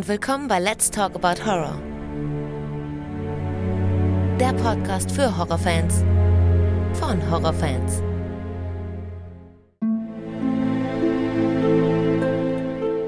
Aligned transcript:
und 0.00 0.08
willkommen 0.08 0.48
bei 0.48 0.58
Let's 0.58 0.90
Talk 0.90 1.14
About 1.14 1.44
Horror. 1.44 1.78
Der 4.40 4.54
Podcast 4.54 5.12
für 5.12 5.36
Horrorfans 5.36 6.02
von 6.94 7.30
Horrorfans. 7.30 8.02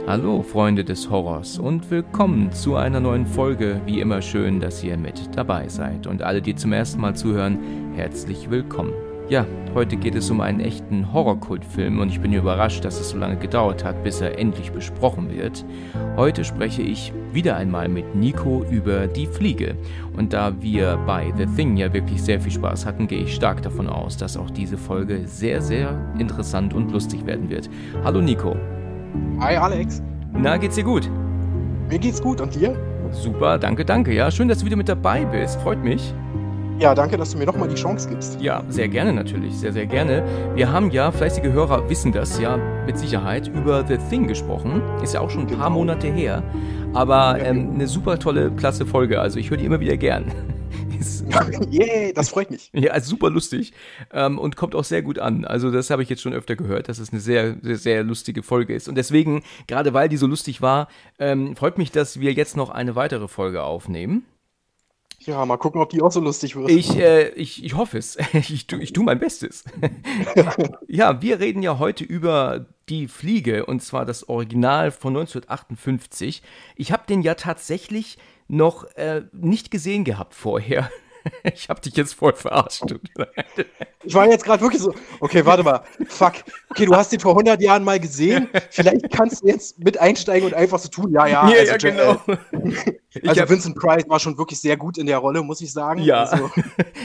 Hallo 0.06 0.42
Freunde 0.42 0.84
des 0.84 1.08
Horrors 1.08 1.58
und 1.58 1.90
willkommen 1.90 2.52
zu 2.52 2.76
einer 2.76 3.00
neuen 3.00 3.26
Folge. 3.26 3.80
Wie 3.86 4.00
immer 4.00 4.20
schön, 4.20 4.60
dass 4.60 4.84
ihr 4.84 4.98
mit 4.98 5.34
dabei 5.34 5.68
seid 5.68 6.06
und 6.06 6.20
alle, 6.20 6.42
die 6.42 6.54
zum 6.54 6.74
ersten 6.74 7.00
Mal 7.00 7.16
zuhören, 7.16 7.94
herzlich 7.94 8.50
willkommen. 8.50 8.92
Ja, 9.32 9.46
heute 9.72 9.96
geht 9.96 10.14
es 10.14 10.30
um 10.30 10.42
einen 10.42 10.60
echten 10.60 11.10
Horrorkultfilm 11.10 12.00
und 12.00 12.10
ich 12.10 12.20
bin 12.20 12.34
überrascht, 12.34 12.84
dass 12.84 13.00
es 13.00 13.08
so 13.08 13.16
lange 13.16 13.38
gedauert 13.38 13.82
hat, 13.82 14.04
bis 14.04 14.20
er 14.20 14.38
endlich 14.38 14.72
besprochen 14.72 15.30
wird. 15.34 15.64
Heute 16.18 16.44
spreche 16.44 16.82
ich 16.82 17.14
wieder 17.32 17.56
einmal 17.56 17.88
mit 17.88 18.14
Nico 18.14 18.62
über 18.70 19.06
Die 19.06 19.24
Fliege. 19.24 19.74
Und 20.18 20.34
da 20.34 20.52
wir 20.60 20.98
bei 21.06 21.32
The 21.34 21.46
Thing 21.46 21.78
ja 21.78 21.94
wirklich 21.94 22.22
sehr 22.22 22.42
viel 22.42 22.52
Spaß 22.52 22.84
hatten, 22.84 23.08
gehe 23.08 23.22
ich 23.22 23.34
stark 23.34 23.62
davon 23.62 23.88
aus, 23.88 24.18
dass 24.18 24.36
auch 24.36 24.50
diese 24.50 24.76
Folge 24.76 25.26
sehr, 25.26 25.62
sehr 25.62 25.98
interessant 26.18 26.74
und 26.74 26.92
lustig 26.92 27.24
werden 27.24 27.48
wird. 27.48 27.70
Hallo 28.04 28.20
Nico. 28.20 28.54
Hi 29.40 29.56
Alex. 29.56 30.02
Na, 30.34 30.58
geht's 30.58 30.74
dir 30.74 30.84
gut? 30.84 31.10
Mir 31.88 31.98
geht's 31.98 32.20
gut 32.20 32.42
und 32.42 32.54
dir? 32.54 32.76
Super, 33.12 33.58
danke, 33.58 33.86
danke. 33.86 34.12
Ja, 34.12 34.30
schön, 34.30 34.48
dass 34.48 34.58
du 34.58 34.66
wieder 34.66 34.76
mit 34.76 34.90
dabei 34.90 35.24
bist. 35.24 35.58
Freut 35.62 35.82
mich. 35.82 36.12
Ja, 36.78 36.94
danke, 36.94 37.16
dass 37.16 37.30
du 37.30 37.38
mir 37.38 37.46
nochmal 37.46 37.68
die 37.68 37.76
Chance 37.76 38.08
gibst. 38.08 38.40
Ja, 38.40 38.64
sehr 38.68 38.88
gerne 38.88 39.12
natürlich, 39.12 39.54
sehr, 39.54 39.72
sehr 39.72 39.86
gerne. 39.86 40.24
Wir 40.54 40.72
haben 40.72 40.90
ja, 40.90 41.12
fleißige 41.12 41.52
Hörer 41.52 41.88
wissen 41.88 42.12
das 42.12 42.40
ja 42.40 42.56
mit 42.86 42.98
Sicherheit, 42.98 43.48
über 43.48 43.86
The 43.86 43.98
Thing 44.10 44.26
gesprochen. 44.26 44.82
Ist 45.02 45.14
ja 45.14 45.20
auch 45.20 45.30
schon 45.30 45.42
ein 45.42 45.46
paar 45.46 45.68
genau. 45.68 45.70
Monate 45.70 46.08
her. 46.08 46.42
Aber 46.92 47.38
ähm, 47.40 47.70
eine 47.74 47.86
super 47.86 48.18
tolle, 48.18 48.50
klasse 48.50 48.84
Folge. 48.84 49.20
Also 49.20 49.38
ich 49.38 49.50
höre 49.50 49.58
die 49.58 49.64
immer 49.64 49.80
wieder 49.80 49.96
gern. 49.96 50.24
yeah, 51.72 52.12
das 52.14 52.30
freut 52.30 52.50
mich. 52.50 52.70
Ja, 52.72 52.92
also 52.92 53.10
super 53.10 53.30
lustig 53.30 53.72
ähm, 54.12 54.38
und 54.38 54.56
kommt 54.56 54.74
auch 54.74 54.84
sehr 54.84 55.02
gut 55.02 55.18
an. 55.18 55.44
Also 55.44 55.70
das 55.70 55.90
habe 55.90 56.02
ich 56.02 56.08
jetzt 56.08 56.22
schon 56.22 56.32
öfter 56.32 56.56
gehört, 56.56 56.88
dass 56.88 56.98
es 56.98 57.12
eine 57.12 57.20
sehr, 57.20 57.56
sehr, 57.62 57.76
sehr 57.76 58.02
lustige 58.04 58.42
Folge 58.42 58.74
ist. 58.74 58.88
Und 58.88 58.96
deswegen, 58.96 59.42
gerade 59.66 59.94
weil 59.94 60.08
die 60.08 60.16
so 60.16 60.26
lustig 60.26 60.62
war, 60.62 60.88
ähm, 61.18 61.56
freut 61.56 61.78
mich, 61.78 61.90
dass 61.90 62.20
wir 62.20 62.32
jetzt 62.32 62.56
noch 62.56 62.70
eine 62.70 62.94
weitere 62.94 63.28
Folge 63.28 63.62
aufnehmen. 63.62 64.24
Ja, 65.26 65.44
mal 65.46 65.56
gucken, 65.56 65.80
ob 65.80 65.90
die 65.90 66.02
auch 66.02 66.10
so 66.10 66.20
lustig 66.20 66.56
wird. 66.56 66.70
Ich, 66.70 66.96
äh, 66.96 67.28
ich, 67.30 67.64
ich 67.64 67.76
hoffe 67.76 67.98
es. 67.98 68.18
Ich, 68.32 68.66
tu, 68.66 68.76
ich 68.76 68.92
tue 68.92 69.04
mein 69.04 69.18
Bestes. 69.18 69.64
ja, 70.88 71.22
wir 71.22 71.40
reden 71.40 71.62
ja 71.62 71.78
heute 71.78 72.04
über 72.04 72.66
die 72.88 73.08
Fliege 73.08 73.66
und 73.66 73.82
zwar 73.82 74.04
das 74.04 74.28
Original 74.28 74.90
von 74.90 75.16
1958. 75.16 76.42
Ich 76.76 76.92
habe 76.92 77.04
den 77.08 77.22
ja 77.22 77.34
tatsächlich 77.34 78.18
noch 78.48 78.84
äh, 78.96 79.22
nicht 79.32 79.70
gesehen 79.70 80.04
gehabt 80.04 80.34
vorher. 80.34 80.90
Ich 81.54 81.68
habe 81.68 81.80
dich 81.80 81.96
jetzt 81.96 82.14
voll 82.14 82.32
verarscht. 82.32 82.82
Ich 84.04 84.14
war 84.14 84.28
jetzt 84.28 84.44
gerade 84.44 84.60
wirklich 84.62 84.82
so, 84.82 84.94
okay, 85.20 85.44
warte 85.44 85.62
mal, 85.62 85.82
fuck. 86.08 86.34
Okay, 86.70 86.86
du 86.86 86.94
hast 86.94 87.12
den 87.12 87.20
vor 87.20 87.32
100 87.32 87.60
Jahren 87.60 87.84
mal 87.84 88.00
gesehen. 88.00 88.48
Vielleicht 88.70 89.10
kannst 89.10 89.42
du 89.42 89.48
jetzt 89.48 89.78
mit 89.78 89.98
einsteigen 89.98 90.46
und 90.46 90.54
einfach 90.54 90.78
so 90.78 90.88
tun. 90.88 91.12
Ja, 91.12 91.26
ja. 91.26 91.48
ja, 91.48 91.58
also, 91.58 91.72
ja 91.72 91.76
genau. 91.76 92.20
also 93.26 93.48
Vincent 93.48 93.76
Price 93.76 94.08
war 94.08 94.18
schon 94.18 94.38
wirklich 94.38 94.60
sehr 94.60 94.76
gut 94.76 94.98
in 94.98 95.06
der 95.06 95.18
Rolle, 95.18 95.42
muss 95.42 95.60
ich 95.60 95.72
sagen. 95.72 96.02
Ja. 96.02 96.24
Also. 96.24 96.50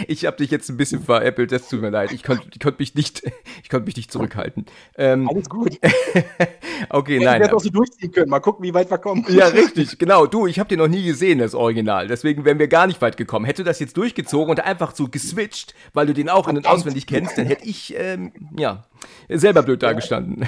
Ich 0.07 0.25
habe 0.25 0.37
dich 0.37 0.51
jetzt 0.51 0.69
ein 0.69 0.77
bisschen 0.77 1.01
veräppelt, 1.01 1.51
das 1.51 1.67
tut 1.67 1.81
mir 1.81 1.89
leid. 1.89 2.11
Ich 2.11 2.21
konnte 2.21 2.47
ich 2.53 2.59
konnt 2.59 2.79
mich, 2.79 2.93
nicht, 2.93 3.23
ich 3.63 3.69
konnt 3.69 3.85
mich 3.85 3.97
nicht 3.97 4.11
zurückhalten. 4.11 4.67
Ähm, 4.95 5.27
Alles 5.27 5.49
gut. 5.49 5.79
okay, 6.89 7.19
nein. 7.19 7.35
Ich 7.35 7.41
werde 7.41 7.55
auch 7.55 7.59
so 7.59 7.69
durchziehen 7.69 8.11
können. 8.11 8.29
Mal 8.29 8.39
gucken, 8.39 8.63
wie 8.63 8.73
weit 8.73 8.91
wir 8.91 8.99
kommen. 8.99 9.25
Ja, 9.29 9.47
richtig, 9.47 9.97
genau. 9.97 10.27
Du, 10.27 10.45
ich 10.45 10.59
habe 10.59 10.69
den 10.69 10.79
noch 10.79 10.87
nie 10.87 11.03
gesehen, 11.03 11.39
das 11.39 11.55
Original. 11.55 12.07
Deswegen 12.07 12.45
wären 12.45 12.59
wir 12.59 12.67
gar 12.67 12.87
nicht 12.87 13.01
weit 13.01 13.17
gekommen. 13.17 13.45
Hätte 13.45 13.63
das 13.63 13.79
jetzt 13.79 13.97
durchgezogen 14.07 14.49
und 14.51 14.59
einfach 14.61 14.95
so 14.95 15.07
geswitcht, 15.07 15.73
weil 15.93 16.07
du 16.07 16.13
den 16.13 16.29
auch 16.29 16.47
in- 16.47 16.57
und 16.57 16.67
auswendig 16.67 17.07
kennst, 17.07 17.37
dann 17.37 17.45
hätte 17.45 17.65
ich, 17.65 17.93
ähm, 17.97 18.31
ja, 18.57 18.85
selber 19.29 19.63
blöd 19.63 19.83
dagestanden. 19.83 20.47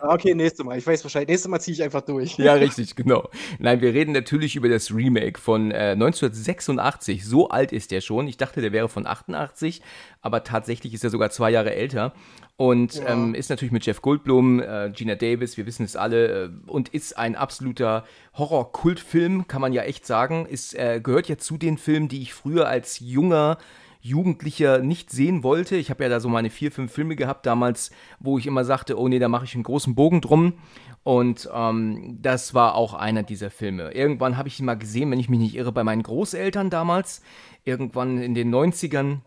Okay, 0.00 0.34
nächstes 0.34 0.64
Mal. 0.64 0.78
Ich 0.78 0.86
weiß 0.86 1.02
Bescheid. 1.02 1.28
Nächstes 1.28 1.48
Mal 1.50 1.60
ziehe 1.60 1.74
ich 1.74 1.82
einfach 1.82 2.00
durch. 2.02 2.38
Ja, 2.38 2.54
richtig, 2.54 2.96
genau. 2.96 3.28
Nein, 3.58 3.80
wir 3.80 3.92
reden 3.92 4.12
natürlich 4.12 4.56
über 4.56 4.68
das 4.68 4.94
Remake 4.94 5.38
von 5.38 5.70
äh, 5.70 5.92
1986. 5.92 7.24
So 7.24 7.48
alt 7.48 7.72
ist 7.72 7.90
der 7.90 8.00
schon. 8.00 8.26
Ich 8.26 8.36
dachte, 8.36 8.60
der 8.60 8.72
wäre 8.72 8.88
von 8.88 9.06
88, 9.06 9.82
aber 10.22 10.44
tatsächlich 10.44 10.94
ist 10.94 11.04
er 11.04 11.10
sogar 11.10 11.30
zwei 11.30 11.50
Jahre 11.50 11.74
älter. 11.74 12.12
Und 12.56 12.96
ja. 12.96 13.10
ähm, 13.10 13.34
ist 13.34 13.50
natürlich 13.50 13.70
mit 13.70 13.86
Jeff 13.86 14.02
Goldblum, 14.02 14.60
äh, 14.60 14.90
Gina 14.92 15.14
Davis, 15.14 15.56
wir 15.56 15.64
wissen 15.66 15.84
es 15.84 15.94
alle, 15.94 16.46
äh, 16.46 16.50
und 16.66 16.88
ist 16.88 17.16
ein 17.16 17.36
absoluter 17.36 18.04
Horror-Kultfilm, 18.34 19.46
kann 19.46 19.60
man 19.60 19.72
ja 19.72 19.82
echt 19.82 20.04
sagen. 20.04 20.44
Ist, 20.44 20.74
äh, 20.74 21.00
gehört 21.00 21.28
ja 21.28 21.38
zu 21.38 21.56
den 21.56 21.78
Filmen, 21.78 22.08
die 22.08 22.20
ich 22.20 22.34
früher 22.34 22.66
als 22.66 22.98
junger 22.98 23.58
Jugendlicher 24.00 24.78
nicht 24.78 25.10
sehen 25.10 25.42
wollte. 25.42 25.76
Ich 25.76 25.90
habe 25.90 26.04
ja 26.04 26.10
da 26.10 26.20
so 26.20 26.28
meine 26.28 26.50
vier, 26.50 26.70
fünf 26.70 26.92
Filme 26.92 27.16
gehabt 27.16 27.46
damals, 27.46 27.90
wo 28.20 28.38
ich 28.38 28.46
immer 28.46 28.64
sagte, 28.64 28.98
oh 28.98 29.08
nee, 29.08 29.18
da 29.18 29.28
mache 29.28 29.44
ich 29.44 29.54
einen 29.54 29.64
großen 29.64 29.94
Bogen 29.94 30.20
drum. 30.20 30.54
Und 31.02 31.48
ähm, 31.52 32.18
das 32.20 32.54
war 32.54 32.74
auch 32.74 32.94
einer 32.94 33.22
dieser 33.22 33.50
Filme. 33.50 33.92
Irgendwann 33.92 34.36
habe 34.36 34.48
ich 34.48 34.60
ihn 34.60 34.66
mal 34.66 34.76
gesehen, 34.76 35.10
wenn 35.10 35.20
ich 35.20 35.28
mich 35.28 35.40
nicht 35.40 35.56
irre, 35.56 35.72
bei 35.72 35.84
meinen 35.84 36.02
Großeltern 36.02 36.70
damals, 36.70 37.22
irgendwann 37.64 38.18
in 38.18 38.34
den 38.34 38.54
90ern. 38.54 39.20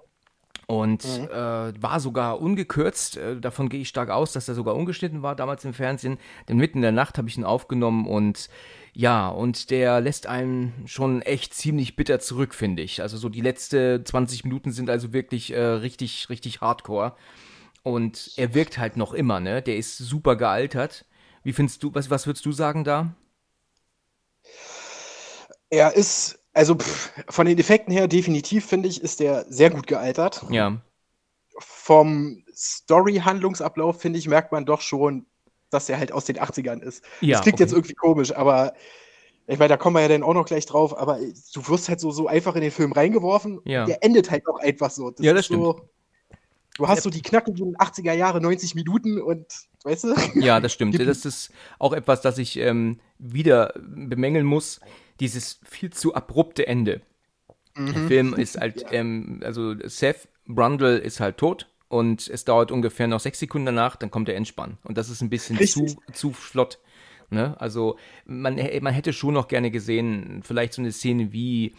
Und 0.68 1.04
mhm. 1.04 1.26
äh, 1.26 1.82
war 1.82 2.00
sogar 2.00 2.40
ungekürzt. 2.40 3.18
Äh, 3.18 3.42
davon 3.42 3.68
gehe 3.68 3.82
ich 3.82 3.90
stark 3.90 4.10
aus, 4.10 4.32
dass 4.32 4.48
er 4.48 4.54
sogar 4.54 4.76
ungeschnitten 4.76 5.22
war 5.22 5.36
damals 5.36 5.66
im 5.66 5.74
Fernsehen. 5.74 6.18
Denn 6.48 6.58
mitten 6.58 6.78
in 6.78 6.84
der 6.84 6.94
Nacht 6.94 7.18
habe 7.18 7.28
ich 7.28 7.38
ihn 7.38 7.44
aufgenommen 7.44 8.08
und 8.08 8.48
ja, 8.94 9.30
und 9.30 9.70
der 9.70 10.02
lässt 10.02 10.28
einen 10.28 10.84
schon 10.86 11.22
echt 11.22 11.54
ziemlich 11.54 11.96
bitter 11.96 12.20
zurück, 12.20 12.54
finde 12.54 12.84
ich. 12.84 13.02
Also 13.02 13.18
so 13.18 13.30
die 13.30 13.42
letzten 13.42 14.06
20 14.06 14.44
Minuten 14.44 14.72
sind 14.72 14.90
also 14.90 15.14
wirklich 15.14 15.52
äh, 15.54 15.62
richtig, 15.62 16.30
richtig 16.30 16.62
hardcore. 16.62 17.16
Und 17.84 18.34
er 18.38 18.54
wirkt 18.54 18.78
halt 18.78 18.98
noch 18.98 19.14
immer, 19.14 19.40
ne? 19.40 19.62
Der 19.62 19.78
ist 19.78 19.98
super 19.98 20.36
gealtert. 20.36 21.06
Wie 21.44 21.54
findest 21.54 21.82
du, 21.84 21.94
was, 21.96 22.10
was 22.10 22.28
würdest 22.28 22.46
du 22.46 22.52
sagen 22.52 22.84
da? 22.84 23.16
Er 25.70 25.96
ist, 25.96 26.40
also 26.54 26.76
pff, 26.76 27.12
von 27.30 27.46
den 27.46 27.58
Effekten 27.58 27.94
her 27.94 28.08
definitiv, 28.08 28.66
finde 28.66 28.90
ich, 28.90 29.02
ist 29.02 29.22
der 29.22 29.46
sehr 29.50 29.70
gut 29.70 29.88
gealtert. 29.88 30.44
Ja. 30.50 30.82
Vom 31.58 32.44
Story-Handlungsablauf, 32.54 34.02
finde 34.02 34.20
ich, 34.20 34.28
merkt 34.28 34.52
man 34.52 34.66
doch 34.66 34.82
schon, 34.82 35.26
dass 35.72 35.90
er 35.90 35.98
halt 35.98 36.12
aus 36.12 36.26
den 36.26 36.38
80ern 36.38 36.82
ist. 36.82 37.04
Ja, 37.22 37.38
das 37.38 37.42
klingt 37.42 37.56
okay. 37.56 37.64
jetzt 37.64 37.74
irgendwie 37.74 37.96
komisch, 37.96 38.36
aber 38.36 38.74
ich 39.48 39.58
meine, 39.58 39.70
da 39.70 39.78
kommen 39.78 39.96
wir 39.96 40.02
ja 40.02 40.08
dann 40.08 40.24
auch 40.24 40.34
noch 40.34 40.46
gleich 40.46 40.66
drauf, 40.66 40.98
aber 40.98 41.20
du 41.20 41.68
wirst 41.68 41.90
halt 41.90 42.00
so, 42.00 42.12
so 42.12 42.28
einfach 42.28 42.56
in 42.56 42.62
den 42.62 42.72
Film 42.72 42.92
reingeworfen. 42.92 43.60
Ja. 43.66 43.86
Der 43.86 44.04
endet 44.04 44.30
halt 44.30 44.48
auch 44.48 44.60
einfach 44.60 44.92
so. 44.92 45.12
Das 45.12 45.26
ja, 45.26 45.34
das 45.34 45.46
stimmt. 45.46 45.64
So, 45.64 45.90
du 46.78 46.88
hast 46.88 47.04
so 47.04 47.10
die 47.10 47.22
knackigen 47.22 47.76
80er 47.76 48.14
Jahre, 48.14 48.40
90 48.40 48.76
Minuten 48.76 49.20
und, 49.20 49.46
weißt 49.84 50.06
du? 50.06 50.16
Ja, 50.36 50.60
das 50.60 50.74
stimmt. 50.74 50.98
das 51.08 51.26
ist 51.26 51.52
auch 51.80 51.94
etwas, 51.94 52.22
das 52.22 52.38
ich 52.38 52.58
ähm, 52.58 53.00
wieder 53.18 53.74
bemängeln 53.78 54.46
muss. 54.46 54.80
Dieses 55.20 55.60
viel 55.68 55.92
zu 55.92 56.16
abrupte 56.16 56.68
Ende. 56.68 57.02
Mhm. 57.76 57.86
Der 57.94 58.08
Film 58.08 58.34
ist 58.34 58.58
halt, 58.60 58.86
ähm, 58.92 59.42
also 59.44 59.76
Seth 59.88 60.28
Brundle 60.48 60.98
ist 60.98 61.20
halt 61.20 61.38
tot 61.38 61.71
und 61.92 62.30
es 62.30 62.46
dauert 62.46 62.72
ungefähr 62.72 63.08
noch 63.08 63.20
sechs 63.20 63.40
Sekunden 63.40 63.66
danach, 63.66 63.98
dann 63.98 64.10
kommt 64.10 64.30
der 64.30 64.38
Entspann. 64.38 64.78
Und 64.84 64.98
das 64.98 65.10
ist 65.10 65.22
ein 65.22 65.30
bisschen 65.30 65.60
zu, 65.68 65.86
zu 66.14 66.32
flott. 66.32 66.80
Ne? 67.30 67.60
Also 67.60 67.98
man, 68.26 68.56
man 68.82 68.94
hätte 68.94 69.12
schon 69.12 69.34
noch 69.34 69.50
gerne 69.50 69.72
gesehen, 69.72 70.42
vielleicht 70.42 70.74
so 70.74 70.82
eine 70.82 70.94
Szene 70.94 71.34
wie, 71.34 71.76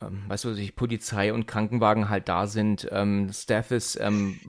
ähm, 0.00 0.22
weißt 0.26 0.44
du, 0.44 0.72
Polizei 0.74 1.34
und 1.34 1.46
Krankenwagen 1.46 2.08
halt 2.08 2.28
da 2.28 2.46
sind, 2.46 2.88
ähm, 2.92 3.30
Stathis 3.30 3.98
ähm, 4.00 4.40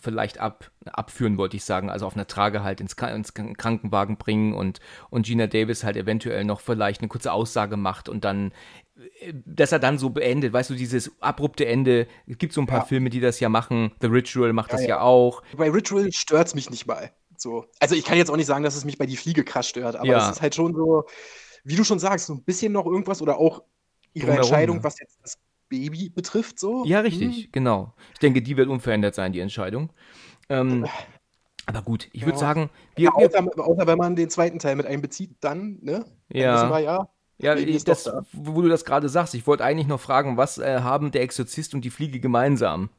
vielleicht 0.00 0.38
ab, 0.38 0.72
abführen, 0.86 1.38
wollte 1.38 1.56
ich 1.56 1.64
sagen, 1.64 1.88
also 1.88 2.06
auf 2.06 2.14
einer 2.14 2.26
Trage 2.26 2.64
halt 2.64 2.80
ins, 2.80 2.94
ins, 2.94 3.34
Krankenwagen 3.34 4.16
bringen 4.16 4.54
und, 4.54 4.80
und 5.08 5.26
Gina 5.26 5.46
Davis 5.46 5.84
halt 5.84 5.96
eventuell 5.96 6.44
noch 6.44 6.60
vielleicht 6.60 7.00
eine 7.00 7.08
kurze 7.08 7.32
Aussage 7.32 7.76
macht 7.76 8.08
und 8.08 8.24
dann 8.24 8.52
dass 9.44 9.72
er 9.72 9.78
dann 9.78 9.98
so 9.98 10.10
beendet, 10.10 10.52
weißt 10.52 10.70
du, 10.70 10.74
dieses 10.74 11.12
abrupte 11.20 11.66
Ende. 11.66 12.06
Es 12.26 12.38
gibt 12.38 12.52
so 12.52 12.60
ein 12.60 12.66
paar 12.66 12.80
ja. 12.80 12.84
Filme, 12.84 13.10
die 13.10 13.20
das 13.20 13.40
ja 13.40 13.48
machen. 13.48 13.92
The 14.00 14.08
Ritual 14.08 14.52
macht 14.52 14.72
das 14.72 14.82
ja, 14.82 14.88
ja 14.88 15.00
auch. 15.00 15.42
Bei 15.56 15.70
Ritual 15.70 16.10
stört 16.12 16.48
es 16.48 16.54
mich 16.54 16.70
nicht 16.70 16.86
mal. 16.86 17.12
So. 17.36 17.66
Also 17.78 17.94
ich 17.94 18.04
kann 18.04 18.18
jetzt 18.18 18.30
auch 18.30 18.36
nicht 18.36 18.46
sagen, 18.46 18.64
dass 18.64 18.74
es 18.74 18.84
mich 18.84 18.98
bei 18.98 19.06
die 19.06 19.16
Fliege 19.16 19.44
krass 19.44 19.68
stört, 19.68 19.96
aber 19.96 20.06
ja. 20.06 20.28
es 20.28 20.36
ist 20.36 20.42
halt 20.42 20.54
schon 20.54 20.74
so, 20.74 21.04
wie 21.64 21.76
du 21.76 21.84
schon 21.84 22.00
sagst, 22.00 22.26
so 22.26 22.34
ein 22.34 22.42
bisschen 22.42 22.72
noch 22.72 22.86
irgendwas 22.86 23.22
oder 23.22 23.38
auch 23.38 23.62
ihre 24.12 24.34
Drumherum, 24.36 24.78
ne? 24.78 24.84
was 24.84 24.98
jetzt 24.98 25.18
das 25.22 25.38
Baby 25.68 26.08
betrifft, 26.08 26.58
so. 26.58 26.84
Ja, 26.84 27.00
richtig, 27.00 27.44
hm. 27.44 27.48
genau. 27.52 27.94
Ich 28.14 28.18
denke, 28.18 28.42
die 28.42 28.56
wird 28.56 28.68
unverändert 28.68 29.14
sein, 29.14 29.32
die 29.32 29.40
Entscheidung. 29.40 29.92
Ähm, 30.48 30.86
aber 31.66 31.82
gut, 31.82 32.08
ich 32.12 32.24
würde 32.24 32.38
sagen, 32.38 32.70
wir, 32.96 33.04
ja, 33.04 33.10
außer, 33.12 33.46
außer, 33.58 33.86
wenn 33.86 33.98
man 33.98 34.16
den 34.16 34.30
zweiten 34.30 34.58
Teil 34.58 34.74
mit 34.74 34.86
einbezieht, 34.86 35.36
dann, 35.40 35.78
ne? 35.82 36.06
Dann 36.30 36.40
ja. 36.40 36.70
Wir, 36.70 36.80
ja 36.80 37.08
ja, 37.38 37.54
ich, 37.56 37.84
das, 37.84 38.04
da. 38.04 38.24
wo 38.32 38.62
du 38.62 38.68
das 38.68 38.84
gerade 38.84 39.08
sagst, 39.08 39.34
ich 39.34 39.46
wollte 39.46 39.64
eigentlich 39.64 39.86
noch 39.86 40.00
fragen, 40.00 40.36
was 40.36 40.58
äh, 40.58 40.80
haben 40.80 41.10
der 41.10 41.22
Exorzist 41.22 41.74
und 41.74 41.84
die 41.84 41.90
Fliege 41.90 42.20
gemeinsam? 42.20 42.90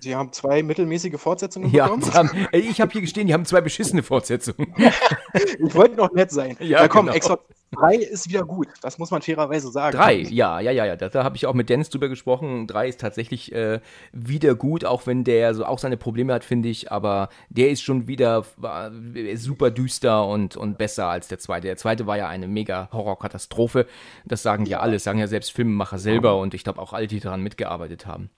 Sie 0.00 0.16
haben 0.16 0.32
zwei 0.32 0.62
mittelmäßige 0.62 1.20
Fortsetzungen 1.20 1.70
ja, 1.70 1.84
bekommen. 1.84 2.14
Haben, 2.14 2.30
ey, 2.52 2.60
ich 2.60 2.80
habe 2.80 2.90
hier 2.92 3.00
gestehen, 3.00 3.26
die 3.26 3.34
haben 3.34 3.44
zwei 3.44 3.60
beschissene 3.60 4.02
Fortsetzungen. 4.02 4.74
ich 5.34 5.74
wollte 5.74 5.96
noch 5.96 6.12
nett 6.12 6.30
sein. 6.30 6.56
Ja, 6.60 6.80
Na 6.82 6.88
komm, 6.88 7.06
genau. 7.06 7.16
Exorzist 7.16 7.57
drei 7.72 7.96
ist 7.96 8.28
wieder 8.28 8.44
gut, 8.44 8.68
das 8.82 8.98
muss 8.98 9.10
man 9.10 9.22
fairerweise 9.22 9.70
sagen. 9.70 9.96
Drei, 9.96 10.16
ja, 10.16 10.60
ja, 10.60 10.70
ja, 10.70 10.86
ja. 10.86 10.96
Da, 10.96 11.08
da 11.08 11.24
habe 11.24 11.36
ich 11.36 11.46
auch 11.46 11.54
mit 11.54 11.68
Dennis 11.68 11.90
drüber 11.90 12.08
gesprochen. 12.08 12.66
Drei 12.66 12.88
ist 12.88 13.00
tatsächlich 13.00 13.52
äh, 13.52 13.80
wieder 14.12 14.54
gut, 14.54 14.84
auch 14.84 15.06
wenn 15.06 15.24
der 15.24 15.54
so 15.54 15.64
auch 15.64 15.78
seine 15.78 15.96
Probleme 15.96 16.32
hat, 16.32 16.44
finde 16.44 16.68
ich. 16.68 16.90
Aber 16.90 17.28
der 17.48 17.70
ist 17.70 17.82
schon 17.82 18.08
wieder 18.08 18.44
äh, 18.62 19.36
super 19.36 19.70
düster 19.70 20.26
und, 20.26 20.56
und 20.56 20.78
besser 20.78 21.06
als 21.06 21.28
der 21.28 21.38
zweite. 21.38 21.66
Der 21.66 21.76
zweite 21.76 22.06
war 22.06 22.16
ja 22.16 22.28
eine 22.28 22.48
mega 22.48 22.88
Horrorkatastrophe. 22.92 23.86
Das 24.24 24.42
sagen 24.42 24.64
ja, 24.64 24.78
ja 24.78 24.80
alle, 24.80 24.98
sagen 24.98 25.18
ja 25.18 25.26
selbst 25.26 25.52
Filmemacher 25.52 25.98
selber 25.98 26.38
und 26.38 26.54
ich 26.54 26.64
glaube 26.64 26.80
auch 26.80 26.92
alle, 26.92 27.06
die 27.06 27.20
daran 27.20 27.42
mitgearbeitet 27.42 28.06
haben. 28.06 28.30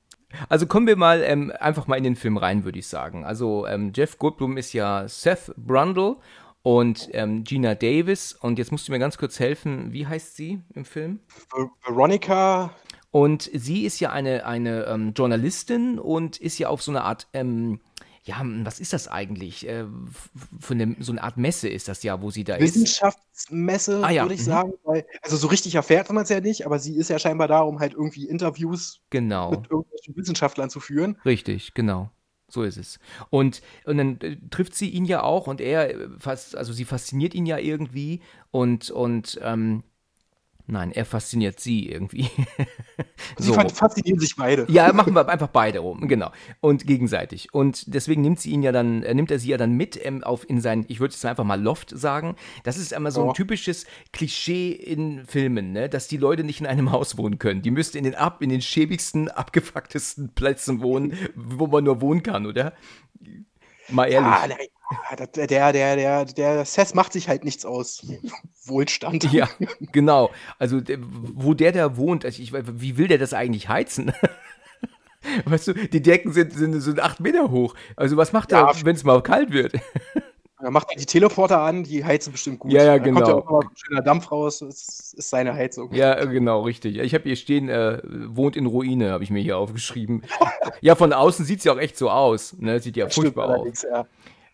Also 0.49 0.67
kommen 0.67 0.87
wir 0.87 0.97
mal 0.97 1.23
ähm, 1.23 1.53
einfach 1.59 1.87
mal 1.87 1.97
in 1.97 2.05
den 2.05 2.17
Film 2.17 2.37
rein, 2.37 2.65
würde 2.65 2.79
ich 2.79 2.87
sagen. 2.87 3.25
Also 3.25 3.67
ähm, 3.67 3.93
Jeff 3.95 4.19
Goldblum 4.19 4.57
ist 4.57 4.73
ja 4.73 5.09
Seth 5.09 5.53
Brundle 5.57 6.17
und 6.63 7.09
ähm, 7.13 7.45
Gina 7.45 7.75
Davis. 7.75 8.33
Und 8.33 8.59
jetzt 8.59 8.73
musst 8.73 8.89
du 8.89 8.93
mir 8.93 8.99
ganz 8.99 9.19
kurz 9.19 9.39
helfen, 9.39 9.93
wie 9.93 10.07
heißt 10.07 10.37
sie 10.37 10.61
im 10.75 10.85
Film? 10.85 11.21
Veronica. 11.85 12.75
Und 13.11 13.51
sie 13.53 13.85
ist 13.85 14.01
ja 14.01 14.11
eine, 14.11 14.47
eine 14.47 14.85
ähm, 14.85 15.13
Journalistin 15.17 15.99
und 15.99 16.37
ist 16.39 16.59
ja 16.59 16.69
auf 16.69 16.83
so 16.83 16.93
eine 16.93 17.03
Art, 17.03 17.27
ähm, 17.33 17.81
ja, 18.23 18.37
was 18.63 18.79
ist 18.79 18.93
das 18.93 19.09
eigentlich? 19.09 19.67
Äh, 19.67 19.87
von 20.61 20.79
dem, 20.79 20.97
so 21.01 21.11
eine 21.11 21.23
Art 21.23 21.37
Messe 21.37 21.69
ist 21.69 21.89
das 21.89 22.03
ja, 22.03 22.23
wo 22.23 22.31
sie 22.31 22.45
da 22.45 22.55
ist. 22.55 22.75
Wissenschaftsmesse, 22.75 24.03
ah, 24.05 24.11
ja. 24.11 24.23
würde 24.23 24.35
ich 24.35 24.41
mhm. 24.43 24.45
sagen. 24.45 24.73
Weil, 24.85 25.07
also 25.23 25.37
so 25.37 25.49
richtig 25.49 25.75
erfährt 25.75 26.11
man 26.11 26.23
es 26.23 26.29
ja 26.29 26.41
nicht, 26.41 26.67
aber 26.67 26.79
sie 26.79 26.97
ist 26.97 27.11
ja 27.11 27.19
scheinbar 27.19 27.49
da, 27.49 27.61
um 27.61 27.81
halt 27.81 27.95
irgendwie 27.95 28.29
Interviews 28.29 29.01
genau. 29.11 29.51
mit 29.51 29.71
irgendwelchen 29.71 30.17
Wissenschaftlern 30.17 30.71
zu 30.71 30.79
führen. 30.79 31.19
Richtig, 31.25 31.75
genau. 31.75 32.11
So 32.51 32.63
ist 32.63 32.77
es. 32.77 32.99
Und, 33.31 33.63
und 33.85 33.99
dann 33.99 34.21
äh, 34.21 34.37
trifft 34.51 34.75
sie 34.75 34.91
ihn 34.91 35.05
ja 35.05 35.23
auch 35.23 35.47
und 35.47 35.61
er, 35.61 35.91
äh, 35.91 36.09
fast, 36.19 36.57
also 36.57 36.73
sie 36.73 36.85
fasziniert 36.85 37.35
ihn 37.35 37.47
ja 37.47 37.59
irgendwie 37.59 38.21
und, 38.51 38.91
und 38.91 39.39
ähm, 39.43 39.83
Nein, 40.71 40.93
er 40.93 41.05
fasziniert 41.05 41.59
sie 41.59 41.89
irgendwie. 41.89 42.31
so. 43.39 43.55
Sie 43.55 43.75
faszinieren 43.75 44.21
sich 44.21 44.37
beide. 44.37 44.67
Ja, 44.69 44.93
machen 44.93 45.15
wir 45.15 45.29
einfach 45.29 45.49
beide 45.49 45.81
rum, 45.81 46.07
genau. 46.07 46.31
Und 46.61 46.87
gegenseitig. 46.87 47.53
Und 47.53 47.93
deswegen 47.93 48.23
nimmt 48.23 48.39
sie 48.39 48.51
ihn 48.51 48.63
ja 48.63 48.71
dann, 48.71 49.03
äh, 49.03 49.13
nimmt 49.13 49.33
er 49.33 49.41
sie 49.41 49.49
ja 49.49 49.57
dann 49.57 49.73
mit 49.73 49.99
ähm, 50.05 50.23
auf 50.23 50.49
in 50.49 50.61
sein, 50.61 50.85
ich 50.87 51.01
würde 51.01 51.13
es 51.13 51.25
einfach 51.25 51.43
mal 51.43 51.61
Loft 51.61 51.91
sagen. 51.91 52.37
Das 52.63 52.77
ist 52.77 52.93
immer 52.93 53.11
so 53.11 53.23
ein 53.23 53.29
oh. 53.31 53.33
typisches 53.33 53.85
Klischee 54.13 54.71
in 54.71 55.27
Filmen, 55.27 55.73
ne? 55.73 55.89
dass 55.89 56.07
die 56.07 56.19
Leute 56.19 56.45
nicht 56.45 56.61
in 56.61 56.67
einem 56.69 56.93
Haus 56.93 57.19
wohnen 57.19 57.41
können. 57.41 57.63
Die 57.63 57.73
müssten 57.73 57.99
in 57.99 58.05
den 58.05 58.15
ab, 58.15 58.41
in 58.41 58.51
den 58.51 58.63
schäbigsten, 58.63 59.29
abgefucktesten 59.29 60.35
Plätzen 60.35 60.81
wohnen, 60.83 61.15
wo 61.35 61.67
man 61.67 61.83
nur 61.83 62.01
wohnen 62.01 62.23
kann, 62.23 62.47
oder? 62.47 62.75
Mal 63.89 64.07
ehrlich. 64.07 64.29
Ja. 64.31 64.57
Der, 65.19 65.47
der, 65.47 65.73
der, 65.73 66.25
der 66.25 66.65
Seth 66.65 66.95
macht 66.95 67.13
sich 67.13 67.29
halt 67.29 67.45
nichts 67.45 67.65
aus. 67.65 68.07
Wohlstand. 68.65 69.33
Ja, 69.33 69.49
genau. 69.93 70.31
Also, 70.59 70.81
wo 71.35 71.55
der 71.55 71.73
da 71.73 71.97
wohnt, 71.97 72.25
also 72.25 72.43
ich, 72.43 72.53
wie 72.53 72.97
will 72.97 73.09
der 73.09 73.19
das 73.19 73.33
eigentlich 73.33 73.69
heizen? 73.69 74.13
Weißt 75.45 75.69
du, 75.69 75.75
die 75.75 76.03
Decken 76.03 76.33
sind, 76.33 76.53
sind, 76.53 76.81
sind 76.81 77.01
acht 77.01 77.21
Meter 77.21 77.51
hoch. 77.51 77.75
Also, 77.97 78.17
was 78.17 78.33
macht 78.33 78.53
ja, 78.53 78.69
er, 78.69 78.85
wenn 78.85 78.97
es 78.97 79.05
mal 79.05 79.23
kalt 79.23 79.53
wird? 79.53 79.75
Er 80.63 80.71
macht 80.71 80.89
die 80.95 81.07
Teleporter 81.07 81.61
an, 81.61 81.85
die 81.85 82.05
heizen 82.05 82.33
bestimmt 82.33 82.59
gut. 82.59 82.73
Ja, 82.73 82.85
ja, 82.85 82.99
genau. 82.99 83.21
Da 83.21 83.33
kommt 83.33 83.39
ja 83.39 83.45
auch 83.47 83.51
mal 83.51 83.61
ein 83.61 83.77
schöner 83.77 84.03
Dampf 84.03 84.31
raus, 84.31 84.59
das 84.59 85.15
ist 85.17 85.31
seine 85.31 85.55
Heizung. 85.55 85.91
Ja, 85.95 86.23
genau, 86.27 86.63
richtig. 86.63 86.99
Ich 86.99 87.15
habe 87.15 87.25
hier 87.25 87.37
stehen, 87.37 87.71
äh, 87.71 88.03
wohnt 88.05 88.57
in 88.57 88.67
Ruine, 88.67 89.11
habe 89.11 89.25
ich 89.25 89.31
mir 89.31 89.41
hier 89.41 89.57
aufgeschrieben. 89.57 90.23
ja, 90.83 90.97
von 90.97 91.15
außen 91.15 91.47
sieht 91.47 91.61
es 91.61 91.65
ja 91.65 91.73
auch 91.73 91.79
echt 91.79 91.97
so 91.97 92.11
aus. 92.11 92.55
Ne? 92.59 92.79
Sieht 92.81 92.99
ja 92.99 93.07
das 93.07 93.15
furchtbar 93.15 93.59
aus. 93.59 93.87
Ja. 93.91 94.07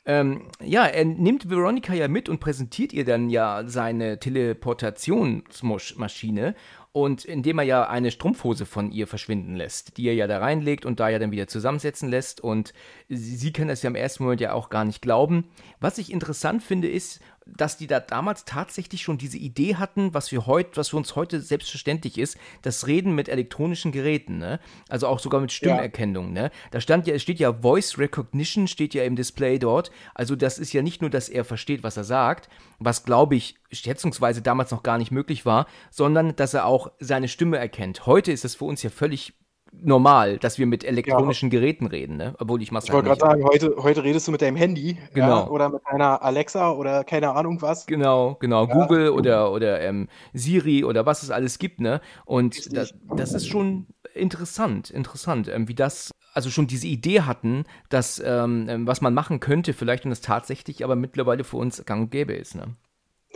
Ähm, 0.08 0.42
ja, 0.62 0.86
er 0.86 1.04
nimmt 1.04 1.50
Veronica 1.50 1.92
ja 1.92 2.06
mit 2.06 2.28
und 2.28 2.38
präsentiert 2.38 2.92
ihr 2.92 3.04
dann 3.04 3.28
ja 3.28 3.64
seine 3.66 4.20
Teleportationsmaschine 4.20 6.54
und 6.92 7.24
indem 7.24 7.58
er 7.58 7.64
ja 7.64 7.88
eine 7.88 8.12
Strumpfhose 8.12 8.66
von 8.66 8.92
ihr 8.92 9.08
verschwinden 9.08 9.56
lässt, 9.56 9.96
die 9.98 10.06
er 10.06 10.14
ja 10.14 10.28
da 10.28 10.38
reinlegt 10.38 10.86
und 10.86 11.00
da 11.00 11.08
ja 11.08 11.18
dann 11.18 11.32
wieder 11.32 11.48
zusammensetzen 11.48 12.08
lässt 12.08 12.40
und 12.40 12.72
sie, 13.08 13.34
sie 13.36 13.52
kann 13.52 13.66
das 13.66 13.82
ja 13.82 13.90
im 13.90 13.96
ersten 13.96 14.22
Moment 14.22 14.40
ja 14.40 14.52
auch 14.52 14.70
gar 14.70 14.84
nicht 14.84 15.02
glauben. 15.02 15.48
Was 15.80 15.98
ich 15.98 16.12
interessant 16.12 16.62
finde 16.62 16.88
ist, 16.88 17.20
dass 17.46 17.76
die 17.76 17.86
da 17.86 18.00
damals 18.00 18.44
tatsächlich 18.44 19.02
schon 19.02 19.18
diese 19.18 19.38
Idee 19.38 19.76
hatten, 19.76 20.12
was 20.12 20.32
wir 20.32 20.46
heute, 20.46 20.76
was 20.76 20.88
für 20.88 20.96
uns 20.96 21.14
heute 21.14 21.40
selbstverständlich 21.40 22.18
ist, 22.18 22.36
das 22.62 22.86
Reden 22.86 23.14
mit 23.14 23.28
elektronischen 23.28 23.92
Geräten, 23.92 24.38
ne? 24.38 24.58
Also 24.88 25.06
auch 25.06 25.20
sogar 25.20 25.40
mit 25.40 25.52
Stimmerkennung, 25.52 26.34
ja. 26.34 26.42
ne? 26.42 26.50
Da 26.72 26.80
stand 26.80 27.06
ja, 27.06 27.18
steht 27.18 27.38
ja 27.38 27.52
Voice 27.52 27.98
Recognition, 27.98 28.66
steht 28.66 28.94
ja 28.94 29.04
im 29.04 29.16
Display 29.16 29.58
dort. 29.58 29.92
Also 30.14 30.34
das 30.34 30.58
ist 30.58 30.72
ja 30.72 30.82
nicht 30.82 31.00
nur, 31.00 31.10
dass 31.10 31.28
er 31.28 31.44
versteht, 31.44 31.82
was 31.84 31.96
er 31.96 32.04
sagt, 32.04 32.48
was 32.78 33.04
glaube 33.04 33.36
ich 33.36 33.56
schätzungsweise 33.70 34.42
damals 34.42 34.70
noch 34.72 34.82
gar 34.82 34.98
nicht 34.98 35.12
möglich 35.12 35.46
war, 35.46 35.66
sondern 35.90 36.34
dass 36.36 36.54
er 36.54 36.66
auch 36.66 36.90
seine 36.98 37.28
Stimme 37.28 37.58
erkennt. 37.58 38.06
Heute 38.06 38.32
ist 38.32 38.44
das 38.44 38.56
für 38.56 38.64
uns 38.64 38.82
ja 38.82 38.90
völlig 38.90 39.34
normal, 39.82 40.38
dass 40.38 40.58
wir 40.58 40.66
mit 40.66 40.84
elektronischen 40.84 41.50
ja. 41.50 41.58
Geräten 41.58 41.86
reden, 41.86 42.16
ne? 42.16 42.34
Obwohl 42.38 42.62
ich 42.62 42.72
mach's 42.72 42.86
Ich 42.86 42.92
wollte 42.92 43.08
gerade 43.08 43.20
sagen, 43.20 43.44
heute, 43.44 43.74
heute 43.78 44.02
redest 44.04 44.28
du 44.28 44.32
mit 44.32 44.42
deinem 44.42 44.56
Handy 44.56 44.98
genau. 45.12 45.44
Ja, 45.44 45.48
oder 45.48 45.68
mit 45.68 45.86
einer 45.86 46.22
Alexa 46.22 46.72
oder 46.72 47.04
keine 47.04 47.32
Ahnung 47.32 47.60
was. 47.62 47.86
Genau, 47.86 48.36
genau. 48.40 48.66
Ja. 48.66 48.74
Google 48.74 49.10
oder, 49.10 49.52
oder 49.52 49.80
ähm, 49.80 50.08
Siri 50.32 50.84
oder 50.84 51.06
was 51.06 51.22
es 51.22 51.30
alles 51.30 51.58
gibt, 51.58 51.80
ne? 51.80 52.00
Und 52.24 52.76
das, 52.76 52.94
das, 53.16 53.32
ist 53.32 53.48
schon 53.48 53.86
interessant, 54.14 54.90
interessant, 54.90 55.48
ähm, 55.48 55.68
wie 55.68 55.74
das, 55.74 56.12
also 56.32 56.50
schon 56.50 56.66
diese 56.66 56.86
Idee 56.86 57.22
hatten, 57.22 57.64
dass 57.88 58.22
ähm, 58.24 58.66
ähm 58.68 58.86
was 58.86 59.00
man 59.00 59.14
machen 59.14 59.40
könnte, 59.40 59.72
vielleicht 59.72 60.04
und 60.04 60.10
das 60.10 60.20
tatsächlich 60.20 60.84
aber 60.84 60.96
mittlerweile 60.96 61.44
für 61.44 61.56
uns 61.56 61.84
gang 61.84 62.02
und 62.02 62.10
gäbe 62.10 62.34
ist, 62.34 62.54
ne? 62.54 62.76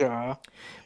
Ja. 0.01 0.39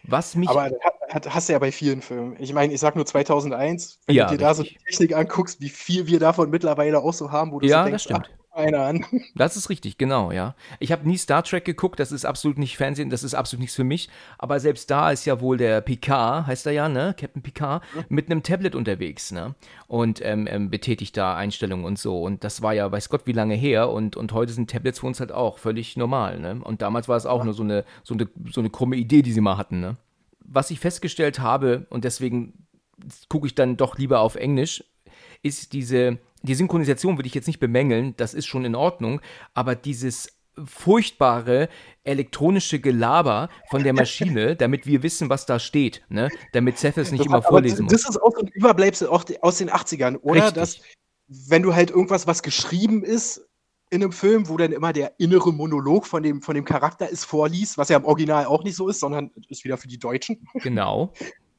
Was 0.03 0.35
mich. 0.35 0.49
Aber 0.49 0.63
hat, 0.63 0.73
hast 1.09 1.49
du 1.49 1.53
ja 1.53 1.59
bei 1.59 1.71
vielen 1.71 2.01
Filmen. 2.01 2.35
Ich 2.39 2.53
meine, 2.53 2.73
ich 2.73 2.79
sag 2.79 2.95
nur 2.95 3.05
2001, 3.05 3.99
wenn 4.07 4.15
ja, 4.15 4.25
du 4.25 4.37
dir 4.37 4.43
da 4.43 4.53
so 4.53 4.63
die 4.63 4.77
Technik 4.85 5.15
anguckst, 5.15 5.61
wie 5.61 5.69
viel 5.69 6.07
wir 6.07 6.19
davon 6.19 6.49
mittlerweile 6.49 6.99
auch 6.99 7.13
so 7.13 7.31
haben, 7.31 7.51
wo 7.51 7.59
du 7.59 7.67
ja, 7.67 7.83
so 7.83 7.89
denkst, 7.89 8.03
das 8.03 8.03
stimmt. 8.03 8.29
Ach, 8.31 8.45
einer 8.55 8.85
an. 8.85 9.05
Das 9.35 9.57
ist 9.57 9.69
richtig, 9.69 9.97
genau, 9.97 10.31
ja. 10.31 10.55
Ich 10.79 10.91
habe 10.91 11.07
nie 11.07 11.17
Star 11.17 11.43
Trek 11.43 11.65
geguckt, 11.65 11.99
das 11.99 12.11
ist 12.11 12.25
absolut 12.25 12.57
nicht 12.57 12.77
Fernsehen, 12.77 13.09
das 13.09 13.23
ist 13.23 13.33
absolut 13.33 13.61
nichts 13.61 13.75
für 13.75 13.83
mich. 13.83 14.09
Aber 14.37 14.59
selbst 14.59 14.89
da 14.89 15.11
ist 15.11 15.25
ja 15.25 15.41
wohl 15.41 15.57
der 15.57 15.81
Picard, 15.81 16.47
heißt 16.47 16.65
er 16.65 16.71
ja, 16.71 16.89
ne? 16.89 17.13
Captain 17.19 17.41
Picard, 17.41 17.83
mhm. 17.93 18.05
mit 18.09 18.31
einem 18.31 18.43
Tablet 18.43 18.75
unterwegs, 18.75 19.31
ne? 19.31 19.55
Und 19.87 20.21
ähm, 20.23 20.47
ähm, 20.49 20.69
betätigt 20.69 21.17
da 21.17 21.35
Einstellungen 21.35 21.85
und 21.85 21.99
so. 21.99 22.21
Und 22.21 22.43
das 22.43 22.61
war 22.61 22.73
ja, 22.73 22.89
weiß 22.89 23.09
Gott, 23.09 23.27
wie 23.27 23.33
lange 23.33 23.55
her. 23.55 23.89
Und, 23.89 24.15
und 24.15 24.31
heute 24.31 24.53
sind 24.53 24.69
Tablets 24.69 24.99
für 24.99 25.07
uns 25.07 25.19
halt 25.19 25.31
auch 25.31 25.57
völlig 25.57 25.97
normal, 25.97 26.39
ne? 26.39 26.61
Und 26.63 26.81
damals 26.81 27.09
war 27.09 27.17
es 27.17 27.25
auch 27.25 27.39
ja. 27.39 27.45
nur 27.45 27.53
so 27.53 27.63
eine, 27.63 27.83
so, 28.03 28.13
eine, 28.13 28.29
so 28.51 28.61
eine 28.61 28.69
krumme 28.69 28.95
Idee, 28.95 29.21
die 29.21 29.33
sie 29.33 29.41
mal 29.41 29.57
hatten, 29.57 29.81
ne? 29.81 29.97
Was 30.47 30.71
ich 30.71 30.79
festgestellt 30.79 31.39
habe, 31.39 31.87
und 31.89 32.03
deswegen 32.03 32.67
gucke 33.29 33.47
ich 33.47 33.55
dann 33.55 33.77
doch 33.77 33.97
lieber 33.97 34.19
auf 34.21 34.35
Englisch, 34.35 34.83
ist 35.41 35.73
diese 35.73 36.19
die 36.45 36.55
Synchronisation 36.55 37.17
würde 37.17 37.27
ich 37.27 37.33
jetzt 37.33 37.47
nicht 37.47 37.59
bemängeln, 37.59 38.15
das 38.17 38.33
ist 38.33 38.45
schon 38.45 38.65
in 38.65 38.75
Ordnung, 38.75 39.21
aber 39.53 39.75
dieses 39.75 40.37
furchtbare 40.63 41.67
elektronische 42.03 42.79
Gelaber 42.79 43.49
von 43.69 43.83
der 43.83 43.93
Maschine, 43.93 44.55
damit 44.55 44.85
wir 44.85 45.03
wissen, 45.03 45.29
was 45.29 45.45
da 45.45 45.59
steht, 45.59 46.03
ne? 46.07 46.29
damit 46.53 46.77
Seth 46.77 46.97
es 46.97 47.11
nicht 47.11 47.21
das 47.21 47.27
immer 47.27 47.41
vorlesen 47.41 47.85
muss. 47.85 47.91
Das 47.91 48.09
ist 48.09 48.21
auch 48.21 48.31
so 48.31 48.41
ein 48.41 48.47
Überbleibsel 48.47 49.09
aus 49.09 49.25
den 49.25 49.69
80ern, 49.69 50.17
oder? 50.21 50.45
Richtig. 50.45 50.53
Dass, 50.53 50.79
wenn 51.27 51.61
du 51.61 51.75
halt 51.75 51.89
irgendwas, 51.89 52.25
was 52.25 52.41
geschrieben 52.41 53.03
ist, 53.03 53.45
in 53.89 54.01
einem 54.01 54.11
Film, 54.11 54.49
wo 54.49 54.57
dann 54.57 54.71
immer 54.71 54.93
der 54.93 55.13
innere 55.19 55.53
Monolog 55.53 56.07
von 56.07 56.23
dem, 56.23 56.41
von 56.41 56.55
dem 56.55 56.65
Charakter 56.65 57.09
ist, 57.09 57.25
vorliest, 57.25 57.77
was 57.77 57.89
ja 57.89 57.97
im 57.97 58.05
Original 58.05 58.45
auch 58.45 58.63
nicht 58.63 58.75
so 58.75 58.89
ist, 58.89 58.99
sondern 58.99 59.31
ist 59.49 59.63
wieder 59.63 59.77
für 59.77 59.87
die 59.87 59.99
Deutschen. 59.99 60.47
Genau. 60.55 61.13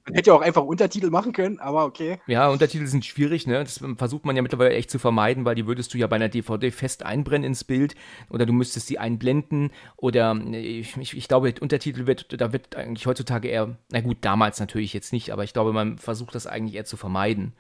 Man 0.07 0.15
hätte 0.15 0.31
ja 0.31 0.37
auch 0.37 0.41
einfach 0.41 0.63
Untertitel 0.63 1.11
machen 1.11 1.33
können, 1.33 1.59
aber 1.59 1.85
okay. 1.85 2.21
Ja, 2.29 2.49
Untertitel 2.49 2.87
sind 2.87 3.05
schwierig, 3.05 3.49
ne? 3.49 3.65
Das 3.65 3.83
versucht 3.97 4.25
man 4.25 4.37
ja 4.37 4.43
mittlerweile 4.43 4.71
echt 4.71 4.89
zu 4.89 5.01
vermeiden, 5.01 5.45
weil 5.45 5.57
die 5.57 5.67
würdest 5.67 5.93
du 5.93 5.99
ja 5.99 6.07
bei 6.07 6.15
einer 6.15 6.29
DVD 6.29 6.71
fest 6.71 7.05
einbrennen 7.05 7.45
ins 7.45 7.65
Bild 7.65 7.97
oder 8.31 8.47
du 8.47 8.53
müsstest 8.53 8.87
sie 8.87 9.01
einblenden 9.01 9.71
oder 9.97 10.37
ich, 10.53 10.97
ich, 10.97 11.17
ich 11.17 11.27
glaube, 11.27 11.53
Untertitel 11.61 12.07
wird, 12.07 12.41
da 12.41 12.53
wird 12.53 12.77
eigentlich 12.77 13.07
heutzutage 13.07 13.49
eher, 13.49 13.79
na 13.91 14.01
gut, 14.01 14.19
damals 14.21 14.61
natürlich 14.61 14.93
jetzt 14.93 15.13
nicht, 15.13 15.33
aber 15.33 15.43
ich 15.43 15.53
glaube, 15.53 15.73
man 15.73 15.99
versucht 15.99 16.37
das 16.37 16.47
eigentlich 16.47 16.77
eher 16.77 16.85
zu 16.85 16.97
vermeiden. 16.97 17.53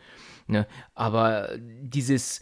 Ne? 0.48 0.66
Aber 0.94 1.50
dieses, 1.58 2.40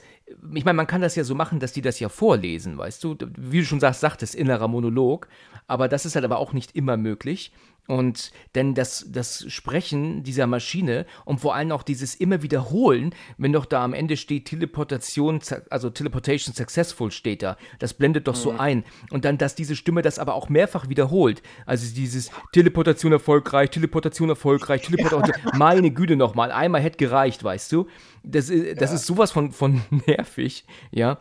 ich 0.54 0.64
meine, 0.64 0.76
man 0.76 0.87
kann 0.87 1.00
das 1.00 1.16
ja 1.16 1.25
so 1.25 1.34
machen, 1.34 1.61
dass 1.61 1.73
die 1.73 1.82
das 1.82 2.00
ja 2.00 2.08
vorlesen, 2.08 2.76
weißt 2.76 3.02
du? 3.02 3.16
Wie 3.37 3.61
du 3.61 3.64
schon 3.64 3.80
sagst, 3.80 4.00
sagt 4.00 4.23
es 4.23 4.34
innerer 4.34 4.68
Monolog, 4.68 5.28
aber 5.66 5.88
das 5.88 6.04
ist 6.04 6.14
halt 6.14 6.25
aber 6.25 6.38
auch 6.38 6.52
nicht 6.52 6.76
immer 6.76 6.96
möglich. 6.96 7.52
Und 7.86 8.32
denn 8.54 8.74
das, 8.74 9.06
das 9.10 9.44
Sprechen 9.52 10.22
dieser 10.22 10.46
Maschine 10.46 11.04
und 11.26 11.40
vor 11.40 11.54
allem 11.54 11.70
auch 11.70 11.82
dieses 11.82 12.14
immer 12.14 12.42
wiederholen, 12.42 13.14
wenn 13.36 13.52
doch 13.52 13.66
da 13.66 13.84
am 13.84 13.92
Ende 13.92 14.16
steht 14.16 14.46
Teleportation, 14.46 15.40
also 15.68 15.90
Teleportation 15.90 16.54
Successful 16.54 17.10
steht 17.10 17.42
da, 17.42 17.58
das 17.78 17.92
blendet 17.92 18.26
doch 18.26 18.36
mhm. 18.36 18.40
so 18.40 18.50
ein. 18.52 18.84
Und 19.10 19.26
dann, 19.26 19.36
dass 19.36 19.54
diese 19.54 19.76
Stimme 19.76 20.00
das 20.00 20.18
aber 20.18 20.34
auch 20.34 20.48
mehrfach 20.48 20.88
wiederholt. 20.88 21.42
Also 21.66 21.94
dieses 21.94 22.30
Teleportation 22.52 23.12
erfolgreich, 23.12 23.68
Teleportation 23.70 24.30
erfolgreich, 24.30 24.82
Teleportation, 24.82 25.36
ja. 25.44 25.52
meine 25.54 25.90
Güte 25.90 26.16
nochmal, 26.16 26.52
einmal 26.52 26.80
hätte 26.80 26.96
gereicht, 26.96 27.44
weißt 27.44 27.70
du. 27.72 27.86
Das, 28.22 28.48
ist, 28.48 28.80
das 28.80 28.90
ja. 28.90 28.96
ist 28.96 29.06
sowas 29.06 29.30
von, 29.30 29.52
von 29.52 29.82
nervig, 30.06 30.64
ja. 30.90 31.18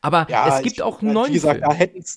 Aber 0.00 0.26
ja, 0.30 0.56
es 0.56 0.62
gibt 0.62 0.80
auch 0.80 1.02
einen 1.02 1.12
neuen 1.12 1.30
Wie 1.30 1.34
gesagt, 1.34 1.60
Film. 1.60 1.70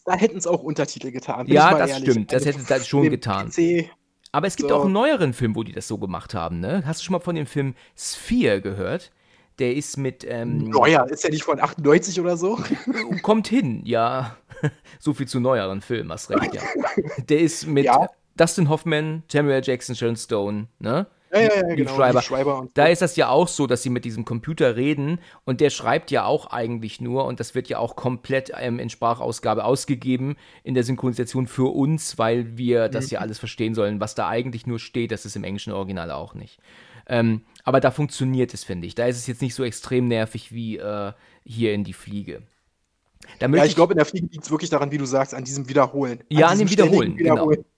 da 0.06 0.14
hätten 0.16 0.38
es 0.38 0.44
da 0.44 0.50
auch 0.50 0.62
Untertitel 0.62 1.12
getan. 1.12 1.48
Ja, 1.48 1.78
das 1.78 1.90
ehrlich. 1.90 2.12
stimmt. 2.12 2.32
Das 2.32 2.46
also 2.46 2.60
hätte 2.60 2.68
das 2.70 2.88
schon 2.88 3.10
getan. 3.10 3.50
PC, 3.50 3.90
Aber 4.32 4.48
es 4.48 4.56
gibt 4.56 4.70
so. 4.70 4.76
auch 4.76 4.84
einen 4.84 4.94
neueren 4.94 5.34
Film, 5.34 5.56
wo 5.56 5.64
die 5.64 5.72
das 5.72 5.88
so 5.88 5.98
gemacht 5.98 6.34
haben, 6.34 6.60
ne? 6.60 6.84
Hast 6.86 7.02
du 7.02 7.06
schon 7.06 7.14
mal 7.14 7.20
von 7.20 7.36
dem 7.36 7.48
Film 7.48 7.74
Sphere 7.98 8.62
gehört? 8.62 9.12
Der 9.60 9.76
ist 9.76 9.98
mit. 9.98 10.26
Ähm, 10.28 10.70
Neuer, 10.70 11.08
ist 11.10 11.24
der 11.24 11.32
nicht 11.32 11.44
von 11.44 11.60
98 11.60 12.20
oder 12.20 12.38
so? 12.38 12.60
Kommt 13.24 13.48
hin, 13.48 13.82
ja. 13.86 14.38
so 15.00 15.14
viel 15.14 15.28
zu 15.28 15.40
neueren 15.40 15.82
Filmen, 15.82 16.12
hast 16.12 16.30
recht, 16.30 16.54
ja. 16.54 16.62
Der 17.30 17.40
ist 17.40 17.66
mit 17.66 17.86
ja. 17.86 18.08
Dustin 18.38 18.70
Hoffman, 18.70 19.24
Samuel 19.32 19.62
Jackson, 19.64 19.96
Sharon 19.96 20.16
Stone, 20.16 20.68
ne? 20.80 21.08
Ja, 21.34 21.40
ja, 21.40 21.56
ja, 21.56 21.76
genau. 21.76 21.96
Schreiber. 21.96 22.22
Schreiber 22.22 22.68
da 22.74 22.88
ist 22.88 23.02
das 23.02 23.16
ja 23.16 23.30
auch 23.30 23.48
so, 23.48 23.68
dass 23.68 23.84
sie 23.84 23.90
mit 23.90 24.06
diesem 24.06 24.26
Computer 24.26 24.76
reden 24.76 25.20
und 25.46 25.62
der 25.62 25.70
schreibt 25.70 26.12
ja 26.12 26.26
auch 26.26 26.48
eigentlich 26.48 27.00
nur 27.00 27.26
und 27.26 27.40
das 27.40 27.56
wird 27.56 27.70
ja 27.70 27.78
auch 27.78 27.96
komplett 27.96 28.52
ähm, 28.58 28.80
in 28.80 28.90
Sprachausgabe 28.90 29.64
ausgegeben 29.64 30.36
in 30.64 30.74
der 30.74 30.84
Synchronisation 30.84 31.48
für 31.48 31.74
uns, 31.74 32.18
weil 32.18 32.58
wir 32.58 32.90
das 32.90 33.06
mhm. 33.06 33.16
ja 33.16 33.20
alles 33.20 33.40
verstehen 33.40 33.76
sollen. 33.76 34.00
Was 34.00 34.16
da 34.16 34.28
eigentlich 34.28 34.68
nur 34.68 34.80
steht, 34.80 35.12
das 35.12 35.26
ist 35.26 35.36
im 35.36 35.44
englischen 35.44 35.74
Original 35.74 36.12
auch 36.12 36.34
nicht. 36.34 36.60
Ähm, 37.08 37.42
aber 37.64 37.80
da 37.80 37.92
funktioniert 37.92 38.54
es, 38.54 38.64
finde 38.64 38.88
ich. 38.88 38.96
Da 38.96 39.06
ist 39.06 39.18
es 39.18 39.28
jetzt 39.28 39.42
nicht 39.42 39.56
so 39.56 39.64
extrem 39.64 40.08
nervig 40.08 40.52
wie 40.52 40.78
äh, 40.78 41.14
hier 41.44 41.74
in 41.74 41.84
die 41.84 41.94
Fliege. 41.94 42.44
ja, 43.40 43.54
ich, 43.56 43.64
ich 43.64 43.76
glaube, 43.76 43.94
in 43.94 43.98
der 43.98 44.06
Fliege 44.06 44.28
liegt 44.32 44.44
es 44.44 44.52
wirklich 44.52 44.70
daran, 44.70 44.92
wie 44.92 44.98
du 44.98 45.06
sagst, 45.06 45.34
an 45.34 45.44
diesem 45.44 45.68
Wiederholen. 45.70 46.20
An 46.20 46.26
ja, 46.38 46.48
an 46.48 46.60
dem 46.60 46.70
Wiederholen, 46.70 47.18
Wiederholen. 47.18 47.58
Genau. 47.58 47.71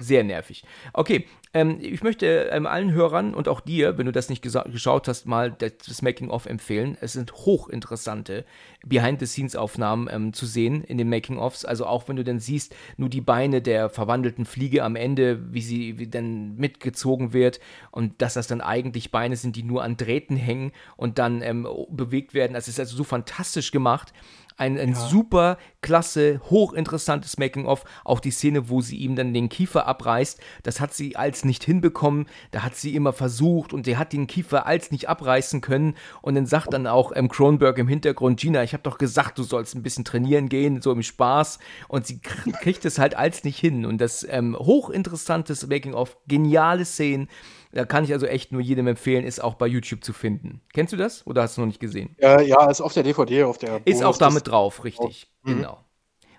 Sehr 0.00 0.24
nervig. 0.24 0.64
Okay, 0.92 1.26
ähm, 1.52 1.78
ich 1.80 2.02
möchte 2.02 2.48
ähm, 2.52 2.66
allen 2.66 2.92
Hörern 2.92 3.34
und 3.34 3.48
auch 3.48 3.60
dir, 3.60 3.98
wenn 3.98 4.06
du 4.06 4.12
das 4.12 4.28
nicht 4.28 4.42
geschaut 4.42 5.08
hast, 5.08 5.26
mal 5.26 5.52
das 5.52 6.02
Making-of 6.02 6.46
empfehlen. 6.46 6.96
Es 7.00 7.14
sind 7.14 7.32
hochinteressante 7.32 8.44
Behind-the-Scenes-Aufnahmen 8.86 10.08
ähm, 10.10 10.32
zu 10.32 10.46
sehen 10.46 10.84
in 10.84 10.98
den 10.98 11.08
Making-ofs. 11.08 11.64
Also 11.64 11.86
auch 11.86 12.08
wenn 12.08 12.16
du 12.16 12.24
dann 12.24 12.40
siehst, 12.40 12.74
nur 12.96 13.08
die 13.08 13.20
Beine 13.20 13.62
der 13.62 13.90
verwandelten 13.90 14.44
Fliege 14.44 14.84
am 14.84 14.96
Ende, 14.96 15.52
wie 15.52 15.62
sie 15.62 15.98
wie 15.98 16.08
dann 16.08 16.56
mitgezogen 16.56 17.32
wird 17.32 17.60
und 17.90 18.20
dass 18.22 18.34
das 18.34 18.46
dann 18.46 18.60
eigentlich 18.60 19.10
Beine 19.10 19.36
sind, 19.36 19.56
die 19.56 19.62
nur 19.62 19.82
an 19.82 19.96
Drähten 19.96 20.36
hängen 20.36 20.72
und 20.96 21.18
dann 21.18 21.42
ähm, 21.42 21.68
bewegt 21.90 22.34
werden. 22.34 22.54
Das 22.54 22.68
ist 22.68 22.80
also 22.80 22.96
so 22.96 23.04
fantastisch 23.04 23.70
gemacht. 23.70 24.12
Ein, 24.56 24.78
ein 24.78 24.92
ja. 24.92 24.94
super 24.94 25.58
klasse, 25.82 26.40
hochinteressantes 26.50 27.38
Making-of. 27.38 27.84
Auch 28.04 28.20
die 28.20 28.30
Szene, 28.30 28.68
wo 28.68 28.80
sie 28.80 28.96
ihm 28.96 29.14
dann 29.14 29.34
den 29.34 29.48
Kiefer 29.48 29.86
abreißt, 29.86 30.40
das 30.62 30.80
hat 30.80 30.94
sie 30.94 31.16
als 31.16 31.44
nicht 31.44 31.62
hinbekommen. 31.62 32.26
Da 32.50 32.62
hat 32.62 32.74
sie 32.74 32.94
immer 32.94 33.12
versucht 33.12 33.72
und 33.72 33.84
sie 33.84 33.96
hat 33.96 34.12
den 34.12 34.26
Kiefer 34.26 34.66
als 34.66 34.90
nicht 34.90 35.08
abreißen 35.08 35.60
können. 35.60 35.94
Und 36.22 36.34
dann 36.34 36.46
sagt 36.46 36.72
dann 36.72 36.86
auch 36.86 37.12
ähm, 37.14 37.28
Kronberg 37.28 37.78
im 37.78 37.88
Hintergrund, 37.88 38.40
Gina, 38.40 38.62
ich 38.62 38.72
habe 38.72 38.82
doch 38.82 38.98
gesagt, 38.98 39.38
du 39.38 39.42
sollst 39.42 39.74
ein 39.74 39.82
bisschen 39.82 40.04
trainieren 40.04 40.48
gehen, 40.48 40.80
so 40.80 40.90
im 40.90 41.02
Spaß. 41.02 41.58
Und 41.88 42.06
sie 42.06 42.20
kriegt 42.20 42.84
es 42.84 42.98
halt 42.98 43.14
als 43.14 43.44
nicht 43.44 43.58
hin. 43.58 43.84
Und 43.84 44.00
das 44.00 44.26
ähm, 44.28 44.56
hochinteressantes 44.58 45.66
Making-of, 45.66 46.16
geniale 46.26 46.84
Szenen. 46.84 47.28
Da 47.76 47.84
kann 47.84 48.04
ich 48.04 48.12
also 48.14 48.24
echt 48.24 48.52
nur 48.52 48.62
jedem 48.62 48.86
empfehlen, 48.86 49.22
ist 49.22 49.38
auch 49.44 49.52
bei 49.52 49.66
YouTube 49.66 50.02
zu 50.02 50.14
finden. 50.14 50.62
Kennst 50.72 50.94
du 50.94 50.96
das 50.96 51.26
oder 51.26 51.42
hast 51.42 51.58
du 51.58 51.60
noch 51.60 51.66
nicht 51.66 51.78
gesehen? 51.78 52.16
Ja, 52.18 52.40
ja 52.40 52.70
ist 52.70 52.80
auf 52.80 52.94
der 52.94 53.02
DVD, 53.02 53.44
auf 53.44 53.58
der. 53.58 53.82
Ist 53.84 54.02
auch 54.02 54.16
damit 54.16 54.48
drauf, 54.48 54.82
richtig. 54.82 55.30
Mhm. 55.42 55.56
Genau. 55.56 55.84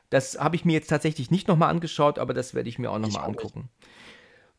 Das 0.09 0.39
habe 0.39 0.55
ich 0.55 0.65
mir 0.65 0.73
jetzt 0.73 0.87
tatsächlich 0.87 1.29
nicht 1.29 1.47
nochmal 1.47 1.69
angeschaut, 1.69 2.17
aber 2.17 2.33
das 2.33 2.55
werde 2.55 2.69
ich 2.69 2.79
mir 2.79 2.89
auch 2.89 2.97
nochmal 2.97 3.23
angucken. 3.23 3.69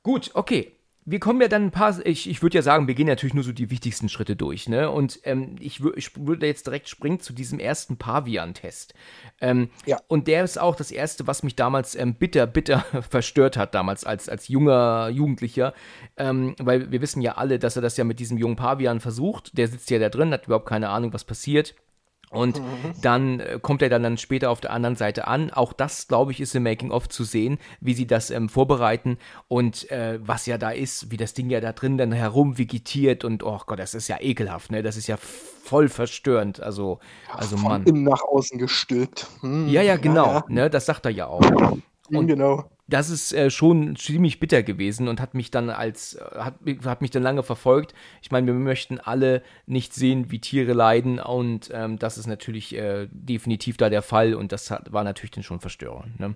Gut, 0.04 0.30
okay 0.34 0.77
wir 1.10 1.20
kommen 1.20 1.40
ja 1.40 1.48
dann 1.48 1.64
ein 1.64 1.70
paar, 1.70 2.04
ich, 2.04 2.28
ich 2.28 2.42
würde 2.42 2.56
ja 2.56 2.62
sagen, 2.62 2.86
wir 2.86 2.94
gehen 2.94 3.06
natürlich 3.06 3.34
nur 3.34 3.44
so 3.44 3.52
die 3.52 3.70
wichtigsten 3.70 4.10
Schritte 4.10 4.36
durch, 4.36 4.68
ne? 4.68 4.90
Und 4.90 5.20
ähm, 5.24 5.56
ich, 5.58 5.82
ich 5.96 6.10
würde 6.16 6.46
jetzt 6.46 6.66
direkt 6.66 6.88
springen 6.88 7.20
zu 7.20 7.32
diesem 7.32 7.58
ersten 7.58 7.96
Pavian-Test. 7.96 8.92
Ähm, 9.40 9.70
ja. 9.86 9.98
Und 10.06 10.26
der 10.28 10.44
ist 10.44 10.60
auch 10.60 10.76
das 10.76 10.90
erste, 10.90 11.26
was 11.26 11.42
mich 11.42 11.56
damals 11.56 11.94
ähm, 11.94 12.14
bitter, 12.14 12.46
bitter 12.46 12.80
verstört 13.10 13.56
hat, 13.56 13.74
damals 13.74 14.04
als, 14.04 14.28
als 14.28 14.48
junger 14.48 15.08
Jugendlicher. 15.08 15.72
Ähm, 16.18 16.54
weil 16.58 16.90
wir 16.92 17.00
wissen 17.00 17.22
ja 17.22 17.32
alle, 17.32 17.58
dass 17.58 17.76
er 17.76 17.82
das 17.82 17.96
ja 17.96 18.04
mit 18.04 18.20
diesem 18.20 18.36
jungen 18.36 18.56
Pavian 18.56 19.00
versucht. 19.00 19.56
Der 19.56 19.68
sitzt 19.68 19.90
ja 19.90 19.98
da 19.98 20.10
drin, 20.10 20.32
hat 20.32 20.46
überhaupt 20.46 20.68
keine 20.68 20.90
Ahnung, 20.90 21.14
was 21.14 21.24
passiert. 21.24 21.74
Und 22.30 22.60
mhm. 22.60 22.92
dann 23.00 23.40
äh, 23.40 23.58
kommt 23.60 23.82
er 23.82 23.88
dann, 23.88 24.02
dann 24.02 24.18
später 24.18 24.50
auf 24.50 24.60
der 24.60 24.72
anderen 24.72 24.96
Seite 24.96 25.26
an. 25.26 25.50
Auch 25.50 25.72
das, 25.72 26.08
glaube 26.08 26.32
ich, 26.32 26.40
ist 26.40 26.54
im 26.54 26.62
Making-of 26.62 27.08
zu 27.08 27.24
sehen, 27.24 27.58
wie 27.80 27.94
sie 27.94 28.06
das 28.06 28.30
ähm, 28.30 28.48
vorbereiten 28.48 29.18
und 29.48 29.90
äh, 29.90 30.18
was 30.22 30.46
ja 30.46 30.58
da 30.58 30.70
ist, 30.70 31.10
wie 31.10 31.16
das 31.16 31.34
Ding 31.34 31.48
ja 31.50 31.60
da 31.60 31.72
drin 31.72 31.96
dann 31.96 32.12
herum 32.12 32.58
vegetiert 32.58 33.24
und 33.24 33.42
oh 33.42 33.60
Gott, 33.66 33.78
das 33.78 33.94
ist 33.94 34.08
ja 34.08 34.18
ekelhaft, 34.20 34.70
ne? 34.70 34.82
Das 34.82 34.96
ist 34.96 35.06
ja 35.06 35.16
voll 35.16 35.88
verstörend. 35.88 36.60
Also, 36.60 36.98
also 37.34 37.56
Von 37.56 37.68
Mann. 37.68 37.84
Innen 37.84 38.04
nach 38.04 38.22
außen 38.22 38.58
gestülpt. 38.58 39.26
Hm. 39.40 39.68
Ja, 39.68 39.82
ja, 39.82 39.96
genau. 39.96 40.26
Ja, 40.26 40.34
ja. 40.34 40.44
Ne? 40.48 40.70
Das 40.70 40.86
sagt 40.86 41.06
er 41.06 41.12
ja 41.12 41.26
auch. 41.26 41.42
Und 42.10 42.26
genau 42.26 42.68
das 42.88 43.10
ist 43.10 43.32
äh, 43.34 43.50
schon 43.50 43.96
ziemlich 43.96 44.40
bitter 44.40 44.62
gewesen 44.62 45.08
und 45.08 45.20
hat 45.20 45.34
mich 45.34 45.50
dann 45.50 45.68
als, 45.68 46.14
äh, 46.14 46.38
hat, 46.38 46.54
hat 46.84 47.02
mich 47.02 47.10
dann 47.10 47.22
lange 47.22 47.42
verfolgt. 47.42 47.94
Ich 48.22 48.30
meine, 48.30 48.46
wir 48.46 48.54
möchten 48.54 48.98
alle 48.98 49.42
nicht 49.66 49.94
sehen, 49.94 50.30
wie 50.30 50.40
Tiere 50.40 50.72
leiden 50.72 51.20
und 51.20 51.70
ähm, 51.72 51.98
das 51.98 52.16
ist 52.16 52.26
natürlich 52.26 52.74
äh, 52.74 53.06
definitiv 53.10 53.76
da 53.76 53.90
der 53.90 54.02
Fall 54.02 54.34
und 54.34 54.52
das 54.52 54.70
hat, 54.70 54.90
war 54.90 55.04
natürlich 55.04 55.32
dann 55.32 55.44
schon 55.44 55.60
verstörend. 55.60 56.18
Ne? 56.18 56.34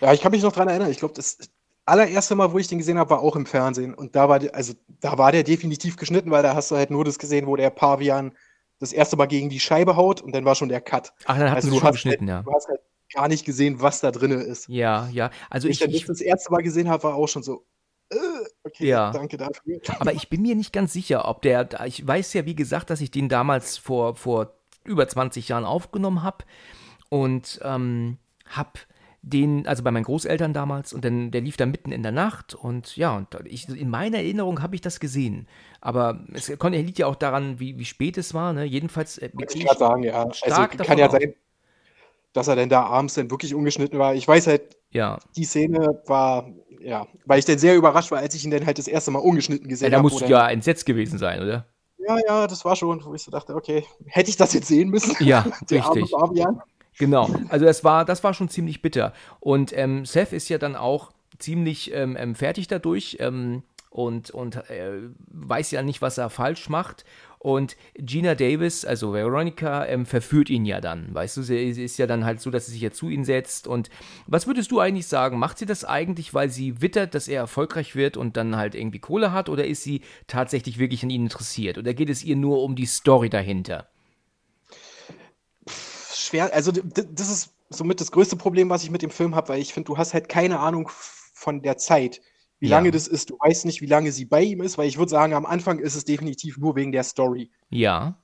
Ja, 0.00 0.12
ich 0.12 0.20
kann 0.20 0.32
mich 0.32 0.42
noch 0.42 0.52
dran 0.52 0.68
erinnern. 0.68 0.90
Ich 0.90 0.98
glaube, 0.98 1.14
das 1.14 1.38
allererste 1.86 2.34
Mal, 2.34 2.52
wo 2.52 2.58
ich 2.58 2.68
den 2.68 2.78
gesehen 2.78 2.98
habe, 2.98 3.10
war 3.10 3.20
auch 3.20 3.34
im 3.34 3.46
Fernsehen 3.46 3.94
und 3.94 4.14
da 4.14 4.28
war, 4.28 4.40
der, 4.40 4.54
also 4.54 4.74
da 5.00 5.16
war 5.16 5.32
der 5.32 5.42
definitiv 5.42 5.96
geschnitten, 5.96 6.30
weil 6.30 6.42
da 6.42 6.54
hast 6.54 6.70
du 6.70 6.76
halt 6.76 6.90
nur 6.90 7.04
das 7.06 7.18
gesehen, 7.18 7.46
wo 7.46 7.56
der 7.56 7.70
Pavian 7.70 8.32
das 8.78 8.92
erste 8.92 9.16
Mal 9.16 9.26
gegen 9.26 9.48
die 9.48 9.60
Scheibe 9.60 9.96
haut 9.96 10.20
und 10.20 10.34
dann 10.34 10.44
war 10.44 10.54
schon 10.54 10.68
der 10.68 10.82
Cut. 10.82 11.14
Ach, 11.24 11.38
dann 11.38 11.50
hast 11.50 11.64
also, 11.64 11.70
du 11.70 11.80
schon 11.80 11.92
geschnitten, 11.92 12.30
halt, 12.30 12.44
ja. 12.46 12.50
Du 12.50 12.54
hast 12.54 12.68
halt 12.68 12.80
gar 13.12 13.28
nicht 13.28 13.44
gesehen, 13.44 13.80
was 13.80 14.00
da 14.00 14.10
drin 14.10 14.32
ist. 14.32 14.68
Ja, 14.68 15.08
ja. 15.12 15.30
Also 15.48 15.68
ich, 15.68 15.80
ich, 15.82 15.94
ich 15.94 16.04
das 16.06 16.20
erste 16.20 16.52
Mal 16.52 16.62
gesehen 16.62 16.88
habe, 16.88 17.02
war 17.04 17.14
auch 17.14 17.28
schon 17.28 17.42
so. 17.42 17.64
Äh, 18.10 18.16
okay, 18.64 18.86
ja. 18.86 19.10
danke 19.12 19.36
dafür. 19.36 19.80
Aber 19.98 20.12
ich 20.12 20.28
bin 20.28 20.42
mir 20.42 20.54
nicht 20.54 20.72
ganz 20.72 20.92
sicher, 20.92 21.28
ob 21.28 21.42
der. 21.42 21.68
Ich 21.86 22.06
weiß 22.06 22.32
ja, 22.34 22.46
wie 22.46 22.56
gesagt, 22.56 22.90
dass 22.90 23.00
ich 23.00 23.10
den 23.10 23.28
damals 23.28 23.76
vor, 23.78 24.16
vor 24.16 24.54
über 24.84 25.06
20 25.06 25.48
Jahren 25.48 25.64
aufgenommen 25.64 26.22
habe 26.22 26.44
und 27.08 27.60
ähm, 27.62 28.18
habe 28.46 28.80
den, 29.22 29.66
also 29.66 29.82
bei 29.82 29.90
meinen 29.90 30.04
Großeltern 30.04 30.54
damals, 30.54 30.92
und 30.92 31.04
dann, 31.04 31.30
der 31.30 31.42
lief 31.42 31.56
dann 31.56 31.70
mitten 31.70 31.92
in 31.92 32.02
der 32.02 32.12
Nacht 32.12 32.54
und 32.54 32.96
ja, 32.96 33.16
und 33.16 33.28
ich, 33.44 33.68
in 33.68 33.90
meiner 33.90 34.18
Erinnerung 34.18 34.62
habe 34.62 34.74
ich 34.74 34.80
das 34.80 34.98
gesehen. 34.98 35.46
Aber 35.80 36.24
es 36.32 36.50
konnte, 36.58 36.80
liegt 36.80 36.98
ja 36.98 37.06
auch 37.06 37.16
daran, 37.16 37.60
wie, 37.60 37.78
wie 37.78 37.84
spät 37.84 38.16
es 38.16 38.32
war, 38.32 38.52
ne? 38.52 38.64
Jedenfalls. 38.64 39.18
Äh, 39.18 39.30
ich 39.52 39.66
kann 39.66 39.78
sagen, 39.78 40.02
ja. 40.02 40.24
Also 40.24 40.66
kann 40.66 40.98
ja 40.98 41.10
sein, 41.10 41.34
dass 42.32 42.48
er 42.48 42.56
denn 42.56 42.68
da 42.68 42.82
abends 42.84 43.14
dann 43.14 43.30
wirklich 43.30 43.54
ungeschnitten 43.54 43.98
war. 43.98 44.14
Ich 44.14 44.26
weiß 44.26 44.46
halt, 44.46 44.76
ja. 44.90 45.18
die 45.36 45.44
Szene 45.44 46.00
war, 46.06 46.50
ja, 46.80 47.06
weil 47.26 47.38
ich 47.38 47.44
dann 47.44 47.58
sehr 47.58 47.76
überrascht 47.76 48.10
war, 48.10 48.18
als 48.18 48.34
ich 48.34 48.44
ihn 48.44 48.50
dann 48.50 48.66
halt 48.66 48.78
das 48.78 48.88
erste 48.88 49.10
Mal 49.10 49.18
ungeschnitten 49.18 49.68
gesehen 49.68 49.86
habe. 49.86 49.92
Ja, 49.92 49.98
da 49.98 50.02
musst 50.02 50.20
du 50.20 50.26
ja 50.26 50.48
entsetzt 50.48 50.86
gewesen 50.86 51.18
sein, 51.18 51.42
oder? 51.42 51.66
Ja, 51.98 52.18
ja, 52.26 52.46
das 52.46 52.64
war 52.64 52.76
schon, 52.76 53.04
wo 53.04 53.14
ich 53.14 53.22
so 53.22 53.30
dachte, 53.30 53.54
okay, 53.54 53.84
hätte 54.06 54.30
ich 54.30 54.36
das 54.36 54.52
jetzt 54.52 54.68
sehen 54.68 54.88
müssen? 54.88 55.14
Ja, 55.24 55.44
richtig. 55.70 56.12
Genau, 56.98 57.30
also 57.48 57.64
das 57.64 57.84
war, 57.84 58.04
das 58.04 58.24
war 58.24 58.34
schon 58.34 58.48
ziemlich 58.48 58.82
bitter. 58.82 59.12
Und 59.38 59.76
ähm, 59.76 60.04
Seth 60.04 60.32
ist 60.32 60.48
ja 60.48 60.58
dann 60.58 60.76
auch 60.76 61.12
ziemlich 61.38 61.92
ähm, 61.94 62.16
ähm 62.18 62.34
fertig 62.34 62.68
dadurch 62.68 63.16
ähm, 63.20 63.62
und, 63.90 64.30
und 64.30 64.56
äh, 64.70 64.98
weiß 65.28 65.70
ja 65.70 65.82
nicht, 65.82 66.02
was 66.02 66.18
er 66.18 66.30
falsch 66.30 66.68
macht. 66.68 67.04
Und 67.42 67.78
Gina 67.94 68.34
Davis, 68.34 68.84
also 68.84 69.14
Veronica, 69.14 69.86
ähm, 69.86 70.04
verführt 70.04 70.50
ihn 70.50 70.66
ja 70.66 70.82
dann. 70.82 71.14
Weißt 71.14 71.38
du, 71.38 71.42
sie, 71.42 71.72
sie 71.72 71.84
ist 71.84 71.96
ja 71.96 72.06
dann 72.06 72.26
halt 72.26 72.38
so, 72.38 72.50
dass 72.50 72.66
sie 72.66 72.72
sich 72.72 72.82
ja 72.82 72.90
zu 72.90 73.08
ihm 73.08 73.24
setzt. 73.24 73.66
Und 73.66 73.88
was 74.26 74.46
würdest 74.46 74.70
du 74.70 74.78
eigentlich 74.78 75.06
sagen? 75.06 75.38
Macht 75.38 75.56
sie 75.56 75.64
das 75.64 75.86
eigentlich, 75.86 76.34
weil 76.34 76.50
sie 76.50 76.82
wittert, 76.82 77.14
dass 77.14 77.28
er 77.28 77.40
erfolgreich 77.40 77.96
wird 77.96 78.18
und 78.18 78.36
dann 78.36 78.56
halt 78.56 78.74
irgendwie 78.74 78.98
Kohle 78.98 79.32
hat? 79.32 79.48
Oder 79.48 79.66
ist 79.66 79.82
sie 79.82 80.02
tatsächlich 80.26 80.78
wirklich 80.78 81.02
an 81.02 81.08
ihn 81.08 81.22
interessiert? 81.22 81.78
Oder 81.78 81.94
geht 81.94 82.10
es 82.10 82.22
ihr 82.22 82.36
nur 82.36 82.62
um 82.62 82.76
die 82.76 82.84
Story 82.84 83.30
dahinter? 83.30 83.88
Schwer, 86.14 86.52
also 86.52 86.72
das 86.72 87.30
ist 87.30 87.54
somit 87.70 88.02
das 88.02 88.12
größte 88.12 88.36
Problem, 88.36 88.68
was 88.68 88.84
ich 88.84 88.90
mit 88.90 89.00
dem 89.00 89.10
Film 89.10 89.34
habe, 89.34 89.48
weil 89.48 89.62
ich 89.62 89.72
finde, 89.72 89.86
du 89.86 89.96
hast 89.96 90.12
halt 90.12 90.28
keine 90.28 90.60
Ahnung 90.60 90.90
von 90.92 91.62
der 91.62 91.78
Zeit 91.78 92.20
wie 92.60 92.68
ja. 92.68 92.76
lange 92.76 92.90
das 92.90 93.08
ist. 93.08 93.30
Du 93.30 93.38
weißt 93.38 93.64
nicht, 93.64 93.80
wie 93.80 93.86
lange 93.86 94.12
sie 94.12 94.26
bei 94.26 94.42
ihm 94.42 94.62
ist, 94.62 94.78
weil 94.78 94.86
ich 94.86 94.98
würde 94.98 95.10
sagen, 95.10 95.34
am 95.34 95.46
Anfang 95.46 95.78
ist 95.78 95.96
es 95.96 96.04
definitiv 96.04 96.58
nur 96.58 96.76
wegen 96.76 96.92
der 96.92 97.02
Story. 97.02 97.50
Ja. 97.70 98.18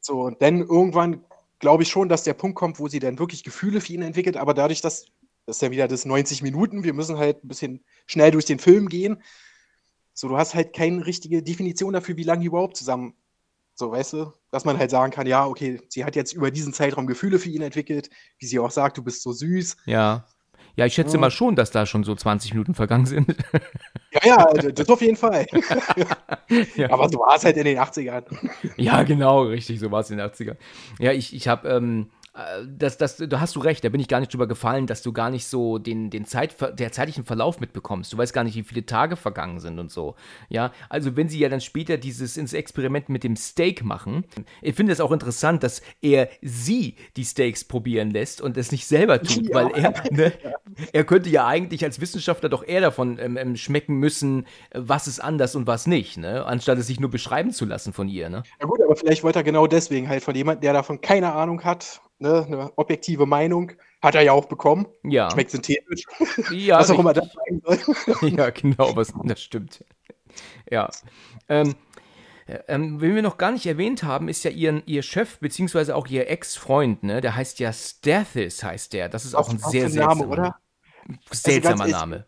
So, 0.00 0.22
und 0.22 0.42
dann 0.42 0.60
irgendwann 0.60 1.24
glaube 1.58 1.84
ich 1.84 1.88
schon, 1.88 2.08
dass 2.08 2.22
der 2.22 2.34
Punkt 2.34 2.56
kommt, 2.56 2.78
wo 2.78 2.88
sie 2.88 2.98
dann 2.98 3.18
wirklich 3.18 3.44
Gefühle 3.44 3.80
für 3.80 3.92
ihn 3.92 4.02
entwickelt, 4.02 4.36
aber 4.36 4.54
dadurch, 4.54 4.80
dass 4.80 5.06
das 5.46 5.58
ist 5.58 5.62
ja 5.62 5.70
wieder 5.70 5.86
das 5.86 6.04
90 6.04 6.42
Minuten, 6.42 6.82
wir 6.82 6.92
müssen 6.92 7.18
halt 7.18 7.44
ein 7.44 7.48
bisschen 7.48 7.84
schnell 8.06 8.32
durch 8.32 8.44
den 8.44 8.58
Film 8.58 8.88
gehen. 8.88 9.22
So, 10.12 10.28
du 10.28 10.36
hast 10.36 10.54
halt 10.54 10.74
keine 10.74 11.06
richtige 11.06 11.42
Definition 11.42 11.92
dafür, 11.92 12.16
wie 12.16 12.24
lange 12.24 12.40
die 12.40 12.46
überhaupt 12.46 12.76
zusammen. 12.76 13.14
So, 13.74 13.92
weißt 13.92 14.14
du, 14.14 14.32
dass 14.50 14.64
man 14.64 14.78
halt 14.78 14.90
sagen 14.90 15.12
kann, 15.12 15.26
ja, 15.26 15.46
okay, 15.46 15.80
sie 15.88 16.04
hat 16.04 16.16
jetzt 16.16 16.32
über 16.32 16.50
diesen 16.50 16.72
Zeitraum 16.72 17.06
Gefühle 17.06 17.38
für 17.38 17.50
ihn 17.50 17.62
entwickelt, 17.62 18.10
wie 18.38 18.46
sie 18.46 18.58
auch 18.58 18.70
sagt, 18.70 18.98
du 18.98 19.04
bist 19.04 19.22
so 19.22 19.32
süß. 19.32 19.76
Ja. 19.84 20.26
Ja, 20.76 20.84
ich 20.84 20.94
schätze 20.94 21.16
mhm. 21.16 21.22
mal 21.22 21.30
schon, 21.30 21.56
dass 21.56 21.70
da 21.70 21.86
schon 21.86 22.04
so 22.04 22.14
20 22.14 22.52
Minuten 22.52 22.74
vergangen 22.74 23.06
sind. 23.06 23.34
Ja, 24.22 24.28
ja, 24.28 24.36
also, 24.46 24.70
das 24.70 24.88
auf 24.88 25.02
jeden 25.02 25.16
Fall. 25.16 25.46
ja. 26.76 26.90
Aber 26.90 27.06
so 27.10 27.18
war 27.18 27.36
es 27.36 27.44
halt 27.44 27.58
in 27.58 27.64
den 27.64 27.76
80ern. 27.76 28.24
Ja, 28.76 29.02
genau, 29.02 29.42
richtig, 29.42 29.78
so 29.78 29.90
war 29.90 30.00
es 30.00 30.10
in 30.10 30.16
den 30.16 30.26
80ern. 30.26 30.56
Ja, 30.98 31.12
ich, 31.12 31.34
ich 31.34 31.48
habe 31.48 31.68
ähm, 31.68 32.08
äh, 32.25 32.25
das, 32.66 32.98
das, 32.98 33.16
da 33.16 33.40
hast 33.40 33.56
du 33.56 33.60
recht, 33.60 33.82
da 33.82 33.88
bin 33.88 34.00
ich 34.00 34.08
gar 34.08 34.20
nicht 34.20 34.32
drüber 34.32 34.46
gefallen, 34.46 34.86
dass 34.86 35.02
du 35.02 35.12
gar 35.12 35.30
nicht 35.30 35.46
so 35.46 35.78
den, 35.78 36.10
den 36.10 36.26
Zeit, 36.26 36.54
der 36.78 36.92
zeitlichen 36.92 37.24
Verlauf 37.24 37.60
mitbekommst. 37.60 38.12
Du 38.12 38.18
weißt 38.18 38.34
gar 38.34 38.44
nicht, 38.44 38.56
wie 38.56 38.62
viele 38.62 38.84
Tage 38.84 39.16
vergangen 39.16 39.58
sind 39.58 39.78
und 39.78 39.90
so. 39.90 40.16
Ja, 40.50 40.72
also 40.90 41.16
wenn 41.16 41.30
sie 41.30 41.38
ja 41.38 41.48
dann 41.48 41.62
später 41.62 41.96
dieses 41.96 42.36
ins 42.36 42.52
Experiment 42.52 43.08
mit 43.08 43.24
dem 43.24 43.36
Steak 43.36 43.84
machen, 43.84 44.24
ich 44.60 44.74
finde 44.74 44.92
es 44.92 45.00
auch 45.00 45.12
interessant, 45.12 45.62
dass 45.62 45.80
er 46.02 46.28
sie 46.42 46.96
die 47.16 47.24
Steaks 47.24 47.64
probieren 47.64 48.10
lässt 48.10 48.42
und 48.42 48.58
es 48.58 48.70
nicht 48.70 48.86
selber 48.86 49.22
tut, 49.22 49.48
ja. 49.48 49.54
weil 49.54 49.70
er, 49.70 49.94
ne, 50.10 50.32
er 50.92 51.04
könnte 51.04 51.30
ja 51.30 51.46
eigentlich 51.46 51.84
als 51.84 52.00
Wissenschaftler 52.02 52.50
doch 52.50 52.66
eher 52.66 52.82
davon 52.82 53.18
ähm, 53.18 53.38
ähm, 53.38 53.56
schmecken 53.56 53.94
müssen, 53.94 54.46
was 54.74 55.06
ist 55.06 55.20
anders 55.20 55.54
und 55.56 55.66
was 55.66 55.86
nicht, 55.86 56.18
ne? 56.18 56.44
Anstatt 56.44 56.78
es 56.78 56.86
sich 56.86 57.00
nur 57.00 57.10
beschreiben 57.10 57.50
zu 57.52 57.64
lassen 57.64 57.94
von 57.94 58.08
ihr, 58.08 58.28
ne? 58.28 58.42
Ja 58.60 58.66
gut, 58.66 58.82
aber 58.82 58.94
vielleicht 58.94 59.24
wollte 59.24 59.38
er 59.38 59.42
genau 59.42 59.66
deswegen 59.66 60.08
halt 60.08 60.22
von 60.22 60.34
jemandem, 60.34 60.60
der 60.60 60.74
davon 60.74 61.00
keine 61.00 61.32
Ahnung 61.32 61.64
hat, 61.64 62.02
ne, 62.18 62.44
eine 62.46 62.72
objektive 62.76 63.26
Meinung, 63.26 63.72
hat 64.02 64.14
er 64.14 64.22
ja 64.22 64.32
auch 64.32 64.46
bekommen. 64.46 64.86
Ja. 65.02 65.30
Schmeckt 65.30 65.50
synthetisch. 65.50 66.04
Ja, 66.50 66.78
was 66.78 66.90
auch 66.90 66.98
immer 66.98 67.12
das 67.12 67.28
sein 67.32 67.62
soll. 67.64 68.30
ja, 68.36 68.50
genau, 68.50 68.94
was, 68.94 69.12
das 69.24 69.42
stimmt. 69.42 69.84
Ja. 70.70 70.90
Ähm, 71.48 71.74
ähm, 72.68 73.00
wen 73.00 73.14
wir 73.14 73.22
noch 73.22 73.38
gar 73.38 73.50
nicht 73.50 73.66
erwähnt 73.66 74.02
haben, 74.04 74.28
ist 74.28 74.44
ja 74.44 74.50
ihren, 74.50 74.82
ihr 74.86 75.02
Chef, 75.02 75.38
beziehungsweise 75.38 75.96
auch 75.96 76.06
ihr 76.06 76.28
Ex-Freund, 76.28 77.02
ne? 77.02 77.20
Der 77.20 77.34
heißt 77.34 77.58
ja 77.58 77.72
Stathis, 77.72 78.62
heißt 78.62 78.92
der. 78.92 79.08
Das 79.08 79.24
ist 79.24 79.34
auch 79.34 79.48
ein 79.48 79.58
sehr, 79.58 79.90
sehr 79.90 80.06
Name, 80.06 80.26
oder? 80.26 80.56
seltsamer 81.30 81.84
also 81.84 81.96
Name 81.96 82.26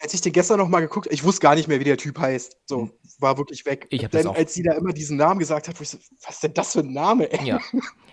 als 0.00 0.14
ich 0.14 0.20
den 0.20 0.32
gestern 0.32 0.58
noch 0.58 0.68
mal 0.68 0.80
geguckt, 0.80 1.08
ich 1.10 1.24
wusste 1.24 1.40
gar 1.40 1.54
nicht 1.54 1.68
mehr, 1.68 1.80
wie 1.80 1.84
der 1.84 1.96
Typ 1.96 2.18
heißt. 2.18 2.58
So, 2.66 2.82
hm. 2.82 2.90
war 3.18 3.38
wirklich 3.38 3.64
weg. 3.66 3.86
Ich 3.90 4.06
Denn 4.08 4.26
als 4.26 4.54
sie 4.54 4.62
da 4.62 4.72
immer 4.72 4.92
diesen 4.92 5.16
Namen 5.16 5.38
gesagt 5.38 5.68
hat, 5.68 5.76
so, 5.76 5.98
was 6.26 6.34
ist 6.34 6.42
denn 6.42 6.54
das 6.54 6.72
für 6.72 6.80
ein 6.80 6.92
Name, 6.92 7.32
ey? 7.32 7.46
Ja. 7.46 7.60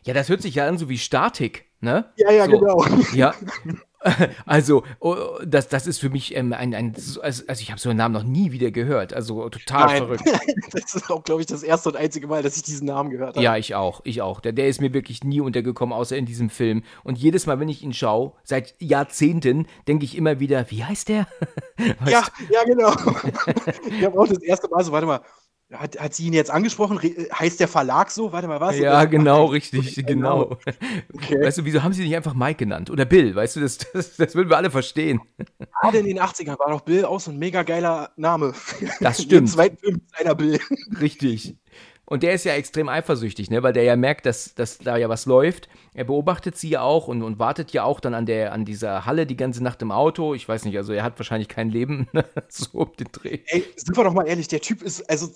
ja, 0.03 0.13
das 0.13 0.29
hört 0.29 0.41
sich 0.41 0.55
ja 0.55 0.67
an 0.67 0.77
so 0.77 0.89
wie 0.89 0.97
Statik, 0.97 1.65
ne? 1.79 2.11
Ja, 2.17 2.31
ja, 2.31 2.45
so. 2.45 2.51
genau. 2.51 2.85
Ja. 3.13 3.33
Also, 4.45 4.83
oh, 4.99 5.15
das, 5.45 5.67
das 5.67 5.87
ist 5.87 5.99
für 5.99 6.09
mich 6.09 6.35
ähm, 6.35 6.53
ein, 6.53 6.73
ein, 6.73 6.95
also 7.21 7.43
ich 7.47 7.69
habe 7.69 7.79
so 7.79 7.89
einen 7.89 7.97
Namen 7.97 8.13
noch 8.13 8.23
nie 8.23 8.51
wieder 8.51 8.71
gehört. 8.71 9.13
Also 9.13 9.47
total 9.49 9.85
Nein. 9.87 9.97
verrückt. 9.97 10.23
das 10.71 10.95
ist 10.95 11.09
auch, 11.09 11.23
glaube 11.23 11.41
ich, 11.41 11.47
das 11.47 11.63
erste 11.63 11.89
und 11.89 11.95
einzige 11.95 12.27
Mal, 12.27 12.43
dass 12.43 12.57
ich 12.57 12.63
diesen 12.63 12.87
Namen 12.87 13.09
gehört 13.09 13.35
habe. 13.35 13.43
Ja, 13.43 13.57
ich 13.57 13.75
auch, 13.75 14.01
ich 14.03 14.21
auch. 14.21 14.39
Der, 14.39 14.53
der 14.53 14.67
ist 14.67 14.81
mir 14.81 14.93
wirklich 14.93 15.23
nie 15.23 15.41
untergekommen, 15.41 15.93
außer 15.93 16.17
in 16.17 16.25
diesem 16.25 16.49
Film. 16.49 16.83
Und 17.03 17.17
jedes 17.17 17.45
Mal, 17.45 17.59
wenn 17.59 17.69
ich 17.69 17.83
ihn 17.83 17.93
schaue, 17.93 18.33
seit 18.43 18.75
Jahrzehnten, 18.79 19.67
denke 19.87 20.05
ich 20.05 20.17
immer 20.17 20.39
wieder, 20.39 20.69
wie 20.69 20.83
heißt 20.83 21.09
der? 21.09 21.27
ja, 22.05 22.23
ja, 22.49 22.63
genau. 22.65 22.91
ich 23.89 24.05
habe 24.05 24.19
auch 24.19 24.27
das 24.27 24.39
erste 24.39 24.69
Mal 24.69 24.83
so, 24.83 24.91
warte 24.91 25.07
mal, 25.07 25.21
hat, 25.73 25.99
hat 25.99 26.13
sie 26.13 26.25
ihn 26.27 26.33
jetzt 26.33 26.51
angesprochen? 26.51 26.99
Heißt 27.33 27.59
der 27.59 27.67
Verlag 27.67 28.11
so? 28.11 28.31
Warte 28.31 28.47
mal, 28.47 28.59
was? 28.59 28.77
Ja, 28.77 29.05
genau, 29.05 29.45
richtig, 29.45 29.95
genau. 30.07 30.57
Okay. 31.13 31.41
Weißt 31.41 31.59
du, 31.59 31.65
wieso 31.65 31.83
haben 31.83 31.93
sie 31.93 32.03
nicht 32.03 32.15
einfach 32.15 32.33
Mike 32.33 32.57
genannt? 32.57 32.89
Oder 32.89 33.05
Bill, 33.05 33.35
weißt 33.35 33.55
du, 33.55 33.61
das, 33.61 33.77
das, 33.77 34.17
das 34.17 34.35
würden 34.35 34.49
wir 34.49 34.57
alle 34.57 34.71
verstehen. 34.71 35.21
Gerade 35.81 35.99
in 35.99 36.05
den 36.05 36.19
80ern 36.19 36.59
war 36.59 36.69
doch 36.69 36.81
Bill 36.81 37.05
auch 37.05 37.19
so 37.19 37.31
ein 37.31 37.37
mega 37.37 37.63
geiler 37.63 38.11
Name. 38.15 38.53
Das 38.99 39.17
stimmt. 39.21 39.41
Im 39.41 39.47
zweiten 39.47 39.77
Film 39.77 40.01
ist 40.05 40.19
einer 40.19 40.35
Bill. 40.35 40.59
Richtig. 40.99 41.55
Und 42.11 42.23
der 42.23 42.33
ist 42.33 42.43
ja 42.43 42.55
extrem 42.55 42.89
eifersüchtig, 42.89 43.49
ne? 43.49 43.63
weil 43.63 43.71
der 43.71 43.83
ja 43.83 43.95
merkt, 43.95 44.25
dass, 44.25 44.53
dass 44.53 44.79
da 44.79 44.97
ja 44.97 45.07
was 45.07 45.25
läuft. 45.25 45.69
Er 45.93 46.03
beobachtet 46.03 46.57
sie 46.57 46.67
ja 46.67 46.81
auch 46.81 47.07
und, 47.07 47.23
und 47.23 47.39
wartet 47.39 47.71
ja 47.71 47.85
auch 47.85 48.01
dann 48.01 48.13
an, 48.13 48.25
der, 48.25 48.51
an 48.51 48.65
dieser 48.65 49.05
Halle 49.05 49.25
die 49.25 49.37
ganze 49.37 49.63
Nacht 49.63 49.81
im 49.81 49.93
Auto. 49.93 50.33
Ich 50.33 50.45
weiß 50.45 50.65
nicht, 50.65 50.75
also 50.75 50.91
er 50.91 51.03
hat 51.03 51.17
wahrscheinlich 51.17 51.47
kein 51.47 51.69
Leben 51.69 52.09
ne? 52.13 52.25
so 52.49 52.79
um 52.79 52.91
den 52.99 53.07
Dreh. 53.13 53.39
Ey, 53.45 53.63
sind 53.77 53.95
wir 53.95 54.03
doch 54.03 54.13
mal 54.13 54.27
ehrlich, 54.27 54.49
der 54.49 54.59
Typ 54.59 54.81
ist, 54.81 55.09
also 55.09 55.29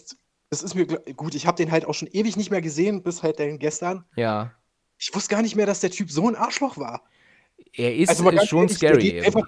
es 0.50 0.64
ist 0.64 0.75
mir 0.75 0.86
gut, 0.86 1.36
ich 1.36 1.48
habe 1.48 1.58
den 1.58 1.72
halt 1.72 1.86
auch 1.86 1.94
schon 1.94 2.08
ewig 2.12 2.38
nicht 2.38 2.52
mehr 2.52 2.62
gesehen, 2.62 3.04
bis 3.04 3.24
halt 3.24 3.40
den 3.40 3.60
gestern. 3.60 4.06
Ja. 4.16 4.52
Ich 4.98 5.14
wusste 5.14 5.34
gar 5.34 5.42
nicht 5.42 5.56
mehr, 5.56 5.66
dass 5.66 5.82
der 5.82 5.92
Typ 5.92 6.12
so 6.12 6.28
ein 6.28 6.36
Arschloch 6.36 6.78
war. 6.78 7.04
Er 7.74 7.96
ist, 7.96 8.10
also 8.10 8.29
ist 8.29 8.48
schon 8.48 8.62
ehrlich, 8.62 8.77
scary. 8.77 9.01
Der 9.01 9.12
geht, 9.12 9.25
einfach, 9.25 9.48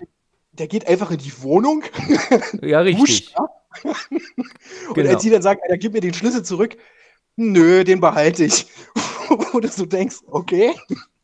der 0.52 0.68
geht, 0.68 0.88
einfach, 0.88 1.12
in 1.12 1.18
die 1.20 1.42
Wohnung. 1.42 1.84
Ja, 2.62 2.82
richtig. 2.82 3.34
und 3.84 4.94
genau. 4.96 5.12
als 5.12 5.22
sie 5.22 5.30
dann 5.30 5.42
sagt, 5.42 5.62
Alter, 5.64 5.78
gib 5.78 5.94
mir 5.94 6.02
den 6.02 6.14
Schlüssel 6.14 6.44
zurück, 6.44 6.78
nö, 7.36 7.84
den 7.84 8.00
behalte 8.00 8.46
ich. 8.46 8.66
Wo 9.52 9.60
du 9.60 9.68
so 9.68 9.86
denkst, 9.86 10.18
okay. 10.28 10.74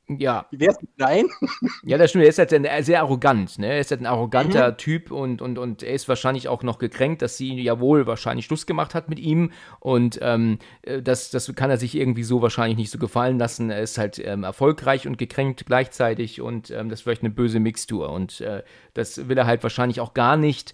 Ja. 0.09 0.47
Wie 0.51 0.59
wär's 0.59 0.81
mit 0.81 0.91
Nein? 0.97 1.27
Ja, 1.83 1.97
das 1.97 2.09
stimmt. 2.09 2.25
Er 2.25 2.29
ist 2.29 2.39
halt 2.39 2.53
ein, 2.53 2.83
sehr 2.83 3.01
arrogant. 3.01 3.57
Ne? 3.57 3.67
Er 3.67 3.79
ist 3.79 3.91
halt 3.91 4.01
ein 4.01 4.05
arroganter 4.05 4.71
mhm. 4.71 4.77
Typ 4.77 5.11
und, 5.11 5.41
und, 5.41 5.57
und 5.57 5.81
er 5.81 5.93
ist 5.93 6.09
wahrscheinlich 6.09 6.47
auch 6.49 6.61
noch 6.63 6.77
gekränkt, 6.77 7.21
dass 7.21 7.37
sie 7.37 7.61
ja 7.61 7.79
wohl 7.79 8.05
wahrscheinlich 8.05 8.45
Schluss 8.45 8.65
gemacht 8.65 8.95
hat 8.95 9.09
mit 9.09 9.19
ihm. 9.19 9.51
Und 9.79 10.19
ähm, 10.21 10.59
äh, 10.81 11.01
das, 11.01 11.29
das 11.31 11.53
kann 11.55 11.69
er 11.69 11.77
sich 11.77 11.95
irgendwie 11.95 12.23
so 12.23 12.41
wahrscheinlich 12.41 12.77
nicht 12.77 12.91
so 12.91 12.99
gefallen 12.99 13.39
lassen. 13.39 13.69
Er 13.69 13.81
ist 13.81 13.97
halt 13.97 14.19
ähm, 14.19 14.43
erfolgreich 14.43 15.07
und 15.07 15.17
gekränkt 15.17 15.65
gleichzeitig 15.65 16.41
und 16.41 16.69
ähm, 16.69 16.89
das 16.89 16.99
ist 16.99 17.03
vielleicht 17.03 17.23
eine 17.23 17.31
böse 17.31 17.59
Mixtur. 17.59 18.09
Und 18.11 18.41
äh, 18.41 18.63
das 18.93 19.29
will 19.29 19.37
er 19.37 19.47
halt 19.47 19.63
wahrscheinlich 19.63 20.01
auch 20.01 20.13
gar 20.13 20.37
nicht. 20.37 20.73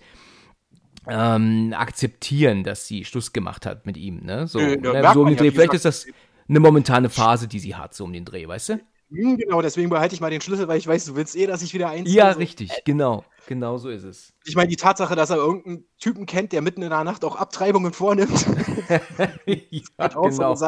Ähm, 1.08 1.74
akzeptieren, 1.76 2.64
dass 2.64 2.86
sie 2.86 3.06
Schluss 3.06 3.32
gemacht 3.32 3.66
hat 3.66 3.86
mit 3.86 3.98
ihm, 3.98 4.20
ne? 4.26 4.46
So, 4.48 4.60
äh, 4.60 4.76
ne? 4.76 5.10
so 5.14 5.22
um 5.22 5.28
den 5.28 5.38
Dreh. 5.38 5.50
Vielleicht 5.50 5.74
ist 5.74 5.86
das 5.86 6.06
eine 6.48 6.60
momentane 6.60 7.10
Phase, 7.10 7.48
die 7.48 7.60
sie 7.60 7.76
hat, 7.76 7.96
so 7.96 8.04
um 8.04 8.14
den 8.14 8.26
Dreh, 8.26 8.48
weißt 8.48 8.70
du? 8.70 8.80
Hm, 9.12 9.38
genau, 9.38 9.62
deswegen 9.62 9.90
behalte 9.90 10.14
ich 10.14 10.22
mal 10.22 10.30
den 10.30 10.42
Schlüssel, 10.42 10.68
weil 10.68 10.78
ich 10.78 10.88
weiß, 10.88 11.06
du 11.06 11.16
willst 11.16 11.36
eh, 11.36 11.48
dass 11.48 11.62
ich 11.62 11.74
wieder 11.74 11.90
einziehe. 11.90 12.18
Ja, 12.18 12.30
richtig, 12.30 12.72
genau. 12.86 13.26
Genau 13.48 13.80
so 13.80 13.90
ist 13.90 14.04
es. 14.04 14.34
Ich 14.46 14.56
meine, 14.56 14.68
die 14.68 14.76
Tatsache, 14.76 15.16
dass 15.16 15.32
er 15.32 15.38
irgendeinen 15.38 15.86
Typen 15.98 16.28
kennt, 16.28 16.52
der 16.52 16.62
mitten 16.62 16.84
in 16.84 16.92
der 16.92 17.04
Nacht 17.04 17.26
auch 17.26 17.36
Abtreibungen 17.36 17.94
vornimmt. 17.94 18.46
ja, 19.46 20.08
genau. 20.08 20.54
so 20.54 20.68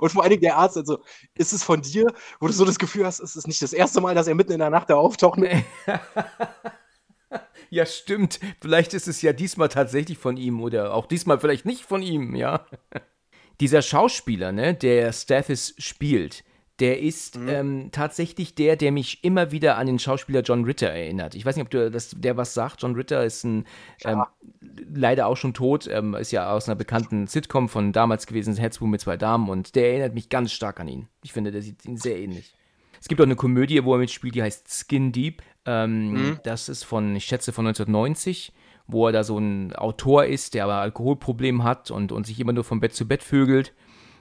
Und 0.00 0.10
vor 0.10 0.22
allen 0.22 0.30
Dingen 0.30 0.40
der 0.40 0.56
Arzt, 0.56 0.78
also, 0.78 1.00
ist 1.34 1.52
es 1.52 1.62
von 1.62 1.82
dir, 1.82 2.06
wo 2.40 2.46
du 2.46 2.54
so 2.54 2.64
das 2.64 2.78
Gefühl 2.78 3.04
hast, 3.04 3.20
ist 3.20 3.36
es 3.36 3.46
nicht 3.46 3.60
das 3.60 3.74
erste 3.74 4.00
Mal, 4.00 4.14
dass 4.14 4.28
er 4.28 4.34
mitten 4.34 4.52
in 4.52 4.60
der 4.60 4.70
Nacht 4.70 4.88
da 4.88 4.94
auftaucht? 4.94 5.38
ja, 7.70 7.84
stimmt. 7.84 8.40
Vielleicht 8.62 8.94
ist 8.94 9.06
es 9.06 9.20
ja 9.20 9.34
diesmal 9.34 9.68
tatsächlich 9.68 10.16
von 10.16 10.38
ihm 10.38 10.62
oder 10.62 10.94
auch 10.94 11.04
diesmal 11.04 11.38
vielleicht 11.38 11.66
nicht 11.66 11.84
von 11.84 12.00
ihm, 12.00 12.34
ja. 12.34 12.64
Dieser 13.60 13.82
Schauspieler, 13.82 14.52
ne, 14.52 14.72
der 14.72 15.12
Stathis 15.12 15.74
spielt, 15.76 16.44
der 16.80 17.00
ist 17.00 17.38
mhm. 17.38 17.48
ähm, 17.48 17.88
tatsächlich 17.92 18.54
der, 18.54 18.76
der 18.76 18.92
mich 18.92 19.24
immer 19.24 19.50
wieder 19.50 19.76
an 19.76 19.86
den 19.86 19.98
Schauspieler 19.98 20.42
John 20.42 20.64
Ritter 20.64 20.88
erinnert. 20.88 21.34
Ich 21.34 21.44
weiß 21.44 21.56
nicht, 21.56 21.64
ob 21.64 21.70
du 21.70 21.90
das, 21.90 22.14
der 22.16 22.36
was 22.36 22.54
sagt. 22.54 22.82
John 22.82 22.94
Ritter 22.94 23.24
ist 23.24 23.44
ein 23.44 23.66
ähm, 24.04 24.22
leider 24.94 25.26
auch 25.26 25.36
schon 25.36 25.54
tot, 25.54 25.88
ähm, 25.90 26.14
ist 26.14 26.30
ja 26.30 26.52
aus 26.52 26.68
einer 26.68 26.76
bekannten 26.76 27.26
Sitcom 27.26 27.68
von 27.68 27.92
damals 27.92 28.26
gewesen, 28.26 28.56
Herzbuch 28.56 28.86
mit 28.86 29.00
zwei 29.00 29.16
Damen 29.16 29.48
und 29.48 29.74
der 29.74 29.90
erinnert 29.90 30.14
mich 30.14 30.28
ganz 30.28 30.52
stark 30.52 30.80
an 30.80 30.88
ihn. 30.88 31.08
Ich 31.22 31.32
finde, 31.32 31.50
der 31.50 31.62
sieht 31.62 31.84
ihn 31.84 31.96
sehr 31.96 32.18
ähnlich. 32.18 32.54
Es 33.00 33.08
gibt 33.08 33.20
auch 33.20 33.26
eine 33.26 33.36
Komödie, 33.36 33.84
wo 33.84 33.94
er 33.94 33.98
mitspielt, 33.98 34.34
die 34.34 34.42
heißt 34.42 34.68
Skin 34.68 35.12
Deep. 35.12 35.42
Ähm, 35.66 36.12
mhm. 36.12 36.40
Das 36.42 36.68
ist 36.68 36.84
von, 36.84 37.14
ich 37.14 37.24
schätze, 37.24 37.52
von 37.52 37.66
1990 37.66 38.52
wo 38.88 39.06
er 39.06 39.12
da 39.12 39.22
so 39.22 39.38
ein 39.38 39.76
Autor 39.76 40.24
ist, 40.24 40.54
der 40.54 40.64
aber 40.64 40.76
Alkoholproblem 40.76 41.62
hat 41.62 41.90
und, 41.90 42.10
und 42.10 42.26
sich 42.26 42.40
immer 42.40 42.54
nur 42.54 42.64
von 42.64 42.80
Bett 42.80 42.94
zu 42.94 43.06
Bett 43.06 43.22
vögelt. 43.22 43.74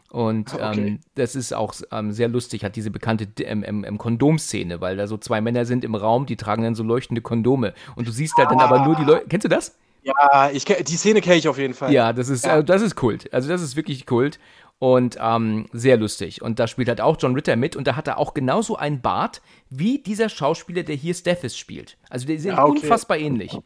Und 0.10 0.54
ah, 0.54 0.72
okay. 0.72 0.88
ähm, 0.88 1.00
das 1.16 1.36
ist 1.36 1.54
auch 1.54 1.74
ähm, 1.92 2.12
sehr 2.14 2.30
lustig, 2.30 2.64
hat 2.64 2.76
diese 2.76 2.92
bekannte 2.92 3.28
ähm, 3.44 3.98
Kondomszene, 3.98 4.80
weil 4.80 4.96
da 4.96 5.08
so 5.08 5.18
zwei 5.18 5.42
Männer 5.42 5.66
sind 5.66 5.84
im 5.84 5.96
Raum, 5.96 6.26
die 6.26 6.38
tragen 6.38 6.64
dann 6.64 6.76
so 6.76 6.84
leuchtende 6.84 7.22
Kondome. 7.22 7.74
Und 7.96 8.08
du 8.08 8.12
siehst 8.12 8.38
halt 8.38 8.48
ah. 8.48 8.52
dann 8.52 8.60
aber 8.62 8.86
nur 8.86 8.96
die 8.96 9.04
Leute. 9.04 9.26
Kennst 9.28 9.46
du 9.46 9.50
das? 9.50 9.76
Ja, 10.04 10.50
ich, 10.54 10.64
die 10.64 10.96
Szene 10.96 11.20
kenne 11.20 11.36
ich 11.36 11.50
auf 11.50 11.58
jeden 11.58 11.74
Fall. 11.74 11.92
Ja, 11.92 12.14
das 12.14 12.30
ist, 12.30 12.46
ja. 12.46 12.60
Äh, 12.60 12.64
das 12.64 12.82
ist 12.82 12.96
Kult. 12.96 13.34
Also 13.34 13.50
das 13.50 13.62
ist 13.62 13.76
wirklich 13.76 14.06
Kult 14.06 14.40
und 14.80 15.18
ähm, 15.20 15.66
sehr 15.74 15.98
lustig. 15.98 16.42
Und 16.42 16.60
da 16.60 16.68
spielt 16.68 16.88
halt 16.88 17.02
auch 17.02 17.18
John 17.20 17.34
Ritter 17.36 17.58
mit 17.58 17.76
und 17.76 17.88
da 17.88 17.98
hat 17.98 18.08
er 18.08 18.18
auch 18.18 18.34
genauso 18.34 18.78
einen 18.78 19.02
Bart 19.02 19.42
wie 19.70 20.00
dieser 20.00 20.30
Schauspieler, 20.30 20.84
der 20.84 20.96
hier 20.96 21.14
Steffes 21.14 21.58
spielt. 21.58 21.98
Also 22.10 22.26
die 22.26 22.38
sind 22.38 22.56
ja, 22.56 22.64
okay. 22.64 22.80
unfassbar 22.80 23.18
ähnlich. 23.18 23.58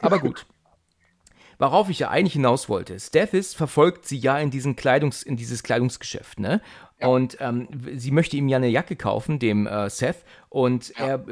Aber 0.00 0.18
gut. 0.18 0.46
Worauf 1.58 1.90
ich 1.90 1.98
ja 1.98 2.10
eigentlich 2.10 2.34
hinaus 2.34 2.68
wollte. 2.68 2.98
Steffis 2.98 3.54
verfolgt 3.54 4.06
sie 4.06 4.18
ja 4.18 4.38
in, 4.38 4.50
diesen 4.50 4.76
Kleidungs-, 4.76 5.24
in 5.24 5.36
dieses 5.36 5.62
Kleidungsgeschäft, 5.62 6.40
ne? 6.40 6.60
Ja. 7.00 7.08
Und 7.08 7.36
ähm, 7.40 7.68
sie 7.96 8.12
möchte 8.12 8.36
ihm 8.36 8.48
ja 8.48 8.56
eine 8.56 8.68
Jacke 8.68 8.96
kaufen, 8.96 9.38
dem 9.38 9.66
äh, 9.66 9.90
Seth, 9.90 10.24
und 10.48 10.96
ja. 10.96 11.06
er 11.06 11.24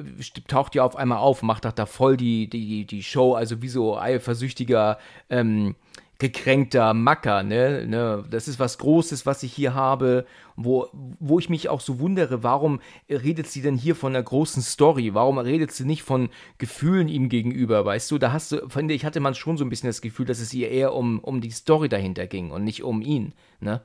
taucht 0.48 0.74
ja 0.74 0.84
auf 0.84 0.96
einmal 0.96 1.18
auf, 1.18 1.42
macht 1.42 1.64
da 1.64 1.86
voll 1.86 2.16
die, 2.16 2.50
die, 2.50 2.84
die 2.84 3.02
Show, 3.02 3.34
also 3.34 3.62
wie 3.62 3.68
so 3.68 3.96
eifersüchtiger 3.96 4.98
ähm, 5.30 5.76
gekränkter 6.18 6.94
Macker, 6.94 7.42
ne? 7.42 7.84
ne? 7.86 8.24
Das 8.30 8.46
ist 8.46 8.60
was 8.60 8.78
Großes, 8.78 9.26
was 9.26 9.42
ich 9.42 9.52
hier 9.52 9.74
habe, 9.74 10.24
wo, 10.54 10.88
wo 10.92 11.38
ich 11.38 11.48
mich 11.48 11.68
auch 11.68 11.80
so 11.80 11.98
wundere, 11.98 12.42
warum 12.42 12.80
redet 13.10 13.48
sie 13.48 13.60
denn 13.60 13.76
hier 13.76 13.96
von 13.96 14.14
einer 14.14 14.22
großen 14.22 14.62
Story? 14.62 15.14
Warum 15.14 15.38
redet 15.38 15.72
sie 15.72 15.84
nicht 15.84 16.04
von 16.04 16.28
Gefühlen 16.58 17.08
ihm 17.08 17.28
gegenüber, 17.28 17.84
weißt 17.84 18.10
du? 18.10 18.18
Da 18.18 18.32
hast 18.32 18.52
du, 18.52 18.68
finde 18.68 18.94
ich, 18.94 19.04
hatte 19.04 19.20
man 19.20 19.34
schon 19.34 19.56
so 19.56 19.64
ein 19.64 19.68
bisschen 19.68 19.88
das 19.88 20.00
Gefühl, 20.00 20.26
dass 20.26 20.38
es 20.38 20.54
ihr 20.54 20.70
eher 20.70 20.94
um, 20.94 21.18
um 21.18 21.40
die 21.40 21.50
Story 21.50 21.88
dahinter 21.88 22.26
ging 22.26 22.52
und 22.52 22.62
nicht 22.62 22.84
um 22.84 23.02
ihn, 23.02 23.34
ne? 23.60 23.82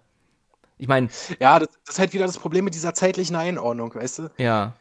Ich 0.78 0.88
meine. 0.88 1.10
Ja, 1.40 1.58
das, 1.58 1.70
das 1.86 1.96
ist 1.96 2.00
halt 2.00 2.13
wieder 2.13 2.28
das 2.28 2.38
Problem 2.38 2.66
mit 2.66 2.76
dieser 2.76 2.94
zeitlichen 2.94 3.36
Einordnung, 3.36 3.96
weißt 3.96 4.20
du? 4.20 4.32
Ja. 4.38 4.76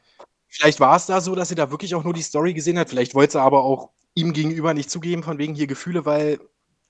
Vielleicht 0.49 0.79
war 0.81 0.97
es 0.97 1.07
da 1.07 1.21
so, 1.21 1.35
dass 1.35 1.49
sie 1.49 1.55
da 1.55 1.71
wirklich 1.71 1.95
auch 1.95 2.05
nur 2.05 2.13
die 2.13 2.23
Story 2.23 2.55
gesehen 2.55 2.79
hat. 2.79 2.91
Vielleicht 2.91 3.15
wollte 3.15 3.33
sie 3.33 3.41
aber 3.41 3.65
auch 3.65 3.91
ihm 4.15 4.33
gegenüber 4.33 4.75
nicht 4.75 4.91
zugeben, 4.91 5.23
von 5.23 5.39
wegen 5.39 5.55
hier 5.55 5.67
Gefühle, 5.67 6.05
weil 6.05 6.39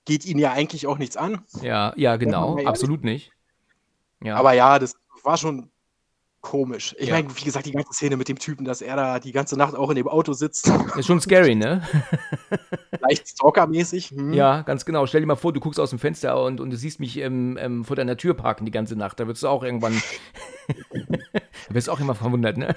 geht 0.07 0.25
ihn 0.25 0.39
ja 0.39 0.53
eigentlich 0.53 0.87
auch 0.87 0.97
nichts 0.97 1.17
an. 1.17 1.41
Ja, 1.61 1.93
ja, 1.97 2.15
genau, 2.15 2.57
absolut 2.65 3.03
nicht. 3.03 3.31
Ja. 4.23 4.37
Aber 4.37 4.53
ja, 4.53 4.79
das 4.79 4.93
war 5.23 5.37
schon 5.37 5.69
komisch. 6.39 6.95
Ich 6.97 7.09
ja. 7.09 7.15
meine, 7.15 7.27
wie 7.35 7.43
gesagt, 7.43 7.65
die 7.65 7.73
ganze 7.73 7.91
Szene 7.91 8.15
mit 8.15 8.29
dem 8.29 8.39
Typen, 8.39 8.63
dass 8.63 8.81
er 8.81 8.95
da 8.95 9.19
die 9.19 9.33
ganze 9.33 9.57
Nacht 9.57 9.75
auch 9.75 9.89
in 9.89 9.97
dem 9.97 10.07
Auto 10.07 10.31
sitzt. 10.31 10.71
Ist 10.95 11.07
schon 11.07 11.19
scary, 11.19 11.55
ne? 11.55 11.81
Leicht 13.01 13.27
Stalker-mäßig. 13.27 14.11
Hm. 14.11 14.33
Ja, 14.33 14.61
ganz 14.61 14.85
genau. 14.85 15.05
Stell 15.07 15.19
dir 15.19 15.27
mal 15.27 15.35
vor, 15.35 15.51
du 15.51 15.59
guckst 15.59 15.79
aus 15.79 15.89
dem 15.89 15.99
Fenster 15.99 16.41
und, 16.41 16.61
und 16.61 16.69
du 16.69 16.77
siehst 16.77 17.01
mich 17.01 17.17
ähm, 17.17 17.57
ähm, 17.59 17.83
vor 17.83 17.97
deiner 17.97 18.15
Tür 18.15 18.33
parken 18.33 18.65
die 18.65 18.71
ganze 18.71 18.95
Nacht. 18.95 19.19
Da 19.19 19.27
würdest 19.27 19.43
du 19.43 19.49
auch 19.49 19.61
irgendwann. 19.61 20.01
Du 20.67 21.73
wirst 21.73 21.89
auch 21.89 21.99
immer 21.99 22.15
verwundert, 22.15 22.57
ne? 22.57 22.75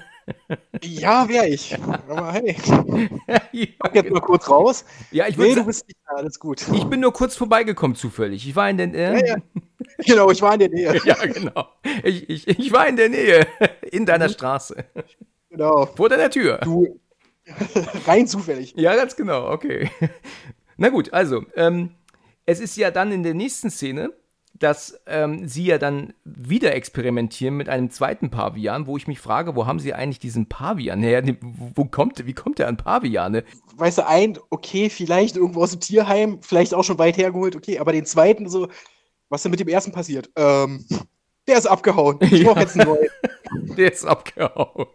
ja, 0.83 1.29
wäre 1.29 1.48
ich. 1.48 1.76
Aber 2.09 2.33
hey. 2.33 2.57
ja, 3.26 3.66
Komm 3.79 3.94
jetzt 3.94 4.11
mal 4.11 4.20
kurz 4.20 4.48
raus. 4.48 4.85
Ja, 5.11 5.26
ich 5.29 5.37
nee, 5.37 5.55
du 5.55 5.64
bist 5.64 5.87
nicht 5.87 5.98
da, 6.07 6.16
alles 6.16 6.38
gut. 6.38 6.66
Ich 6.72 6.85
bin 6.85 7.00
nur 7.00 7.12
kurz 7.12 7.37
vorbeigekommen 7.37 7.96
zufällig. 7.96 8.46
Ich 8.46 8.57
war 8.57 8.70
in 8.70 8.79
den. 8.79 8.94
Äh, 8.94 9.20
ja, 9.20 9.26
ja. 9.26 9.37
Genau, 9.98 10.31
ich 10.31 10.42
war 10.42 10.55
in 10.55 10.61
der 10.61 10.68
Nähe. 10.68 11.00
ja, 11.05 11.14
genau. 11.14 11.68
Ich, 12.03 12.29
ich, 12.29 12.48
ich 12.48 12.72
war 12.72 12.87
in 12.87 12.96
der 12.96 13.09
Nähe. 13.09 13.46
In 13.90 14.07
deiner 14.07 14.29
mhm. 14.29 14.33
Straße. 14.33 14.85
Genau. 15.50 15.87
Vor 15.87 16.09
deiner 16.09 16.31
Tür. 16.31 16.59
Du. 16.59 17.00
Rein 18.07 18.26
zufällig. 18.26 18.74
Ja, 18.76 18.94
ganz 18.94 19.16
genau, 19.16 19.50
okay. 19.50 19.90
Na 20.76 20.88
gut, 20.88 21.12
also, 21.12 21.44
ähm, 21.57 21.90
es 22.46 22.61
ist 22.61 22.76
ja 22.76 22.90
dann 22.90 23.12
in 23.12 23.22
der 23.22 23.35
nächsten 23.35 23.70
Szene, 23.70 24.12
dass 24.61 25.01
ähm, 25.07 25.49
sie 25.49 25.64
ja 25.64 25.79
dann 25.79 26.12
wieder 26.25 26.75
experimentieren 26.75 27.57
mit 27.57 27.68
einem 27.68 27.90
zweiten 27.90 28.31
Pavian, 28.31 28.87
wo 28.87 28.96
ich 28.96 29.09
mich 29.09 29.18
frage, 29.18 29.57
wo 29.57 29.66
haben 29.66 29.81
sie 29.81 29.94
eigentlich 29.94 30.18
diesen 30.18 30.49
Pavian 30.49 31.03
her? 31.03 31.23
Wo 31.40 31.87
kommt, 31.87 32.25
wie 32.27 32.35
kommt 32.35 32.59
der 32.59 32.68
an 32.68 32.77
Paviane? 32.77 33.44
Weißt 33.77 33.99
du, 33.99 34.07
ein, 34.07 34.38
okay, 34.51 34.90
vielleicht 34.90 35.37
irgendwo 35.37 35.62
aus 35.62 35.73
dem 35.73 35.81
Tierheim, 35.81 36.40
vielleicht 36.42 36.75
auch 36.75 36.85
schon 36.85 36.99
weit 36.99 37.16
hergeholt, 37.16 37.57
okay, 37.57 37.79
aber 37.79 37.92
den 37.92 38.05
zweiten 38.05 38.49
so, 38.49 38.68
was 39.31 39.42
denn 39.42 39.51
mit 39.51 39.61
dem 39.61 39.68
ersten 39.68 39.92
passiert? 39.92 40.31
Ähm, 40.37 40.85
der 41.49 41.57
ist 41.57 41.66
abgehauen. 41.66 42.18
Ich 42.20 42.44
brauche 42.44 42.57
ja. 42.57 42.61
jetzt 42.61 42.79
einen 42.79 42.88
neuen. 42.88 43.09
Der 43.77 43.92
ist 43.92 44.05
abgehauen. 44.05 44.87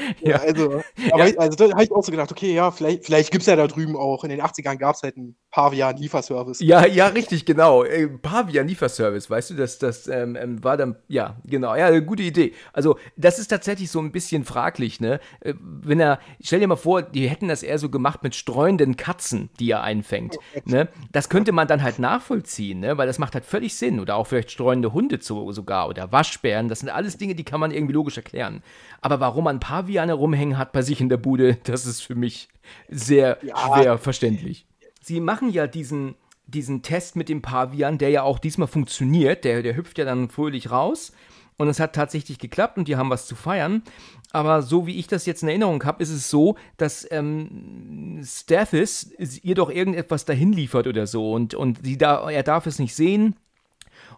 Ja, 0.20 0.36
also, 0.36 0.82
aber 1.12 1.28
ja. 1.28 1.38
also 1.38 1.56
da 1.56 1.72
habe 1.72 1.84
ich 1.84 1.92
auch 1.92 2.04
so 2.04 2.10
gedacht, 2.10 2.30
okay, 2.30 2.54
ja, 2.54 2.70
vielleicht, 2.70 3.04
vielleicht 3.06 3.30
gibt 3.30 3.42
es 3.42 3.46
ja 3.46 3.56
da 3.56 3.66
drüben 3.66 3.96
auch, 3.96 4.22
in 4.24 4.30
den 4.30 4.42
80ern 4.42 4.76
gab 4.76 4.94
es 4.94 5.02
halt 5.02 5.16
einen 5.16 5.36
Pavian-Lieferservice. 5.50 6.60
Ja, 6.60 6.86
ja, 6.86 7.08
richtig, 7.08 7.44
genau. 7.44 7.84
Äh, 7.84 8.06
Pavian-Lieferservice, 8.06 9.30
weißt 9.30 9.50
du, 9.50 9.54
das, 9.54 9.78
das 9.78 10.06
ähm, 10.06 10.36
ähm, 10.36 10.62
war 10.62 10.76
dann, 10.76 10.96
ja, 11.08 11.36
genau, 11.44 11.74
ja, 11.74 11.98
gute 12.00 12.22
Idee. 12.22 12.52
Also, 12.72 12.98
das 13.16 13.38
ist 13.38 13.48
tatsächlich 13.48 13.90
so 13.90 14.00
ein 14.00 14.12
bisschen 14.12 14.44
fraglich, 14.44 15.00
ne? 15.00 15.20
Äh, 15.40 15.54
wenn 15.58 16.00
er, 16.00 16.20
stell 16.42 16.60
dir 16.60 16.68
mal 16.68 16.76
vor, 16.76 17.02
die 17.02 17.28
hätten 17.28 17.48
das 17.48 17.62
eher 17.62 17.78
so 17.78 17.88
gemacht 17.88 18.22
mit 18.22 18.34
streuenden 18.34 18.96
Katzen, 18.96 19.50
die 19.58 19.70
er 19.70 19.82
einfängt, 19.82 20.36
oh, 20.38 20.60
ne? 20.64 20.88
Das 21.12 21.28
könnte 21.28 21.52
man 21.52 21.66
dann 21.66 21.82
halt 21.82 21.98
nachvollziehen, 21.98 22.80
ne? 22.80 22.96
Weil 22.96 23.06
das 23.06 23.18
macht 23.18 23.34
halt 23.34 23.44
völlig 23.44 23.74
Sinn. 23.74 24.00
Oder 24.00 24.16
auch 24.16 24.26
vielleicht 24.26 24.52
streuende 24.52 24.92
Hunde 24.92 25.18
zu, 25.18 25.50
sogar 25.52 25.88
oder 25.88 26.12
Waschbären, 26.12 26.68
das 26.68 26.80
sind 26.80 26.90
alles 26.90 27.16
Dinge, 27.16 27.34
die 27.34 27.44
kann 27.44 27.60
man 27.60 27.70
irgendwie 27.72 27.94
logisch 27.94 28.16
erklären. 28.16 28.62
Aber 29.00 29.20
warum 29.20 29.44
man 29.44 29.60
Paviane 29.90 30.12
rumhängen 30.12 30.56
hat 30.56 30.70
bei 30.70 30.82
sich 30.82 31.00
in 31.00 31.08
der 31.08 31.16
Bude, 31.16 31.58
das 31.64 31.84
ist 31.84 32.00
für 32.00 32.14
mich 32.14 32.48
sehr 32.88 33.38
ja. 33.42 33.56
schwer 33.56 33.98
verständlich. 33.98 34.66
Sie 35.02 35.18
machen 35.18 35.50
ja 35.50 35.66
diesen, 35.66 36.14
diesen 36.46 36.82
Test 36.82 37.16
mit 37.16 37.28
dem 37.28 37.42
Pavian, 37.42 37.98
der 37.98 38.10
ja 38.10 38.22
auch 38.22 38.38
diesmal 38.38 38.68
funktioniert. 38.68 39.44
Der, 39.44 39.62
der 39.62 39.76
hüpft 39.76 39.98
ja 39.98 40.04
dann 40.04 40.28
fröhlich 40.28 40.70
raus. 40.70 41.12
Und 41.56 41.68
es 41.68 41.80
hat 41.80 41.94
tatsächlich 41.94 42.38
geklappt 42.38 42.78
und 42.78 42.86
die 42.86 42.96
haben 42.96 43.10
was 43.10 43.26
zu 43.26 43.34
feiern. 43.34 43.82
Aber 44.30 44.62
so 44.62 44.86
wie 44.86 44.96
ich 44.96 45.08
das 45.08 45.26
jetzt 45.26 45.42
in 45.42 45.48
Erinnerung 45.48 45.82
habe, 45.84 46.02
ist 46.02 46.10
es 46.10 46.30
so, 46.30 46.54
dass 46.76 47.06
ähm, 47.10 48.22
Stathis 48.24 49.10
ihr 49.42 49.56
doch 49.56 49.70
irgendetwas 49.70 50.24
dahin 50.24 50.52
liefert 50.52 50.86
oder 50.86 51.08
so. 51.08 51.32
Und, 51.32 51.54
und 51.54 51.84
sie 51.84 51.98
da, 51.98 52.30
er 52.30 52.44
darf 52.44 52.66
es 52.66 52.78
nicht 52.78 52.94
sehen. 52.94 53.34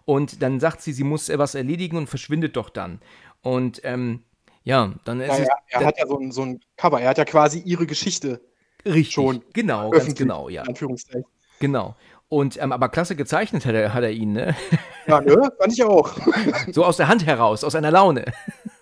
Und 0.05 0.43
dann 0.43 0.59
sagt 0.59 0.81
sie, 0.81 0.93
sie 0.93 1.03
muss 1.03 1.29
etwas 1.29 1.55
erledigen 1.55 1.97
und 1.97 2.07
verschwindet 2.07 2.55
doch 2.57 2.69
dann. 2.69 2.99
Und 3.41 3.81
ähm, 3.83 4.21
ja, 4.63 4.93
dann 5.05 5.19
ist 5.19 5.27
ja, 5.27 5.43
es. 5.43 5.47
Er, 5.47 5.81
er 5.81 5.85
hat 5.85 5.97
ja 5.97 6.07
so 6.07 6.17
ein, 6.17 6.31
so 6.31 6.41
ein 6.43 6.61
Cover, 6.77 7.01
er 7.01 7.09
hat 7.09 7.17
ja 7.17 7.25
quasi 7.25 7.59
ihre 7.59 7.85
Geschichte 7.85 8.41
richtig, 8.85 9.13
schon. 9.13 9.43
Genau, 9.53 9.89
ganz 9.89 10.15
genau, 10.15 10.49
ja. 10.49 10.63
Anführungszeichen. 10.63 11.25
Genau. 11.59 11.95
Und, 12.29 12.59
ähm, 12.61 12.71
aber 12.71 12.89
klasse 12.89 13.15
gezeichnet 13.15 13.65
hat 13.65 13.75
er, 13.75 13.93
hat 13.93 14.03
er 14.03 14.11
ihn, 14.11 14.33
ne? 14.33 14.55
Ja, 15.05 15.19
ne? 15.19 15.51
Fand 15.59 15.73
ich 15.73 15.83
auch. 15.83 16.15
So 16.71 16.85
aus 16.85 16.97
der 16.97 17.09
Hand 17.09 17.25
heraus, 17.25 17.63
aus 17.63 17.75
einer 17.75 17.91
Laune. 17.91 18.25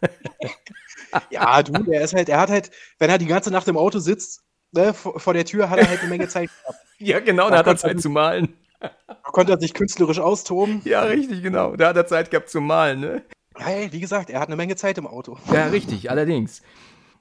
ja, 1.31 1.61
du, 1.63 1.73
der 1.83 2.01
ist 2.01 2.13
halt, 2.13 2.29
er 2.29 2.39
hat 2.39 2.49
halt, 2.49 2.71
wenn 2.99 3.09
er 3.09 3.17
die 3.17 3.25
ganze 3.25 3.51
Nacht 3.51 3.67
im 3.67 3.75
Auto 3.75 3.99
sitzt, 3.99 4.43
ne, 4.71 4.93
vor, 4.93 5.19
vor 5.19 5.33
der 5.33 5.45
Tür, 5.45 5.69
hat 5.69 5.79
er 5.79 5.89
halt 5.89 5.99
eine 5.99 6.09
Menge 6.09 6.27
Zeit 6.27 6.49
gehabt. 6.61 6.79
Ja, 6.99 7.19
genau, 7.19 7.49
da 7.49 7.57
hat 7.57 7.67
er 7.67 7.75
Zeit 7.75 7.99
zu 7.99 8.09
malen. 8.09 8.53
Da 8.79 8.91
konnte 9.23 9.51
er 9.53 9.59
sich 9.59 9.73
künstlerisch 9.73 10.19
austoben. 10.19 10.81
Ja, 10.85 11.01
richtig, 11.01 11.41
genau. 11.43 11.75
Da 11.75 11.89
hat 11.89 11.97
er 11.97 12.05
Zeit 12.05 12.31
gehabt 12.31 12.49
zu 12.49 12.61
malen, 12.61 12.99
ne? 12.99 13.23
Hey, 13.55 13.89
wie 13.91 13.99
gesagt, 13.99 14.29
er 14.29 14.39
hat 14.39 14.47
eine 14.47 14.55
Menge 14.55 14.75
Zeit 14.75 14.97
im 14.97 15.07
Auto. 15.07 15.37
Ja, 15.53 15.67
richtig, 15.67 16.09
allerdings. 16.09 16.61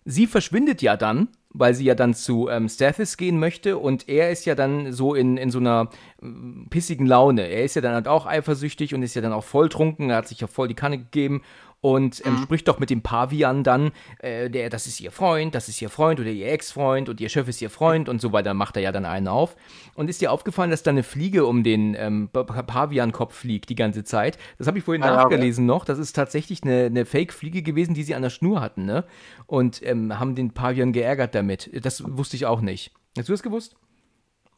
Sie 0.04 0.26
verschwindet 0.26 0.80
ja 0.80 0.96
dann, 0.96 1.28
weil 1.50 1.74
sie 1.74 1.84
ja 1.84 1.94
dann 1.94 2.14
zu 2.14 2.48
ähm, 2.48 2.68
Stathis 2.68 3.16
gehen 3.16 3.38
möchte 3.38 3.76
und 3.76 4.08
er 4.08 4.30
ist 4.30 4.46
ja 4.46 4.54
dann 4.54 4.92
so 4.92 5.14
in, 5.14 5.36
in 5.36 5.50
so 5.50 5.58
einer 5.58 5.90
äh, 6.22 6.26
pissigen 6.70 7.06
Laune. 7.06 7.42
Er 7.42 7.64
ist 7.64 7.74
ja 7.74 7.82
dann 7.82 7.94
halt 7.94 8.08
auch 8.08 8.26
eifersüchtig 8.26 8.94
und 8.94 9.02
ist 9.02 9.14
ja 9.14 9.20
dann 9.20 9.32
auch 9.32 9.44
voll 9.44 9.68
trunken, 9.68 10.10
er 10.10 10.16
hat 10.16 10.28
sich 10.28 10.40
ja 10.40 10.46
voll 10.46 10.68
die 10.68 10.74
Kanne 10.74 10.98
gegeben 10.98 11.42
und 11.80 12.24
ähm, 12.26 12.34
mhm. 12.34 12.42
spricht 12.42 12.68
doch 12.68 12.78
mit 12.78 12.90
dem 12.90 13.02
Pavian 13.02 13.64
dann, 13.64 13.92
äh, 14.18 14.50
der, 14.50 14.68
das 14.68 14.86
ist 14.86 15.00
ihr 15.00 15.10
Freund, 15.10 15.54
das 15.54 15.68
ist 15.68 15.80
ihr 15.80 15.88
Freund 15.88 16.20
oder 16.20 16.28
ihr 16.30 16.52
Ex-Freund 16.52 17.08
und 17.08 17.20
ihr 17.20 17.28
Chef 17.28 17.48
ist 17.48 17.62
ihr 17.62 17.70
Freund 17.70 18.08
und 18.08 18.20
so 18.20 18.32
weiter, 18.32 18.52
macht 18.54 18.76
er 18.76 18.82
ja 18.82 18.92
dann 18.92 19.06
einen 19.06 19.28
auf. 19.28 19.56
Und 19.94 20.10
ist 20.10 20.20
dir 20.20 20.30
aufgefallen, 20.30 20.70
dass 20.70 20.82
da 20.82 20.90
eine 20.90 21.02
Fliege 21.02 21.46
um 21.46 21.62
den 21.62 21.94
ähm, 21.94 22.28
Pavian-Kopf 22.30 23.34
fliegt 23.34 23.68
die 23.70 23.74
ganze 23.74 24.04
Zeit? 24.04 24.38
Das 24.58 24.66
habe 24.66 24.78
ich 24.78 24.84
vorhin 24.84 25.02
ah, 25.02 25.14
nachgelesen 25.14 25.68
okay. 25.68 25.78
noch. 25.78 25.84
Das 25.84 25.98
ist 25.98 26.12
tatsächlich 26.14 26.62
eine, 26.62 26.86
eine 26.86 27.06
Fake-Fliege 27.06 27.62
gewesen, 27.62 27.94
die 27.94 28.02
sie 28.02 28.14
an 28.14 28.22
der 28.22 28.30
Schnur 28.30 28.60
hatten, 28.60 28.84
ne? 28.84 29.04
Und 29.46 29.80
ähm, 29.82 30.18
haben 30.18 30.34
den 30.34 30.52
Pavian 30.52 30.92
geärgert 30.92 31.34
damit. 31.34 31.70
Das 31.84 32.02
wusste 32.06 32.36
ich 32.36 32.46
auch 32.46 32.60
nicht. 32.60 32.92
Hast 33.16 33.28
du 33.28 33.32
das 33.32 33.42
gewusst? 33.42 33.76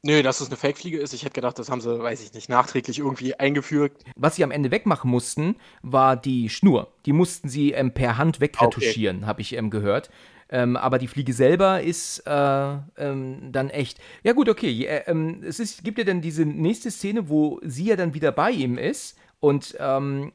Nö, 0.04 0.20
dass 0.22 0.40
es 0.40 0.48
eine 0.48 0.56
Fake-Fliege 0.56 0.98
ist. 0.98 1.14
Ich 1.14 1.22
hätte 1.22 1.34
gedacht, 1.34 1.58
das 1.60 1.70
haben 1.70 1.80
sie, 1.80 2.02
weiß 2.02 2.24
ich 2.24 2.34
nicht, 2.34 2.48
nachträglich 2.48 2.98
irgendwie 2.98 3.34
eingeführt. 3.34 3.92
Was 4.16 4.34
sie 4.34 4.42
am 4.42 4.50
Ende 4.50 4.72
wegmachen 4.72 5.08
mussten, 5.08 5.56
war 5.82 6.16
die 6.16 6.48
Schnur. 6.48 6.92
Die 7.06 7.12
mussten 7.12 7.48
sie 7.48 7.70
ähm, 7.70 7.94
per 7.94 8.18
Hand 8.18 8.40
wegretuschieren, 8.40 9.18
okay. 9.18 9.26
habe 9.26 9.40
ich 9.42 9.52
ähm, 9.52 9.70
gehört. 9.70 10.10
Ähm, 10.50 10.76
aber 10.76 10.98
die 10.98 11.06
Fliege 11.06 11.32
selber 11.32 11.82
ist 11.82 12.26
äh, 12.26 12.76
ähm, 12.96 13.52
dann 13.52 13.70
echt. 13.70 14.00
Ja, 14.24 14.32
gut, 14.32 14.48
okay. 14.48 14.86
Äh, 14.86 15.04
ähm, 15.06 15.42
es 15.46 15.60
ist, 15.60 15.84
gibt 15.84 15.98
ja 15.98 16.04
dann 16.04 16.20
diese 16.20 16.44
nächste 16.44 16.90
Szene, 16.90 17.28
wo 17.28 17.60
sie 17.62 17.84
ja 17.84 17.96
dann 17.96 18.12
wieder 18.12 18.32
bei 18.32 18.50
ihm 18.50 18.78
ist 18.78 19.16
und 19.38 19.76
ähm, 19.78 20.32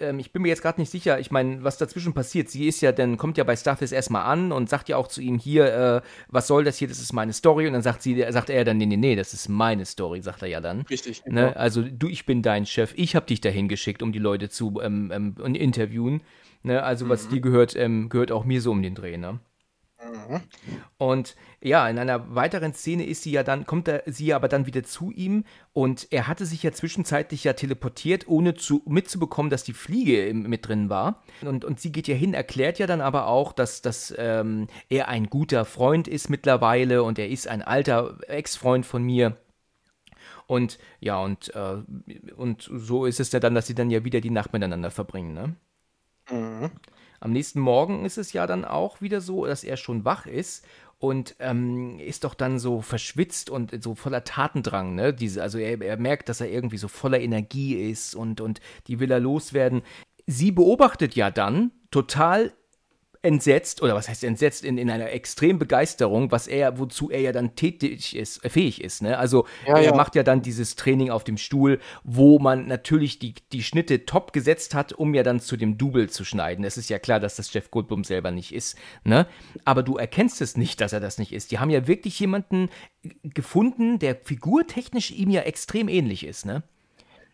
ähm, 0.00 0.18
ich 0.18 0.32
bin 0.32 0.42
mir 0.42 0.48
jetzt 0.48 0.62
gerade 0.62 0.80
nicht 0.80 0.90
sicher, 0.90 1.18
ich 1.18 1.30
meine, 1.30 1.62
was 1.64 1.78
dazwischen 1.78 2.14
passiert. 2.14 2.48
Sie 2.48 2.66
ist 2.66 2.80
ja 2.80 2.92
dann, 2.92 3.16
kommt 3.16 3.38
ja 3.38 3.44
bei 3.44 3.56
Starface 3.56 3.92
erstmal 3.92 4.24
an 4.24 4.52
und 4.52 4.68
sagt 4.68 4.88
ja 4.88 4.96
auch 4.96 5.08
zu 5.08 5.20
ihm 5.20 5.38
hier, 5.38 5.72
äh, 5.72 6.00
was 6.28 6.46
soll 6.46 6.64
das 6.64 6.78
hier, 6.78 6.88
das 6.88 6.98
ist 6.98 7.12
meine 7.12 7.32
Story. 7.32 7.66
Und 7.66 7.72
dann 7.72 7.82
sagt 7.82 8.02
sie, 8.02 8.24
sagt 8.30 8.50
er 8.50 8.64
dann, 8.64 8.78
nee, 8.78 8.86
nee, 8.86 8.96
nee, 8.96 9.16
das 9.16 9.34
ist 9.34 9.48
meine 9.48 9.84
Story, 9.84 10.22
sagt 10.22 10.42
er 10.42 10.48
ja 10.48 10.60
dann. 10.60 10.82
Richtig. 10.82 11.24
Ne? 11.26 11.48
Genau. 11.48 11.52
Also 11.52 11.82
du, 11.82 12.08
ich 12.08 12.26
bin 12.26 12.42
dein 12.42 12.66
Chef, 12.66 12.92
ich 12.96 13.16
habe 13.16 13.26
dich 13.26 13.40
dahin 13.40 13.68
geschickt, 13.68 14.02
um 14.02 14.12
die 14.12 14.18
Leute 14.18 14.48
zu 14.48 14.80
ähm, 14.82 15.10
ähm, 15.12 15.54
interviewen. 15.54 16.22
Ne? 16.62 16.82
Also 16.82 17.08
was 17.08 17.26
mhm. 17.26 17.30
dir 17.30 17.40
gehört, 17.40 17.76
ähm, 17.76 18.08
gehört 18.08 18.32
auch 18.32 18.44
mir 18.44 18.60
so 18.60 18.70
um 18.70 18.82
den 18.82 18.94
Dreh, 18.94 19.16
ne? 19.16 19.40
Mhm. 20.08 20.40
Und 20.96 21.36
ja, 21.60 21.88
in 21.88 21.98
einer 21.98 22.34
weiteren 22.34 22.72
Szene 22.74 23.06
ist 23.06 23.22
sie 23.22 23.32
ja 23.32 23.42
dann, 23.42 23.66
kommt 23.66 23.88
er, 23.88 24.02
sie 24.06 24.32
aber 24.34 24.48
dann 24.48 24.66
wieder 24.66 24.82
zu 24.82 25.10
ihm 25.10 25.44
und 25.72 26.08
er 26.10 26.26
hatte 26.28 26.46
sich 26.46 26.62
ja 26.62 26.72
zwischenzeitlich 26.72 27.44
ja 27.44 27.52
teleportiert, 27.52 28.28
ohne 28.28 28.54
zu, 28.54 28.82
mitzubekommen, 28.86 29.50
dass 29.50 29.64
die 29.64 29.72
Fliege 29.72 30.32
mit 30.34 30.68
drin 30.68 30.88
war. 30.88 31.22
Und, 31.42 31.64
und 31.64 31.80
sie 31.80 31.92
geht 31.92 32.08
ja 32.08 32.14
hin, 32.14 32.34
erklärt 32.34 32.78
ja 32.78 32.86
dann 32.86 33.00
aber 33.00 33.26
auch, 33.26 33.52
dass, 33.52 33.82
dass 33.82 34.14
ähm, 34.16 34.68
er 34.88 35.08
ein 35.08 35.26
guter 35.30 35.64
Freund 35.64 36.08
ist 36.08 36.30
mittlerweile 36.30 37.02
und 37.02 37.18
er 37.18 37.28
ist 37.28 37.48
ein 37.48 37.62
alter 37.62 38.18
Ex-Freund 38.28 38.86
von 38.86 39.02
mir. 39.02 39.36
Und 40.46 40.78
ja, 41.00 41.20
und, 41.20 41.54
äh, 41.54 41.76
und 42.36 42.70
so 42.72 43.04
ist 43.04 43.20
es 43.20 43.32
ja 43.32 43.40
dann, 43.40 43.54
dass 43.54 43.66
sie 43.66 43.74
dann 43.74 43.90
ja 43.90 44.04
wieder 44.04 44.20
die 44.20 44.30
Nacht 44.30 44.52
miteinander 44.52 44.90
verbringen, 44.90 45.34
ne? 45.34 45.54
Mhm. 46.30 46.70
Am 47.20 47.32
nächsten 47.32 47.60
Morgen 47.60 48.04
ist 48.04 48.18
es 48.18 48.32
ja 48.32 48.46
dann 48.46 48.64
auch 48.64 49.00
wieder 49.00 49.20
so, 49.20 49.46
dass 49.46 49.64
er 49.64 49.76
schon 49.76 50.04
wach 50.04 50.26
ist 50.26 50.64
und 50.98 51.36
ähm, 51.38 51.98
ist 52.00 52.24
doch 52.24 52.34
dann 52.34 52.58
so 52.58 52.80
verschwitzt 52.80 53.50
und 53.50 53.82
so 53.82 53.94
voller 53.94 54.24
Tatendrang, 54.24 54.94
ne? 54.94 55.14
Diese, 55.14 55.42
also 55.42 55.58
er, 55.58 55.80
er 55.80 55.96
merkt, 55.96 56.28
dass 56.28 56.40
er 56.40 56.50
irgendwie 56.50 56.78
so 56.78 56.88
voller 56.88 57.20
Energie 57.20 57.74
ist 57.74 58.14
und, 58.14 58.40
und 58.40 58.60
die 58.88 58.98
will 58.98 59.10
er 59.10 59.20
loswerden. 59.20 59.82
Sie 60.26 60.50
beobachtet 60.50 61.14
ja 61.14 61.30
dann 61.30 61.70
total 61.90 62.52
entsetzt, 63.22 63.82
oder 63.82 63.94
was 63.94 64.08
heißt 64.08 64.24
entsetzt, 64.24 64.64
in, 64.64 64.78
in 64.78 64.90
einer 64.90 65.10
extremen 65.10 65.58
Begeisterung, 65.58 66.30
was 66.30 66.46
er, 66.46 66.78
wozu 66.78 67.10
er 67.10 67.20
ja 67.20 67.32
dann 67.32 67.56
tätig 67.56 68.16
ist, 68.16 68.44
äh, 68.44 68.48
fähig 68.48 68.82
ist. 68.82 69.02
Ne? 69.02 69.18
Also 69.18 69.46
ja, 69.66 69.76
er 69.76 69.82
ja. 69.82 69.94
macht 69.94 70.14
ja 70.14 70.22
dann 70.22 70.42
dieses 70.42 70.76
Training 70.76 71.10
auf 71.10 71.24
dem 71.24 71.36
Stuhl, 71.36 71.80
wo 72.04 72.38
man 72.38 72.66
natürlich 72.66 73.18
die, 73.18 73.34
die 73.52 73.62
Schnitte 73.62 74.06
top 74.06 74.32
gesetzt 74.32 74.74
hat, 74.74 74.92
um 74.92 75.14
ja 75.14 75.22
dann 75.22 75.40
zu 75.40 75.56
dem 75.56 75.78
Double 75.78 76.08
zu 76.08 76.24
schneiden. 76.24 76.64
Es 76.64 76.76
ist 76.76 76.90
ja 76.90 76.98
klar, 76.98 77.20
dass 77.20 77.36
das 77.36 77.52
Jeff 77.52 77.70
Goldblum 77.70 78.04
selber 78.04 78.30
nicht 78.30 78.54
ist. 78.54 78.78
Ne? 79.04 79.26
Aber 79.64 79.82
du 79.82 79.96
erkennst 79.96 80.40
es 80.40 80.56
nicht, 80.56 80.80
dass 80.80 80.92
er 80.92 81.00
das 81.00 81.18
nicht 81.18 81.32
ist. 81.32 81.50
Die 81.50 81.58
haben 81.58 81.70
ja 81.70 81.86
wirklich 81.86 82.18
jemanden 82.20 82.68
gefunden, 83.22 83.98
der 83.98 84.16
figurtechnisch 84.16 85.10
ihm 85.10 85.30
ja 85.30 85.42
extrem 85.42 85.88
ähnlich 85.88 86.24
ist. 86.24 86.46
Ne? 86.46 86.62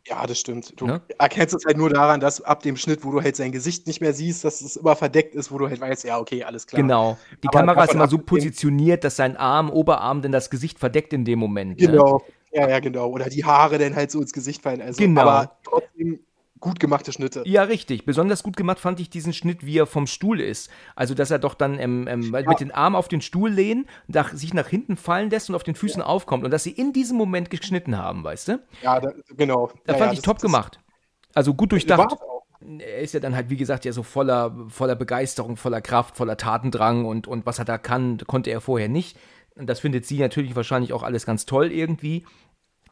Ja, 0.06 0.26
das 0.26 0.38
stimmt. 0.38 0.78
Du 0.78 0.86
ne? 0.86 1.00
erkennst 1.18 1.54
es 1.54 1.64
halt 1.64 1.78
nur 1.78 1.88
daran, 1.88 2.20
dass 2.20 2.42
ab 2.42 2.62
dem 2.62 2.76
Schnitt, 2.76 3.04
wo 3.04 3.10
du 3.10 3.22
halt 3.22 3.36
sein 3.36 3.52
Gesicht 3.52 3.86
nicht 3.86 4.02
mehr 4.02 4.12
siehst, 4.12 4.44
dass 4.44 4.60
es 4.60 4.76
immer 4.76 4.96
verdeckt 4.96 5.34
ist, 5.34 5.50
wo 5.50 5.56
du 5.56 5.68
halt 5.68 5.80
weißt, 5.80 6.04
ja, 6.04 6.18
okay, 6.18 6.44
alles 6.44 6.66
klar. 6.66 6.82
Genau. 6.82 7.16
Die 7.42 7.48
Aber 7.48 7.60
Kamera 7.60 7.84
ist 7.84 7.94
immer 7.94 8.08
so 8.08 8.18
positioniert, 8.18 9.02
dass 9.02 9.16
sein 9.16 9.36
Arm, 9.36 9.70
Oberarm 9.70 10.20
denn 10.20 10.32
das 10.32 10.50
Gesicht 10.50 10.78
verdeckt 10.78 11.14
in 11.14 11.24
dem 11.24 11.38
Moment. 11.38 11.80
Ne? 11.80 11.86
Genau. 11.86 12.18
Ne? 12.18 12.60
Ja, 12.60 12.68
ja, 12.68 12.80
genau. 12.80 13.08
Oder 13.08 13.30
die 13.30 13.44
Haare 13.44 13.78
dann 13.78 13.96
halt 13.96 14.10
so 14.10 14.20
ins 14.20 14.32
Gesicht 14.32 14.62
fallen. 14.62 14.82
Also, 14.82 14.98
genau. 14.98 15.22
Aber 15.22 15.56
trotzdem 15.64 16.20
gut 16.64 16.80
gemachte 16.80 17.12
Schnitte. 17.12 17.42
Ja, 17.44 17.62
richtig. 17.62 18.06
Besonders 18.06 18.42
gut 18.42 18.56
gemacht 18.56 18.80
fand 18.80 18.98
ich 18.98 19.10
diesen 19.10 19.34
Schnitt, 19.34 19.66
wie 19.66 19.78
er 19.78 19.86
vom 19.86 20.06
Stuhl 20.06 20.40
ist. 20.40 20.70
Also, 20.96 21.14
dass 21.14 21.30
er 21.30 21.38
doch 21.38 21.54
dann 21.54 21.78
ähm, 21.78 22.08
ähm, 22.08 22.34
ja. 22.34 22.48
mit 22.48 22.58
den 22.58 22.72
Armen 22.72 22.96
auf 22.96 23.06
den 23.06 23.20
Stuhl 23.20 23.50
lehnen, 23.50 23.86
nach, 24.08 24.32
sich 24.32 24.54
nach 24.54 24.66
hinten 24.66 24.96
fallen 24.96 25.28
lässt 25.28 25.50
und 25.50 25.56
auf 25.56 25.62
den 25.62 25.74
Füßen 25.74 26.00
ja. 26.00 26.06
aufkommt. 26.06 26.42
Und 26.42 26.50
dass 26.50 26.64
sie 26.64 26.72
in 26.72 26.94
diesem 26.94 27.18
Moment 27.18 27.50
geschnitten 27.50 27.98
haben, 27.98 28.24
weißt 28.24 28.48
du? 28.48 28.62
Ja, 28.82 28.98
da, 28.98 29.12
genau. 29.36 29.70
Da 29.84 29.92
ja, 29.92 29.98
fand 29.98 30.12
ich 30.14 30.20
das, 30.20 30.24
top 30.24 30.36
das, 30.38 30.42
gemacht. 30.42 30.80
Also 31.34 31.52
gut 31.52 31.72
durchdacht. 31.72 32.16
Er 32.78 33.00
ist 33.00 33.12
ja 33.12 33.20
dann 33.20 33.36
halt, 33.36 33.50
wie 33.50 33.58
gesagt, 33.58 33.84
ja 33.84 33.92
so 33.92 34.02
voller, 34.02 34.56
voller 34.68 34.96
Begeisterung, 34.96 35.58
voller 35.58 35.82
Kraft, 35.82 36.16
voller 36.16 36.38
Tatendrang 36.38 37.04
und, 37.04 37.28
und 37.28 37.44
was 37.44 37.58
er 37.58 37.66
da 37.66 37.76
kann, 37.76 38.16
konnte 38.26 38.50
er 38.50 38.62
vorher 38.62 38.88
nicht. 38.88 39.18
Und 39.54 39.66
das 39.68 39.80
findet 39.80 40.06
sie 40.06 40.18
natürlich 40.18 40.56
wahrscheinlich 40.56 40.94
auch 40.94 41.02
alles 41.02 41.26
ganz 41.26 41.44
toll 41.44 41.70
irgendwie. 41.70 42.24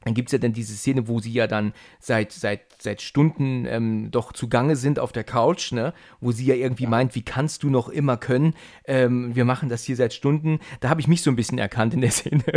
Dann 0.04 0.14
gibt 0.14 0.28
es 0.28 0.32
ja 0.32 0.38
dann 0.38 0.52
diese 0.52 0.74
Szene, 0.74 1.08
wo 1.08 1.20
sie 1.20 1.32
ja 1.32 1.46
dann 1.46 1.72
seit, 2.00 2.32
seit, 2.32 2.60
seit 2.80 3.02
Stunden 3.02 3.66
ähm, 3.66 4.10
doch 4.10 4.32
zugange 4.32 4.76
sind 4.76 4.98
auf 4.98 5.12
der 5.12 5.24
Couch, 5.24 5.72
ne? 5.72 5.94
Wo 6.20 6.32
sie 6.32 6.46
ja 6.46 6.54
irgendwie 6.54 6.84
ja. 6.84 6.90
meint, 6.90 7.14
wie 7.14 7.22
kannst 7.22 7.62
du 7.62 7.70
noch 7.70 7.88
immer 7.88 8.16
können? 8.16 8.54
Ähm, 8.84 9.34
wir 9.34 9.44
machen 9.44 9.68
das 9.68 9.84
hier 9.84 9.96
seit 9.96 10.12
Stunden. 10.12 10.60
Da 10.80 10.88
habe 10.88 11.00
ich 11.00 11.08
mich 11.08 11.22
so 11.22 11.30
ein 11.30 11.36
bisschen 11.36 11.58
erkannt 11.58 11.94
in 11.94 12.00
der 12.00 12.10
Szene. 12.10 12.42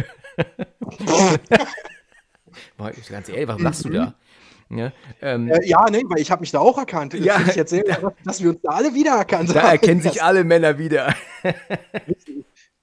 Boah, 2.78 2.92
ganz 3.10 3.30
ehrlich, 3.30 3.48
was 3.48 3.60
machst 3.60 3.86
du 3.86 3.90
da? 3.90 4.16
Ja, 4.70 4.92
ähm, 5.22 5.50
äh, 5.50 5.64
ja 5.68 5.86
nee, 5.92 6.02
weil 6.08 6.20
ich 6.20 6.32
habe 6.32 6.42
mich 6.42 6.52
da 6.52 6.60
auch 6.60 6.78
erkannt. 6.78 7.14
Ja, 7.14 7.40
ich 7.40 7.56
erzähle, 7.56 7.84
dass, 7.84 8.00
dass 8.26 8.44
wir 8.44 8.50
uns 8.50 8.62
da 8.62 8.72
alle 8.72 8.94
wiedererkannt 8.94 9.50
da 9.50 9.56
haben. 9.56 9.62
Da 9.62 9.72
erkennen 9.72 10.02
sich 10.02 10.24
alle 10.24 10.44
Männer 10.44 10.80
wieder. 10.80 11.14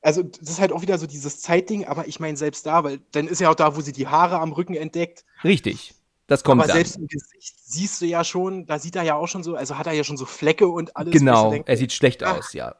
Also 0.03 0.23
das 0.23 0.51
ist 0.51 0.61
halt 0.61 0.73
auch 0.73 0.83
wieder 0.83 0.99
so 0.99 1.07
dieses 1.07 1.41
Zeitding, 1.41 1.87
aber 1.87 2.09
ich 2.09 2.21
meine 2.21 2.37
selbst 2.37 2.67
da, 2.67 2.85
weil 2.85 3.01
dann 3.13 3.29
ist 3.29 3.41
ja 3.41 3.51
auch 3.51 3.55
da, 3.55 3.77
wo 3.77 3.81
sie 3.81 3.93
die 3.93 4.09
Haare 4.09 4.41
am 4.41 4.53
Rücken 4.53 4.75
entdeckt. 4.75 5.25
Richtig. 5.45 5.95
Das 6.27 6.45
kommt 6.45 6.61
aber 6.61 6.69
dann. 6.69 6.77
selbst 6.77 6.97
im 6.97 7.07
Gesicht 7.09 7.55
siehst 7.65 8.01
du 8.01 8.07
ja 8.07 8.25
schon, 8.25 8.67
da 8.67 8.79
sieht 8.79 8.97
er 8.97 9.03
ja 9.03 9.15
auch 9.15 9.29
schon 9.29 9.43
so, 9.43 9.55
also 9.55 9.79
hat 9.79 9.87
er 9.87 9.93
ja 9.93 10.05
schon 10.05 10.17
so 10.17 10.27
Flecke 10.27 10.67
und 10.67 10.97
alles. 10.97 11.13
Genau, 11.13 11.51
denkst, 11.51 11.69
er 11.69 11.77
sieht 11.77 11.93
schlecht 11.93 12.23
ach. 12.23 12.39
aus, 12.39 12.53
ja. 12.53 12.75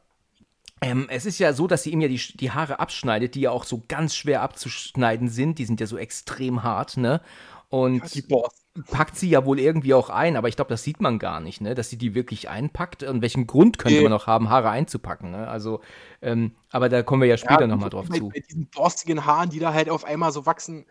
Ähm, 0.81 1.07
es 1.11 1.27
ist 1.27 1.39
ja 1.39 1.53
so, 1.53 1.69
dass 1.69 1.85
sie 1.85 1.91
ihm 1.91 2.01
ja 2.01 2.09
die, 2.09 2.21
die 2.35 2.51
Haare 2.51 2.81
abschneidet, 2.81 3.37
die 3.37 3.43
ja 3.43 3.51
auch 3.53 3.65
so 3.65 3.83
ganz 3.87 4.17
schwer 4.17 4.43
abzuschneiden 4.43 5.29
sind. 5.29 5.59
Die 5.59 5.65
sind 5.65 5.79
ja 5.79 5.87
so 5.87 5.97
extrem 5.97 6.65
hart, 6.65 6.97
ne? 6.97 7.21
Und 7.69 8.03
ja, 8.03 8.09
die 8.13 8.23
Boss 8.23 8.62
packt 8.91 9.17
sie 9.17 9.29
ja 9.29 9.45
wohl 9.45 9.61
irgendwie 9.61 9.93
auch 9.93 10.09
ein, 10.09 10.37
aber 10.37 10.49
ich 10.49 10.57
glaube, 10.57 10.71
das 10.71 10.83
sieht 10.83 11.01
man 11.01 11.19
gar 11.19 11.41
nicht, 11.41 11.61
ne? 11.61 11.75
dass 11.75 11.91
sie 11.91 11.99
die 11.99 12.15
wirklich 12.15 12.49
einpackt. 12.49 13.03
Und 13.03 13.21
welchen 13.21 13.47
Grund 13.47 13.79
könnte 13.79 14.01
man 14.01 14.11
noch 14.11 14.27
haben, 14.27 14.49
Haare 14.49 14.71
einzupacken? 14.71 15.31
Ne? 15.31 15.47
Also, 15.47 15.81
ähm, 16.23 16.53
aber 16.71 16.89
da 16.89 17.03
kommen 17.03 17.21
wir 17.21 17.29
ja 17.29 17.37
später 17.37 17.63
ja, 17.63 17.67
nochmal 17.67 17.91
drauf 17.91 18.09
mit, 18.09 18.19
zu. 18.19 18.31
Mit 18.35 18.49
diesen 18.49 18.69
borstigen 18.69 19.27
Haaren, 19.27 19.51
die 19.51 19.59
da 19.59 19.75
halt 19.75 19.91
auf 19.91 20.05
einmal 20.05 20.33
so 20.33 20.47
wachsen. 20.47 20.87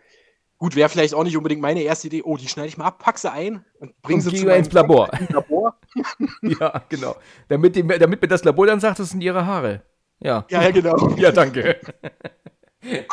Gut, 0.59 0.75
wäre 0.75 0.89
vielleicht 0.89 1.15
auch 1.15 1.23
nicht 1.23 1.35
unbedingt 1.35 1.59
meine 1.59 1.81
erste 1.81 2.05
Idee. 2.05 2.21
Oh, 2.23 2.37
die 2.37 2.47
schneide 2.47 2.67
ich 2.67 2.77
mal 2.77 2.85
ab, 2.85 2.99
pack 2.99 3.17
sie 3.17 3.31
ein 3.31 3.65
und 3.79 3.99
bring 4.03 4.17
und 4.17 4.21
sie 4.21 4.35
zu 4.35 4.47
ins 4.47 4.71
Labor. 4.71 5.09
Labor. 5.29 5.75
ja, 6.43 6.83
genau. 6.87 7.15
Damit, 7.47 7.75
die, 7.75 7.87
damit 7.87 8.21
mir 8.21 8.27
das 8.27 8.43
Labor 8.43 8.67
dann 8.67 8.79
sagt, 8.79 8.99
das 8.99 9.09
sind 9.09 9.21
ihre 9.21 9.47
Haare. 9.47 9.81
Ja, 10.19 10.45
ja 10.51 10.69
genau. 10.69 11.09
ja, 11.17 11.31
danke. 11.31 11.79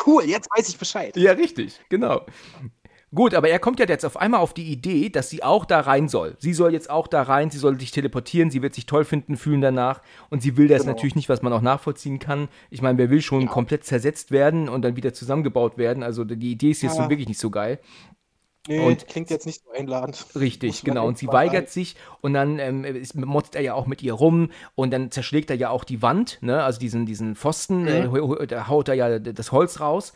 Cool, 0.05 0.25
jetzt 0.25 0.47
weiß 0.55 0.69
ich 0.69 0.77
Bescheid. 0.77 1.17
Ja, 1.17 1.31
richtig, 1.31 1.79
genau. 1.89 2.25
Gut, 3.13 3.33
aber 3.33 3.49
er 3.49 3.57
kommt 3.57 3.79
ja 3.79 3.87
jetzt 3.87 4.05
auf 4.05 4.17
einmal 4.17 4.39
auf 4.39 4.53
die 4.53 4.71
Idee, 4.71 5.09
dass 5.09 5.31
sie 5.31 5.41
auch 5.41 5.65
da 5.65 5.79
rein 5.79 6.07
soll. 6.07 6.35
Sie 6.37 6.53
soll 6.53 6.73
jetzt 6.73 6.91
auch 6.91 7.07
da 7.07 7.23
rein, 7.23 7.49
sie 7.49 7.57
soll 7.57 7.79
sich 7.79 7.89
teleportieren, 7.89 8.51
sie 8.51 8.61
wird 8.61 8.75
sich 8.75 8.85
toll 8.85 9.03
finden, 9.03 9.35
fühlen 9.35 9.61
danach. 9.61 10.01
Und 10.29 10.43
sie 10.43 10.57
will 10.57 10.67
das 10.67 10.81
genau. 10.81 10.93
natürlich 10.93 11.15
nicht, 11.15 11.27
was 11.27 11.41
man 11.41 11.51
auch 11.51 11.61
nachvollziehen 11.61 12.19
kann. 12.19 12.49
Ich 12.69 12.83
meine, 12.83 12.99
wer 12.99 13.09
will 13.09 13.23
schon 13.23 13.41
ja. 13.41 13.47
komplett 13.47 13.83
zersetzt 13.83 14.29
werden 14.29 14.69
und 14.69 14.83
dann 14.83 14.95
wieder 14.95 15.13
zusammengebaut 15.13 15.77
werden? 15.77 16.03
Also 16.03 16.23
die 16.23 16.51
Idee 16.51 16.69
ist 16.69 16.83
jetzt 16.83 16.97
ja. 16.97 17.03
so 17.03 17.09
wirklich 17.09 17.27
nicht 17.27 17.39
so 17.39 17.49
geil. 17.49 17.79
Nee, 18.67 18.79
und 18.85 19.07
klingt 19.07 19.31
jetzt 19.31 19.47
nicht 19.47 19.63
so 19.63 19.71
einladend. 19.71 20.27
Richtig, 20.35 20.83
genau. 20.83 21.07
Und 21.07 21.17
sie 21.17 21.27
weigert 21.27 21.67
ein. 21.67 21.71
sich 21.71 21.95
und 22.21 22.33
dann 22.33 22.59
ähm, 22.59 22.85
motzt 23.15 23.55
er 23.55 23.61
ja 23.61 23.73
auch 23.73 23.87
mit 23.87 24.03
ihr 24.03 24.13
rum 24.13 24.51
und 24.75 24.91
dann 24.91 25.09
zerschlägt 25.09 25.49
er 25.49 25.55
ja 25.55 25.71
auch 25.71 25.83
die 25.83 26.03
Wand, 26.03 26.37
ne? 26.41 26.61
also 26.61 26.79
diesen, 26.79 27.07
diesen 27.07 27.35
Pfosten, 27.35 27.83
mhm. 27.83 28.35
äh, 28.37 28.45
da 28.45 28.67
haut 28.67 28.89
er 28.89 28.93
ja 28.93 29.17
das 29.17 29.51
Holz 29.51 29.79
raus 29.79 30.13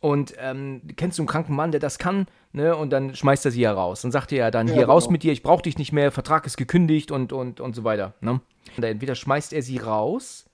und 0.00 0.34
ähm, 0.38 0.82
kennst 0.96 1.18
du 1.18 1.22
einen 1.22 1.28
kranken 1.28 1.54
Mann, 1.54 1.72
der 1.72 1.80
das 1.80 1.98
kann? 1.98 2.26
Ne? 2.52 2.74
Und 2.74 2.90
dann 2.90 3.14
schmeißt 3.14 3.44
er 3.44 3.50
sie 3.50 3.60
ja 3.60 3.72
raus. 3.72 4.00
Dann 4.00 4.10
sagt 4.10 4.32
er 4.32 4.38
ja 4.38 4.50
dann, 4.50 4.66
ja, 4.66 4.74
hier 4.74 4.82
genau. 4.82 4.94
raus 4.94 5.10
mit 5.10 5.22
dir, 5.22 5.32
ich 5.32 5.42
brauche 5.42 5.62
dich 5.62 5.76
nicht 5.76 5.92
mehr, 5.92 6.10
Vertrag 6.10 6.46
ist 6.46 6.56
gekündigt 6.56 7.10
und, 7.10 7.32
und, 7.32 7.60
und 7.60 7.76
so 7.76 7.84
weiter. 7.84 8.14
Ne? 8.20 8.40
Und 8.76 8.84
entweder 8.84 9.14
schmeißt 9.14 9.52
er 9.52 9.62
sie 9.62 9.76
raus 9.76 10.46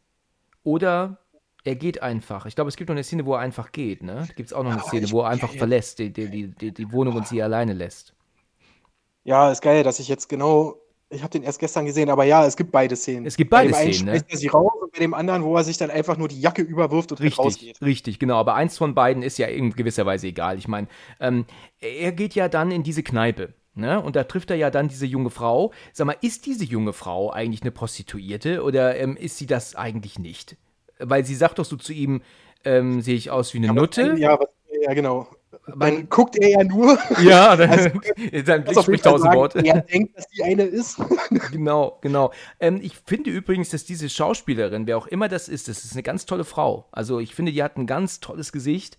oder 0.65 1.19
er 1.65 1.77
geht 1.77 2.03
einfach. 2.03 2.47
Ich 2.47 2.57
glaube, 2.57 2.69
es 2.69 2.77
gibt 2.77 2.89
noch 2.89 2.95
eine 2.95 3.05
Szene, 3.05 3.25
wo 3.25 3.35
er 3.35 3.41
einfach 3.41 3.71
geht. 3.71 4.03
Ne? 4.03 4.25
Da 4.27 4.35
gibt 4.35 4.49
es 4.49 4.53
auch 4.53 4.65
noch 4.65 4.73
eine 4.73 4.83
Szene, 4.83 5.11
wo 5.13 5.21
er 5.21 5.29
einfach 5.29 5.53
verlässt, 5.53 6.01
die, 6.01 6.13
die, 6.13 6.49
die, 6.49 6.73
die 6.73 6.93
Wohnung 6.93 7.15
und 7.15 7.29
sie 7.29 7.41
alleine 7.41 7.73
lässt. 7.73 8.15
Ja, 9.23 9.51
ist 9.51 9.63
geil, 9.63 9.85
dass 9.85 10.01
ich 10.01 10.09
jetzt 10.09 10.29
genau 10.29 10.77
ich 11.09 11.23
habe 11.23 11.31
den 11.31 11.45
erst 11.45 11.61
gestern 11.61 11.87
gesehen, 11.87 12.11
aber 12.11 12.25
ja, 12.25 12.45
es 12.47 12.57
gibt 12.57 12.73
beide 12.73 12.97
Szenen. 12.97 13.27
Es 13.27 13.37
gibt 13.37 13.51
beide 13.51 13.73
Szenen. 13.73 14.07
Ne? 14.07 14.25
er 14.27 14.37
sie 14.37 14.49
raus 14.49 14.73
und 14.75 14.76
bei 14.97 15.01
dem 15.01 15.15
anderen, 15.15 15.45
wo 15.45 15.57
er 15.57 15.65
sich 15.65 15.77
dann 15.77 15.91
einfach 15.91 16.17
nur 16.17 16.29
die 16.29 16.41
Jacke 16.41 16.63
überwirft 16.63 17.13
und 17.13 17.21
richtig, 17.21 17.39
rausgeht. 17.39 17.83
Richtig, 17.83 18.19
genau. 18.19 18.37
Aber 18.37 18.55
eins 18.55 18.79
von 18.79 18.95
beiden 18.95 19.23
ist 19.23 19.39
ja 19.39 19.47
in 19.47 19.71
gewisser 19.73 20.07
Weise 20.07 20.29
egal. 20.29 20.59
Ich 20.59 20.69
meine, 20.69 20.89
ähm, 21.21 21.45
er 21.81 22.13
geht 22.13 22.35
ja 22.35 22.49
dann 22.49 22.71
in 22.71 22.83
diese 22.83 23.03
Kneipe. 23.03 23.55
Ne? 23.75 24.01
Und 24.01 24.17
da 24.17 24.25
trifft 24.25 24.51
er 24.51 24.57
ja 24.57 24.71
dann 24.71 24.89
diese 24.89 25.05
junge 25.05 25.31
Frau. 25.31 25.73
Sag 25.93 26.07
mal, 26.07 26.17
ist 26.23 26.47
diese 26.47 26.65
junge 26.65 26.95
Frau 26.95 27.31
eigentlich 27.31 27.61
eine 27.61 27.71
Prostituierte 27.71 28.63
oder 28.63 28.97
ähm, 28.97 29.17
ist 29.17 29.37
sie 29.37 29.47
das 29.47 29.75
eigentlich 29.75 30.19
nicht? 30.19 30.57
Weil 30.99 31.27
sie 31.27 31.35
sagt 31.35 31.59
doch 31.59 31.67
so 31.67 31.77
zu 31.77 31.93
ihm, 31.93 32.23
ähm, 32.65 33.03
sehe 33.03 33.17
ich 33.17 33.31
aus 33.31 33.53
wie 33.53 33.59
eine 33.59 33.67
ja, 33.67 33.73
Nutte. 33.75 34.15
Ja, 34.17 34.41
was, 34.41 34.49
ja, 34.83 34.95
genau 34.95 35.29
dann 35.79 36.09
guckt 36.09 36.37
er 36.37 36.49
ja 36.49 36.65
nur. 36.65 36.99
Ja, 37.23 37.57
dann, 37.57 37.71
also, 37.71 37.91
sein 38.45 38.65
Blick 38.65 38.81
spricht 38.81 39.05
tausend 39.05 39.35
Worte. 39.35 39.65
Er 39.65 39.81
denkt, 39.81 40.17
dass 40.17 40.27
die 40.29 40.43
eine 40.43 40.63
ist. 40.63 40.99
genau, 41.53 41.99
genau. 42.01 42.33
Ähm, 42.61 42.81
ich 42.83 42.97
finde 43.05 43.31
übrigens, 43.31 43.71
dass 43.71 43.85
diese 43.85 44.09
Schauspielerin, 44.09 44.87
wer 44.87 44.99
auch 44.99 45.07
immer 45.07 45.29
das 45.29 45.49
ist, 45.49 45.69
das 45.69 45.85
ist 45.85 45.93
eine 45.93 46.03
ganz 46.03 46.27
tolle 46.27 46.45
Frau. 46.45 46.87
Also 46.93 47.21
ich 47.21 47.35
finde, 47.35 47.53
die 47.53 47.63
hat 47.63 47.77
ein 47.77 47.87
ganz 47.87 48.21
tolles 48.21 48.53
Gesicht. 48.53 48.99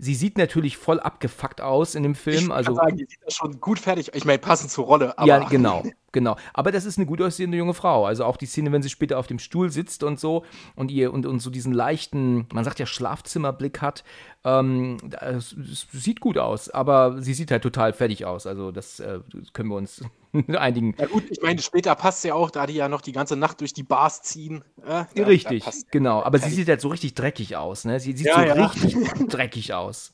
Sie 0.00 0.14
sieht 0.14 0.38
natürlich 0.38 0.76
voll 0.76 1.00
abgefuckt 1.00 1.60
aus 1.60 1.96
in 1.96 2.04
dem 2.04 2.14
Film. 2.14 2.46
Ich 2.46 2.52
also, 2.52 2.74
sagen, 2.74 2.96
die 2.96 3.04
sieht 3.04 3.18
da 3.24 3.30
schon 3.30 3.60
gut 3.60 3.80
fertig. 3.80 4.14
Ich 4.14 4.24
meine, 4.24 4.38
passend 4.38 4.70
zur 4.70 4.84
Rolle. 4.84 5.12
ja, 5.24 5.40
genau, 5.48 5.82
genau. 6.12 6.36
Aber 6.54 6.70
das 6.70 6.84
ist 6.84 6.98
eine 6.98 7.06
gut 7.06 7.20
aussehende 7.20 7.58
junge 7.58 7.74
Frau. 7.74 8.06
Also 8.06 8.24
auch 8.24 8.36
die 8.36 8.46
Szene, 8.46 8.70
wenn 8.70 8.82
sie 8.82 8.90
später 8.90 9.18
auf 9.18 9.26
dem 9.26 9.40
Stuhl 9.40 9.70
sitzt 9.70 10.04
und 10.04 10.20
so 10.20 10.44
und 10.76 10.92
ihr 10.92 11.12
und, 11.12 11.26
und 11.26 11.40
so 11.40 11.50
diesen 11.50 11.72
leichten, 11.72 12.46
man 12.52 12.64
sagt 12.64 12.78
ja 12.78 12.86
Schlafzimmerblick 12.86 13.82
hat. 13.82 14.04
Ähm, 14.44 14.98
das, 15.04 15.56
das 15.58 15.88
sieht 15.90 16.20
gut 16.20 16.38
aus, 16.38 16.70
aber 16.70 17.20
sie 17.20 17.34
sieht 17.34 17.50
halt 17.50 17.62
total 17.62 17.92
fertig 17.92 18.24
aus. 18.24 18.46
Also 18.46 18.70
das 18.70 19.00
äh, 19.00 19.18
können 19.52 19.68
wir 19.68 19.76
uns 19.76 20.04
einigen. 20.56 20.94
Ja 20.98 21.06
gut, 21.06 21.24
ich 21.30 21.40
meine, 21.42 21.60
später 21.60 21.94
passt 21.94 22.24
ja 22.24 22.34
auch, 22.34 22.50
da 22.50 22.66
die 22.66 22.74
ja 22.74 22.88
noch 22.88 23.00
die 23.00 23.12
ganze 23.12 23.36
Nacht 23.36 23.60
durch 23.60 23.72
die 23.72 23.82
Bars 23.82 24.22
ziehen. 24.22 24.64
Äh, 24.84 25.04
ja, 25.14 25.24
richtig, 25.24 25.64
genau. 25.90 26.22
Aber 26.22 26.38
sie 26.38 26.50
sieht 26.50 26.68
halt 26.68 26.80
so 26.80 26.88
richtig 26.88 27.14
dreckig 27.14 27.56
aus, 27.56 27.84
ne? 27.84 28.00
Sie 28.00 28.12
sieht 28.12 28.26
ja, 28.26 28.34
so 28.34 28.40
ja. 28.40 28.66
richtig 28.66 28.94
dreckig 29.28 29.74
aus. 29.74 30.12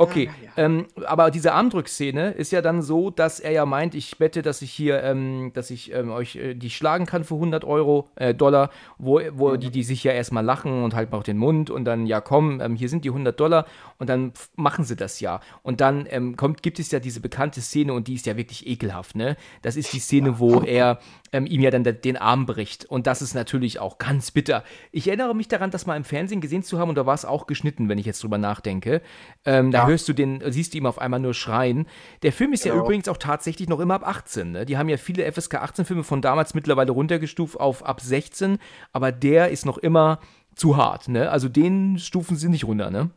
Okay, 0.00 0.30
ja, 0.40 0.46
ja. 0.46 0.64
Ähm, 0.64 0.86
aber 1.06 1.30
diese 1.30 1.52
Armdrückszene 1.52 2.30
ist 2.30 2.52
ja 2.52 2.62
dann 2.62 2.80
so, 2.80 3.10
dass 3.10 3.38
er 3.38 3.52
ja 3.52 3.66
meint, 3.66 3.94
ich 3.94 4.18
wette, 4.18 4.40
dass 4.40 4.62
ich 4.62 4.72
hier, 4.72 5.02
ähm, 5.02 5.50
dass 5.52 5.70
ich 5.70 5.92
ähm, 5.92 6.10
euch 6.10 6.36
äh, 6.36 6.54
die 6.54 6.70
schlagen 6.70 7.04
kann 7.04 7.22
für 7.22 7.34
100 7.34 7.66
Euro, 7.66 8.08
äh, 8.16 8.34
Dollar, 8.34 8.70
wo, 8.96 9.20
wo 9.32 9.50
mhm. 9.50 9.60
die, 9.60 9.70
die 9.70 9.82
sich 9.82 10.02
ja 10.02 10.12
erstmal 10.12 10.42
lachen 10.42 10.82
und 10.84 10.94
halten 10.94 11.14
auch 11.14 11.22
den 11.22 11.36
Mund 11.36 11.68
und 11.68 11.84
dann, 11.84 12.06
ja 12.06 12.22
komm, 12.22 12.62
ähm, 12.62 12.76
hier 12.76 12.88
sind 12.88 13.04
die 13.04 13.10
100 13.10 13.38
Dollar 13.38 13.66
und 13.98 14.08
dann 14.08 14.32
machen 14.56 14.84
sie 14.84 14.96
das 14.96 15.20
ja. 15.20 15.40
Und 15.62 15.82
dann 15.82 16.06
ähm, 16.08 16.34
kommt, 16.34 16.62
gibt 16.62 16.78
es 16.78 16.90
ja 16.90 16.98
diese 16.98 17.20
bekannte 17.20 17.60
Szene 17.60 17.92
und 17.92 18.08
die 18.08 18.14
ist 18.14 18.24
ja 18.24 18.38
wirklich 18.38 18.66
ekelhaft, 18.66 19.16
ne? 19.16 19.36
Das 19.60 19.76
ist 19.76 19.92
die 19.92 20.00
Szene, 20.00 20.38
wo 20.38 20.60
er 20.62 20.98
ähm, 21.32 21.44
ihm 21.44 21.60
ja 21.60 21.70
dann 21.70 21.84
den 21.84 22.16
Arm 22.16 22.46
bricht. 22.46 22.86
Und 22.86 23.06
das 23.06 23.20
ist 23.20 23.34
natürlich 23.34 23.78
auch 23.80 23.98
ganz 23.98 24.30
bitter. 24.30 24.64
Ich 24.92 25.08
erinnere 25.08 25.34
mich 25.34 25.48
daran, 25.48 25.70
das 25.70 25.84
mal 25.84 25.96
im 25.96 26.04
Fernsehen 26.04 26.40
gesehen 26.40 26.62
zu 26.62 26.78
haben 26.78 26.88
und 26.88 26.94
da 26.94 27.04
war 27.04 27.14
es 27.14 27.26
auch 27.26 27.46
geschnitten, 27.46 27.90
wenn 27.90 27.98
ich 27.98 28.06
jetzt 28.06 28.22
drüber 28.22 28.38
nachdenke. 28.38 29.02
Da 29.44 29.89
hörst 29.90 30.08
du 30.08 30.12
den, 30.12 30.42
siehst 30.46 30.72
du 30.72 30.78
ihm 30.78 30.86
auf 30.86 30.98
einmal 30.98 31.20
nur 31.20 31.34
schreien. 31.34 31.86
Der 32.22 32.32
Film 32.32 32.52
ist 32.52 32.62
genau. 32.62 32.76
ja 32.76 32.80
übrigens 32.82 33.08
auch 33.08 33.16
tatsächlich 33.16 33.68
noch 33.68 33.80
immer 33.80 33.94
ab 33.94 34.06
18. 34.06 34.52
Ne? 34.52 34.66
Die 34.66 34.78
haben 34.78 34.88
ja 34.88 34.96
viele 34.96 35.30
FSK 35.30 35.56
18 35.56 35.84
Filme 35.84 36.04
von 36.04 36.22
damals 36.22 36.54
mittlerweile 36.54 36.92
runtergestuft 36.92 37.58
auf 37.58 37.84
ab 37.84 38.00
16, 38.00 38.58
aber 38.92 39.12
der 39.12 39.50
ist 39.50 39.66
noch 39.66 39.78
immer 39.78 40.20
zu 40.54 40.76
hart. 40.76 41.08
Ne? 41.08 41.30
Also 41.30 41.48
den 41.48 41.98
stufen 41.98 42.36
sie 42.36 42.48
nicht 42.48 42.64
runter, 42.64 42.90
ne? 42.90 43.10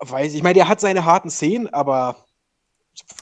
Weiß 0.00 0.32
ich. 0.32 0.38
Ich 0.38 0.42
meine, 0.42 0.54
der 0.54 0.68
hat 0.68 0.80
seine 0.80 1.04
harten 1.04 1.30
Szenen, 1.30 1.72
aber 1.72 2.16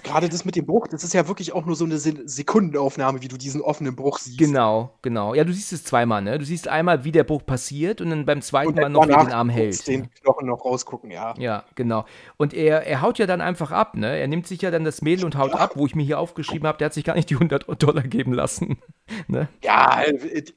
gerade 0.03 0.29
das 0.29 0.45
mit 0.45 0.57
dem 0.57 0.67
Bruch, 0.67 0.89
das 0.89 1.05
ist 1.05 1.15
ja 1.15 1.29
wirklich 1.29 1.53
auch 1.53 1.65
nur 1.65 1.77
so 1.77 1.85
eine 1.85 1.99
Sekundenaufnahme, 1.99 3.23
wie 3.23 3.29
du 3.29 3.37
diesen 3.37 3.61
offenen 3.61 3.97
Bruch 3.97 4.19
siehst. 4.19 4.39
Genau, 4.39 4.95
genau. 5.03 5.35
Ja, 5.35 5.45
du 5.45 5.53
siehst 5.53 5.73
es 5.73 5.85
zweimal, 5.85 6.23
ne? 6.23 6.39
Du 6.39 6.45
siehst 6.45 6.69
einmal, 6.69 7.05
wie 7.05 7.13
der 7.13 7.25
Bruch 7.25 7.45
passiert 7.45 8.01
und 8.01 8.11
dann 8.11 8.27
beim 8.27 8.43
zweiten 8.43 8.75
Mal 8.75 8.89
noch, 8.89 9.05
wie 9.05 9.13
den 9.13 9.33
Arm 9.33 9.49
hält. 9.49 9.87
den 9.87 10.11
Knochen 10.11 10.47
noch 10.47 10.65
rausgucken, 10.65 11.11
ja. 11.11 11.35
Ja, 11.39 11.65
genau. 11.75 12.05
Und 12.37 12.55
er, 12.55 12.87
er 12.87 13.01
haut 13.01 13.19
ja 13.19 13.27
dann 13.27 13.41
einfach 13.41 13.71
ab, 13.71 13.97
ne? 13.97 14.19
Er 14.19 14.29
nimmt 14.29 14.47
sich 14.47 14.63
ja 14.63 14.71
dann 14.71 14.85
das 14.85 15.03
Mädel 15.03 15.25
und 15.25 15.37
haut 15.37 15.53
ja. 15.53 15.59
ab, 15.59 15.73
wo 15.77 15.87
ich 15.87 15.95
mir 15.95 16.05
hier 16.05 16.19
aufgeschrieben 16.19 16.67
habe, 16.67 16.79
der 16.79 16.87
hat 16.87 16.95
sich 16.95 17.05
gar 17.05 17.15
nicht 17.15 17.31
die 17.31 17.35
100 17.35 17.83
Dollar 17.83 18.03
geben 18.03 18.33
lassen. 18.33 18.79
ne? 19.29 19.49
Ja, 19.63 20.03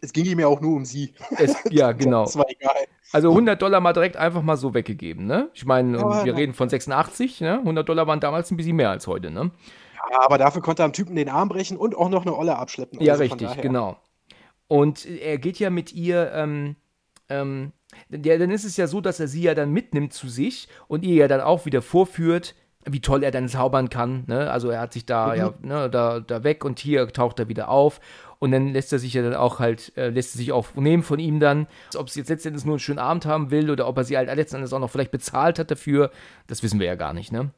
es 0.01 0.13
ging 0.13 0.25
ihm 0.25 0.39
ja 0.39 0.47
auch 0.47 0.61
nur 0.61 0.75
um 0.75 0.85
sie. 0.85 1.13
Es, 1.37 1.55
ja, 1.69 1.91
genau. 1.93 2.25
das 2.25 2.37
war 2.37 2.45
egal. 2.49 2.75
Also 3.15 3.29
100 3.29 3.61
Dollar 3.61 3.79
mal 3.79 3.93
direkt 3.93 4.17
einfach 4.17 4.41
mal 4.41 4.57
so 4.57 4.73
weggegeben, 4.73 5.25
ne? 5.25 5.49
Ich 5.53 5.65
meine, 5.65 5.97
ja, 5.97 6.25
wir 6.25 6.33
ja. 6.33 6.37
reden 6.37 6.53
von 6.53 6.67
86, 6.67 7.39
ne? 7.39 7.59
100 7.59 7.87
Dollar 7.87 8.07
waren 8.07 8.19
damals 8.19 8.51
ein 8.51 8.57
bisschen 8.57 8.75
mehr 8.75 8.89
als 8.89 9.07
heute, 9.07 9.31
ne? 9.31 9.51
Ja, 10.11 10.21
aber 10.21 10.37
dafür 10.37 10.61
konnte 10.61 10.83
er 10.83 10.85
am 10.85 10.91
Typen 10.91 11.15
den 11.15 11.29
Arm 11.29 11.47
brechen 11.47 11.77
und 11.77 11.95
auch 11.95 12.09
noch 12.09 12.23
eine 12.23 12.35
Olle 12.35 12.57
abschleppen. 12.57 13.01
Ja, 13.01 13.13
also 13.13 13.23
richtig, 13.23 13.61
genau. 13.61 13.95
Und 14.67 15.05
er 15.05 15.37
geht 15.37 15.59
ja 15.59 15.69
mit 15.69 15.93
ihr, 15.93 16.29
ähm, 16.33 16.75
ähm, 17.29 17.71
ja, 18.09 18.37
dann 18.37 18.51
ist 18.51 18.65
es 18.65 18.75
ja 18.75 18.87
so, 18.87 18.99
dass 18.99 19.21
er 19.21 19.29
sie 19.29 19.43
ja 19.43 19.55
dann 19.55 19.71
mitnimmt 19.71 20.11
zu 20.11 20.27
sich 20.27 20.67
und 20.89 21.03
ihr 21.03 21.15
ja 21.15 21.27
dann 21.29 21.39
auch 21.39 21.65
wieder 21.65 21.81
vorführt, 21.81 22.53
wie 22.85 23.01
toll 23.01 23.23
er 23.23 23.31
dann 23.31 23.47
zaubern 23.47 23.89
kann. 23.89 24.25
Ne? 24.27 24.51
Also 24.51 24.69
er 24.69 24.79
hat 24.79 24.93
sich 24.93 25.05
da 25.05 25.29
mhm. 25.29 25.35
ja 25.35 25.53
ne, 25.61 25.89
da, 25.89 26.19
da 26.19 26.43
weg 26.43 26.63
und 26.65 26.79
hier 26.79 27.07
taucht 27.07 27.39
er 27.39 27.49
wieder 27.49 27.69
auf 27.69 27.99
und 28.39 28.51
dann 28.51 28.73
lässt 28.73 28.91
er 28.93 28.99
sich 28.99 29.13
ja 29.13 29.21
dann 29.21 29.35
auch 29.35 29.59
halt, 29.59 29.91
äh, 29.97 30.09
lässt 30.09 30.35
er 30.35 30.37
sich 30.37 30.51
auch 30.51 30.73
nehmen 30.75 31.03
von 31.03 31.19
ihm 31.19 31.39
dann. 31.39 31.67
Ob 31.95 32.09
sie 32.09 32.19
jetzt 32.19 32.29
letztendlich 32.29 32.65
nur 32.65 32.75
einen 32.75 32.79
schönen 32.79 32.99
Abend 32.99 33.25
haben 33.25 33.51
will 33.51 33.69
oder 33.69 33.87
ob 33.87 33.97
er 33.97 34.03
sie 34.03 34.17
halt 34.17 34.33
letztendlich 34.35 34.73
auch 34.73 34.79
noch 34.79 34.89
vielleicht 34.89 35.11
bezahlt 35.11 35.59
hat 35.59 35.71
dafür, 35.71 36.11
das 36.47 36.63
wissen 36.63 36.79
wir 36.79 36.87
ja 36.87 36.95
gar 36.95 37.13
nicht, 37.13 37.31
ne? 37.31 37.51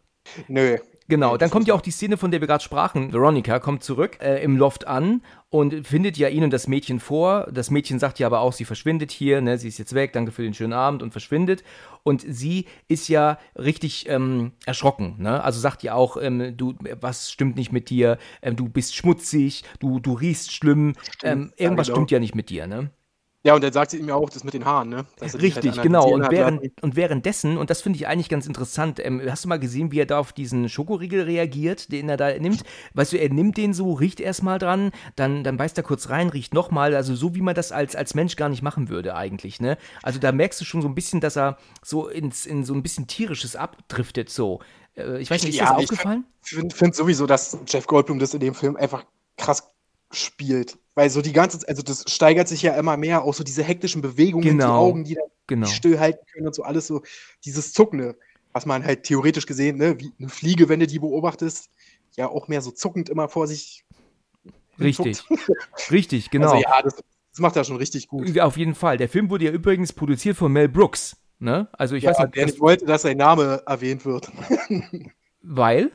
Nö, 0.47 0.77
Genau, 1.09 1.37
dann 1.37 1.49
kommt 1.49 1.67
ja 1.67 1.73
auch 1.73 1.81
die 1.81 1.91
Szene, 1.91 2.17
von 2.17 2.31
der 2.31 2.41
wir 2.41 2.47
gerade 2.47 2.63
sprachen. 2.63 3.13
Veronica 3.13 3.59
kommt 3.59 3.81
zurück 3.81 4.17
äh, 4.21 4.43
im 4.43 4.57
Loft 4.57 4.87
an 4.87 5.21
und 5.49 5.87
findet 5.87 6.17
ja 6.17 6.27
ihn 6.27 6.43
und 6.43 6.51
das 6.51 6.67
Mädchen 6.67 6.99
vor. 6.99 7.47
Das 7.49 7.71
Mädchen 7.71 7.97
sagt 7.97 8.19
ja 8.19 8.27
aber 8.27 8.41
auch, 8.41 8.51
sie 8.51 8.65
verschwindet 8.65 9.11
hier, 9.11 9.39
ne? 9.39 9.57
sie 9.57 9.69
ist 9.69 9.77
jetzt 9.77 9.93
weg, 9.93 10.11
danke 10.11 10.33
für 10.33 10.41
den 10.41 10.53
schönen 10.53 10.73
Abend 10.73 11.01
und 11.01 11.11
verschwindet. 11.11 11.63
Und 12.03 12.25
sie 12.27 12.65
ist 12.89 13.07
ja 13.07 13.39
richtig 13.55 14.09
ähm, 14.09 14.51
erschrocken. 14.65 15.15
Ne? 15.17 15.41
Also 15.41 15.61
sagt 15.61 15.81
ja 15.83 15.93
auch, 15.93 16.17
ähm, 16.21 16.57
du, 16.57 16.73
was 16.99 17.31
stimmt 17.31 17.55
nicht 17.55 17.71
mit 17.71 17.89
dir? 17.89 18.17
Ähm, 18.41 18.57
du 18.57 18.67
bist 18.67 18.93
schmutzig, 18.93 19.63
du, 19.79 19.99
du 20.01 20.13
riechst 20.13 20.53
schlimm. 20.53 20.93
Ähm, 21.23 21.53
irgendwas 21.55 21.87
ja, 21.87 21.93
genau. 21.93 22.05
stimmt 22.05 22.11
ja 22.11 22.19
nicht 22.19 22.35
mit 22.35 22.49
dir. 22.49 22.67
Ne? 22.67 22.89
Ja, 23.43 23.53
und 23.55 23.63
dann 23.63 23.71
sagt 23.71 23.91
sie 23.91 23.97
ihm 23.97 24.09
ja 24.09 24.15
auch 24.15 24.29
das 24.29 24.43
mit 24.43 24.53
den 24.53 24.65
Haaren, 24.65 24.89
ne? 24.89 25.05
Richtig, 25.21 25.71
halt 25.71 25.81
genau. 25.81 26.09
Und, 26.09 26.29
während, 26.31 26.61
und, 26.81 26.95
währenddessen, 26.95 27.57
und 27.57 27.69
das 27.69 27.81
finde 27.81 27.97
ich 27.97 28.07
eigentlich 28.07 28.29
ganz 28.29 28.45
interessant, 28.45 28.99
ähm, 28.99 29.21
hast 29.29 29.45
du 29.45 29.47
mal 29.47 29.59
gesehen, 29.59 29.91
wie 29.91 29.99
er 29.99 30.05
da 30.05 30.19
auf 30.19 30.33
diesen 30.33 30.67
Schokoriegel 30.69 31.21
reagiert, 31.21 31.91
den 31.91 32.09
er 32.09 32.17
da 32.17 32.37
nimmt? 32.37 32.63
Weißt 32.93 33.13
du, 33.13 33.17
er 33.17 33.29
nimmt 33.29 33.55
den 33.57 33.73
so, 33.73 33.93
riecht 33.93 34.19
erstmal 34.19 34.59
dran, 34.59 34.91
dann, 35.15 35.43
dann 35.43 35.55
beißt 35.55 35.77
er 35.77 35.83
kurz 35.83 36.09
rein, 36.09 36.29
riecht 36.29 36.53
nochmal, 36.53 36.95
also 36.95 37.15
so 37.15 37.35
wie 37.35 37.41
man 37.41 37.55
das 37.55 37.71
als, 37.71 37.95
als 37.95 38.15
Mensch 38.15 38.35
gar 38.35 38.49
nicht 38.49 38.63
machen 38.63 38.89
würde 38.89 39.15
eigentlich, 39.15 39.61
ne? 39.61 39.77
Also 40.03 40.19
da 40.19 40.31
merkst 40.31 40.59
du 40.59 40.65
schon 40.65 40.81
so 40.81 40.87
ein 40.87 40.95
bisschen, 40.95 41.21
dass 41.21 41.37
er 41.37 41.57
so 41.83 42.09
ins, 42.09 42.45
in 42.45 42.65
so 42.65 42.73
ein 42.73 42.83
bisschen 42.83 43.07
tierisches 43.07 43.55
abdriftet, 43.55 44.29
so. 44.29 44.59
Äh, 44.95 45.19
ich 45.21 45.31
weiß 45.31 45.43
nicht, 45.43 45.53
ist 45.53 45.59
ja, 45.59 45.73
das 45.73 45.83
aufgefallen? 45.83 46.25
Ich 46.43 46.51
finde 46.51 46.75
find 46.75 46.95
sowieso, 46.95 47.25
dass 47.27 47.57
Jeff 47.67 47.87
Goldblum 47.87 48.19
das 48.19 48.33
in 48.33 48.39
dem 48.39 48.55
Film 48.55 48.75
einfach 48.75 49.05
krass 49.37 49.71
spielt. 50.11 50.77
Weil 50.95 51.09
so 51.09 51.21
die 51.21 51.33
ganze, 51.33 51.67
also 51.67 51.81
das 51.81 52.05
steigert 52.07 52.47
sich 52.47 52.61
ja 52.61 52.73
immer 52.75 52.97
mehr, 52.97 53.23
auch 53.23 53.33
so 53.33 53.43
diese 53.43 53.63
hektischen 53.63 54.01
Bewegungen, 54.01 54.57
genau. 54.57 54.65
die 54.65 54.71
Augen, 54.71 55.03
die 55.03 55.15
dann 55.15 55.27
genau. 55.47 55.67
stillhalten 55.67 56.25
können 56.31 56.47
und 56.47 56.55
so 56.55 56.63
alles 56.63 56.87
so, 56.87 57.03
dieses 57.45 57.73
Zuckende, 57.73 58.17
was 58.51 58.65
man 58.65 58.83
halt 58.83 59.03
theoretisch 59.03 59.45
gesehen, 59.45 59.77
ne, 59.77 59.99
wie 59.99 60.11
eine 60.19 60.29
Fliege, 60.29 60.69
wenn 60.69 60.79
du 60.79 60.87
die 60.87 60.99
beobachtest, 60.99 61.69
ja 62.15 62.27
auch 62.27 62.47
mehr 62.47 62.61
so 62.61 62.71
zuckend 62.71 63.09
immer 63.09 63.29
vor 63.29 63.47
sich. 63.47 63.85
Richtig. 64.79 65.23
richtig, 65.91 66.29
genau. 66.29 66.51
Also 66.51 66.63
ja, 66.63 66.81
das, 66.81 66.95
das 66.95 67.39
macht 67.39 67.55
er 67.55 67.63
schon 67.63 67.77
richtig 67.77 68.07
gut. 68.07 68.39
Auf 68.39 68.57
jeden 68.57 68.75
Fall. 68.75 68.97
Der 68.97 69.09
Film 69.09 69.29
wurde 69.29 69.45
ja 69.45 69.51
übrigens 69.51 69.93
produziert 69.93 70.35
von 70.35 70.51
Mel 70.51 70.67
Brooks. 70.69 71.15
Ne? 71.39 71.67
Also 71.73 71.95
ich 71.95 72.03
ja, 72.03 72.11
weiß 72.11 72.19
nicht. 72.19 72.35
Der 72.35 72.45
nicht 72.47 72.59
wollte, 72.59 72.85
dass 72.85 73.03
sein 73.03 73.17
Name 73.17 73.61
erwähnt 73.65 74.05
wird. 74.05 74.31
Weil? 75.41 75.91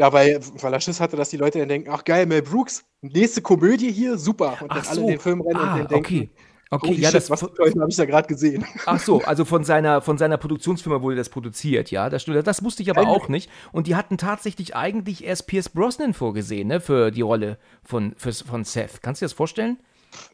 Ja, 0.00 0.10
weil, 0.14 0.40
weil 0.62 0.72
er 0.72 0.80
Schiss 0.80 0.98
hatte, 0.98 1.14
dass 1.18 1.28
die 1.28 1.36
Leute 1.36 1.58
dann 1.58 1.68
denken, 1.68 1.90
ach 1.92 2.02
geil, 2.04 2.24
Mel 2.24 2.40
Brooks, 2.40 2.86
nächste 3.02 3.42
Komödie 3.42 3.92
hier, 3.92 4.16
super. 4.16 4.56
Und 4.62 4.72
dann 4.72 4.78
ach 4.80 4.88
alle 4.88 5.00
so. 5.02 5.06
den 5.06 5.20
Film 5.20 5.42
rennen 5.42 5.56
ah, 5.56 5.74
und 5.74 5.78
dann 5.80 5.88
denken, 5.88 6.14
okay. 6.14 6.30
Okay, 6.72 6.92
ja, 6.94 7.08
shit, 7.08 7.16
das 7.16 7.30
was 7.30 7.42
habe 7.42 7.86
ich 7.88 7.96
da 7.96 8.04
gerade 8.06 8.28
gesehen. 8.28 8.64
Ach 8.86 9.00
so, 9.00 9.20
also 9.22 9.44
von 9.44 9.64
seiner 9.64 10.02
von 10.02 10.18
seiner 10.18 10.36
Produktionsfirma 10.36 11.02
wurde 11.02 11.16
das 11.16 11.28
produziert, 11.28 11.90
ja, 11.90 12.08
das 12.08 12.22
stimmt. 12.22 12.46
Das 12.46 12.62
wusste 12.62 12.84
ich 12.84 12.90
aber 12.90 13.08
auch 13.08 13.28
nicht. 13.28 13.50
Und 13.72 13.88
die 13.88 13.96
hatten 13.96 14.18
tatsächlich 14.18 14.76
eigentlich 14.76 15.24
erst 15.24 15.48
Pierce 15.48 15.68
Brosnan 15.68 16.14
vorgesehen, 16.14 16.68
ne, 16.68 16.80
für 16.80 17.10
die 17.10 17.22
Rolle 17.22 17.58
von 17.82 18.14
für, 18.16 18.32
von 18.32 18.62
Seth. 18.62 19.02
Kannst 19.02 19.20
du 19.20 19.24
dir 19.24 19.30
das 19.30 19.32
vorstellen? 19.32 19.78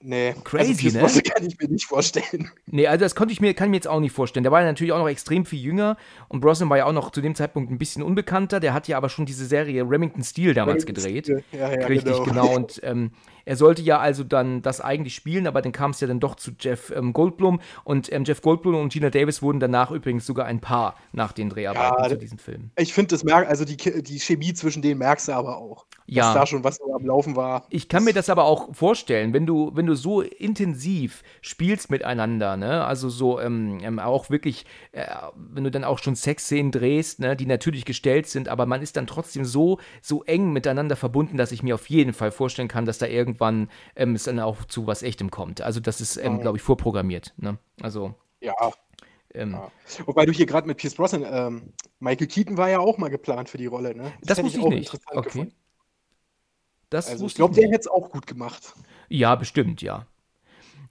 Nee, 0.01 0.35
crazy, 0.45 0.97
also 0.99 1.17
ne? 1.17 1.23
kann 1.23 1.47
ich 1.47 1.59
mir 1.59 1.69
nicht 1.69 1.87
vorstellen. 1.87 2.51
Nee, 2.67 2.87
also 2.87 3.05
das 3.05 3.15
konnte 3.15 3.33
ich 3.33 3.41
mir, 3.41 3.55
kann 3.55 3.69
ich 3.69 3.71
mir 3.71 3.77
jetzt 3.77 3.89
auch 3.89 4.01
nicht 4.01 4.13
vorstellen. 4.13 4.45
Der 4.45 4.53
war 4.53 4.61
ja 4.61 4.67
natürlich 4.67 4.93
auch 4.93 4.99
noch 4.99 5.09
extrem 5.09 5.45
viel 5.45 5.61
jünger 5.61 5.97
und 6.29 6.41
Brosnan 6.41 6.71
war 6.71 6.79
ja 6.79 6.87
auch 6.87 6.93
noch 6.93 7.11
zu 7.11 7.21
dem 7.21 7.35
Zeitpunkt 7.35 7.71
ein 7.71 7.79
bisschen 7.79 8.03
unbekannter. 8.03 8.61
Der 8.61 8.75
hat 8.75 8.89
ja 8.89 8.97
aber 8.97 9.09
schon 9.09 9.27
diese 9.27 9.47
Serie 9.47 9.83
Remington 9.89 10.23
Steel 10.23 10.55
damals 10.55 10.85
Remington 10.85 11.05
gedreht. 11.05 11.25
Steel. 11.25 11.45
Ja, 11.53 11.73
ja, 11.73 11.87
Richtig, 11.87 12.13
genau. 12.13 12.25
genau. 12.25 12.55
Und 12.55 12.81
ähm, 12.83 13.11
er 13.47 13.57
sollte 13.57 13.81
ja 13.81 13.99
also 13.99 14.25
dann 14.25 14.61
das 14.61 14.81
eigentlich 14.81 15.15
spielen, 15.15 15.47
aber 15.47 15.63
dann 15.63 15.73
kam 15.73 15.93
es 15.93 16.01
ja 16.01 16.09
dann 16.09 16.21
doch 16.21 16.35
zu 16.35 16.51
Jeff 16.59 16.93
ähm, 16.95 17.13
Goldblum 17.13 17.61
und 17.85 18.13
ähm, 18.13 18.25
Jeff 18.25 18.43
Goldblum 18.43 18.75
und 18.75 18.93
Gina 18.93 19.09
Davis 19.09 19.41
wurden 19.41 19.61
danach 19.61 19.93
übrigens 19.93 20.27
sogar 20.27 20.47
ein 20.47 20.61
Paar 20.61 20.97
nach 21.13 21.33
den 21.33 21.49
Dreharbeiten 21.49 22.03
ja, 22.03 22.09
zu 22.09 22.19
diesem 22.19 22.39
Film. 22.39 22.71
Ich 22.77 22.93
finde, 22.93 23.11
das 23.11 23.23
merkt, 23.23 23.49
also 23.49 23.65
die, 23.65 23.77
die 23.77 24.19
Chemie 24.19 24.53
zwischen 24.53 24.83
denen 24.83 24.99
merkst 24.99 25.29
du 25.29 25.33
aber 25.33 25.59
auch. 25.59 25.87
Ja. 26.09 26.25
Dass 26.25 26.35
da 26.35 26.47
schon 26.47 26.65
was 26.65 26.81
am 26.81 27.05
Laufen 27.05 27.35
war. 27.35 27.67
Ich 27.71 27.89
kann 27.89 28.05
mir 28.05 28.13
das 28.13 28.31
aber 28.31 28.45
auch 28.45 28.75
vorstellen, 28.75 29.33
wenn 29.33 29.45
du, 29.45 29.73
wenn 29.75 29.87
du 29.87 29.95
so 29.95 30.21
intensiv 30.21 31.23
spielst 31.41 31.91
miteinander, 31.91 32.57
ne, 32.57 32.85
also 32.85 33.09
so 33.09 33.41
ähm, 33.41 33.79
ähm, 33.83 33.99
auch 33.99 34.31
wirklich, 34.31 34.67
äh, 34.93 35.05
wenn 35.35 35.65
du 35.65 35.71
dann 35.71 35.85
auch 35.85 35.99
schon 35.99 36.15
Sexszenen 36.15 36.71
drehst, 36.71 37.21
ne, 37.21 37.37
die 37.37 37.47
natürlich 37.47 37.85
gestellt 37.85 38.29
sind, 38.29 38.49
aber 38.49 38.67
man 38.67 38.83
ist 38.83 38.97
dann 38.97 39.07
trotzdem 39.07 39.45
so, 39.45 39.79
so 40.01 40.23
eng 40.25 40.53
miteinander 40.53 40.97
verbunden, 40.97 41.37
dass 41.37 41.53
ich 41.53 41.63
mir 41.63 41.75
auf 41.75 41.89
jeden 41.89 42.13
Fall 42.13 42.31
vorstellen 42.31 42.69
kann, 42.69 42.87
dass 42.87 42.99
da 42.99 43.07
irgendwie 43.07 43.36
irgendwann 43.37 43.71
ähm, 43.95 44.15
es 44.15 44.25
dann 44.25 44.41
auch 44.41 44.65
zu 44.65 44.87
was 44.87 45.03
Echtem 45.03 45.31
kommt. 45.31 45.61
Also 45.61 45.81
das 45.81 46.01
ist, 46.01 46.17
ähm, 46.17 46.41
glaube 46.41 46.59
ich, 46.59 46.63
vorprogrammiert. 46.63 47.35
Ne? 47.37 47.59
Also. 47.83 48.15
Ja. 48.41 48.55
Ähm, 49.35 49.53
ja. 49.53 49.71
Wobei 50.07 50.25
du 50.25 50.33
hier 50.33 50.47
gerade 50.47 50.67
mit 50.67 50.79
Pierce 50.79 50.95
Brosnan, 50.95 51.25
ähm, 51.29 51.73
Michael 52.01 52.27
Keaton 52.27 52.57
war 52.57 52.71
ja 52.71 52.79
auch 52.79 52.99
mal 52.99 53.11
geplant 53.11 53.49
für 53.49 53.59
die 53.59 53.67
Rolle, 53.67 53.95
ne? 53.95 54.13
Das, 54.21 54.39
das 54.39 54.45
wusste 54.45 54.59
ich, 54.59 54.65
auch 54.65 54.71
nicht. 54.71 54.95
Okay. 54.95 55.23
Gefunden. 55.23 55.55
Das 56.89 57.09
also 57.09 57.27
ich 57.27 57.35
glaube, 57.35 57.55
der 57.55 57.69
hätte 57.69 57.81
es 57.81 57.89
auch 57.89 58.11
gut 58.11 58.27
gemacht. 58.27 58.75
Ja, 59.09 59.35
bestimmt, 59.35 59.83
ja. 59.83 60.07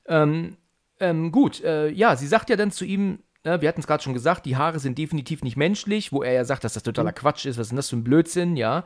Ähm, 0.08 0.58
ähm, 1.00 1.32
gut, 1.32 1.64
äh, 1.64 1.90
ja, 1.90 2.16
sie 2.16 2.28
sagt 2.28 2.50
ja 2.50 2.56
dann 2.56 2.72
zu 2.72 2.86
ihm, 2.86 3.20
äh, 3.44 3.62
wir 3.62 3.70
hatten 3.70 3.80
es 3.80 3.88
gerade 3.88 4.04
schon 4.04 4.14
gesagt, 4.14 4.46
die 4.46 4.58
Haare 4.58 4.80
sind 4.80 4.98
definitiv 4.98 5.44
nicht 5.44 5.56
menschlich, 5.58 6.12
wo 6.12 6.22
er 6.22 6.34
ja 6.34 6.46
sagt, 6.46 6.64
dass 6.64 6.74
das 6.74 6.84
totaler 6.84 7.12
mhm. 7.12 7.16
Quatsch 7.16 7.46
ist, 7.46 7.58
was 7.58 7.68
ist 7.68 7.70
denn 7.72 7.78
das 7.78 7.90
für 7.90 7.96
ein 7.96 8.04
Blödsinn, 8.04 8.58
ja. 8.58 8.84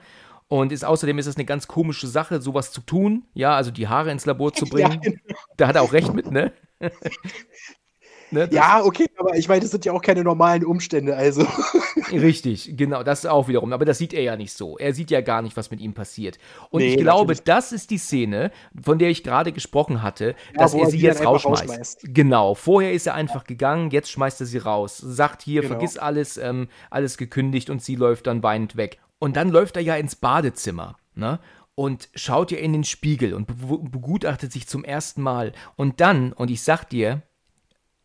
Und 0.50 0.72
ist 0.72 0.84
außerdem 0.84 1.20
ist 1.20 1.28
es 1.28 1.36
eine 1.38 1.46
ganz 1.46 1.68
komische 1.68 2.08
Sache, 2.08 2.42
sowas 2.42 2.72
zu 2.72 2.82
tun, 2.82 3.24
ja, 3.36 3.56
also 3.56 3.70
die 3.70 3.88
Haare 3.88 4.12
ins 4.12 4.26
Labor 4.26 4.52
zu 4.52 4.66
bringen. 4.70 5.00
Ja, 5.04 5.12
genau. 5.12 5.40
Da 5.58 5.68
hat 5.68 5.76
er 5.76 5.84
auch 5.84 5.94
recht 5.94 6.12
mit, 6.12 6.32
ne? 6.32 6.52
ne 8.32 8.50
ja, 8.52 8.84
okay, 8.84 9.06
aber 9.18 9.38
ich 9.38 9.48
meine, 9.48 9.62
das 9.62 9.70
sind 9.70 9.86
ja 9.86 9.94
auch 9.94 10.02
keine 10.02 10.24
normalen 10.24 10.66
Umstände, 10.66 11.16
also. 11.16 11.46
Richtig, 12.12 12.76
genau, 12.76 13.04
das 13.04 13.20
ist 13.20 13.26
auch 13.30 13.48
wiederum. 13.48 13.74
Aber 13.74 13.86
das 13.86 14.00
sieht 14.00 14.12
er 14.12 14.24
ja 14.24 14.36
nicht 14.36 14.52
so. 14.54 14.76
Er 14.80 14.96
sieht 14.96 15.12
ja 15.12 15.22
gar 15.22 15.44
nicht, 15.44 15.56
was 15.56 15.70
mit 15.70 15.82
ihm 15.82 15.94
passiert. 15.94 16.40
Und 16.72 16.82
nee, 16.82 16.96
ich 16.96 16.98
glaube, 16.98 17.34
natürlich. 17.34 17.44
das 17.44 17.72
ist 17.72 17.92
die 17.92 18.00
Szene, 18.00 18.52
von 18.82 18.98
der 18.98 19.12
ich 19.12 19.24
gerade 19.24 19.52
gesprochen 19.52 20.02
hatte, 20.02 20.34
ja, 20.54 20.58
dass 20.58 20.74
er 20.74 20.88
sie 20.88 20.98
jetzt 20.98 21.24
rausschmeißt. 21.24 21.70
rausschmeißt. 21.70 22.00
Genau, 22.06 22.56
vorher 22.56 22.94
ist 22.94 23.06
er 23.06 23.14
einfach 23.14 23.44
gegangen, 23.44 23.92
jetzt 23.92 24.10
schmeißt 24.10 24.40
er 24.40 24.48
sie 24.48 24.58
raus. 24.58 24.98
Sagt 24.98 25.44
hier, 25.44 25.62
genau. 25.62 25.76
vergiss 25.76 26.00
alles, 26.00 26.38
ähm, 26.38 26.70
alles 26.90 27.20
gekündigt 27.20 27.70
und 27.70 27.84
sie 27.84 27.96
läuft 27.96 28.26
dann 28.26 28.42
weinend 28.42 28.78
weg. 28.78 28.98
Und 29.20 29.36
dann 29.36 29.50
läuft 29.50 29.76
er 29.76 29.82
ja 29.82 29.96
ins 29.96 30.16
Badezimmer, 30.16 30.98
ne? 31.14 31.40
Und 31.76 32.10
schaut 32.14 32.52
ja 32.52 32.58
in 32.58 32.74
den 32.74 32.84
Spiegel 32.84 33.34
und 33.34 33.46
begutachtet 33.46 34.52
sich 34.52 34.68
zum 34.68 34.84
ersten 34.84 35.22
Mal. 35.22 35.54
Und 35.78 36.02
dann, 36.02 36.34
und 36.34 36.52
ich 36.52 36.62
sag 36.62 36.90
dir, 36.90 37.22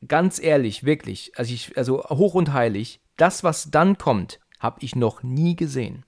ganz 0.07 0.39
ehrlich, 0.39 0.85
wirklich, 0.85 1.33
also, 1.37 1.53
ich, 1.53 1.77
also 1.77 2.05
hoch 2.05 2.35
und 2.35 2.53
heilig, 2.53 3.01
das, 3.17 3.43
was 3.43 3.71
dann 3.71 3.99
kommt, 3.99 4.39
habe 4.61 4.79
ich 4.81 4.95
noch 4.95 5.23
nie 5.25 5.57
gesehen. 5.57 6.05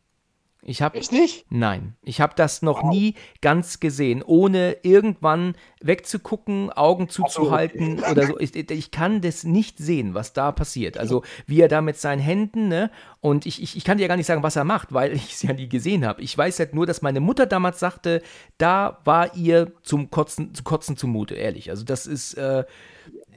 Ich 0.69 0.83
habe 0.83 0.99
Echt 0.99 1.13
nicht? 1.13 1.47
Nein, 1.49 1.95
ich 2.03 2.21
habe 2.21 2.35
das 2.35 2.61
noch 2.61 2.83
wow. 2.83 2.91
nie 2.91 3.15
ganz 3.41 3.79
gesehen, 3.79 4.21
ohne 4.21 4.79
irgendwann 4.83 5.55
wegzugucken, 5.81 6.73
Augen 6.73 7.09
zuzuhalten 7.09 8.01
okay. 8.01 8.11
oder 8.11 8.27
so. 8.27 8.41
Ich, 8.41 8.57
ich, 8.57 8.91
kann 8.91 9.21
das 9.21 9.45
nicht 9.45 9.79
sehen, 9.79 10.15
was 10.15 10.33
da 10.33 10.51
passiert. 10.51 10.99
Also 10.99 11.23
wie 11.47 11.61
er 11.61 11.69
da 11.69 11.83
mit 11.83 11.99
seinen 11.99 12.19
Händen, 12.19 12.67
ne? 12.67 12.91
Und 13.21 13.47
ich, 13.47 13.63
ich, 13.63 13.77
ich 13.77 13.85
kann 13.85 13.99
dir 13.99 14.09
gar 14.09 14.17
nicht 14.17 14.27
sagen, 14.27 14.43
was 14.43 14.57
er 14.57 14.65
macht, 14.65 14.93
weil 14.93 15.13
ich 15.15 15.35
es 15.35 15.43
ja 15.43 15.53
nie 15.53 15.69
gesehen 15.69 16.05
habe. 16.05 16.21
Ich 16.21 16.37
weiß 16.37 16.59
halt 16.59 16.75
nur, 16.75 16.85
dass 16.85 17.01
meine 17.01 17.21
Mutter 17.21 17.47
damals 17.47 17.79
sagte, 17.79 18.21
da 18.59 18.99
war 19.05 19.37
ihr 19.37 19.73
zum 19.85 20.11
Kotzen, 20.11 20.53
zu 20.53 20.65
Kotzen 20.65 20.97
zumute, 20.97 21.37
ehrlich. 21.37 21.71
Also 21.71 21.85
das 21.85 22.09
ist, 22.09 22.35
äh, 22.35 22.65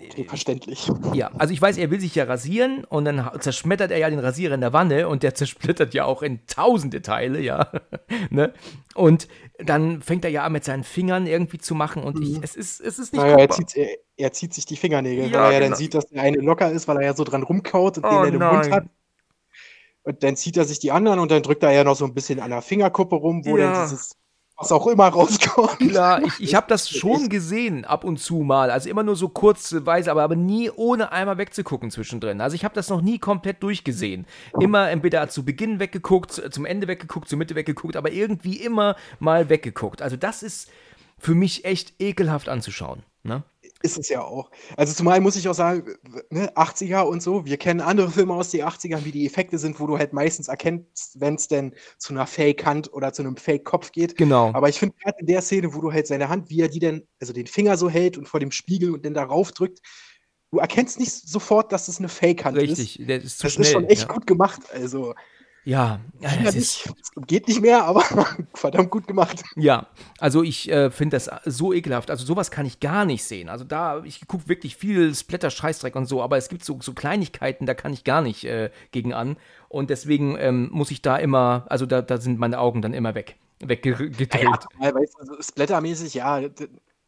Okay, 0.02 0.24
verständlich. 0.24 0.90
Ja, 1.14 1.32
also 1.38 1.54
ich 1.54 1.62
weiß, 1.62 1.78
er 1.78 1.92
will 1.92 2.00
sich 2.00 2.16
ja 2.16 2.24
rasieren 2.24 2.86
und 2.86 3.06
dann 3.06 3.30
zerschmettert 3.40 3.92
er 3.92 3.98
ja 3.98 4.10
den 4.10 4.20
Rasierer 4.20 4.56
in 4.56 4.62
der 4.62 4.74
Wanne 4.74 5.08
und 5.08 5.24
der 5.24 5.34
zersplittert 5.36 5.94
ja 5.94 6.06
auch 6.06 6.22
in 6.22 6.46
tausende 6.48 7.02
Teile, 7.02 7.42
ja. 7.42 7.72
ne? 8.30 8.54
Und 8.96 9.28
dann 9.58 10.02
fängt 10.02 10.24
er 10.26 10.32
ja 10.32 10.44
an 10.44 10.54
mit 10.54 10.64
seinen 10.64 10.84
Fingern 10.84 11.28
irgendwie 11.28 11.58
zu 11.58 11.76
machen 11.76 12.04
und 12.04 12.22
ich, 12.22 12.38
mhm. 12.38 12.44
es, 12.44 12.56
ist, 12.56 12.80
es 12.80 13.00
ist 13.00 13.14
nicht 13.14 13.22
naja, 13.22 13.38
er 13.38 13.50
zieht, 13.50 13.76
er, 13.76 13.90
er 14.18 14.32
zieht, 14.32 14.54
sich 14.54 14.66
die 14.66 14.78
Fingernägel, 14.78 15.32
ja, 15.32 15.44
weil 15.44 15.54
er 15.54 15.60
genau. 15.60 15.72
dann 15.72 15.78
sieht, 15.78 15.94
dass 15.94 16.08
der 16.08 16.22
eine 16.22 16.38
locker 16.38 16.72
ist, 16.72 16.88
weil 16.88 16.98
er 16.98 17.04
ja 17.04 17.14
so 17.16 17.24
dran 17.24 17.44
rumkaut 17.44 17.98
und 17.98 18.06
oh, 18.06 18.24
den 18.24 18.42
er 18.42 18.50
im 18.50 18.56
Mund 18.56 18.72
hat. 18.72 18.86
Und 20.04 20.24
dann 20.24 20.36
zieht 20.36 20.58
er 20.58 20.66
sich 20.66 20.80
die 20.80 20.92
anderen 20.92 21.20
und 21.20 21.30
dann 21.30 21.44
drückt 21.44 21.62
er 21.62 21.72
ja 21.72 21.84
noch 21.84 21.96
so 21.96 22.06
ein 22.06 22.14
bisschen 22.14 22.40
an 22.40 22.50
der 22.50 22.62
Fingerkuppe 22.62 23.16
rum, 23.16 23.46
wo 23.46 23.58
ja. 23.58 23.72
dann 23.72 23.90
dieses 23.90 24.16
was 24.60 24.72
auch 24.74 24.88
immer 24.88 25.08
rauskommt. 25.08 25.80
Klar, 25.80 26.22
ich, 26.24 26.40
ich 26.42 26.56
habe 26.56 26.68
das 26.68 26.90
schon 26.90 27.30
gesehen, 27.30 27.86
ab 27.86 28.04
und 28.04 28.18
zu 28.18 28.40
mal. 28.40 28.70
Also 28.70 28.90
immer 28.90 29.04
nur 29.04 29.16
so 29.16 29.30
kurzweise, 29.30 30.12
aber, 30.12 30.24
aber 30.24 30.36
nie 30.36 30.70
ohne 30.70 31.12
einmal 31.14 31.38
wegzugucken 31.38 31.92
zwischendrin. 31.92 32.42
Also 32.42 32.56
ich 32.56 32.66
habe 32.66 32.76
das 32.76 32.90
noch 32.90 33.02
nie 33.02 33.20
komplett 33.20 33.64
durchgesehen. 33.64 34.26
Immer 34.60 34.90
entweder 34.90 35.30
zu 35.30 35.46
Beginn 35.46 35.80
weggeguckt, 35.80 36.32
zum 36.52 36.66
Ende 36.66 36.88
weggeguckt, 36.88 37.30
zur 37.30 37.38
Mitte 37.38 37.56
weggeguckt, 37.56 37.96
aber 37.96 38.12
irgendwie 38.12 38.58
immer 38.58 38.96
mal 39.20 39.48
weggeguckt. 39.48 40.02
Also 40.02 40.18
das 40.18 40.44
ist 40.44 40.70
für 41.18 41.36
mich 41.36 41.64
echt 41.64 41.94
ekelhaft 42.00 42.50
anzuschauen. 42.50 43.04
Ne? 43.24 43.44
Ist 43.82 43.98
es 43.98 44.10
ja 44.10 44.22
auch. 44.22 44.52
Also 44.76 44.94
zumal 44.94 45.22
muss 45.22 45.38
ich 45.38 45.48
auch 45.48 45.54
sagen, 45.54 45.96
ne, 46.30 46.52
80er 46.56 47.02
und 47.02 47.24
so, 47.24 47.46
wir 47.46 47.56
kennen 47.58 47.80
andere 47.80 48.12
Filme 48.12 48.34
aus 48.34 48.50
den 48.50 48.66
80ern, 48.66 49.06
wie 49.06 49.12
die 49.12 49.26
Effekte 49.26 49.58
sind, 49.58 49.80
wo 49.80 49.88
du 49.88 49.98
halt 49.98 50.12
meistens 50.12 50.50
erkennst, 50.50 51.20
wenn 51.22 51.36
es 51.36 51.48
denn 51.48 51.74
zu 51.98 52.14
einer 52.14 52.28
Fake-Hand 52.28 52.92
oder 52.92 53.14
zu 53.14 53.22
einem 53.22 53.38
Fake-Kopf 53.38 53.94
geht. 53.94 54.18
Genau. 54.18 54.52
Aber 54.54 54.68
ich 54.68 54.78
finde 54.78 54.96
gerade 55.02 55.20
in 55.20 55.28
der 55.28 55.42
Szene, 55.42 55.74
wo 55.74 55.80
du 55.80 55.94
halt 55.94 56.08
seine 56.08 56.28
Hand, 56.28 56.50
wie 56.50 56.60
er 56.60 56.68
die 56.68 56.80
denn, 56.80 57.08
also 57.22 57.32
den 57.32 57.48
Finger 57.48 57.78
so 57.78 57.90
hält 57.90 58.18
und 58.18 58.28
vor 58.28 58.42
dem 58.42 58.52
Spiegel 58.52 58.94
und 58.94 59.06
dann 59.06 59.14
darauf 59.14 59.54
drückt, 59.54 59.80
du 60.52 60.60
erkennst 60.60 61.00
nicht 61.00 61.12
sofort, 61.12 61.72
dass 61.72 61.88
es 61.88 62.00
eine 62.00 62.10
Fake-Hand 62.10 62.58
ist. 62.58 62.80
Richtig, 62.80 63.08
das 63.08 63.24
ist 63.24 63.38
zu 63.38 63.44
das 63.44 63.54
schnell. 63.54 63.66
ist 63.66 63.72
schon 63.72 63.86
echt 63.86 64.02
ja. 64.04 64.14
gut 64.14 64.28
gemacht. 64.28 64.62
Also. 64.74 65.14
Ja, 65.70 66.00
ja 66.20 66.30
es 66.46 66.56
ist, 66.56 66.94
geht 67.28 67.48
nicht 67.48 67.62
mehr, 67.62 67.86
aber 67.86 68.02
verdammt 68.56 68.90
gut 68.90 69.06
gemacht. 69.06 69.44
Ja, 69.56 69.86
also 70.18 70.42
ich 70.42 70.68
äh, 70.72 70.90
finde 70.90 71.16
das 71.16 71.30
so 71.46 71.74
ekelhaft. 71.74 72.10
Also 72.10 72.26
sowas 72.26 72.50
kann 72.50 72.66
ich 72.66 72.80
gar 72.80 73.06
nicht 73.06 73.24
sehen. 73.24 73.50
Also 73.50 73.66
da, 73.66 74.04
ich 74.04 74.28
gucke 74.28 74.50
wirklich 74.50 74.76
viel 74.76 75.14
Splatter-Scheißdreck 75.14 75.96
und 75.96 76.08
so, 76.08 76.24
aber 76.24 76.38
es 76.38 76.50
gibt 76.50 76.66
so, 76.66 76.80
so 76.82 76.94
Kleinigkeiten, 76.94 77.68
da 77.68 77.76
kann 77.76 77.94
ich 77.94 78.04
gar 78.04 78.24
nicht 78.24 78.46
äh, 78.46 78.72
gegen 78.90 79.14
an. 79.14 79.38
Und 79.68 79.92
deswegen 79.92 80.36
ähm, 80.40 80.70
muss 80.72 80.90
ich 80.90 81.04
da 81.04 81.18
immer, 81.18 81.68
also 81.70 81.86
da, 81.86 82.02
da 82.02 82.18
sind 82.18 82.40
meine 82.40 82.58
Augen 82.58 82.82
dann 82.82 82.96
immer 82.96 83.14
weg, 83.14 83.36
weggedreht. 83.60 84.34
Ja, 84.34 84.58
ja, 84.82 84.96
weißt 84.96 85.14
du, 85.14 85.20
also 85.20 85.36
Splattermäßig, 85.40 86.16
ja, 86.16 86.42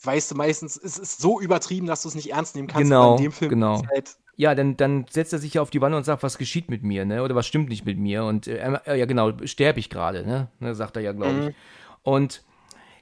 weißt 0.04 0.30
du 0.30 0.36
meistens, 0.36 0.78
es 0.78 1.00
ist 1.00 1.20
so 1.20 1.42
übertrieben, 1.42 1.88
dass 1.88 2.04
du 2.04 2.10
es 2.10 2.16
nicht 2.16 2.32
ernst 2.32 2.56
nehmen 2.56 2.68
kannst. 2.68 2.84
Genau, 2.84 3.16
in 3.16 3.24
dem 3.24 3.32
Film 3.32 3.50
genau. 3.50 3.82
Halt 3.90 4.18
ja, 4.36 4.56
dann, 4.56 4.78
dann 4.78 5.06
setzt 5.10 5.34
er 5.34 5.40
sich 5.40 5.56
ja 5.56 5.62
auf 5.62 5.70
die 5.70 5.82
Wanne 5.82 5.98
und 5.98 6.04
sagt, 6.04 6.24
was 6.24 6.38
geschieht 6.38 6.70
mit 6.70 6.84
mir, 6.84 7.06
ne? 7.06 7.24
Oder 7.24 7.36
was 7.36 7.48
stimmt 7.48 7.70
nicht 7.70 7.86
mit 7.86 7.98
mir? 7.98 8.24
Und 8.24 8.48
äh, 8.48 8.80
ja, 8.86 9.06
genau, 9.06 9.34
sterbe 9.46 9.80
ich 9.80 9.90
gerade, 9.90 10.26
ne? 10.26 10.48
ne? 10.60 10.74
Sagt 10.74 10.96
er 10.96 11.02
ja, 11.02 11.12
glaube 11.12 11.32
ich. 11.32 11.46
Mhm. 11.48 11.56
Und 12.04 12.44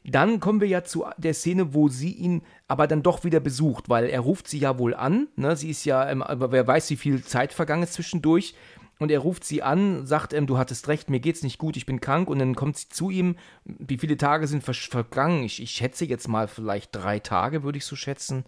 dann 0.04 0.40
kommen 0.40 0.62
wir 0.62 0.68
ja 0.68 0.84
zu 0.84 1.06
der 1.18 1.34
Szene, 1.34 1.74
wo 1.74 1.88
sie 1.88 2.12
ihn 2.12 2.42
aber 2.68 2.88
dann 2.88 3.04
doch 3.04 3.24
wieder 3.24 3.40
besucht, 3.40 3.90
weil 3.90 4.06
er 4.06 4.22
ruft 4.22 4.48
sie 4.48 4.60
ja 4.60 4.80
wohl 4.80 4.96
an. 4.96 5.28
Ne? 5.36 5.56
Sie 5.56 5.70
ist 5.70 5.86
ja, 5.86 6.10
ähm, 6.10 6.22
aber 6.22 6.52
wer 6.52 6.66
weiß, 6.66 6.90
wie 6.90 6.96
viel 6.96 7.24
Zeit 7.24 7.54
vergangen 7.54 7.84
ist 7.84 7.94
zwischendurch. 7.94 8.56
Und 9.00 9.12
er 9.12 9.20
ruft 9.20 9.46
sie 9.46 9.64
an, 9.64 10.06
sagt, 10.06 10.34
ähm, 10.34 10.46
du 10.46 10.58
hattest 10.58 10.90
recht, 10.90 11.10
mir 11.10 11.22
geht's 11.22 11.42
nicht 11.42 11.58
gut, 11.58 11.78
ich 11.78 11.86
bin 11.86 12.02
krank. 12.02 12.30
Und 12.30 12.40
dann 12.40 12.54
kommt 12.54 12.78
sie 12.78 12.90
zu 12.90 13.10
ihm. 13.10 13.38
Wie 13.64 13.98
viele 13.98 14.18
Tage 14.18 14.46
sind 14.46 14.62
vergangen? 14.64 15.44
Ich, 15.44 15.62
ich 15.62 15.72
schätze 15.72 16.06
jetzt 16.06 16.28
mal 16.28 16.50
vielleicht 16.50 16.94
drei 16.94 17.20
Tage, 17.20 17.64
würde 17.64 17.78
ich 17.78 17.86
so 17.86 17.96
schätzen. 17.96 18.44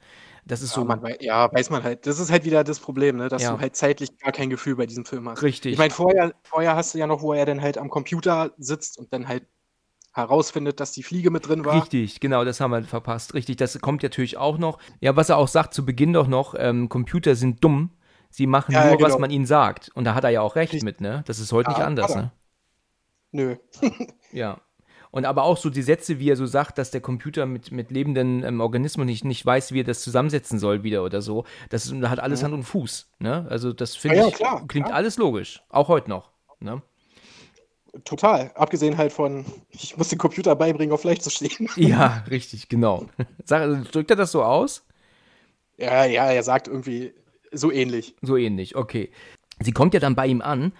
Das 0.45 0.61
ist 0.61 0.75
ja, 0.75 0.81
so. 0.81 0.85
Man, 0.85 1.01
ja, 1.21 1.51
weiß 1.53 1.69
man 1.69 1.83
halt. 1.83 2.05
Das 2.05 2.19
ist 2.19 2.31
halt 2.31 2.43
wieder 2.43 2.65
das 2.65 2.79
Problem, 2.79 3.15
ne? 3.15 3.29
dass 3.29 3.43
ja. 3.43 3.53
du 3.53 3.61
halt 3.61 3.77
zeitlich 3.77 4.17
gar 4.17 4.33
kein 4.33 4.49
Gefühl 4.49 4.75
bei 4.75 4.85
diesem 4.85 5.05
Film 5.05 5.29
hast. 5.29 5.41
Richtig. 5.41 5.71
Ich 5.71 5.77
meine, 5.77 5.91
vorher, 5.91 6.33
vorher 6.43 6.75
hast 6.75 6.93
du 6.93 6.97
ja 6.97 7.07
noch, 7.07 7.21
wo 7.21 7.31
er 7.31 7.45
dann 7.45 7.61
halt 7.61 7.77
am 7.77 7.89
Computer 7.89 8.51
sitzt 8.57 8.97
und 8.97 9.13
dann 9.13 9.29
halt 9.29 9.45
herausfindet, 10.13 10.79
dass 10.79 10.91
die 10.91 11.03
Fliege 11.03 11.31
mit 11.31 11.47
drin 11.47 11.63
war. 11.63 11.81
Richtig, 11.81 12.19
genau, 12.19 12.43
das 12.43 12.59
haben 12.59 12.71
wir 12.71 12.83
verpasst. 12.83 13.33
Richtig, 13.33 13.57
das 13.57 13.79
kommt 13.79 14.03
natürlich 14.03 14.37
auch 14.37 14.57
noch. 14.57 14.79
Ja, 14.99 15.15
was 15.15 15.29
er 15.29 15.37
auch 15.37 15.47
sagt 15.47 15.73
zu 15.73 15.85
Beginn 15.85 16.11
doch 16.11 16.27
noch, 16.27 16.55
ähm, 16.57 16.89
Computer 16.89 17.35
sind 17.35 17.63
dumm. 17.63 17.91
Sie 18.31 18.47
machen 18.47 18.71
ja, 18.71 18.81
nur, 18.81 18.91
ja, 18.91 18.95
genau. 18.95 19.09
was 19.09 19.19
man 19.19 19.29
ihnen 19.29 19.45
sagt. 19.45 19.91
Und 19.93 20.05
da 20.05 20.15
hat 20.15 20.23
er 20.23 20.29
ja 20.29 20.41
auch 20.41 20.55
recht 20.55 20.73
Richtig. 20.73 20.85
mit, 20.85 21.01
ne? 21.01 21.23
Das 21.27 21.37
ist 21.39 21.51
heute 21.51 21.69
nicht 21.69 21.81
anders, 21.81 22.15
ne? 22.15 22.31
Nö. 23.31 23.57
ja. 24.31 24.59
Und 25.11 25.25
aber 25.25 25.43
auch 25.43 25.57
so 25.57 25.69
die 25.69 25.81
Sätze, 25.81 26.19
wie 26.19 26.29
er 26.29 26.37
so 26.37 26.45
sagt, 26.45 26.77
dass 26.77 26.91
der 26.91 27.01
Computer 27.01 27.45
mit, 27.45 27.71
mit 27.71 27.91
lebenden 27.91 28.43
ähm, 28.43 28.61
Organismen 28.61 29.05
nicht, 29.05 29.25
nicht 29.25 29.45
weiß, 29.45 29.73
wie 29.73 29.81
er 29.81 29.83
das 29.83 30.01
zusammensetzen 30.01 30.57
soll 30.57 30.83
wieder 30.83 31.03
oder 31.03 31.21
so. 31.21 31.43
Das 31.69 31.91
hat 31.91 32.19
alles 32.21 32.39
ja. 32.39 32.45
Hand 32.45 32.53
und 32.53 32.63
Fuß. 32.63 33.09
Ne? 33.19 33.45
Also 33.49 33.73
das 33.73 33.97
finde 33.97 34.17
ja, 34.17 34.27
ich, 34.29 34.35
klar, 34.35 34.65
klingt 34.67 34.87
klar. 34.87 34.97
alles 34.97 35.17
logisch. 35.17 35.61
Auch 35.69 35.89
heute 35.89 36.09
noch. 36.09 36.31
Ne? 36.61 36.81
Total. 38.05 38.51
Abgesehen 38.55 38.97
halt 38.97 39.11
von, 39.11 39.45
ich 39.69 39.97
muss 39.97 40.07
den 40.07 40.17
Computer 40.17 40.55
beibringen, 40.55 40.93
auf 40.93 41.01
Fleisch 41.01 41.19
zu 41.19 41.29
stehen. 41.29 41.67
Ja, 41.75 42.23
richtig, 42.29 42.69
genau. 42.69 43.07
Sag, 43.43 43.91
drückt 43.91 44.11
er 44.11 44.15
das 44.15 44.31
so 44.31 44.43
aus? 44.43 44.85
Ja, 45.77 46.05
ja, 46.05 46.31
er 46.31 46.43
sagt 46.43 46.69
irgendwie 46.69 47.13
so 47.51 47.71
ähnlich. 47.71 48.15
So 48.21 48.37
ähnlich, 48.37 48.75
okay. 48.75 49.09
Sie 49.59 49.71
kommt 49.71 49.93
ja 49.93 49.99
dann 49.99 50.15
bei 50.15 50.27
ihm 50.27 50.41
an 50.41 50.71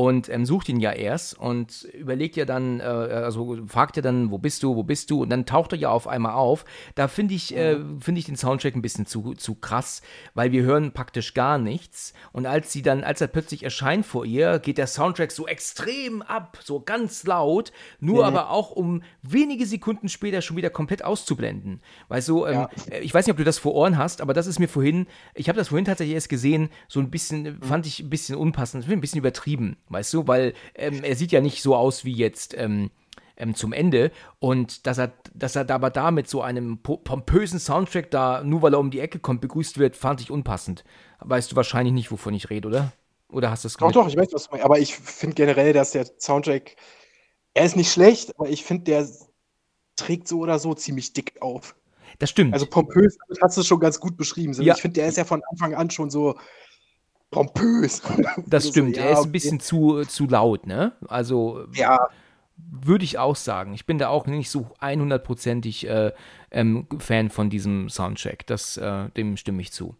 und 0.00 0.30
ähm, 0.30 0.46
sucht 0.46 0.70
ihn 0.70 0.80
ja 0.80 0.92
erst 0.92 1.38
und 1.38 1.82
überlegt 1.92 2.34
ja 2.34 2.46
dann, 2.46 2.80
äh, 2.80 2.84
also 2.84 3.58
fragt 3.66 3.96
ja 3.96 4.02
dann, 4.02 4.30
wo 4.30 4.38
bist 4.38 4.62
du, 4.62 4.74
wo 4.74 4.82
bist 4.82 5.10
du? 5.10 5.20
Und 5.20 5.28
dann 5.28 5.44
taucht 5.44 5.72
er 5.72 5.78
ja 5.78 5.90
auf 5.90 6.08
einmal 6.08 6.32
auf. 6.32 6.64
Da 6.94 7.06
finde 7.06 7.34
ich, 7.34 7.54
äh, 7.54 7.78
finde 8.00 8.18
ich 8.18 8.24
den 8.24 8.36
Soundtrack 8.36 8.74
ein 8.74 8.80
bisschen 8.80 9.04
zu, 9.04 9.34
zu 9.34 9.56
krass, 9.56 10.00
weil 10.32 10.52
wir 10.52 10.62
hören 10.62 10.92
praktisch 10.92 11.34
gar 11.34 11.58
nichts. 11.58 12.14
Und 12.32 12.46
als 12.46 12.72
sie 12.72 12.80
dann, 12.80 13.04
als 13.04 13.20
er 13.20 13.26
plötzlich 13.26 13.62
erscheint 13.62 14.06
vor 14.06 14.24
ihr, 14.24 14.58
geht 14.58 14.78
der 14.78 14.86
Soundtrack 14.86 15.32
so 15.32 15.46
extrem 15.46 16.22
ab, 16.22 16.56
so 16.64 16.80
ganz 16.80 17.24
laut, 17.24 17.70
nur 17.98 18.22
mhm. 18.22 18.28
aber 18.28 18.50
auch 18.52 18.70
um 18.70 19.02
wenige 19.20 19.66
Sekunden 19.66 20.08
später 20.08 20.40
schon 20.40 20.56
wieder 20.56 20.70
komplett 20.70 21.04
auszublenden. 21.04 21.82
Weil 22.08 22.22
so, 22.22 22.46
ähm, 22.46 22.54
ja. 22.54 22.70
Äh, 22.90 23.00
ich 23.00 23.12
weiß 23.12 23.26
nicht, 23.26 23.32
ob 23.32 23.38
du 23.38 23.44
das 23.44 23.58
vor 23.58 23.74
Ohren 23.74 23.98
hast, 23.98 24.22
aber 24.22 24.32
das 24.32 24.46
ist 24.46 24.60
mir 24.60 24.68
vorhin, 24.68 25.08
ich 25.34 25.50
habe 25.50 25.58
das 25.58 25.68
vorhin 25.68 25.84
tatsächlich 25.84 26.14
erst 26.14 26.30
gesehen, 26.30 26.70
so 26.88 27.00
ein 27.00 27.10
bisschen, 27.10 27.42
mhm. 27.42 27.62
fand 27.62 27.84
ich 27.84 28.00
ein 28.00 28.08
bisschen 28.08 28.36
unpassend, 28.36 28.88
ein 28.88 29.00
bisschen 29.02 29.18
übertrieben 29.18 29.76
weißt 29.90 30.14
du, 30.14 30.26
weil 30.26 30.54
ähm, 30.74 31.04
er 31.04 31.16
sieht 31.16 31.32
ja 31.32 31.40
nicht 31.40 31.62
so 31.62 31.76
aus 31.76 32.04
wie 32.04 32.12
jetzt 32.12 32.56
ähm, 32.56 32.90
ähm, 33.36 33.54
zum 33.54 33.72
Ende 33.72 34.12
und 34.38 34.86
dass 34.86 34.98
er, 34.98 35.12
dass 35.34 35.56
er 35.56 35.68
aber 35.70 35.90
da 35.90 36.10
mit 36.10 36.28
so 36.28 36.42
einem 36.42 36.78
pompösen 36.78 37.58
Soundtrack 37.58 38.10
da, 38.10 38.42
nur 38.44 38.62
weil 38.62 38.74
er 38.74 38.80
um 38.80 38.90
die 38.90 39.00
Ecke 39.00 39.18
kommt, 39.18 39.40
begrüßt 39.40 39.78
wird, 39.78 39.96
fand 39.96 40.20
ich 40.20 40.30
unpassend. 40.30 40.84
Weißt 41.20 41.52
du 41.52 41.56
wahrscheinlich 41.56 41.92
nicht, 41.92 42.10
wovon 42.10 42.34
ich 42.34 42.50
rede, 42.50 42.68
oder? 42.68 42.92
Oder 43.28 43.50
hast 43.50 43.64
du 43.64 43.68
es 43.68 43.76
Doch, 43.76 43.92
doch, 43.92 44.08
ich 44.08 44.16
weiß, 44.16 44.28
was 44.32 44.44
du 44.44 44.50
meinst. 44.52 44.64
Aber 44.64 44.78
ich 44.78 44.96
finde 44.96 45.34
generell, 45.34 45.72
dass 45.72 45.92
der 45.92 46.06
Soundtrack, 46.18 46.76
er 47.54 47.64
ist 47.64 47.76
nicht 47.76 47.92
schlecht, 47.92 48.34
aber 48.38 48.48
ich 48.48 48.64
finde, 48.64 48.84
der 48.84 49.08
trägt 49.96 50.28
so 50.28 50.38
oder 50.38 50.58
so 50.58 50.74
ziemlich 50.74 51.12
dick 51.12 51.40
auf. 51.40 51.76
Das 52.18 52.30
stimmt. 52.30 52.52
Also 52.52 52.66
pompös, 52.66 53.16
das 53.28 53.38
hast 53.40 53.56
du 53.56 53.62
schon 53.62 53.80
ganz 53.80 54.00
gut 54.00 54.16
beschrieben. 54.16 54.52
Ja. 54.60 54.74
Ich 54.74 54.80
finde, 54.82 55.00
der 55.00 55.08
ist 55.08 55.16
ja 55.16 55.24
von 55.24 55.42
Anfang 55.50 55.74
an 55.74 55.90
schon 55.90 56.10
so, 56.10 56.36
pompös. 57.30 58.02
Das 58.46 58.68
stimmt, 58.68 58.96
so, 58.96 59.00
ja, 59.00 59.08
er 59.08 59.12
ist 59.12 59.24
ein 59.24 59.32
bisschen 59.32 59.60
zu, 59.60 60.04
zu 60.04 60.26
laut, 60.26 60.66
ne? 60.66 60.92
Also 61.08 61.66
ja. 61.74 62.08
würde 62.56 63.04
ich 63.04 63.18
auch 63.18 63.36
sagen. 63.36 63.74
Ich 63.74 63.86
bin 63.86 63.98
da 63.98 64.08
auch 64.08 64.26
nicht 64.26 64.50
so 64.50 64.70
100%ig 64.80 65.88
äh, 65.88 66.12
ähm, 66.50 66.86
Fan 66.98 67.30
von 67.30 67.50
diesem 67.50 67.88
Soundtrack. 67.88 68.46
Das, 68.46 68.76
äh, 68.76 69.08
dem 69.10 69.36
stimme 69.36 69.62
ich 69.62 69.72
zu. 69.72 69.96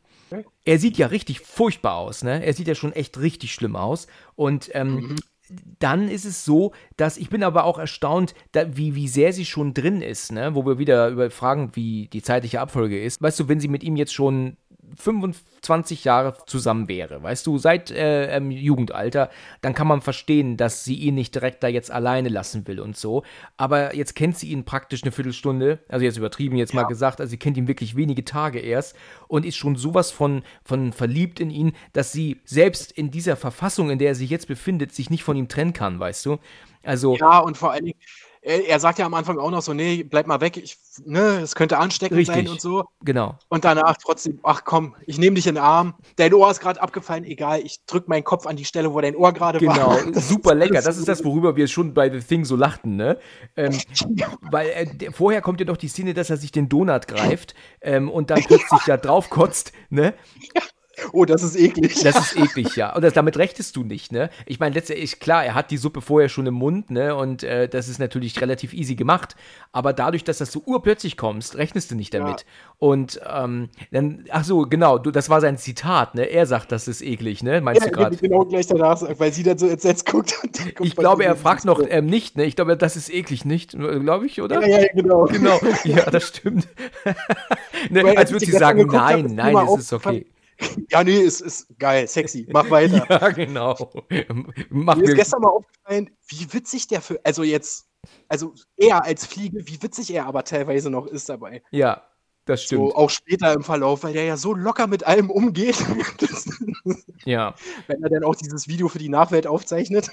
Er 0.64 0.78
sieht 0.78 0.97
ja 0.97 1.09
richtig 1.09 1.41
furchtbar 1.41 1.97
aus, 1.97 2.22
ne? 2.22 2.45
Er 2.45 2.55
sieht 2.55 2.68
ja 2.68 2.76
schon 2.76 2.93
echt 2.93 3.18
richtig 3.18 3.53
schlimm 3.53 3.74
aus. 3.74 4.07
Und 4.37 4.70
ähm, 4.74 4.95
mhm. 4.95 5.16
dann 5.81 6.09
ist 6.09 6.24
es 6.24 6.45
so, 6.45 6.72
dass 6.97 7.16
ich 7.16 7.31
bin 7.31 7.43
aber 7.43 7.64
auch 7.64 7.78
erstaunt, 7.78 8.35
da, 8.53 8.76
wie, 8.76 8.95
wie 8.95 9.09
sehr 9.09 9.33
sie 9.33 9.45
schon 9.45 9.74
drin 9.74 10.03
ist, 10.03 10.31
ne? 10.31 10.55
Wo 10.55 10.64
wir 10.64 10.78
wieder 10.78 11.09
über 11.09 11.31
fragen, 11.33 11.72
wie 11.74 12.07
die 12.12 12.22
zeitliche 12.22 12.61
Abfolge 12.61 13.03
ist. 13.03 13.20
Weißt 13.20 13.41
du, 13.41 13.49
wenn 13.49 13.59
sie 13.59 13.68
mit 13.68 13.83
ihm 13.83 13.97
jetzt 13.97 14.14
schon 14.14 14.57
25 14.97 16.05
Jahre 16.05 16.36
zusammen 16.47 16.88
wäre, 16.88 17.22
weißt 17.22 17.47
du, 17.47 17.59
seit 17.59 17.91
äh, 17.91 18.36
ähm, 18.36 18.51
Jugendalter, 18.51 19.30
dann 19.61 19.74
kann 19.74 19.86
man 19.86 20.01
verstehen, 20.01 20.57
dass 20.57 20.84
sie 20.84 20.95
ihn 20.95 21.14
nicht 21.14 21.34
direkt 21.34 21.62
da 21.62 21.68
jetzt 21.68 21.91
alleine 21.91 22.28
lassen 22.28 22.66
will 22.66 22.80
und 22.80 22.97
so. 22.97 23.22
Aber 23.57 23.95
jetzt 23.95 24.14
kennt 24.14 24.38
sie 24.38 24.49
ihn 24.49 24.64
praktisch 24.64 25.03
eine 25.03 25.12
Viertelstunde, 25.12 25.78
also 25.88 26.05
jetzt 26.05 26.16
übertrieben 26.16 26.57
jetzt 26.57 26.74
ja. 26.74 26.82
mal 26.82 26.88
gesagt, 26.88 27.20
also 27.20 27.30
sie 27.30 27.38
kennt 27.38 27.57
ihn 27.57 27.68
wirklich 27.68 27.97
wenige 27.97 28.24
Tage 28.24 28.59
erst 28.59 28.97
und 29.28 29.45
ist 29.45 29.57
schon 29.57 29.76
sowas 29.76 30.11
von, 30.11 30.43
von 30.64 30.93
verliebt 30.93 31.41
in 31.41 31.51
ihn, 31.51 31.72
dass 31.93 32.12
sie 32.12 32.41
selbst 32.45 32.93
in 32.93 33.11
dieser 33.11 33.36
Verfassung, 33.36 33.91
in 33.91 33.99
der 33.99 34.09
er 34.09 34.14
sich 34.14 34.30
jetzt 34.30 34.49
befindet, 34.49 34.93
sich 34.93 35.11
nicht 35.11 35.24
von 35.24 35.36
ihm 35.36 35.49
trennen 35.49 35.72
kann, 35.72 36.01
weißt 36.01 36.26
du? 36.26 36.38
Also. 36.82 37.16
Ja, 37.16 37.38
und 37.38 37.57
vor 37.57 37.72
allen 37.72 37.84
Dingen, 37.86 37.99
er, 38.43 38.66
er, 38.66 38.80
sagt 38.80 38.99
ja 38.99 39.07
am 39.07 39.14
Anfang 39.14 39.38
auch 39.38 39.51
noch 39.51 39.61
so, 39.61 39.74
nee, 39.74 40.03
bleib 40.03 40.26
mal 40.26 40.41
weg, 40.41 40.57
ich, 40.57 40.78
ne, 41.05 41.41
es 41.43 41.55
könnte 41.55 41.78
ansteckend 41.78 42.18
Richtig. 42.18 42.36
sein 42.36 42.49
und 42.49 42.61
so. 42.61 42.84
Genau. 43.03 43.38
Und 43.49 43.64
danach 43.64 43.97
trotzdem, 44.03 44.41
ach 44.43 44.64
komm, 44.64 44.95
ich 45.07 45.18
nehme 45.18 45.36
dich 45.36 45.47
in 45.47 45.57
den 45.57 45.62
Arm, 45.62 45.95
dein 46.16 46.32
Ohr 46.32 46.51
ist 46.51 46.61
gerade 46.61 46.80
abgefallen, 46.80 47.24
egal, 47.24 47.61
ich 47.61 47.84
drück 47.84 48.09
meinen 48.09 48.24
Kopf 48.24 48.47
an 48.47 48.57
die 48.57 48.64
Stelle, 48.64 48.95
wo 48.95 49.01
dein 49.01 49.14
Ohr 49.14 49.32
gerade 49.32 49.59
genau. 49.59 49.88
war. 49.88 50.03
Genau, 50.03 50.18
super 50.20 50.55
lecker. 50.55 50.80
Das 50.80 50.97
ist 50.99 51.09
das, 51.09 51.24
worüber 51.24 51.57
wir 51.57 51.68
schon 51.68 51.93
bei 51.93 52.11
The 52.11 52.20
Thing 52.20 52.45
so 52.45 52.57
lachten, 52.57 52.97
ne? 52.97 53.18
Ähm, 53.57 53.78
weil 54.51 54.68
äh, 54.68 55.12
vorher 55.12 55.43
kommt 55.43 55.61
ja 55.61 55.66
noch 55.66 55.76
die 55.76 55.88
Szene, 55.88 56.14
dass 56.14 56.30
er 56.30 56.38
sich 56.38 56.51
den 56.51 56.68
Donut 56.68 57.09
greift 57.09 57.55
ähm, 57.82 58.11
und 58.11 58.30
dann 58.30 58.43
plötzlich 58.43 58.82
da 58.86 58.97
drauf 58.97 59.28
kotzt, 59.28 59.72
ne? 59.91 60.14
Oh, 61.12 61.24
das 61.24 61.42
ist 61.42 61.57
eklig. 61.57 62.03
Das 62.03 62.16
ist 62.16 62.36
eklig, 62.36 62.76
ja. 62.76 62.94
Und 62.94 63.03
das, 63.03 63.12
damit 63.12 63.36
rechtest 63.36 63.76
du 63.76 63.84
nicht, 63.84 64.12
ne? 64.12 64.30
Ich 64.46 64.61
meine, 64.61 64.74
letztendlich, 64.74 65.20
klar, 65.20 65.44
er 65.44 65.55
hat 65.55 65.70
die 65.70 65.76
Suppe 65.76 66.01
vorher 66.01 66.28
schon 66.28 66.46
im 66.46 66.55
Mund, 66.55 66.90
ne? 66.90 67.14
Und 67.14 67.42
äh, 67.42 67.68
das 67.68 67.88
ist 67.88 67.98
natürlich 67.98 68.40
relativ 68.40 68.72
easy 68.72 68.94
gemacht. 68.94 69.36
Aber 69.72 69.92
dadurch, 69.92 70.24
dass 70.24 70.38
das 70.38 70.53
so 70.53 70.62
urplötzlich 70.64 71.16
kommst, 71.16 71.57
rechnest 71.57 71.90
du 71.90 71.94
nicht 71.94 72.14
damit. 72.14 72.40
Ja. 72.40 72.46
Und 72.78 73.20
ähm, 73.32 73.68
dann, 73.90 74.24
ach 74.30 74.44
so, 74.44 74.62
genau, 74.62 74.98
du, 74.98 75.11
das 75.11 75.28
war 75.28 75.40
sein 75.40 75.59
Zitat, 75.59 76.14
ne? 76.14 76.24
Er 76.24 76.46
sagt, 76.46 76.72
das 76.72 76.88
ist 76.88 77.03
eklig, 77.03 77.42
ne? 77.42 77.61
Meinst 77.61 77.82
ja, 77.82 77.88
du 77.88 77.92
gerade? 77.92 78.16
Genau 78.16 78.44
gleich 78.44 78.66
danach, 78.66 79.03
weil 79.18 79.32
sie 79.32 79.42
dann 79.42 79.59
so 79.59 79.68
entsetzt 79.68 80.07
guckt. 80.07 80.34
guckt 80.42 80.80
ich 80.80 80.96
glaube, 80.96 81.24
er 81.24 81.36
fragt 81.36 81.64
noch 81.64 81.80
ähm, 81.88 82.07
nicht, 82.07 82.36
ne? 82.36 82.44
Ich 82.44 82.57
glaube, 82.57 82.76
das 82.76 82.96
ist 82.96 83.12
eklig 83.12 83.44
nicht, 83.44 83.72
glaube 83.72 84.26
ich, 84.26 84.40
oder? 84.40 84.66
Ja, 84.66 84.80
ja, 84.80 84.92
genau. 84.92 85.24
Genau, 85.24 85.59
ja, 85.84 86.11
das 86.11 86.28
stimmt. 86.28 86.68
ne, 87.90 88.16
als 88.16 88.32
würde 88.32 88.44
sie 88.44 88.53
sagen, 88.53 88.86
nein, 88.86 89.26
nein, 89.34 89.57
es 89.57 89.80
ist 89.80 89.92
okay. 89.92 90.26
Ja, 90.90 91.04
nee, 91.04 91.18
ist, 91.20 91.40
ist 91.40 91.66
geil, 91.78 92.06
sexy. 92.06 92.46
Mach 92.50 92.68
weiter. 92.70 93.06
ja, 93.08 93.28
genau. 93.30 93.90
Mach 94.68 94.96
Mir 94.96 95.04
ist 95.04 95.14
gestern 95.14 95.42
mal 95.42 95.50
aufgefallen, 95.50 96.11
wie 96.28 96.52
witzig 96.52 96.86
der 96.88 97.00
für, 97.00 97.20
also 97.24 97.42
jetzt, 97.42 97.88
also 98.28 98.54
er 98.76 99.04
als 99.04 99.26
Fliege, 99.26 99.66
wie 99.66 99.82
witzig 99.82 100.12
er 100.12 100.26
aber 100.26 100.44
teilweise 100.44 100.90
noch 100.90 101.06
ist 101.06 101.28
dabei. 101.28 101.62
Ja, 101.70 102.04
das 102.46 102.64
stimmt. 102.64 102.90
So, 102.90 102.96
auch 102.96 103.11
später 103.11 103.52
im 103.52 103.62
Verlauf, 103.62 104.02
weil 104.02 104.12
der 104.12 104.24
ja 104.24 104.36
so 104.36 104.54
locker 104.54 104.86
mit 104.86 105.06
allem 105.06 105.30
umgeht. 105.30 105.76
Ja. 107.26 107.54
Wenn 107.86 108.02
er 108.02 108.08
dann 108.08 108.24
auch 108.24 108.34
dieses 108.34 108.66
Video 108.66 108.88
für 108.88 108.98
die 108.98 109.11
Nachwelt 109.11 109.46
aufzeichnet. 109.46 110.11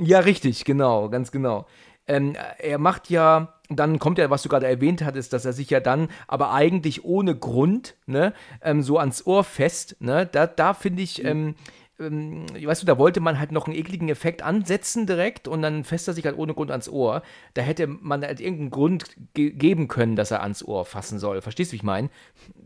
ja, 0.00 0.18
richtig, 0.18 0.64
genau, 0.64 1.08
ganz 1.08 1.30
genau. 1.30 1.66
Ähm, 2.06 2.36
er 2.58 2.78
macht 2.78 3.08
ja, 3.10 3.54
dann 3.70 3.98
kommt 3.98 4.18
ja, 4.18 4.28
was 4.30 4.42
du 4.42 4.48
gerade 4.48 4.66
erwähnt 4.66 5.04
hattest, 5.04 5.32
dass 5.32 5.44
er 5.44 5.52
sich 5.52 5.70
ja 5.70 5.80
dann, 5.80 6.08
aber 6.28 6.52
eigentlich 6.52 7.04
ohne 7.04 7.34
Grund, 7.34 7.94
ne, 8.06 8.34
ähm, 8.62 8.82
so 8.82 8.98
ans 8.98 9.26
Ohr 9.26 9.42
fest, 9.44 9.96
ne, 10.00 10.26
da, 10.26 10.46
da 10.46 10.74
finde 10.74 11.02
ich, 11.02 11.22
mhm. 11.22 11.28
ähm, 11.28 11.54
ähm, 12.00 12.46
weißt 12.62 12.82
du, 12.82 12.86
da 12.86 12.98
wollte 12.98 13.20
man 13.20 13.38
halt 13.38 13.52
noch 13.52 13.66
einen 13.66 13.76
ekligen 13.76 14.08
Effekt 14.08 14.42
ansetzen 14.42 15.06
direkt 15.06 15.46
und 15.46 15.62
dann 15.62 15.84
fässt 15.84 16.08
er 16.08 16.14
sich 16.14 16.24
halt 16.24 16.36
ohne 16.36 16.54
Grund 16.54 16.70
ans 16.70 16.88
Ohr. 16.88 17.22
Da 17.54 17.62
hätte 17.62 17.86
man 17.86 18.22
halt 18.22 18.40
irgendeinen 18.40 18.70
Grund 18.70 19.04
ge 19.34 19.50
geben 19.50 19.86
können, 19.86 20.16
dass 20.16 20.30
er 20.30 20.42
ans 20.42 20.64
Ohr 20.64 20.84
fassen 20.84 21.18
soll. 21.18 21.40
Verstehst 21.40 21.70
du, 21.70 21.72
wie 21.74 21.76
ich 21.76 21.82
meine? 21.84 22.10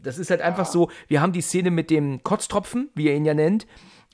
Das 0.02 0.18
ist 0.18 0.30
halt 0.30 0.40
ja. 0.40 0.46
einfach 0.46 0.66
so, 0.66 0.90
wir 1.08 1.20
haben 1.20 1.32
die 1.32 1.42
Szene 1.42 1.70
mit 1.70 1.90
dem 1.90 2.22
Kotztropfen, 2.22 2.90
wie 2.94 3.08
er 3.08 3.16
ihn 3.16 3.26
ja 3.26 3.34
nennt, 3.34 3.66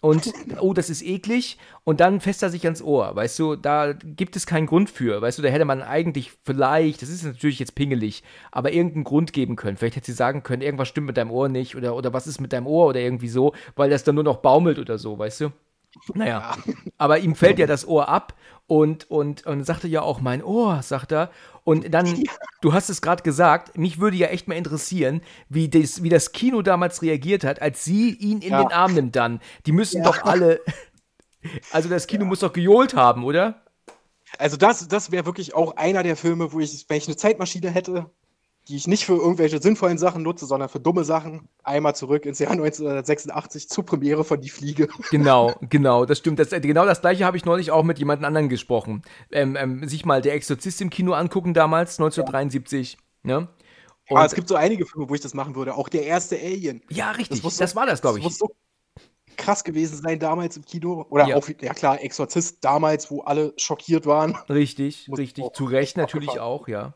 und 0.05 0.35
oh, 0.61 0.75
das 0.75 0.91
ist 0.91 1.03
eklig 1.03 1.57
und 1.85 2.01
dann 2.01 2.21
fässt 2.21 2.43
er 2.43 2.51
sich 2.51 2.65
ans 2.65 2.83
Ohr, 2.83 3.17
weißt 3.17 3.39
du, 3.39 3.57
da 3.57 3.95
gibt 3.95 4.37
es 4.37 4.45
keinen 4.45 4.67
Grund 4.67 4.91
für, 4.91 5.23
weißt 5.23 5.39
du, 5.39 5.43
da 5.43 5.49
hätte 5.49 5.65
man 5.65 5.81
eigentlich 5.81 6.33
vielleicht, 6.45 7.01
das 7.01 7.09
ist 7.09 7.25
natürlich 7.25 7.59
jetzt 7.59 7.75
pingelig, 7.75 8.23
aber 8.53 8.73
irgendeinen 8.73 9.05
Grund 9.05 9.33
geben 9.33 9.57
können. 9.57 9.79
Vielleicht 9.79 9.97
hätte 9.97 10.07
sie 10.07 10.13
sagen 10.13 10.43
können, 10.43 10.61
irgendwas 10.61 10.89
stimmt 10.89 11.07
mit 11.07 11.17
deinem 11.17 11.31
Ohr 11.31 11.49
nicht 11.49 11.75
oder, 11.75 11.97
oder 11.97 12.13
was 12.13 12.27
ist 12.27 12.39
mit 12.39 12.53
deinem 12.53 12.67
Ohr 12.67 12.89
oder 12.89 13.01
irgendwie 13.01 13.29
so, 13.29 13.55
weil 13.77 13.89
das 13.89 14.05
dann 14.05 14.17
nur 14.17 14.25
noch 14.25 14.43
baumelt 14.43 14.79
oder 14.79 14.99
so, 14.99 15.19
weißt 15.19 15.41
du. 15.41 15.53
Naja, 16.15 16.57
aber 16.99 17.19
ihm 17.19 17.35
fällt 17.35 17.59
ja 17.59 17.67
das 17.67 17.87
Ohr 17.87 18.09
ab 18.09 18.35
und, 18.67 19.11
und, 19.11 19.47
und 19.47 19.65
sagte 19.65 19.89
ja 19.89 20.03
auch 20.03 20.21
mein 20.21 20.43
Ohr, 20.43 20.83
sagt 20.83 21.13
er. 21.13 21.31
Und 21.65 21.93
dann, 21.95 22.23
du 22.61 22.73
hast 22.73 22.91
es 22.91 23.01
gerade 23.01 23.23
gesagt, 23.23 23.79
mich 23.79 24.01
würde 24.01 24.17
ja 24.17 24.29
echt 24.29 24.49
mal 24.49 24.55
interessieren, 24.55 25.23
wie 25.49 25.69
das, 25.69 26.03
wie 26.03 26.09
das 26.09 26.33
Kino 26.33 26.63
damals 26.63 27.03
reagiert 27.03 27.45
hat, 27.45 27.63
als 27.63 27.85
sie 27.85 28.15
ihn 28.15 28.41
in 28.41 28.53
ja. 28.53 28.63
den 28.63 28.73
Arm 28.73 28.95
nimmt 28.95 29.17
dann. 29.17 29.41
Die 29.67 29.73
müssen 29.73 29.99
ja. 29.99 30.05
doch 30.05 30.25
alle, 30.25 30.61
also 31.73 31.89
das 31.89 32.07
Kino 32.07 32.25
ja. 32.25 32.29
muss 32.29 32.41
doch 32.41 32.53
gejohlt 32.53 32.95
haben, 32.95 33.25
oder? 33.25 33.63
Also 34.39 34.57
das, 34.57 34.89
das 34.89 35.11
wäre 35.11 35.27
wirklich 35.27 35.55
auch 35.55 35.77
einer 35.77 36.03
der 36.03 36.17
Filme, 36.17 36.53
wo 36.53 36.61
ich, 36.61 36.87
wenn 36.89 36.99
ich 36.99 37.07
eine 37.07 37.17
Zeitmaschine 37.17 37.71
hätte, 37.71 38.11
die 38.69 38.77
ich 38.77 38.87
nicht 38.87 39.05
für 39.05 39.15
irgendwelche 39.15 39.61
sinnvollen 39.61 39.99
Sachen 39.99 40.23
nutze, 40.23 40.47
sondern 40.47 40.69
für 40.69 40.81
dumme 40.81 41.05
Sachen. 41.05 41.49
Einmal 41.63 41.95
zurück 41.95 42.25
ins 42.27 42.39
Jahr 42.39 42.51
1986 42.53 43.69
zur 43.69 43.85
Premiere 43.85 44.25
von 44.25 44.41
Die 44.41 44.51
Fliege. 44.51 44.89
Genau, 45.11 45.55
genau, 45.61 46.07
das 46.07 46.19
stimmt. 46.19 46.39
Das, 46.39 46.51
genau 46.51 46.87
das 46.87 47.01
gleiche 47.01 47.25
habe 47.25 47.37
ich 47.37 47.45
neulich 47.45 47.71
auch 47.71 47.85
mit 47.85 47.99
jemand 47.99 48.25
anderem 48.25 48.49
gesprochen. 48.49 49.03
Ähm, 49.31 49.57
ähm, 49.57 49.87
sich 49.87 50.05
mal 50.05 50.23
Der 50.23 50.35
Exorzist 50.35 50.81
im 50.81 50.91
Kino 50.91 51.13
angucken 51.13 51.55
damals, 51.55 51.99
1973. 51.99 52.97
Ja. 53.25 53.41
Ne? 53.41 53.49
Und 54.09 54.19
ja, 54.19 54.27
es 54.27 54.35
gibt 54.35 54.49
so 54.49 54.55
einige 54.55 54.85
Filme, 54.85 55.09
wo 55.09 55.15
ich 55.15 55.21
das 55.21 55.33
machen 55.33 55.55
würde. 55.55 55.75
Auch 55.75 55.89
der 55.89 56.05
erste 56.05 56.37
Alien. 56.37 56.83
Ja, 56.91 57.13
richtig. 57.13 57.41
Das, 57.43 57.57
das 57.57 57.75
war 57.75 57.87
das, 57.87 58.03
glaube 58.03 58.19
ich. 58.19 58.25
Das 58.25 58.33
muss 58.33 58.39
so 58.39 58.55
krass 59.37 59.65
gewesen 59.65 60.01
sein 60.03 60.19
damals 60.19 60.57
im 60.57 60.65
Kino. 60.65 61.07
Oder 61.09 61.29
ja. 61.29 61.37
auch, 61.37 61.49
ja 61.61 61.73
klar, 61.73 62.03
Exorzist 62.03 62.59
damals, 62.63 63.11
wo 63.11 63.23
alle 63.23 63.55
schockiert 63.57 64.05
waren. 64.07 64.37
Richtig, 64.49 65.09
richtig. 65.17 65.45
Zu 65.55 65.65
Recht 65.65 65.97
natürlich 65.97 66.39
auch, 66.39 66.69
ja. 66.69 66.95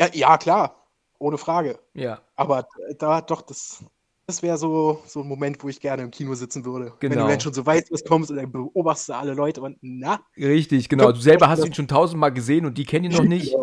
Ja, 0.00 0.08
ja, 0.12 0.38
klar, 0.38 0.88
ohne 1.18 1.38
Frage. 1.38 1.78
Ja. 1.94 2.20
Aber 2.36 2.66
da 2.98 3.20
doch, 3.20 3.42
das, 3.42 3.84
das 4.26 4.42
wäre 4.42 4.58
so, 4.58 5.02
so 5.06 5.20
ein 5.20 5.28
Moment, 5.28 5.62
wo 5.62 5.68
ich 5.68 5.80
gerne 5.80 6.02
im 6.02 6.10
Kino 6.10 6.34
sitzen 6.34 6.64
würde. 6.64 6.92
Genau. 7.00 7.14
Wenn 7.14 7.22
du 7.22 7.28
dann 7.28 7.40
schon 7.40 7.54
so 7.54 7.64
weißt, 7.64 7.92
was 7.92 8.04
kommt 8.04 8.30
und 8.30 8.36
dann 8.36 8.50
beobachtest 8.50 9.10
du 9.10 9.12
alle 9.14 9.34
Leute 9.34 9.60
und 9.60 9.78
na. 9.82 10.20
Richtig, 10.36 10.88
genau. 10.88 11.12
Du 11.12 11.20
selber 11.20 11.48
hast 11.48 11.64
ihn 11.64 11.74
schon 11.74 11.88
tausendmal 11.88 12.32
gesehen 12.32 12.66
und 12.66 12.78
die 12.78 12.84
kennen 12.84 13.06
ihn 13.06 13.12
noch 13.12 13.24
nicht. 13.24 13.54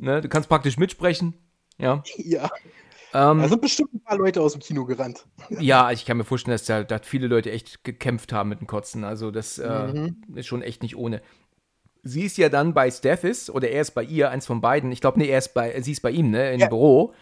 ne? 0.00 0.20
Du 0.20 0.28
kannst 0.28 0.48
praktisch 0.48 0.76
mitsprechen. 0.76 1.34
Ja. 1.78 2.02
Ja. 2.16 2.50
Ähm, 3.14 3.38
da 3.40 3.48
sind 3.48 3.62
bestimmt 3.62 3.94
ein 3.94 4.02
paar 4.02 4.18
Leute 4.18 4.42
aus 4.42 4.52
dem 4.52 4.60
Kino 4.60 4.84
gerannt. 4.84 5.26
Ja, 5.48 5.90
ich 5.92 6.04
kann 6.04 6.18
mir 6.18 6.24
vorstellen, 6.24 6.54
dass 6.54 6.66
da, 6.66 6.84
da 6.84 6.98
viele 6.98 7.26
Leute 7.26 7.50
echt 7.50 7.82
gekämpft 7.84 8.32
haben 8.32 8.50
mit 8.50 8.60
dem 8.60 8.66
Kotzen. 8.66 9.04
Also 9.04 9.30
das 9.30 9.58
äh, 9.58 9.86
mhm. 9.86 10.16
ist 10.34 10.46
schon 10.46 10.60
echt 10.60 10.82
nicht 10.82 10.96
ohne 10.96 11.22
sie 12.08 12.22
ist 12.22 12.38
ja 12.38 12.48
dann 12.48 12.74
bei 12.74 12.90
Steffis 12.90 13.50
oder 13.50 13.68
er 13.68 13.82
ist 13.82 13.92
bei 13.92 14.02
ihr, 14.02 14.30
eins 14.30 14.46
von 14.46 14.60
beiden. 14.60 14.90
Ich 14.92 15.00
glaube, 15.00 15.18
nee, 15.18 15.28
er 15.28 15.38
ist 15.38 15.54
bei, 15.54 15.80
sie 15.80 15.92
ist 15.92 16.00
bei 16.00 16.10
ihm, 16.10 16.30
ne, 16.30 16.52
im 16.52 16.60
ja. 16.60 16.68
Büro. 16.68 17.14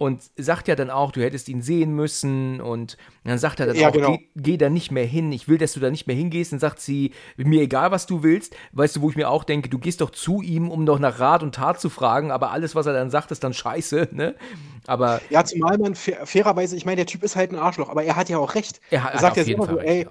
Und 0.00 0.22
sagt 0.36 0.68
ja 0.68 0.76
dann 0.76 0.90
auch, 0.90 1.10
du 1.10 1.20
hättest 1.20 1.48
ihn 1.48 1.60
sehen 1.60 1.92
müssen. 1.92 2.60
Und 2.60 2.96
dann 3.24 3.36
sagt 3.36 3.58
er 3.58 3.66
dann 3.66 3.74
ja, 3.74 3.88
auch, 3.88 3.92
genau. 3.92 4.16
geh, 4.16 4.28
geh, 4.36 4.56
da 4.56 4.70
nicht 4.70 4.92
mehr 4.92 5.04
hin. 5.04 5.32
Ich 5.32 5.48
will, 5.48 5.58
dass 5.58 5.72
du 5.72 5.80
da 5.80 5.90
nicht 5.90 6.06
mehr 6.06 6.14
hingehst. 6.14 6.52
Dann 6.52 6.60
sagt 6.60 6.78
sie, 6.78 7.10
mir 7.36 7.62
egal, 7.62 7.90
was 7.90 8.06
du 8.06 8.22
willst. 8.22 8.54
Weißt 8.70 8.94
du, 8.94 9.00
wo 9.00 9.10
ich 9.10 9.16
mir 9.16 9.28
auch 9.28 9.42
denke, 9.42 9.68
du 9.68 9.80
gehst 9.80 10.00
doch 10.00 10.10
zu 10.10 10.40
ihm, 10.40 10.70
um 10.70 10.84
noch 10.84 11.00
nach 11.00 11.18
Rat 11.18 11.42
und 11.42 11.56
Tat 11.56 11.80
zu 11.80 11.90
fragen. 11.90 12.30
Aber 12.30 12.52
alles, 12.52 12.76
was 12.76 12.86
er 12.86 12.92
dann 12.92 13.10
sagt, 13.10 13.32
ist 13.32 13.42
dann 13.42 13.52
scheiße, 13.52 14.10
ne? 14.12 14.36
Aber. 14.86 15.20
Ja, 15.30 15.44
zumal 15.44 15.78
man 15.78 15.96
fairerweise, 15.96 16.76
ich 16.76 16.84
meine, 16.84 16.96
der 16.96 17.06
Typ 17.06 17.24
ist 17.24 17.34
halt 17.34 17.50
ein 17.50 17.58
Arschloch. 17.58 17.88
Aber 17.88 18.04
er 18.04 18.14
hat 18.14 18.28
ja 18.28 18.38
auch 18.38 18.54
recht. 18.54 18.80
Er, 18.90 19.02
hat, 19.02 19.14
er 19.14 19.18
sagt 19.18 19.36
ja 19.36 19.42
selber 19.42 19.66
so, 19.66 19.80
ey, 19.80 20.04
ja 20.04 20.10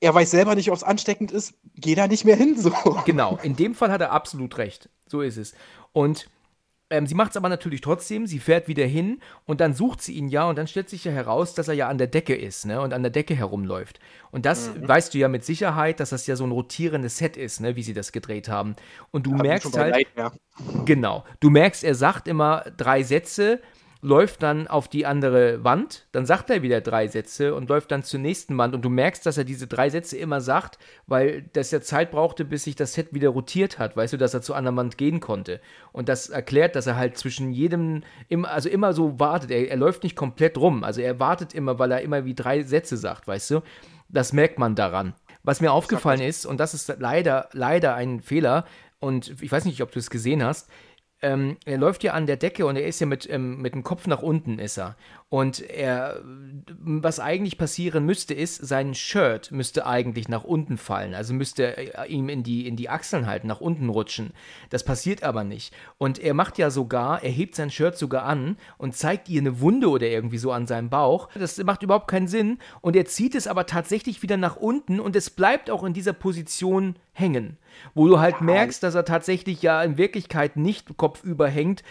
er 0.00 0.14
weiß 0.14 0.30
selber 0.30 0.54
nicht, 0.54 0.70
ob 0.70 0.76
es 0.76 0.84
ansteckend 0.84 1.32
ist, 1.32 1.54
geh 1.74 1.94
da 1.94 2.06
nicht 2.06 2.24
mehr 2.24 2.36
hin. 2.36 2.56
So. 2.56 2.72
Genau, 3.04 3.38
in 3.42 3.56
dem 3.56 3.74
Fall 3.74 3.90
hat 3.90 4.00
er 4.00 4.12
absolut 4.12 4.58
recht. 4.58 4.88
So 5.06 5.22
ist 5.22 5.36
es. 5.36 5.54
Und 5.92 6.28
ähm, 6.90 7.06
sie 7.06 7.14
macht 7.14 7.32
es 7.32 7.36
aber 7.36 7.50
natürlich 7.50 7.82
trotzdem, 7.82 8.26
sie 8.26 8.38
fährt 8.38 8.66
wieder 8.66 8.86
hin 8.86 9.20
und 9.44 9.60
dann 9.60 9.74
sucht 9.74 10.00
sie 10.00 10.14
ihn 10.14 10.28
ja 10.28 10.48
und 10.48 10.56
dann 10.56 10.66
stellt 10.66 10.88
sich 10.88 11.04
ja 11.04 11.12
heraus, 11.12 11.52
dass 11.54 11.68
er 11.68 11.74
ja 11.74 11.88
an 11.88 11.98
der 11.98 12.06
Decke 12.06 12.34
ist 12.34 12.64
ne, 12.64 12.80
und 12.80 12.94
an 12.94 13.02
der 13.02 13.10
Decke 13.10 13.34
herumläuft. 13.34 14.00
Und 14.30 14.46
das 14.46 14.74
mhm. 14.74 14.88
weißt 14.88 15.12
du 15.12 15.18
ja 15.18 15.28
mit 15.28 15.44
Sicherheit, 15.44 16.00
dass 16.00 16.10
das 16.10 16.26
ja 16.26 16.36
so 16.36 16.44
ein 16.44 16.50
rotierendes 16.50 17.18
Set 17.18 17.36
ist, 17.36 17.60
ne, 17.60 17.76
wie 17.76 17.82
sie 17.82 17.92
das 17.92 18.12
gedreht 18.12 18.48
haben. 18.48 18.74
Und 19.10 19.26
du 19.26 19.32
ja, 19.32 19.42
merkst 19.42 19.76
halt. 19.76 19.94
Leid, 19.94 20.06
ja. 20.16 20.32
Genau. 20.86 21.24
Du 21.40 21.50
merkst, 21.50 21.84
er 21.84 21.94
sagt 21.94 22.26
immer 22.26 22.64
drei 22.76 23.02
Sätze 23.02 23.60
läuft 24.00 24.42
dann 24.42 24.68
auf 24.68 24.86
die 24.86 25.06
andere 25.06 25.64
Wand, 25.64 26.06
dann 26.12 26.24
sagt 26.24 26.50
er 26.50 26.62
wieder 26.62 26.80
drei 26.80 27.08
Sätze 27.08 27.54
und 27.54 27.68
läuft 27.68 27.90
dann 27.90 28.04
zur 28.04 28.20
nächsten 28.20 28.56
Wand 28.56 28.74
und 28.74 28.84
du 28.84 28.88
merkst, 28.88 29.26
dass 29.26 29.38
er 29.38 29.44
diese 29.44 29.66
drei 29.66 29.90
Sätze 29.90 30.16
immer 30.16 30.40
sagt, 30.40 30.78
weil 31.06 31.42
das 31.52 31.72
ja 31.72 31.80
Zeit 31.80 32.12
brauchte, 32.12 32.44
bis 32.44 32.64
sich 32.64 32.76
das 32.76 32.94
Set 32.94 33.12
wieder 33.12 33.30
rotiert 33.30 33.78
hat, 33.78 33.96
weißt 33.96 34.12
du, 34.12 34.16
dass 34.16 34.34
er 34.34 34.42
zur 34.42 34.56
anderen 34.56 34.76
Wand 34.76 34.98
gehen 34.98 35.18
konnte. 35.18 35.60
Und 35.90 36.08
das 36.08 36.28
erklärt, 36.28 36.76
dass 36.76 36.86
er 36.86 36.96
halt 36.96 37.18
zwischen 37.18 37.52
jedem, 37.52 38.02
also 38.44 38.68
immer 38.68 38.92
so 38.92 39.18
wartet, 39.18 39.50
er, 39.50 39.68
er 39.68 39.76
läuft 39.76 40.04
nicht 40.04 40.16
komplett 40.16 40.56
rum, 40.58 40.84
also 40.84 41.00
er 41.00 41.18
wartet 41.18 41.52
immer, 41.52 41.78
weil 41.78 41.90
er 41.90 42.02
immer 42.02 42.24
wie 42.24 42.34
drei 42.34 42.62
Sätze 42.62 42.96
sagt, 42.96 43.26
weißt 43.26 43.50
du. 43.50 43.60
Das 44.10 44.32
merkt 44.32 44.58
man 44.58 44.74
daran. 44.74 45.12
Was 45.42 45.60
mir 45.60 45.72
aufgefallen 45.72 46.22
ist, 46.22 46.46
und 46.46 46.60
das 46.60 46.72
ist 46.72 46.94
leider, 46.98 47.48
leider 47.52 47.94
ein 47.94 48.20
Fehler, 48.20 48.64
und 49.00 49.42
ich 49.42 49.52
weiß 49.52 49.64
nicht, 49.64 49.82
ob 49.82 49.92
du 49.92 49.98
es 49.98 50.10
gesehen 50.10 50.42
hast, 50.42 50.68
ähm, 51.20 51.56
er 51.64 51.78
läuft 51.78 52.04
ja 52.04 52.12
an 52.12 52.26
der 52.26 52.36
Decke 52.36 52.64
und 52.66 52.76
er 52.76 52.86
ist 52.86 53.00
ja 53.00 53.06
mit, 53.06 53.28
ähm, 53.28 53.60
mit 53.60 53.74
dem 53.74 53.82
Kopf 53.82 54.06
nach 54.06 54.22
unten 54.22 54.58
ist 54.58 54.78
er. 54.78 54.96
Und 55.30 55.60
er, 55.60 56.22
was 56.78 57.20
eigentlich 57.20 57.58
passieren 57.58 58.06
müsste, 58.06 58.32
ist, 58.32 58.66
sein 58.66 58.94
Shirt 58.94 59.52
müsste 59.52 59.84
eigentlich 59.84 60.28
nach 60.28 60.44
unten 60.44 60.78
fallen. 60.78 61.14
Also 61.14 61.34
müsste 61.34 61.76
er 61.76 62.06
ihm 62.06 62.30
in 62.30 62.42
die, 62.42 62.66
in 62.66 62.76
die 62.76 62.88
Achseln 62.88 63.26
halten, 63.26 63.46
nach 63.46 63.60
unten 63.60 63.90
rutschen. 63.90 64.32
Das 64.70 64.84
passiert 64.84 65.22
aber 65.22 65.44
nicht. 65.44 65.74
Und 65.98 66.18
er 66.18 66.32
macht 66.32 66.56
ja 66.56 66.70
sogar, 66.70 67.22
er 67.22 67.30
hebt 67.30 67.56
sein 67.56 67.70
Shirt 67.70 67.98
sogar 67.98 68.22
an 68.24 68.56
und 68.78 68.96
zeigt 68.96 69.28
ihr 69.28 69.40
eine 69.40 69.60
Wunde 69.60 69.90
oder 69.90 70.06
irgendwie 70.06 70.38
so 70.38 70.50
an 70.50 70.66
seinem 70.66 70.88
Bauch. 70.88 71.28
Das 71.34 71.62
macht 71.62 71.82
überhaupt 71.82 72.08
keinen 72.08 72.28
Sinn. 72.28 72.58
Und 72.80 72.96
er 72.96 73.04
zieht 73.04 73.34
es 73.34 73.46
aber 73.46 73.66
tatsächlich 73.66 74.22
wieder 74.22 74.38
nach 74.38 74.56
unten 74.56 74.98
und 74.98 75.14
es 75.14 75.28
bleibt 75.28 75.68
auch 75.68 75.84
in 75.84 75.92
dieser 75.92 76.14
Position 76.14 76.96
hängen. 77.18 77.58
Wo 77.94 78.08
du 78.08 78.18
halt 78.18 78.40
merkst, 78.40 78.82
dass 78.82 78.94
er 78.94 79.04
tatsächlich 79.04 79.62
ja 79.62 79.82
in 79.82 79.98
Wirklichkeit 79.98 80.56
nicht 80.56 80.96
kopfüber 80.96 81.48
hängt. 81.48 81.82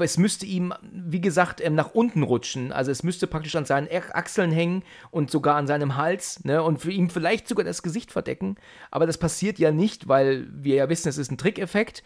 Es 0.00 0.18
müsste 0.18 0.46
ihm, 0.46 0.72
wie 0.82 1.20
gesagt, 1.20 1.60
ähm, 1.60 1.74
nach 1.74 1.94
unten 1.94 2.22
rutschen. 2.22 2.72
Also 2.72 2.90
es 2.90 3.02
müsste 3.02 3.26
praktisch 3.26 3.56
an 3.56 3.64
seinen 3.64 3.88
Achseln 4.12 4.50
hängen 4.50 4.82
und 5.10 5.30
sogar 5.30 5.56
an 5.56 5.66
seinem 5.66 5.96
Hals. 5.96 6.44
Ne? 6.44 6.62
Und 6.62 6.80
für 6.80 6.90
ihn 6.90 7.10
vielleicht 7.10 7.48
sogar 7.48 7.64
das 7.64 7.82
Gesicht 7.82 8.12
verdecken. 8.12 8.56
Aber 8.90 9.06
das 9.06 9.18
passiert 9.18 9.58
ja 9.58 9.70
nicht, 9.70 10.08
weil 10.08 10.48
wir 10.52 10.76
ja 10.76 10.88
wissen, 10.88 11.08
es 11.08 11.18
ist 11.18 11.30
ein 11.30 11.38
Trickeffekt. 11.38 12.02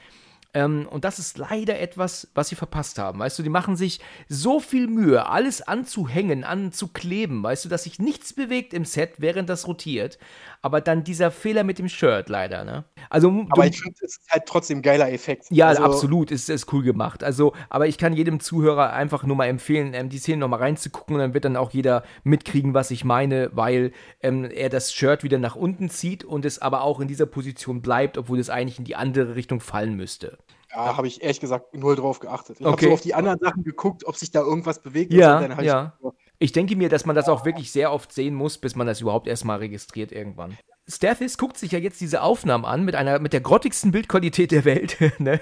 Ähm, 0.52 0.88
und 0.90 1.04
das 1.04 1.18
ist 1.18 1.38
leider 1.38 1.78
etwas, 1.78 2.28
was 2.34 2.48
sie 2.48 2.56
verpasst 2.56 2.98
haben. 2.98 3.20
Weißt 3.20 3.38
du, 3.38 3.42
die 3.42 3.48
machen 3.48 3.76
sich 3.76 4.00
so 4.28 4.58
viel 4.58 4.88
Mühe, 4.88 5.26
alles 5.26 5.62
anzuhängen, 5.62 6.42
anzukleben, 6.44 7.42
weißt 7.42 7.64
du, 7.64 7.68
dass 7.68 7.84
sich 7.84 7.98
nichts 7.98 8.32
bewegt 8.32 8.74
im 8.74 8.84
Set, 8.84 9.14
während 9.18 9.48
das 9.48 9.68
rotiert. 9.68 10.18
Aber 10.62 10.80
dann 10.80 11.04
dieser 11.04 11.30
Fehler 11.30 11.64
mit 11.64 11.78
dem 11.78 11.88
Shirt 11.88 12.28
leider, 12.28 12.64
ne? 12.64 12.84
Also, 13.08 13.46
aber 13.48 13.66
ich 13.66 13.80
finde, 13.80 13.96
es 14.02 14.18
ist 14.18 14.30
halt 14.30 14.44
trotzdem 14.46 14.82
geiler 14.82 15.10
Effekt. 15.10 15.46
Ja, 15.50 15.68
also, 15.68 15.84
absolut, 15.84 16.30
ist, 16.30 16.50
ist 16.50 16.70
cool 16.72 16.82
gemacht. 16.82 17.24
Also, 17.24 17.54
aber 17.70 17.86
ich 17.86 17.96
kann 17.96 18.12
jedem 18.12 18.40
Zuhörer 18.40 18.92
einfach 18.92 19.22
nur 19.24 19.36
mal 19.36 19.46
empfehlen, 19.46 19.94
ähm, 19.94 20.10
die 20.10 20.18
Szene 20.18 20.38
nochmal 20.38 20.60
reinzugucken 20.60 21.14
und 21.14 21.20
dann 21.20 21.34
wird 21.34 21.44
dann 21.44 21.56
auch 21.56 21.70
jeder 21.70 22.02
mitkriegen, 22.24 22.74
was 22.74 22.90
ich 22.90 23.04
meine, 23.04 23.50
weil 23.52 23.92
ähm, 24.20 24.44
er 24.44 24.68
das 24.68 24.92
Shirt 24.92 25.22
wieder 25.22 25.38
nach 25.38 25.56
unten 25.56 25.88
zieht 25.88 26.24
und 26.24 26.44
es 26.44 26.58
aber 26.58 26.82
auch 26.82 27.00
in 27.00 27.08
dieser 27.08 27.26
Position 27.26 27.80
bleibt, 27.80 28.18
obwohl 28.18 28.38
es 28.38 28.50
eigentlich 28.50 28.78
in 28.78 28.84
die 28.84 28.96
andere 28.96 29.36
Richtung 29.36 29.60
fallen 29.60 29.94
müsste. 29.94 30.39
Ja, 30.72 30.96
habe 30.96 31.06
ich 31.06 31.22
ehrlich 31.22 31.40
gesagt 31.40 31.74
null 31.74 31.96
drauf 31.96 32.20
geachtet. 32.20 32.60
Ich 32.60 32.66
okay. 32.66 32.72
habe 32.72 32.86
so 32.86 32.92
auf 32.92 33.00
die 33.00 33.14
anderen 33.14 33.38
Sachen 33.40 33.64
geguckt, 33.64 34.06
ob 34.06 34.16
sich 34.16 34.30
da 34.30 34.40
irgendwas 34.40 34.80
bewegt. 34.80 35.12
Ja, 35.12 35.60
ja. 35.62 35.94
Ich 36.38 36.52
denke 36.52 36.76
mir, 36.76 36.88
dass 36.88 37.04
man 37.06 37.16
das 37.16 37.28
auch 37.28 37.44
wirklich 37.44 37.72
sehr 37.72 37.92
oft 37.92 38.12
sehen 38.12 38.34
muss, 38.34 38.58
bis 38.58 38.76
man 38.76 38.86
das 38.86 39.00
überhaupt 39.00 39.26
erstmal 39.26 39.58
registriert 39.58 40.12
irgendwann. 40.12 40.56
Stathis 40.88 41.38
guckt 41.38 41.56
sich 41.56 41.72
ja 41.72 41.78
jetzt 41.78 42.00
diese 42.00 42.22
Aufnahmen 42.22 42.64
an 42.64 42.84
mit 42.84 42.94
einer 42.94 43.18
mit 43.18 43.32
der 43.32 43.40
grottigsten 43.40 43.92
Bildqualität 43.92 44.50
der 44.50 44.64
Welt. 44.64 44.96
ne? 45.18 45.40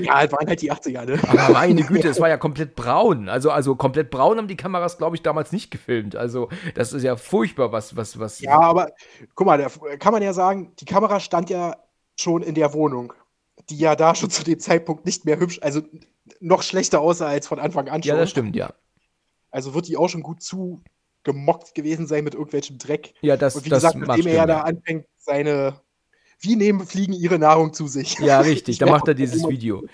Ja, 0.00 0.22
es 0.22 0.32
waren 0.32 0.46
halt 0.46 0.62
die 0.62 0.72
80er, 0.72 1.04
ne? 1.04 1.18
Aber 1.28 1.52
meine 1.52 1.82
Güte, 1.86 2.08
es 2.08 2.20
war 2.20 2.28
ja 2.28 2.36
komplett 2.36 2.74
braun. 2.74 3.28
Also, 3.28 3.50
also 3.50 3.76
komplett 3.76 4.10
braun 4.10 4.38
haben 4.38 4.48
die 4.48 4.56
Kameras, 4.56 4.98
glaube 4.98 5.16
ich, 5.16 5.22
damals 5.22 5.52
nicht 5.52 5.70
gefilmt. 5.70 6.16
Also, 6.16 6.48
das 6.74 6.92
ist 6.92 7.02
ja 7.02 7.16
furchtbar, 7.16 7.72
was, 7.72 7.96
was, 7.96 8.18
was. 8.18 8.40
Ja, 8.40 8.58
aber 8.60 8.92
guck 9.34 9.46
mal, 9.46 9.58
da 9.58 9.96
kann 9.96 10.12
man 10.12 10.22
ja 10.22 10.32
sagen, 10.32 10.72
die 10.78 10.84
Kamera 10.84 11.20
stand 11.20 11.50
ja 11.50 11.76
schon 12.16 12.42
in 12.42 12.54
der 12.54 12.72
Wohnung 12.72 13.12
die 13.70 13.78
ja 13.78 13.96
da 13.96 14.14
schon 14.14 14.30
zu 14.30 14.44
dem 14.44 14.58
Zeitpunkt 14.58 15.04
nicht 15.04 15.24
mehr 15.24 15.38
hübsch, 15.38 15.58
also 15.62 15.82
noch 16.40 16.62
schlechter 16.62 17.00
aussah 17.00 17.28
als 17.28 17.46
von 17.46 17.58
Anfang 17.58 17.88
an 17.88 18.02
schon. 18.02 18.14
Ja, 18.14 18.20
das 18.20 18.30
stimmt, 18.30 18.56
ja. 18.56 18.72
Also 19.50 19.74
wird 19.74 19.88
die 19.88 19.96
auch 19.96 20.08
schon 20.08 20.22
gut 20.22 20.42
zugemockt 20.42 21.74
gewesen 21.74 22.06
sein 22.06 22.24
mit 22.24 22.34
irgendwelchem 22.34 22.78
Dreck. 22.78 23.14
Ja, 23.20 23.36
das 23.36 23.56
Und 23.56 23.64
wie 23.64 23.70
das 23.70 23.82
gesagt, 23.82 24.06
nachdem 24.06 24.26
er 24.26 24.34
ja 24.34 24.46
da 24.46 24.60
anfängt, 24.60 25.06
seine 25.16 25.80
Wie 26.40 26.56
nehmen 26.56 26.86
Fliegen 26.86 27.12
ihre 27.12 27.38
Nahrung 27.38 27.72
zu 27.72 27.86
sich? 27.86 28.18
Ja, 28.18 28.40
richtig, 28.40 28.78
da 28.78 28.86
macht 28.90 29.08
er 29.08 29.14
dieses 29.14 29.48
Video. 29.48 29.84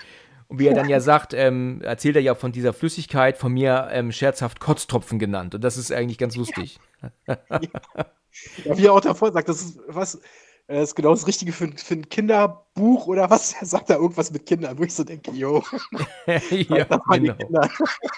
Und 0.48 0.58
wie 0.58 0.66
er 0.66 0.74
dann 0.74 0.88
ja 0.88 1.00
sagt, 1.00 1.32
ähm, 1.32 1.80
erzählt 1.82 2.16
er 2.16 2.22
ja 2.22 2.34
von 2.34 2.52
dieser 2.52 2.72
Flüssigkeit, 2.72 3.38
von 3.38 3.52
mir 3.52 3.88
ähm, 3.90 4.12
scherzhaft 4.12 4.60
Kotztropfen 4.60 5.18
genannt. 5.18 5.54
Und 5.54 5.64
das 5.64 5.76
ist 5.76 5.90
eigentlich 5.90 6.18
ganz 6.18 6.36
lustig. 6.36 6.78
Ja. 7.26 7.38
ja. 7.50 8.76
wie 8.76 8.86
er 8.86 8.92
auch 8.92 9.00
davor 9.00 9.32
sagt, 9.32 9.48
das 9.48 9.62
ist 9.62 9.80
was, 9.88 10.20
das 10.66 10.76
äh, 10.76 10.82
ist 10.82 10.94
genau 10.94 11.10
das 11.10 11.26
Richtige 11.26 11.52
für, 11.52 11.70
für 11.76 11.94
ein 11.94 12.08
Kinderbuch 12.08 13.06
oder 13.06 13.28
was. 13.28 13.54
Er 13.60 13.66
sagt 13.66 13.90
da 13.90 13.96
irgendwas 13.96 14.30
mit 14.30 14.46
Kindern, 14.46 14.78
wo 14.78 14.82
ich 14.82 14.94
so 14.94 15.04
denke, 15.04 15.30
yo. 15.32 15.62
ja, 16.26 16.84
genau. 16.84 17.68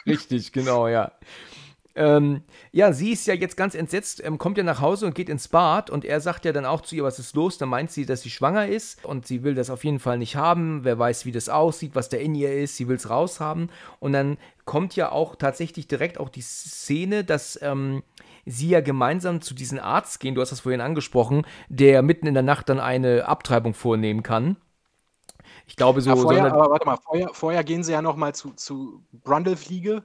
Richtig, 0.06 0.52
genau, 0.52 0.86
ja. 0.86 1.12
Ähm, 1.96 2.42
ja, 2.72 2.92
sie 2.92 3.12
ist 3.12 3.26
ja 3.26 3.32
jetzt 3.32 3.56
ganz 3.56 3.74
entsetzt, 3.74 4.22
ähm, 4.22 4.36
kommt 4.36 4.58
ja 4.58 4.64
nach 4.64 4.82
Hause 4.82 5.06
und 5.06 5.14
geht 5.14 5.30
ins 5.30 5.48
Bad 5.48 5.88
und 5.88 6.04
er 6.04 6.20
sagt 6.20 6.44
ja 6.44 6.52
dann 6.52 6.66
auch 6.66 6.82
zu 6.82 6.94
ihr, 6.94 7.04
was 7.04 7.18
ist 7.18 7.34
los? 7.34 7.56
Dann 7.56 7.70
meint 7.70 7.90
sie, 7.90 8.04
dass 8.04 8.20
sie 8.20 8.28
schwanger 8.28 8.68
ist 8.68 9.02
und 9.06 9.26
sie 9.26 9.42
will 9.42 9.54
das 9.54 9.70
auf 9.70 9.82
jeden 9.82 9.98
Fall 9.98 10.18
nicht 10.18 10.36
haben. 10.36 10.84
Wer 10.84 10.98
weiß, 10.98 11.24
wie 11.24 11.32
das 11.32 11.48
aussieht, 11.48 11.92
was 11.94 12.10
da 12.10 12.18
in 12.18 12.34
ihr 12.34 12.52
ist. 12.52 12.76
Sie 12.76 12.86
will 12.86 12.96
es 12.96 13.08
raushaben. 13.08 13.70
Und 13.98 14.12
dann 14.12 14.36
kommt 14.66 14.94
ja 14.94 15.10
auch 15.10 15.36
tatsächlich 15.36 15.88
direkt 15.88 16.20
auch 16.20 16.28
die 16.28 16.42
Szene, 16.42 17.24
dass 17.24 17.58
ähm, 17.62 18.02
sie 18.46 18.68
ja 18.68 18.80
gemeinsam 18.80 19.40
zu 19.40 19.54
diesem 19.54 19.80
Arzt 19.80 20.20
gehen, 20.20 20.34
du 20.34 20.40
hast 20.40 20.52
das 20.52 20.60
vorhin 20.60 20.80
angesprochen, 20.80 21.44
der 21.68 22.00
mitten 22.02 22.26
in 22.26 22.34
der 22.34 22.42
Nacht 22.42 22.68
dann 22.68 22.80
eine 22.80 23.26
Abtreibung 23.26 23.74
vornehmen 23.74 24.22
kann. 24.22 24.56
Ich 25.66 25.76
glaube 25.76 26.00
so. 26.00 26.10
Ja, 26.10 26.16
vorher, 26.16 26.44
aber 26.52 26.70
warte 26.70 26.86
mal, 26.86 26.96
vorher, 26.96 27.30
vorher 27.32 27.64
gehen 27.64 27.82
sie 27.82 27.92
ja 27.92 28.00
noch 28.00 28.16
mal 28.16 28.34
zu, 28.34 28.52
zu 28.52 29.04
Brundlefliege. 29.12 30.04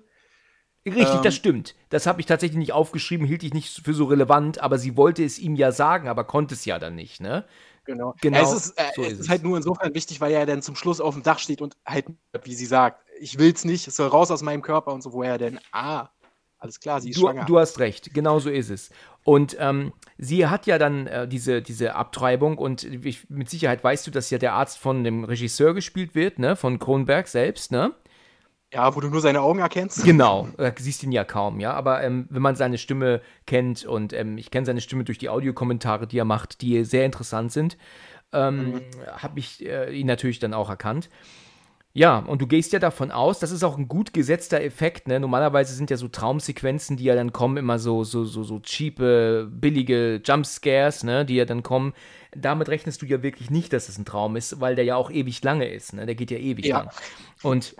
Richtig, 0.83 1.15
ähm, 1.15 1.21
das 1.21 1.35
stimmt. 1.35 1.75
Das 1.89 2.07
habe 2.07 2.19
ich 2.19 2.25
tatsächlich 2.25 2.57
nicht 2.57 2.73
aufgeschrieben, 2.73 3.27
hielt 3.27 3.43
ich 3.43 3.53
nicht 3.53 3.85
für 3.85 3.93
so 3.93 4.05
relevant, 4.05 4.59
aber 4.59 4.79
sie 4.79 4.97
wollte 4.97 5.23
es 5.23 5.37
ihm 5.37 5.55
ja 5.55 5.71
sagen, 5.71 6.07
aber 6.07 6.23
konnte 6.23 6.55
es 6.55 6.65
ja 6.65 6.79
dann 6.79 6.95
nicht, 6.95 7.21
ne? 7.21 7.45
Genau. 7.85 8.15
genau 8.21 8.37
ja, 8.37 8.43
es 8.43 8.53
ist, 8.53 8.79
äh, 8.79 8.89
so 8.95 9.03
es 9.03 9.13
ist, 9.13 9.19
ist 9.21 9.29
halt 9.29 9.43
nur 9.43 9.57
insofern 9.57 9.93
wichtig, 9.93 10.21
weil 10.21 10.31
er 10.31 10.45
dann 10.45 10.63
zum 10.63 10.75
Schluss 10.75 11.01
auf 11.01 11.13
dem 11.13 11.23
Dach 11.23 11.39
steht 11.39 11.61
und 11.61 11.77
halt, 11.85 12.05
wie 12.43 12.55
sie 12.55 12.65
sagt, 12.65 13.03
ich 13.19 13.37
will 13.37 13.51
es 13.53 13.65
nicht, 13.65 13.87
es 13.87 13.95
soll 13.95 14.07
raus 14.07 14.31
aus 14.31 14.41
meinem 14.41 14.61
Körper 14.63 14.91
und 14.93 15.01
so, 15.01 15.13
wo 15.13 15.21
er 15.21 15.37
denn, 15.37 15.59
ah, 15.71 16.09
alles 16.61 16.79
klar, 16.79 17.01
sie 17.01 17.09
ist 17.09 17.17
du, 17.17 17.21
schwanger. 17.21 17.45
Du 17.45 17.57
hast 17.57 17.79
recht, 17.79 18.13
genau 18.13 18.37
so 18.37 18.49
ist 18.51 18.69
es. 18.69 18.91
Und 19.23 19.57
ähm, 19.59 19.93
sie 20.19 20.45
hat 20.45 20.67
ja 20.67 20.77
dann 20.77 21.07
äh, 21.07 21.27
diese, 21.27 21.63
diese 21.63 21.95
Abtreibung 21.95 22.59
und 22.59 22.83
ich, 22.83 23.29
mit 23.29 23.49
Sicherheit 23.49 23.83
weißt 23.83 24.05
du, 24.05 24.11
dass 24.11 24.29
ja 24.29 24.37
der 24.37 24.53
Arzt 24.53 24.77
von 24.77 25.03
dem 25.03 25.23
Regisseur 25.23 25.73
gespielt 25.73 26.13
wird, 26.13 26.37
ne, 26.37 26.55
von 26.55 26.77
Kronberg 26.77 27.27
selbst, 27.27 27.71
ne? 27.71 27.93
Ja, 28.71 28.95
wo 28.95 29.01
du 29.01 29.09
nur 29.09 29.21
seine 29.21 29.41
Augen 29.41 29.59
erkennst. 29.59 30.03
Genau, 30.05 30.47
äh, 30.57 30.71
siehst 30.77 31.03
ihn 31.03 31.11
ja 31.11 31.23
kaum, 31.23 31.59
ja. 31.59 31.73
Aber 31.73 32.03
ähm, 32.03 32.27
wenn 32.29 32.43
man 32.43 32.55
seine 32.55 32.77
Stimme 32.77 33.21
kennt 33.47 33.83
und 33.83 34.13
ähm, 34.13 34.37
ich 34.37 34.51
kenne 34.51 34.65
seine 34.67 34.81
Stimme 34.81 35.03
durch 35.03 35.17
die 35.17 35.29
Audiokommentare, 35.29 36.05
die 36.05 36.19
er 36.19 36.25
macht, 36.25 36.61
die 36.61 36.85
sehr 36.85 37.05
interessant 37.05 37.51
sind, 37.51 37.75
ähm, 38.33 38.73
mhm. 38.73 38.81
habe 39.17 39.39
ich 39.39 39.65
äh, 39.65 39.91
ihn 39.91 40.07
natürlich 40.07 40.37
dann 40.37 40.53
auch 40.53 40.69
erkannt. 40.69 41.09
Ja, 41.93 42.19
und 42.19 42.41
du 42.41 42.47
gehst 42.47 42.71
ja 42.71 42.79
davon 42.79 43.11
aus, 43.11 43.39
das 43.39 43.51
ist 43.51 43.63
auch 43.63 43.77
ein 43.77 43.89
gut 43.89 44.13
gesetzter 44.13 44.61
Effekt, 44.61 45.07
ne? 45.07 45.19
Normalerweise 45.19 45.73
sind 45.73 45.89
ja 45.89 45.97
so 45.97 46.07
Traumsequenzen, 46.07 46.95
die 46.95 47.03
ja 47.03 47.15
dann 47.15 47.33
kommen, 47.33 47.57
immer 47.57 47.79
so, 47.79 48.05
so, 48.05 48.23
so, 48.23 48.43
so 48.43 48.59
cheape, 48.59 49.49
billige 49.51 50.21
Jumpscares, 50.23 51.03
ne, 51.03 51.25
die 51.25 51.35
ja 51.35 51.45
dann 51.45 51.63
kommen. 51.63 51.93
Damit 52.33 52.69
rechnest 52.69 53.01
du 53.01 53.05
ja 53.05 53.23
wirklich 53.23 53.49
nicht, 53.49 53.73
dass 53.73 53.89
es 53.89 53.97
ein 53.97 54.05
Traum 54.05 54.37
ist, 54.37 54.61
weil 54.61 54.75
der 54.75 54.85
ja 54.85 54.95
auch 54.95 55.11
ewig 55.11 55.43
lange 55.43 55.69
ist, 55.69 55.93
ne? 55.93 56.05
Der 56.05 56.15
geht 56.15 56.31
ja 56.31 56.37
ewig 56.37 56.65
ja. 56.65 56.77
lang. 56.77 56.89
Und 57.43 57.75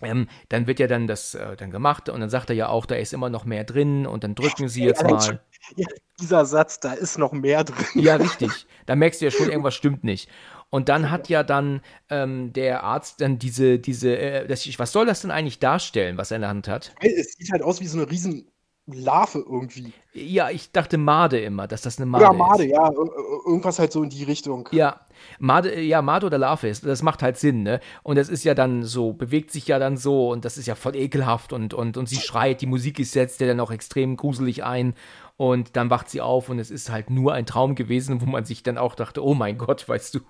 ähm, 0.00 0.28
dann 0.48 0.66
wird 0.66 0.78
ja 0.78 0.86
dann 0.86 1.06
das 1.06 1.34
äh, 1.34 1.56
dann 1.56 1.70
gemacht 1.70 2.08
und 2.08 2.20
dann 2.20 2.30
sagt 2.30 2.50
er 2.50 2.56
ja 2.56 2.68
auch, 2.68 2.86
da 2.86 2.94
ist 2.94 3.12
immer 3.12 3.30
noch 3.30 3.44
mehr 3.44 3.64
drin 3.64 4.06
und 4.06 4.24
dann 4.24 4.34
drücken 4.34 4.68
sie 4.68 4.84
jetzt 4.84 5.02
mal. 5.02 5.40
Ja, 5.74 5.86
dieser 6.20 6.44
Satz, 6.44 6.80
da 6.80 6.92
ist 6.92 7.18
noch 7.18 7.32
mehr 7.32 7.64
drin. 7.64 7.84
Ja, 7.94 8.16
richtig. 8.16 8.66
Da 8.86 8.94
merkst 8.94 9.20
du 9.20 9.26
ja 9.26 9.30
schon, 9.30 9.48
irgendwas 9.48 9.74
stimmt 9.74 10.04
nicht. 10.04 10.30
Und 10.70 10.88
dann 10.88 11.10
hat 11.10 11.28
ja 11.28 11.42
dann 11.42 11.80
ähm, 12.10 12.52
der 12.52 12.82
Arzt 12.82 13.20
dann 13.20 13.38
diese, 13.38 13.78
diese, 13.78 14.16
äh, 14.16 14.46
das, 14.46 14.66
was 14.78 14.92
soll 14.92 15.06
das 15.06 15.22
denn 15.22 15.30
eigentlich 15.30 15.58
darstellen, 15.58 16.16
was 16.18 16.30
er 16.30 16.36
in 16.36 16.40
der 16.42 16.50
Hand 16.50 16.68
hat? 16.68 16.94
Es 17.00 17.34
sieht 17.34 17.52
halt 17.52 17.62
aus 17.62 17.80
wie 17.80 17.86
so 17.86 17.98
eine 17.98 18.10
riesen 18.10 18.50
Larve 18.86 19.38
irgendwie. 19.38 19.92
Ja, 20.12 20.48
ich 20.50 20.70
dachte 20.70 20.96
Made 20.96 21.40
immer, 21.40 21.66
dass 21.66 21.82
das 21.82 21.98
eine 21.98 22.06
Made 22.06 22.24
ist. 22.24 22.30
Ja, 22.30 22.36
Made, 22.36 22.64
ist. 22.64 22.70
ja. 22.70 22.90
Irgendwas 23.44 23.80
halt 23.80 23.90
so 23.90 24.02
in 24.04 24.10
die 24.10 24.22
Richtung. 24.22 24.68
Ja, 24.70 25.00
Made, 25.40 25.80
ja, 25.80 26.02
Made 26.02 26.26
oder 26.26 26.38
Larve 26.38 26.68
ist, 26.68 26.86
das 26.86 27.02
macht 27.02 27.22
halt 27.22 27.36
Sinn, 27.36 27.64
ne? 27.64 27.80
Und 28.04 28.16
das 28.16 28.28
ist 28.28 28.44
ja 28.44 28.54
dann 28.54 28.84
so, 28.84 29.12
bewegt 29.12 29.50
sich 29.50 29.66
ja 29.66 29.80
dann 29.80 29.96
so 29.96 30.30
und 30.30 30.44
das 30.44 30.56
ist 30.56 30.66
ja 30.66 30.76
voll 30.76 30.94
ekelhaft 30.94 31.52
und, 31.52 31.74
und, 31.74 31.96
und 31.96 32.08
sie 32.08 32.20
schreit, 32.20 32.60
die 32.60 32.66
Musik 32.66 33.00
ist 33.00 33.12
setzt 33.12 33.40
ja 33.40 33.48
dann 33.48 33.58
auch 33.58 33.72
extrem 33.72 34.16
gruselig 34.16 34.62
ein 34.62 34.94
und 35.36 35.76
dann 35.76 35.90
wacht 35.90 36.08
sie 36.08 36.20
auf 36.20 36.48
und 36.48 36.58
es 36.58 36.70
ist 36.70 36.90
halt 36.90 37.10
nur 37.10 37.34
ein 37.34 37.44
Traum 37.44 37.74
gewesen, 37.74 38.20
wo 38.22 38.26
man 38.26 38.44
sich 38.44 38.62
dann 38.62 38.78
auch 38.78 38.94
dachte, 38.94 39.22
oh 39.24 39.34
mein 39.34 39.58
Gott, 39.58 39.88
weißt 39.88 40.14
du, 40.14 40.20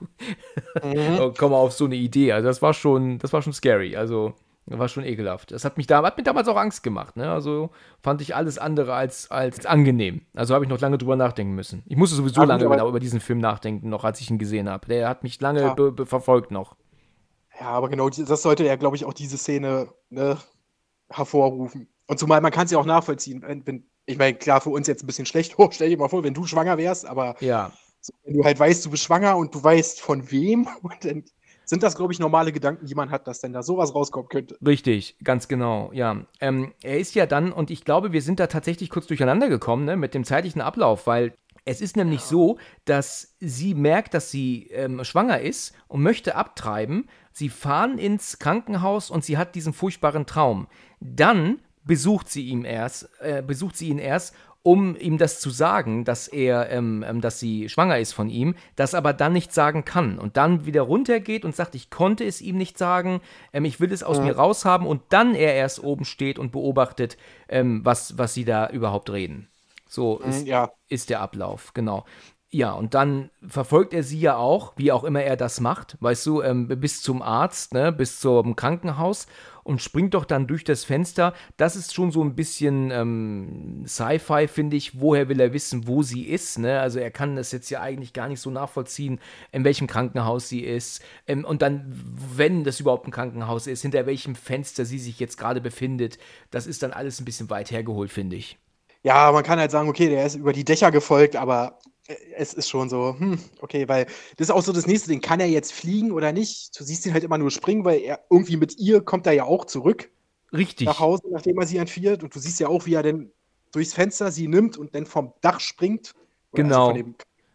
mhm. 0.82 1.32
komm 1.38 1.52
mal 1.52 1.58
auf 1.58 1.72
so 1.72 1.84
eine 1.84 1.96
Idee. 1.96 2.32
Also 2.32 2.48
das 2.48 2.62
war 2.62 2.74
schon, 2.74 3.18
das 3.18 3.32
war 3.32 3.42
schon 3.42 3.52
scary. 3.52 3.96
Also 3.96 4.34
das 4.66 4.80
war 4.80 4.88
schon 4.88 5.04
ekelhaft. 5.04 5.52
Das 5.52 5.64
hat 5.64 5.76
mich 5.76 5.86
da, 5.86 6.02
hat 6.02 6.16
mir 6.16 6.24
damals 6.24 6.48
auch 6.48 6.56
Angst 6.56 6.82
gemacht. 6.82 7.16
Ne? 7.16 7.30
Also 7.30 7.70
fand 8.02 8.20
ich 8.20 8.34
alles 8.34 8.58
andere 8.58 8.94
als, 8.94 9.30
als 9.30 9.64
angenehm. 9.64 10.22
Also 10.34 10.54
habe 10.54 10.64
ich 10.64 10.68
noch 10.68 10.80
lange 10.80 10.98
drüber 10.98 11.14
nachdenken 11.14 11.54
müssen. 11.54 11.84
Ich 11.86 11.96
musste 11.96 12.16
sowieso 12.16 12.40
ja, 12.40 12.46
lange 12.48 12.68
genau 12.68 12.88
über 12.88 12.98
diesen 12.98 13.20
Film 13.20 13.38
nachdenken, 13.38 13.88
noch 13.88 14.02
als 14.02 14.20
ich 14.20 14.28
ihn 14.28 14.38
gesehen 14.38 14.68
habe. 14.68 14.88
Der 14.88 15.08
hat 15.08 15.22
mich 15.22 15.40
lange 15.40 15.60
ja. 15.60 16.04
verfolgt 16.04 16.50
noch. 16.50 16.74
Ja, 17.60 17.68
aber 17.68 17.88
genau, 17.88 18.10
das 18.10 18.42
sollte 18.42 18.64
ja, 18.64 18.74
glaube 18.74 18.96
ich, 18.96 19.04
auch 19.04 19.14
diese 19.14 19.38
Szene 19.38 19.88
ne, 20.10 20.36
hervorrufen. 21.08 21.88
Und 22.08 22.18
zumal 22.18 22.40
man 22.40 22.50
kann 22.50 22.66
es 22.66 22.72
ja 22.72 22.78
auch 22.78 22.86
nachvollziehen, 22.86 23.42
wenn, 23.46 23.64
wenn 23.66 23.86
ich 24.06 24.18
meine, 24.18 24.36
klar, 24.36 24.60
für 24.60 24.70
uns 24.70 24.86
jetzt 24.86 25.02
ein 25.02 25.06
bisschen 25.06 25.26
schlecht. 25.26 25.54
Oh, 25.58 25.68
stell 25.70 25.90
dir 25.90 25.98
mal 25.98 26.08
vor, 26.08 26.24
wenn 26.24 26.34
du 26.34 26.46
schwanger 26.46 26.78
wärst, 26.78 27.06
aber 27.06 27.36
ja. 27.40 27.72
so, 28.00 28.12
wenn 28.24 28.34
du 28.34 28.44
halt 28.44 28.58
weißt, 28.58 28.86
du 28.86 28.90
bist 28.90 29.02
schwanger 29.02 29.36
und 29.36 29.54
du 29.54 29.62
weißt 29.62 30.00
von 30.00 30.30
wem, 30.30 30.68
dann 31.02 31.24
sind 31.64 31.82
das, 31.82 31.96
glaube 31.96 32.12
ich, 32.12 32.20
normale 32.20 32.52
Gedanken, 32.52 32.86
die 32.86 32.94
man 32.94 33.10
hat, 33.10 33.26
dass 33.26 33.40
denn 33.40 33.52
da 33.52 33.64
sowas 33.64 33.94
rauskommen 33.94 34.28
könnte. 34.28 34.56
Richtig, 34.64 35.16
ganz 35.24 35.48
genau, 35.48 35.90
ja. 35.92 36.24
Ähm, 36.40 36.72
er 36.82 36.98
ist 36.98 37.16
ja 37.16 37.26
dann, 37.26 37.52
und 37.52 37.70
ich 37.70 37.84
glaube, 37.84 38.12
wir 38.12 38.22
sind 38.22 38.38
da 38.38 38.46
tatsächlich 38.46 38.88
kurz 38.88 39.08
durcheinander 39.08 39.48
gekommen, 39.48 39.84
ne, 39.84 39.96
mit 39.96 40.14
dem 40.14 40.22
zeitlichen 40.22 40.60
Ablauf, 40.60 41.08
weil 41.08 41.34
es 41.64 41.80
ist 41.80 41.96
nämlich 41.96 42.20
ja. 42.20 42.26
so, 42.26 42.58
dass 42.84 43.34
sie 43.40 43.74
merkt, 43.74 44.14
dass 44.14 44.30
sie 44.30 44.68
ähm, 44.70 45.02
schwanger 45.02 45.40
ist 45.40 45.74
und 45.88 46.00
möchte 46.00 46.36
abtreiben. 46.36 47.08
Sie 47.32 47.48
fahren 47.48 47.98
ins 47.98 48.38
Krankenhaus 48.38 49.10
und 49.10 49.24
sie 49.24 49.36
hat 49.36 49.56
diesen 49.56 49.72
furchtbaren 49.72 50.26
Traum. 50.26 50.68
Dann 51.00 51.60
besucht 51.86 52.28
sie 52.28 52.46
ihn 52.48 52.64
erst, 52.64 53.08
äh, 53.20 53.42
besucht 53.42 53.76
sie 53.76 53.88
ihn 53.88 53.98
erst 53.98 54.34
um 54.66 54.96
ihm 54.96 55.16
das 55.16 55.38
zu 55.38 55.50
sagen, 55.50 56.04
dass 56.04 56.26
er, 56.26 56.70
ähm, 56.72 57.04
ähm, 57.06 57.20
dass 57.20 57.38
sie 57.38 57.68
schwanger 57.68 58.00
ist 58.00 58.14
von 58.14 58.28
ihm, 58.28 58.56
das 58.74 58.96
aber 58.96 59.12
dann 59.12 59.32
nicht 59.32 59.54
sagen 59.54 59.84
kann 59.84 60.18
und 60.18 60.36
dann 60.36 60.66
wieder 60.66 60.82
runtergeht 60.82 61.44
und 61.44 61.54
sagt, 61.54 61.76
ich 61.76 61.88
konnte 61.88 62.24
es 62.24 62.40
ihm 62.40 62.58
nicht 62.58 62.76
sagen, 62.76 63.20
ähm, 63.52 63.64
ich 63.64 63.78
will 63.78 63.92
es 63.92 64.02
aus 64.02 64.16
ja. 64.16 64.24
mir 64.24 64.34
raushaben 64.34 64.88
und 64.88 65.02
dann 65.10 65.36
er 65.36 65.54
erst 65.54 65.84
oben 65.84 66.04
steht 66.04 66.40
und 66.40 66.50
beobachtet, 66.50 67.16
ähm, 67.48 67.82
was, 67.84 68.18
was 68.18 68.34
sie 68.34 68.44
da 68.44 68.68
überhaupt 68.68 69.08
reden. 69.08 69.46
So 69.88 70.20
mhm, 70.20 70.30
ist, 70.30 70.46
ja. 70.48 70.72
ist 70.88 71.10
der 71.10 71.20
Ablauf, 71.20 71.72
genau. 71.72 72.04
Ja, 72.50 72.72
und 72.72 72.94
dann 72.94 73.30
verfolgt 73.46 73.94
er 73.94 74.02
sie 74.02 74.18
ja 74.18 74.36
auch, 74.36 74.72
wie 74.76 74.90
auch 74.90 75.04
immer 75.04 75.22
er 75.22 75.36
das 75.36 75.60
macht, 75.60 75.96
weißt 76.00 76.26
du, 76.26 76.42
ähm, 76.42 76.66
bis 76.66 77.02
zum 77.02 77.22
Arzt, 77.22 77.72
ne, 77.72 77.92
bis 77.92 78.18
zum 78.18 78.56
Krankenhaus 78.56 79.28
und 79.66 79.82
springt 79.82 80.14
doch 80.14 80.24
dann 80.24 80.46
durch 80.46 80.62
das 80.64 80.84
Fenster. 80.84 81.34
Das 81.56 81.74
ist 81.74 81.92
schon 81.92 82.12
so 82.12 82.22
ein 82.22 82.36
bisschen 82.36 82.90
ähm, 82.92 83.84
Sci-Fi, 83.86 84.46
finde 84.46 84.76
ich. 84.76 85.00
Woher 85.00 85.28
will 85.28 85.40
er 85.40 85.52
wissen, 85.52 85.88
wo 85.88 86.02
sie 86.02 86.22
ist? 86.22 86.58
Ne? 86.58 86.80
Also 86.80 87.00
er 87.00 87.10
kann 87.10 87.34
das 87.34 87.50
jetzt 87.50 87.68
ja 87.70 87.80
eigentlich 87.80 88.12
gar 88.12 88.28
nicht 88.28 88.40
so 88.40 88.50
nachvollziehen, 88.50 89.18
in 89.50 89.64
welchem 89.64 89.88
Krankenhaus 89.88 90.48
sie 90.48 90.60
ist. 90.60 91.02
Ähm, 91.26 91.44
und 91.44 91.62
dann, 91.62 91.92
wenn 92.36 92.62
das 92.62 92.78
überhaupt 92.78 93.08
ein 93.08 93.10
Krankenhaus 93.10 93.66
ist, 93.66 93.82
hinter 93.82 94.06
welchem 94.06 94.36
Fenster 94.36 94.84
sie 94.84 95.00
sich 95.00 95.18
jetzt 95.18 95.36
gerade 95.36 95.60
befindet. 95.60 96.18
Das 96.50 96.66
ist 96.66 96.82
dann 96.84 96.92
alles 96.92 97.20
ein 97.20 97.24
bisschen 97.24 97.50
weit 97.50 97.72
hergeholt, 97.72 98.12
finde 98.12 98.36
ich. 98.36 98.58
Ja, 99.02 99.30
man 99.32 99.42
kann 99.42 99.58
halt 99.58 99.72
sagen, 99.72 99.88
okay, 99.88 100.08
der 100.08 100.26
ist 100.26 100.36
über 100.36 100.52
die 100.52 100.64
Dächer 100.64 100.90
gefolgt, 100.92 101.34
aber 101.36 101.78
es 102.36 102.54
ist 102.54 102.68
schon 102.68 102.88
so, 102.88 103.16
hm, 103.18 103.38
okay, 103.60 103.88
weil 103.88 104.06
das 104.36 104.48
ist 104.48 104.50
auch 104.50 104.62
so 104.62 104.72
das 104.72 104.86
nächste 104.86 105.08
Ding. 105.08 105.20
Kann 105.20 105.40
er 105.40 105.46
jetzt 105.46 105.72
fliegen 105.72 106.12
oder 106.12 106.32
nicht? 106.32 106.78
Du 106.78 106.84
siehst 106.84 107.06
ihn 107.06 107.12
halt 107.12 107.24
immer 107.24 107.38
nur 107.38 107.50
springen, 107.50 107.84
weil 107.84 108.00
er 108.00 108.20
irgendwie 108.30 108.56
mit 108.56 108.78
ihr 108.78 109.00
kommt 109.00 109.26
er 109.26 109.32
ja 109.32 109.44
auch 109.44 109.64
zurück. 109.64 110.10
Richtig. 110.52 110.86
Nach 110.86 111.00
Hause, 111.00 111.24
nachdem 111.30 111.58
er 111.58 111.66
sie 111.66 111.78
entführt. 111.78 112.22
Und 112.22 112.34
du 112.34 112.38
siehst 112.38 112.60
ja 112.60 112.68
auch, 112.68 112.86
wie 112.86 112.94
er 112.94 113.02
dann 113.02 113.30
durchs 113.72 113.94
Fenster 113.94 114.30
sie 114.30 114.48
nimmt 114.48 114.76
und 114.76 114.94
dann 114.94 115.06
vom 115.06 115.32
Dach 115.40 115.60
springt. 115.60 116.14
Genau. 116.52 116.90
Also 116.92 117.04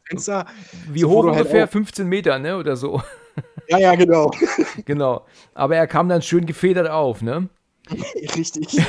Fenster. 0.03 0.45
Wie 0.89 1.01
so, 1.01 1.09
hoch 1.09 1.25
halt 1.25 1.37
ungefähr? 1.37 1.61
Halt 1.61 1.71
15 1.71 2.07
Meter, 2.07 2.39
ne? 2.39 2.57
Oder 2.57 2.75
so. 2.75 3.01
Ja, 3.69 3.77
ja, 3.77 3.95
genau. 3.95 4.29
genau. 4.85 5.25
Aber 5.53 5.77
er 5.77 5.87
kam 5.87 6.09
dann 6.09 6.21
schön 6.21 6.45
gefedert 6.45 6.89
auf, 6.89 7.21
ne? 7.21 7.47
Richtig. 8.35 8.81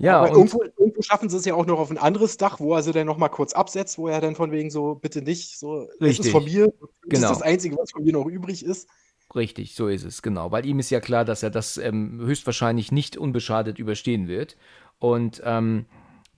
Ja, 0.00 0.20
aber 0.20 0.30
irgendwo, 0.30 0.62
irgendwo, 0.62 1.02
schaffen 1.02 1.28
sie 1.28 1.36
es 1.36 1.44
ja 1.44 1.54
auch 1.54 1.66
noch 1.66 1.78
auf 1.78 1.90
ein 1.90 1.98
anderes 1.98 2.38
Dach, 2.38 2.58
wo 2.58 2.74
er 2.74 2.82
sie 2.82 2.92
dann 2.92 3.06
nochmal 3.06 3.28
kurz 3.28 3.52
absetzt, 3.52 3.98
wo 3.98 4.08
er 4.08 4.20
dann 4.22 4.34
von 4.34 4.50
wegen 4.50 4.70
so, 4.70 4.94
bitte 4.94 5.20
nicht, 5.20 5.58
so, 5.58 5.88
Richtig. 6.00 6.16
das 6.16 6.26
ist 6.26 6.32
von 6.32 6.44
mir, 6.44 6.66
das 6.66 6.90
genau. 7.02 7.30
ist 7.32 7.40
das 7.40 7.42
Einzige, 7.42 7.76
was 7.76 7.90
von 7.90 8.02
mir 8.02 8.14
noch 8.14 8.26
übrig 8.26 8.64
ist. 8.64 8.88
Richtig, 9.34 9.74
so 9.74 9.88
ist 9.88 10.04
es, 10.04 10.22
genau. 10.22 10.50
Weil 10.52 10.64
ihm 10.64 10.78
ist 10.78 10.90
ja 10.90 11.00
klar, 11.00 11.26
dass 11.26 11.42
er 11.42 11.50
das 11.50 11.76
ähm, 11.76 12.18
höchstwahrscheinlich 12.24 12.90
nicht 12.90 13.16
unbeschadet 13.16 13.78
überstehen 13.78 14.26
wird. 14.26 14.56
Und 14.98 15.42
ähm, 15.44 15.84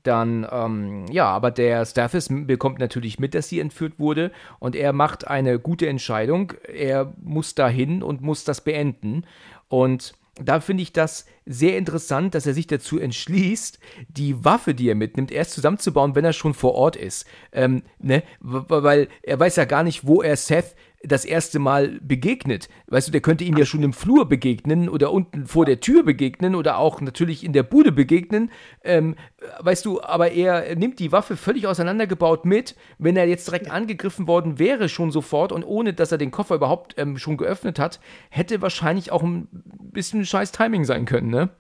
dann, 0.03 0.47
ähm, 0.51 1.07
ja, 1.11 1.27
aber 1.27 1.53
der 1.53 1.87
Stathis 1.87 2.29
bekommt 2.31 2.81
natürlich 2.81 3.21
mit, 3.21 3.35
dass 3.35 3.49
sie 3.49 3.61
entführt 3.61 3.99
wurde 3.99 4.33
und 4.59 4.75
er 4.75 4.93
macht 4.93 5.29
eine 5.29 5.61
gute 5.61 5.87
Entscheidung. 5.87 6.53
Er 6.67 7.15
muss 7.23 7.55
dahin 7.55 8.03
und 8.03 8.21
muss 8.21 8.45
das 8.45 8.63
beenden. 8.63 9.25
Und 9.69 10.15
da 10.37 10.61
finde 10.61 10.83
ich 10.83 10.93
das 10.93 11.26
sehr 11.45 11.76
interessant, 11.76 12.35
dass 12.35 12.47
er 12.47 12.55
sich 12.55 12.66
dazu 12.66 12.99
entschließt, 12.99 13.78
die 14.09 14.45
Waffe, 14.45 14.74
die 14.74 14.89
er 14.89 14.95
mitnimmt, 14.95 15.30
erst 15.30 15.53
zusammenzubauen, 15.53 16.14
wenn 16.14 16.24
er 16.24 16.33
schon 16.33 16.55
vor 16.55 16.74
Ort 16.74 16.97
ist. 16.97 17.26
Ähm, 17.53 17.83
ne? 17.99 18.22
Weil 18.41 19.09
er 19.22 19.39
weiß 19.39 19.57
ja 19.57 19.64
gar 19.64 19.83
nicht, 19.83 20.07
wo 20.07 20.22
er 20.22 20.37
Seth 20.37 20.74
das 21.05 21.24
erste 21.24 21.59
Mal 21.59 21.98
begegnet. 22.00 22.68
Weißt 22.86 23.09
du, 23.09 23.12
der 23.12 23.20
könnte 23.20 23.44
ihm 23.44 23.57
ja 23.57 23.64
schon 23.64 23.82
im 23.82 23.92
Flur 23.92 24.28
begegnen 24.28 24.88
oder 24.88 25.12
unten 25.12 25.46
vor 25.46 25.64
der 25.64 25.80
Tür 25.80 26.05
begegnen 26.05 26.55
oder 26.55 26.78
auch 26.78 27.00
natürlich 27.00 27.44
in 27.44 27.53
der 27.53 27.64
Bude 27.64 27.92
begegnen. 27.92 28.50
Ähm, 28.84 29.16
weißt 29.61 29.84
du, 29.84 30.00
aber 30.00 30.30
er 30.30 30.76
nimmt 30.76 30.98
die 31.00 31.12
Waffe 31.12 31.36
völlig 31.36 31.66
auseinandergebaut 31.66 32.44
mit. 32.44 32.76
Wenn 32.98 33.16
er 33.16 33.26
jetzt 33.26 33.48
direkt 33.48 33.70
angegriffen 33.70 34.26
worden 34.28 34.59
wäre, 34.59 34.88
schon 34.88 35.11
sofort 35.11 35.50
und 35.53 35.64
ohne, 35.64 35.92
dass 35.92 36.12
er 36.12 36.18
den 36.18 36.30
Koffer 36.30 36.55
überhaupt 36.55 36.94
ähm, 36.98 37.18
schon 37.18 37.36
geöffnet 37.36 37.78
hat, 37.78 38.00
hätte 38.30 38.62
wahrscheinlich 38.62 39.11
auch 39.11 39.22
ein 39.22 39.48
bisschen 39.92 40.24
scheiß 40.24 40.53
Timing 40.53 40.84
sein 40.84 41.05
können, 41.05 41.30
ne? 41.30 41.50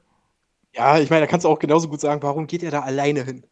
Ja, 0.74 0.98
ich 0.98 1.10
meine, 1.10 1.22
da 1.22 1.26
kannst 1.26 1.44
du 1.44 1.50
auch 1.50 1.58
genauso 1.58 1.88
gut 1.88 2.00
sagen, 2.00 2.22
warum 2.22 2.46
geht 2.46 2.62
er 2.62 2.70
da 2.70 2.80
alleine 2.80 3.24
hin? 3.24 3.44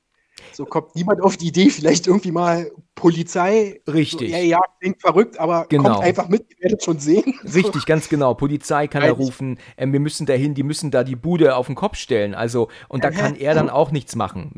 So 0.53 0.65
kommt 0.65 0.95
niemand 0.97 1.23
auf 1.23 1.37
die 1.37 1.49
Idee, 1.49 1.71
vielleicht 1.71 2.07
irgendwie 2.07 2.33
mal 2.33 2.71
Polizei. 2.95 3.81
Richtig. 3.87 4.31
So, 4.31 4.37
ja, 4.37 4.43
ja, 4.43 4.61
klingt 4.81 5.01
verrückt, 5.01 5.39
aber 5.39 5.67
genau. 5.69 5.95
kommt 5.95 6.05
einfach 6.05 6.29
mit, 6.29 6.47
ihr 6.51 6.65
werdet 6.65 6.85
schon 6.85 6.99
sehen. 6.99 7.35
Richtig, 7.55 7.87
ganz 7.87 8.09
genau. 8.09 8.35
Polizei 8.35 8.87
kann 8.87 9.03
er 9.03 9.13
rufen, 9.13 9.59
äh, 9.77 9.87
wir 9.91 10.01
müssen 10.01 10.27
dahin, 10.27 10.55
die 10.55 10.63
müssen 10.63 10.91
da 10.91 11.05
die 11.05 11.17
Bude 11.17 11.57
auf 11.57 11.67
den 11.67 11.75
Kopf 11.75 11.97
stellen. 11.97 12.35
Also, 12.35 12.69
und 12.89 13.05
da 13.05 13.11
kann 13.11 13.37
er 13.37 13.55
dann 13.55 13.71
auch 13.71 13.91
nichts 13.91 14.17
machen. 14.17 14.53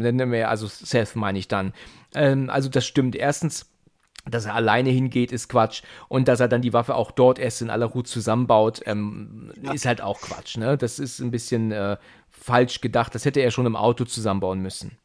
Also 0.44 0.66
Seth 0.66 1.16
meine 1.16 1.38
ich 1.38 1.48
dann. 1.48 1.72
Ähm, 2.14 2.50
also 2.50 2.68
das 2.68 2.84
stimmt. 2.86 3.14
Erstens, 3.14 3.70
dass 4.24 4.46
er 4.46 4.54
alleine 4.54 4.90
hingeht, 4.90 5.32
ist 5.32 5.48
Quatsch. 5.48 5.82
Und 6.08 6.28
dass 6.28 6.40
er 6.40 6.48
dann 6.48 6.62
die 6.62 6.72
Waffe 6.72 6.94
auch 6.94 7.10
dort 7.10 7.38
erst 7.38 7.62
in 7.62 7.70
aller 7.70 7.86
Ruhe 7.86 8.04
zusammenbaut, 8.04 8.82
ähm, 8.86 9.52
ja. 9.62 9.72
ist 9.72 9.86
halt 9.86 10.00
auch 10.00 10.20
Quatsch. 10.20 10.56
Ne? 10.56 10.76
Das 10.76 10.98
ist 10.98 11.20
ein 11.20 11.30
bisschen 11.30 11.72
äh, 11.72 11.96
falsch 12.30 12.80
gedacht. 12.80 13.14
Das 13.14 13.24
hätte 13.24 13.40
er 13.40 13.50
schon 13.50 13.66
im 13.66 13.76
Auto 13.76 14.04
zusammenbauen 14.04 14.60
müssen. 14.60 14.96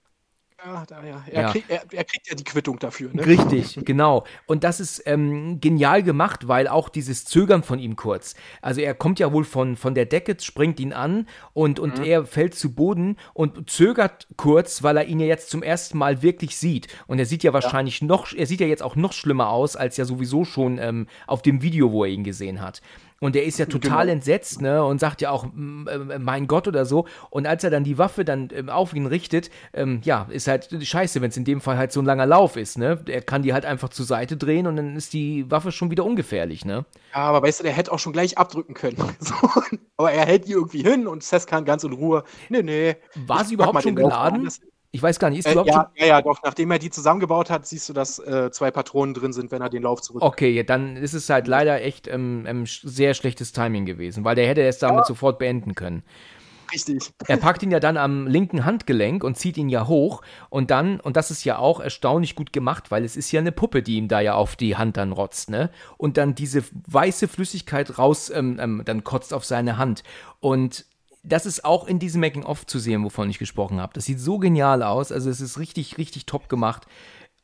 Ja, 0.67 0.85
da, 0.85 1.03
ja. 1.03 1.23
Er, 1.27 1.41
ja. 1.41 1.51
Krieg, 1.51 1.63
er, 1.69 1.81
er, 1.91 2.03
kriegt 2.03 2.29
ja 2.29 2.35
die 2.35 2.43
Quittung 2.43 2.77
dafür. 2.77 3.09
Ne? 3.13 3.25
Richtig, 3.25 3.79
genau. 3.85 4.25
Und 4.47 4.65
das 4.65 4.81
ist 4.81 5.01
ähm, 5.05 5.61
genial 5.61 6.03
gemacht, 6.03 6.49
weil 6.49 6.67
auch 6.67 6.89
dieses 6.89 7.23
Zögern 7.23 7.63
von 7.63 7.79
ihm 7.79 7.95
kurz. 7.95 8.35
Also 8.61 8.81
er 8.81 8.93
kommt 8.93 9.19
ja 9.19 9.31
wohl 9.31 9.45
von, 9.45 9.77
von 9.77 9.95
der 9.95 10.05
Decke, 10.05 10.35
springt 10.41 10.81
ihn 10.81 10.91
an 10.91 11.25
und, 11.53 11.79
und 11.79 11.99
mhm. 11.99 12.03
er 12.03 12.25
fällt 12.25 12.53
zu 12.53 12.73
Boden 12.73 13.15
und 13.33 13.69
zögert 13.69 14.27
kurz, 14.35 14.83
weil 14.83 14.97
er 14.97 15.05
ihn 15.05 15.21
ja 15.21 15.27
jetzt 15.27 15.49
zum 15.49 15.63
ersten 15.63 15.97
Mal 15.97 16.21
wirklich 16.21 16.57
sieht. 16.57 16.87
Und 17.07 17.19
er 17.19 17.25
sieht 17.25 17.43
ja 17.43 17.53
wahrscheinlich 17.53 18.01
ja. 18.01 18.07
noch, 18.07 18.33
er 18.33 18.45
sieht 18.45 18.59
ja 18.59 18.67
jetzt 18.67 18.83
auch 18.83 18.97
noch 18.97 19.13
schlimmer 19.13 19.49
aus, 19.49 19.77
als 19.77 19.95
ja 19.95 20.03
sowieso 20.03 20.43
schon 20.43 20.79
ähm, 20.79 21.07
auf 21.27 21.41
dem 21.41 21.61
Video, 21.61 21.93
wo 21.93 22.03
er 22.03 22.11
ihn 22.11 22.25
gesehen 22.25 22.61
hat. 22.61 22.81
Und 23.19 23.35
er 23.35 23.45
ist 23.45 23.57
ja 23.57 23.65
total 23.65 24.05
genau. 24.05 24.13
entsetzt, 24.13 24.61
ne? 24.61 24.83
Und 24.83 24.99
sagt 24.99 25.21
ja 25.21 25.31
auch, 25.31 25.45
äh, 25.45 26.19
mein 26.19 26.47
Gott 26.47 26.67
oder 26.67 26.85
so. 26.85 27.07
Und 27.29 27.47
als 27.47 27.63
er 27.63 27.71
dann 27.71 27.83
die 27.83 27.97
Waffe 27.97 28.23
dann 28.23 28.49
ähm, 28.53 28.69
auf 28.69 28.93
ihn 28.93 29.07
richtet, 29.07 29.49
ähm, 29.73 30.01
ja, 30.03 30.27
ist 30.29 30.47
halt 30.47 30.69
scheiße, 30.79 31.19
wenn 31.21 31.29
es 31.29 31.37
in 31.37 31.45
dem 31.45 31.59
Fall 31.59 31.77
halt 31.77 31.91
so 31.91 32.01
ein 32.01 32.05
langer 32.05 32.27
Lauf 32.27 32.57
ist, 32.57 32.77
ne? 32.77 33.03
Er 33.07 33.21
kann 33.21 33.41
die 33.41 33.53
halt 33.53 33.65
einfach 33.65 33.89
zur 33.89 34.05
Seite 34.05 34.37
drehen 34.37 34.67
und 34.67 34.75
dann 34.75 34.95
ist 34.95 35.13
die 35.13 35.49
Waffe 35.49 35.71
schon 35.71 35.89
wieder 35.89 36.05
ungefährlich, 36.05 36.63
ne? 36.63 36.85
Ja, 37.13 37.21
aber 37.21 37.41
weißt 37.41 37.59
du, 37.59 37.63
der 37.63 37.73
hätte 37.73 37.91
auch 37.91 37.99
schon 37.99 38.13
gleich 38.13 38.37
abdrücken 38.37 38.75
können. 38.75 38.97
so. 39.19 39.35
Aber 39.97 40.11
er 40.11 40.25
hält 40.25 40.47
die 40.47 40.51
irgendwie 40.51 40.83
hin 40.83 41.07
und 41.07 41.23
Seth 41.23 41.47
kann 41.47 41.65
ganz 41.65 41.83
in 41.83 41.93
Ruhe. 41.93 42.23
Nee, 42.49 42.61
nee. 42.61 42.95
War 43.15 43.43
sie 43.45 43.55
überhaupt 43.55 43.81
schon 43.81 43.95
geladen? 43.95 44.47
Ich 44.91 45.03
weiß 45.03 45.19
gar 45.19 45.29
nicht, 45.29 45.39
ist 45.39 45.47
äh, 45.47 45.51
überhaupt 45.51 45.69
ja, 45.69 45.91
ja, 45.95 46.05
ja, 46.05 46.21
doch. 46.21 46.41
Nachdem 46.43 46.71
er 46.71 46.79
die 46.79 46.89
zusammengebaut 46.89 47.49
hat, 47.49 47.67
siehst 47.67 47.89
du, 47.89 47.93
dass 47.93 48.19
äh, 48.19 48.51
zwei 48.51 48.71
Patronen 48.71 49.13
drin 49.13 49.33
sind, 49.33 49.51
wenn 49.51 49.61
er 49.61 49.69
den 49.69 49.83
Lauf 49.83 50.01
zurück. 50.01 50.21
Okay, 50.21 50.51
ja, 50.51 50.63
dann 50.63 50.95
ist 50.95 51.13
es 51.13 51.29
halt 51.29 51.47
leider 51.47 51.81
echt 51.81 52.07
ähm, 52.07 52.45
ähm, 52.47 52.65
sehr 52.65 53.13
schlechtes 53.13 53.51
Timing 53.51 53.85
gewesen, 53.85 54.23
weil 54.23 54.35
der 54.35 54.47
hätte 54.47 54.63
es 54.63 54.79
damit 54.79 55.01
ja. 55.01 55.05
sofort 55.05 55.39
beenden 55.39 55.75
können. 55.75 56.03
Richtig. 56.71 57.11
Er 57.27 57.37
packt 57.37 57.63
ihn 57.63 57.71
ja 57.71 57.79
dann 57.79 57.97
am 57.97 58.27
linken 58.27 58.65
Handgelenk 58.65 59.23
und 59.23 59.37
zieht 59.37 59.57
ihn 59.57 59.69
ja 59.69 59.87
hoch 59.87 60.21
und 60.49 60.71
dann, 60.71 60.99
und 60.99 61.15
das 61.15 61.31
ist 61.31 61.43
ja 61.43 61.57
auch 61.57 61.79
erstaunlich 61.79 62.35
gut 62.35 62.51
gemacht, 62.51 62.91
weil 62.91 63.05
es 63.05 63.15
ist 63.15 63.31
ja 63.31 63.39
eine 63.39 63.51
Puppe, 63.51 63.81
die 63.81 63.97
ihm 63.97 64.07
da 64.07 64.19
ja 64.19 64.33
auf 64.33 64.55
die 64.55 64.75
Hand 64.75 64.97
dann 64.97 65.11
rotzt, 65.11 65.49
ne? 65.49 65.69
Und 65.97 66.17
dann 66.17 66.35
diese 66.35 66.63
weiße 66.87 67.27
Flüssigkeit 67.27 67.97
raus, 67.97 68.29
ähm, 68.29 68.57
ähm, 68.59 68.81
dann 68.85 69.03
kotzt 69.03 69.33
auf 69.33 69.45
seine 69.45 69.77
Hand. 69.77 70.03
Und 70.39 70.85
das 71.27 71.45
ist 71.45 71.65
auch 71.65 71.87
in 71.87 71.99
diesem 71.99 72.21
Making-of 72.21 72.65
zu 72.65 72.79
sehen, 72.79 73.03
wovon 73.03 73.29
ich 73.29 73.39
gesprochen 73.39 73.79
habe. 73.79 73.93
Das 73.93 74.05
sieht 74.05 74.19
so 74.19 74.37
genial 74.37 74.83
aus. 74.83 75.11
Also 75.11 75.29
es 75.29 75.41
ist 75.41 75.59
richtig, 75.59 75.97
richtig 75.97 76.25
top 76.25 76.49
gemacht. 76.49 76.87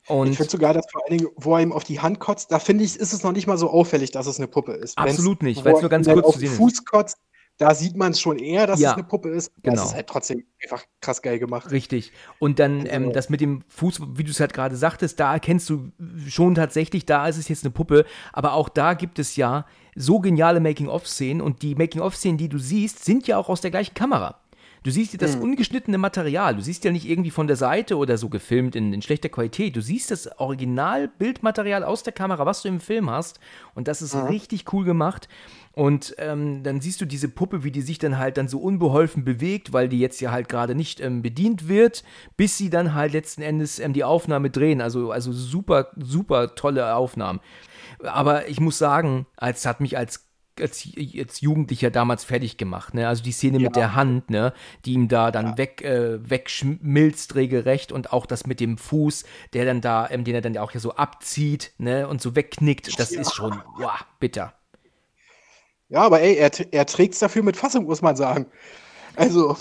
Und 0.07 0.31
ich 0.31 0.37
finde 0.37 0.51
sogar, 0.51 0.73
dass 0.73 0.85
vor 0.91 1.01
allen 1.05 1.17
Dingen, 1.17 1.31
wo 1.37 1.55
er 1.55 1.61
ihm 1.61 1.71
auf 1.71 1.83
die 1.83 1.99
Hand 2.01 2.19
kotzt, 2.19 2.51
da 2.51 2.59
finde 2.59 2.83
ich, 2.83 2.97
ist 2.97 3.13
es 3.13 3.23
noch 3.23 3.31
nicht 3.31 3.47
mal 3.47 3.57
so 3.57 3.69
auffällig, 3.69 4.11
dass 4.11 4.27
es 4.27 4.37
eine 4.37 4.47
Puppe 4.47 4.73
ist. 4.73 4.97
Absolut 4.97 5.41
Wenn's, 5.41 5.57
nicht, 5.57 5.65
weil 5.65 5.75
es 5.75 5.81
nur 5.81 5.89
ganz 5.89 6.07
kurz 6.07 6.33
zu 6.33 6.39
sehen 6.39 6.51
ist. 6.51 6.57
Fuß 6.57 6.85
kotzt, 6.85 7.17
da 7.57 7.75
sieht 7.75 7.95
man 7.95 8.11
es 8.11 8.19
schon 8.19 8.39
eher, 8.39 8.65
dass 8.65 8.79
ja, 8.79 8.91
es 8.91 8.95
eine 8.95 9.03
Puppe 9.03 9.29
ist. 9.29 9.51
Genau. 9.61 9.75
Das 9.75 9.85
ist 9.85 9.95
halt 9.95 10.07
trotzdem 10.07 10.45
einfach 10.61 10.83
krass 11.01 11.21
geil 11.21 11.39
gemacht. 11.39 11.71
Richtig. 11.71 12.11
Und 12.39 12.59
dann 12.59 12.81
also, 12.81 12.91
ähm, 12.91 13.13
das 13.13 13.29
mit 13.29 13.41
dem 13.41 13.63
Fuß, 13.67 14.01
wie 14.15 14.23
du 14.23 14.31
es 14.31 14.39
halt 14.39 14.53
gerade 14.53 14.75
sagtest, 14.75 15.19
da 15.19 15.33
erkennst 15.33 15.69
du 15.69 15.91
schon 16.27 16.55
tatsächlich, 16.55 17.05
da 17.05 17.27
ist 17.27 17.37
es 17.37 17.47
jetzt 17.47 17.63
eine 17.63 17.71
Puppe. 17.71 18.05
Aber 18.31 18.53
auch 18.53 18.69
da 18.69 18.95
gibt 18.95 19.19
es 19.19 19.35
ja 19.35 19.65
so 19.95 20.19
geniale 20.19 20.59
Making-of-Szenen 20.59 21.41
und 21.41 21.61
die 21.61 21.75
Making-of-Szenen, 21.75 22.37
die 22.37 22.49
du 22.49 22.57
siehst, 22.57 23.05
sind 23.05 23.27
ja 23.27 23.37
auch 23.37 23.49
aus 23.49 23.61
der 23.61 23.71
gleichen 23.71 23.93
Kamera. 23.93 24.39
Du 24.83 24.91
siehst 24.91 25.19
das 25.21 25.35
hm. 25.35 25.41
ungeschnittene 25.41 25.97
Material. 25.97 26.55
Du 26.55 26.61
siehst 26.61 26.83
ja 26.83 26.91
nicht 26.91 27.07
irgendwie 27.07 27.31
von 27.31 27.47
der 27.47 27.55
Seite 27.55 27.95
oder 27.95 28.17
so 28.17 28.27
gefilmt 28.27 28.75
in, 28.75 28.91
in 28.91 29.01
schlechter 29.01 29.29
Qualität. 29.29 29.75
Du 29.77 29.81
siehst 29.81 30.11
das 30.11 30.27
Original-Bildmaterial 30.39 31.85
aus 31.85 32.03
der 32.03 32.11
Kamera, 32.11 32.45
was 32.45 32.63
du 32.63 32.67
im 32.67 32.81
Film 32.81 33.09
hast. 33.09 33.39
Und 33.75 33.87
das 33.87 34.01
ist 34.01 34.13
mhm. 34.13 34.23
richtig 34.23 34.73
cool 34.73 34.83
gemacht. 34.83 35.29
Und 35.75 36.15
ähm, 36.19 36.61
dann 36.61 36.81
siehst 36.81 37.01
du 37.01 37.05
diese 37.05 37.27
Puppe, 37.27 37.63
wie 37.63 37.71
die 37.71 37.81
sich 37.81 37.97
dann 37.97 38.19
halt 38.19 38.37
dann 38.37 38.47
so 38.47 38.59
unbeholfen 38.59 39.25
bewegt, 39.25 39.73
weil 39.73 39.89
die 39.89 39.99
jetzt 39.99 40.21
ja 40.21 40.31
halt 40.31 40.47
gerade 40.47 40.75
nicht 40.75 40.99
ähm, 40.99 41.23
bedient 41.23 41.67
wird, 41.67 42.03
bis 42.37 42.59
sie 42.59 42.69
dann 42.69 42.93
halt 42.93 43.13
letzten 43.13 43.41
Endes 43.41 43.79
ähm, 43.79 43.93
die 43.93 44.03
Aufnahme 44.03 44.51
drehen. 44.51 44.81
Also, 44.81 45.11
also 45.11 45.31
super, 45.31 45.89
super 45.97 46.53
tolle 46.53 46.95
Aufnahmen. 46.95 47.39
Aber 48.03 48.47
ich 48.49 48.59
muss 48.59 48.77
sagen, 48.77 49.25
es 49.37 49.65
hat 49.65 49.81
mich 49.81 49.97
als 49.97 50.29
als, 50.59 50.87
als 51.17 51.41
Jugendlicher 51.41 51.89
damals 51.89 52.23
fertig 52.23 52.57
gemacht, 52.57 52.93
ne? 52.93 53.07
Also 53.07 53.23
die 53.23 53.31
Szene 53.31 53.57
ja. 53.57 53.63
mit 53.63 53.75
der 53.75 53.95
Hand, 53.95 54.29
ne, 54.29 54.53
die 54.85 54.93
ihm 54.93 55.07
da 55.07 55.31
dann 55.31 55.47
ja. 55.47 55.57
weg 55.57 55.81
äh, 55.81 56.29
wegschmilzt 56.29 57.33
regelrecht 57.33 57.91
und 57.91 58.13
auch 58.13 58.27
das 58.27 58.45
mit 58.45 58.59
dem 58.59 58.77
Fuß, 58.77 59.25
der 59.53 59.65
dann 59.65 59.81
da, 59.81 60.07
ähm, 60.11 60.23
den 60.23 60.35
er 60.35 60.41
dann 60.41 60.55
auch 60.57 60.71
ja 60.71 60.79
so 60.79 60.93
abzieht, 60.93 61.73
ne, 61.79 62.07
und 62.07 62.21
so 62.21 62.35
wegknickt, 62.35 62.99
das 62.99 63.11
ja. 63.11 63.21
ist 63.21 63.33
schon, 63.33 63.63
wow, 63.77 64.05
bitter. 64.19 64.53
Ja, 65.89 66.01
aber 66.01 66.21
ey, 66.21 66.35
er, 66.35 66.51
er 66.71 66.85
trägt 66.85 67.13
es 67.13 67.19
dafür 67.19 67.43
mit 67.43 67.57
Fassung, 67.57 67.85
muss 67.85 68.01
man 68.01 68.15
sagen. 68.15 68.47
Also, 69.15 69.55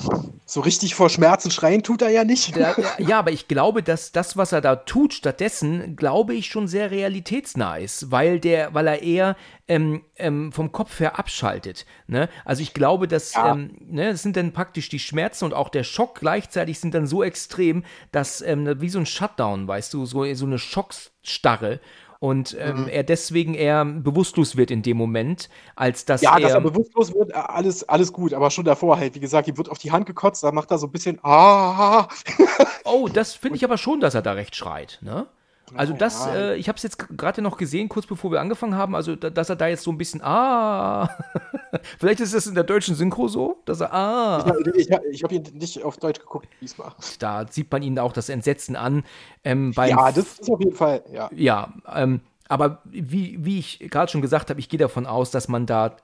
so 0.46 0.60
richtig 0.60 0.94
vor 0.94 1.10
Schmerzen 1.10 1.50
schreien 1.50 1.82
tut 1.82 2.00
er 2.00 2.08
ja 2.08 2.24
nicht. 2.24 2.56
Ja, 2.56 2.74
ja, 2.98 3.18
aber 3.18 3.32
ich 3.32 3.48
glaube, 3.48 3.82
dass 3.82 4.10
das, 4.10 4.36
was 4.36 4.52
er 4.52 4.62
da 4.62 4.76
tut, 4.76 5.12
stattdessen, 5.12 5.94
glaube 5.94 6.34
ich, 6.34 6.46
schon 6.46 6.68
sehr 6.68 6.90
realitätsnah 6.90 7.76
ist, 7.76 8.10
weil, 8.10 8.40
der, 8.40 8.72
weil 8.72 8.86
er 8.86 9.02
eher 9.02 9.36
ähm, 9.68 10.04
ähm, 10.16 10.52
vom 10.52 10.72
Kopf 10.72 11.00
her 11.00 11.18
abschaltet. 11.18 11.84
Ne? 12.06 12.30
Also 12.46 12.62
ich 12.62 12.72
glaube, 12.72 13.08
dass 13.08 13.34
ja. 13.34 13.52
ähm, 13.52 13.76
ne, 13.80 14.12
das 14.12 14.22
sind 14.22 14.36
dann 14.36 14.52
praktisch 14.52 14.88
die 14.88 14.98
Schmerzen 14.98 15.44
und 15.44 15.54
auch 15.54 15.68
der 15.68 15.84
Schock 15.84 16.20
gleichzeitig 16.20 16.80
sind 16.80 16.94
dann 16.94 17.06
so 17.06 17.22
extrem, 17.22 17.84
dass 18.10 18.40
ähm, 18.40 18.80
wie 18.80 18.88
so 18.88 18.98
ein 18.98 19.06
Shutdown, 19.06 19.68
weißt 19.68 19.92
du, 19.92 20.06
so, 20.06 20.32
so 20.32 20.46
eine 20.46 20.58
Schockstarre 20.58 21.80
und 22.22 22.56
ähm, 22.60 22.82
mhm. 22.82 22.88
er 22.88 23.02
deswegen 23.02 23.52
eher 23.54 23.84
bewusstlos 23.84 24.56
wird 24.56 24.70
in 24.70 24.82
dem 24.82 24.96
Moment, 24.96 25.48
als 25.74 26.04
dass 26.04 26.22
ja, 26.22 26.34
er. 26.34 26.38
Ja, 26.38 26.46
dass 26.46 26.54
er 26.54 26.60
bewusstlos 26.60 27.12
wird, 27.12 27.34
alles, 27.34 27.88
alles 27.88 28.12
gut, 28.12 28.32
aber 28.32 28.52
schon 28.52 28.64
davor 28.64 28.96
halt, 28.96 29.16
wie 29.16 29.20
gesagt, 29.20 29.48
ihm 29.48 29.58
wird 29.58 29.68
auf 29.68 29.78
die 29.78 29.90
Hand 29.90 30.06
gekotzt, 30.06 30.44
da 30.44 30.52
macht 30.52 30.70
er 30.70 30.78
so 30.78 30.86
ein 30.86 30.92
bisschen 30.92 31.18
Ah. 31.24 32.06
oh, 32.84 33.08
das 33.12 33.34
finde 33.34 33.56
ich 33.56 33.64
aber 33.64 33.76
schon, 33.76 33.98
dass 33.98 34.14
er 34.14 34.22
da 34.22 34.34
recht 34.34 34.54
schreit, 34.54 35.00
ne? 35.02 35.26
Also 35.74 35.92
das, 35.92 36.26
äh, 36.26 36.56
ich 36.56 36.68
habe 36.68 36.76
es 36.76 36.82
jetzt 36.82 36.98
gerade 37.16 37.42
noch 37.42 37.56
gesehen, 37.56 37.88
kurz 37.88 38.06
bevor 38.06 38.30
wir 38.30 38.40
angefangen 38.40 38.76
haben, 38.76 38.94
also 38.94 39.16
da, 39.16 39.30
dass 39.30 39.48
er 39.48 39.56
da 39.56 39.68
jetzt 39.68 39.84
so 39.84 39.90
ein 39.90 39.98
bisschen 39.98 40.20
ah, 40.22 41.08
vielleicht 41.98 42.20
ist 42.20 42.34
das 42.34 42.46
in 42.46 42.54
der 42.54 42.64
deutschen 42.64 42.94
Synchro 42.94 43.28
so, 43.28 43.58
dass 43.64 43.80
er 43.80 43.92
ah. 43.92 44.54
Ich, 44.74 44.88
ich, 44.88 44.98
ich 45.10 45.24
habe 45.24 45.34
ihn 45.34 45.42
nicht 45.54 45.82
auf 45.82 45.96
Deutsch 45.96 46.20
geguckt 46.20 46.48
diesmal. 46.60 46.92
Da 47.18 47.46
sieht 47.48 47.70
man 47.70 47.82
ihn 47.82 47.98
auch 47.98 48.12
das 48.12 48.28
Entsetzen 48.28 48.76
an. 48.76 49.04
Ähm, 49.44 49.72
ja, 49.76 50.12
das 50.12 50.38
ist 50.38 50.50
auf 50.50 50.60
jeden 50.60 50.74
Fall, 50.74 51.02
ja. 51.12 51.30
Ja, 51.34 51.72
ähm, 51.94 52.20
aber 52.48 52.82
wie, 52.84 53.44
wie 53.44 53.58
ich 53.58 53.78
gerade 53.90 54.10
schon 54.10 54.20
gesagt 54.22 54.50
habe, 54.50 54.60
ich 54.60 54.68
gehe 54.68 54.78
davon 54.78 55.06
aus, 55.06 55.30
dass 55.30 55.48
man 55.48 55.66
da 55.66 55.96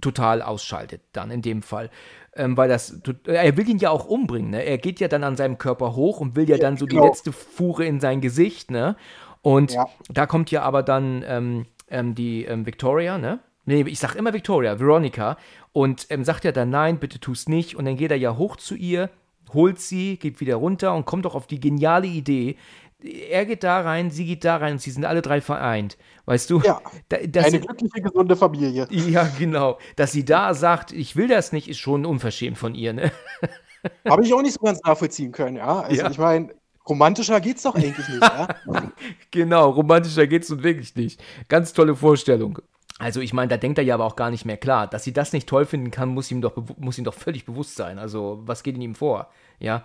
total 0.00 0.42
ausschaltet, 0.42 1.00
dann 1.12 1.30
in 1.30 1.42
dem 1.42 1.62
Fall. 1.62 1.90
Ähm, 2.38 2.56
weil 2.56 2.68
das, 2.68 3.00
er 3.24 3.56
will 3.56 3.68
ihn 3.68 3.78
ja 3.78 3.90
auch 3.90 4.04
umbringen, 4.04 4.50
ne? 4.50 4.62
Er 4.62 4.76
geht 4.76 5.00
ja 5.00 5.08
dann 5.08 5.24
an 5.24 5.36
seinem 5.36 5.56
Körper 5.56 5.96
hoch 5.96 6.20
und 6.20 6.36
will 6.36 6.48
ja 6.48 6.58
dann 6.58 6.76
so 6.76 6.86
genau. 6.86 7.02
die 7.02 7.08
letzte 7.08 7.32
Fuhre 7.32 7.86
in 7.86 7.98
sein 7.98 8.20
Gesicht, 8.20 8.70
ne? 8.70 8.96
Und 9.40 9.72
ja. 9.72 9.88
da 10.08 10.26
kommt 10.26 10.50
ja 10.50 10.62
aber 10.62 10.82
dann 10.82 11.24
ähm, 11.26 11.66
ähm, 11.88 12.14
die 12.14 12.44
ähm, 12.44 12.66
Victoria, 12.66 13.16
ne? 13.16 13.40
Nee, 13.64 13.82
ich 13.82 13.98
sag 13.98 14.14
immer 14.14 14.32
Victoria, 14.32 14.78
Veronica, 14.78 15.36
und 15.72 16.06
ähm, 16.10 16.24
sagt 16.24 16.44
ja 16.44 16.52
dann, 16.52 16.70
nein, 16.70 16.98
bitte 16.98 17.20
tu's 17.20 17.48
nicht. 17.48 17.76
Und 17.76 17.84
dann 17.84 17.96
geht 17.96 18.10
er 18.10 18.16
ja 18.16 18.36
hoch 18.36 18.56
zu 18.56 18.74
ihr, 18.74 19.10
holt 19.52 19.80
sie, 19.80 20.18
geht 20.18 20.40
wieder 20.40 20.56
runter 20.56 20.94
und 20.94 21.04
kommt 21.04 21.24
doch 21.24 21.34
auf 21.34 21.46
die 21.46 21.60
geniale 21.60 22.06
Idee, 22.06 22.56
er 23.02 23.44
geht 23.44 23.62
da 23.62 23.80
rein, 23.80 24.10
sie 24.10 24.24
geht 24.24 24.44
da 24.44 24.56
rein 24.56 24.74
und 24.74 24.78
sie 24.80 24.90
sind 24.90 25.04
alle 25.04 25.22
drei 25.22 25.40
vereint. 25.40 25.96
Weißt 26.24 26.50
du? 26.50 26.60
Ja. 26.60 26.80
Da, 27.08 27.42
eine 27.42 27.60
glückliche, 27.60 28.00
gesunde 28.02 28.36
Familie. 28.36 28.88
Ja, 28.90 29.30
genau. 29.38 29.78
Dass 29.94 30.12
sie 30.12 30.24
da 30.24 30.54
sagt, 30.54 30.92
ich 30.92 31.14
will 31.14 31.28
das 31.28 31.52
nicht, 31.52 31.68
ist 31.68 31.78
schon 31.78 32.04
unverschämt 32.04 32.58
von 32.58 32.74
ihr, 32.74 32.92
ne? 32.92 33.12
Habe 34.08 34.24
ich 34.24 34.34
auch 34.34 34.42
nicht 34.42 34.54
so 34.54 34.60
ganz 34.60 34.80
nachvollziehen 34.82 35.30
können, 35.30 35.58
ja. 35.58 35.80
Also 35.80 36.02
ja. 36.02 36.10
ich 36.10 36.18
meine, 36.18 36.48
romantischer 36.88 37.40
geht's 37.40 37.62
doch 37.62 37.76
eigentlich 37.76 38.08
nicht, 38.08 38.22
ja. 38.22 38.48
genau, 39.30 39.70
romantischer 39.70 40.26
geht's 40.26 40.48
nun 40.48 40.64
wirklich 40.64 40.96
nicht. 40.96 41.22
Ganz 41.48 41.72
tolle 41.72 41.94
Vorstellung. 41.94 42.58
Also 42.98 43.20
ich 43.20 43.32
meine, 43.32 43.48
da 43.48 43.56
denkt 43.56 43.78
er 43.78 43.84
ja 43.84 43.94
aber 43.94 44.06
auch 44.06 44.16
gar 44.16 44.30
nicht 44.30 44.46
mehr 44.46 44.56
klar. 44.56 44.86
Dass 44.86 45.04
sie 45.04 45.12
das 45.12 45.32
nicht 45.32 45.48
toll 45.48 45.66
finden 45.66 45.90
kann, 45.90 46.08
muss 46.08 46.30
ihm 46.30 46.40
doch, 46.40 46.56
muss 46.78 46.98
ihm 46.98 47.04
doch 47.04 47.14
völlig 47.14 47.44
bewusst 47.44 47.76
sein. 47.76 47.98
Also 47.98 48.40
was 48.46 48.62
geht 48.62 48.74
in 48.74 48.82
ihm 48.82 48.94
vor? 48.94 49.30
Ja. 49.60 49.84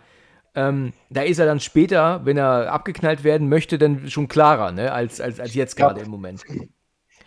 Ähm, 0.53 0.93
da 1.09 1.21
ist 1.21 1.39
er 1.39 1.45
dann 1.45 1.59
später, 1.59 2.25
wenn 2.25 2.37
er 2.37 2.71
abgeknallt 2.71 3.23
werden 3.23 3.47
möchte, 3.47 3.77
dann 3.77 4.09
schon 4.09 4.27
klarer, 4.27 4.71
ne, 4.71 4.91
als, 4.91 5.21
als, 5.21 5.39
als 5.39 5.53
jetzt 5.53 5.75
gerade 5.75 6.01
im 6.01 6.09
Moment. 6.09 6.43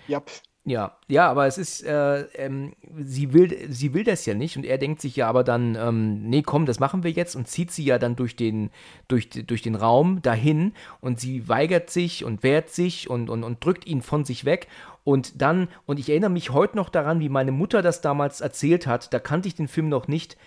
Yep. 0.09 0.31
Ja, 0.67 0.97
ja, 1.09 1.31
aber 1.31 1.47
es 1.47 1.59
ist, 1.59 1.83
äh, 1.85 2.23
ähm, 2.37 2.73
sie, 2.99 3.35
will, 3.35 3.55
sie 3.69 3.93
will 3.93 4.03
das 4.03 4.25
ja 4.25 4.33
nicht 4.33 4.57
und 4.57 4.65
er 4.65 4.79
denkt 4.79 5.03
sich 5.03 5.15
ja 5.15 5.29
aber 5.29 5.45
dann, 5.45 5.77
ähm, 5.79 6.23
nee, 6.23 6.41
komm, 6.41 6.65
das 6.65 6.81
machen 6.81 7.03
wir 7.03 7.11
jetzt 7.11 7.37
und 7.37 7.49
zieht 7.49 7.71
sie 7.71 7.85
ja 7.85 7.99
dann 7.99 8.17
durch 8.17 8.35
den, 8.35 8.71
durch, 9.07 9.29
durch 9.29 9.61
den 9.61 9.75
Raum 9.75 10.23
dahin 10.23 10.73
und 11.03 11.21
sie 11.21 11.51
weigert 11.51 11.91
sich 11.91 12.25
und 12.25 12.43
wehrt 12.43 12.71
sich 12.71 13.11
und, 13.11 13.29
und, 13.29 13.45
und 13.45 13.63
drückt 13.63 13.87
ihn 13.87 14.01
von 14.01 14.25
sich 14.25 14.47
weg 14.47 14.69
und 15.05 15.43
dann, 15.43 15.69
und 15.85 16.01
ich 16.01 16.09
erinnere 16.09 16.31
mich 16.31 16.51
heute 16.51 16.77
noch 16.77 16.89
daran, 16.89 17.21
wie 17.21 17.29
meine 17.29 17.53
Mutter 17.53 17.83
das 17.83 18.01
damals 18.01 18.41
erzählt 18.41 18.87
hat, 18.87 19.13
da 19.13 19.19
kannte 19.19 19.49
ich 19.49 19.55
den 19.55 19.69
Film 19.69 19.91
noch 19.91 20.09
nicht, 20.09 20.39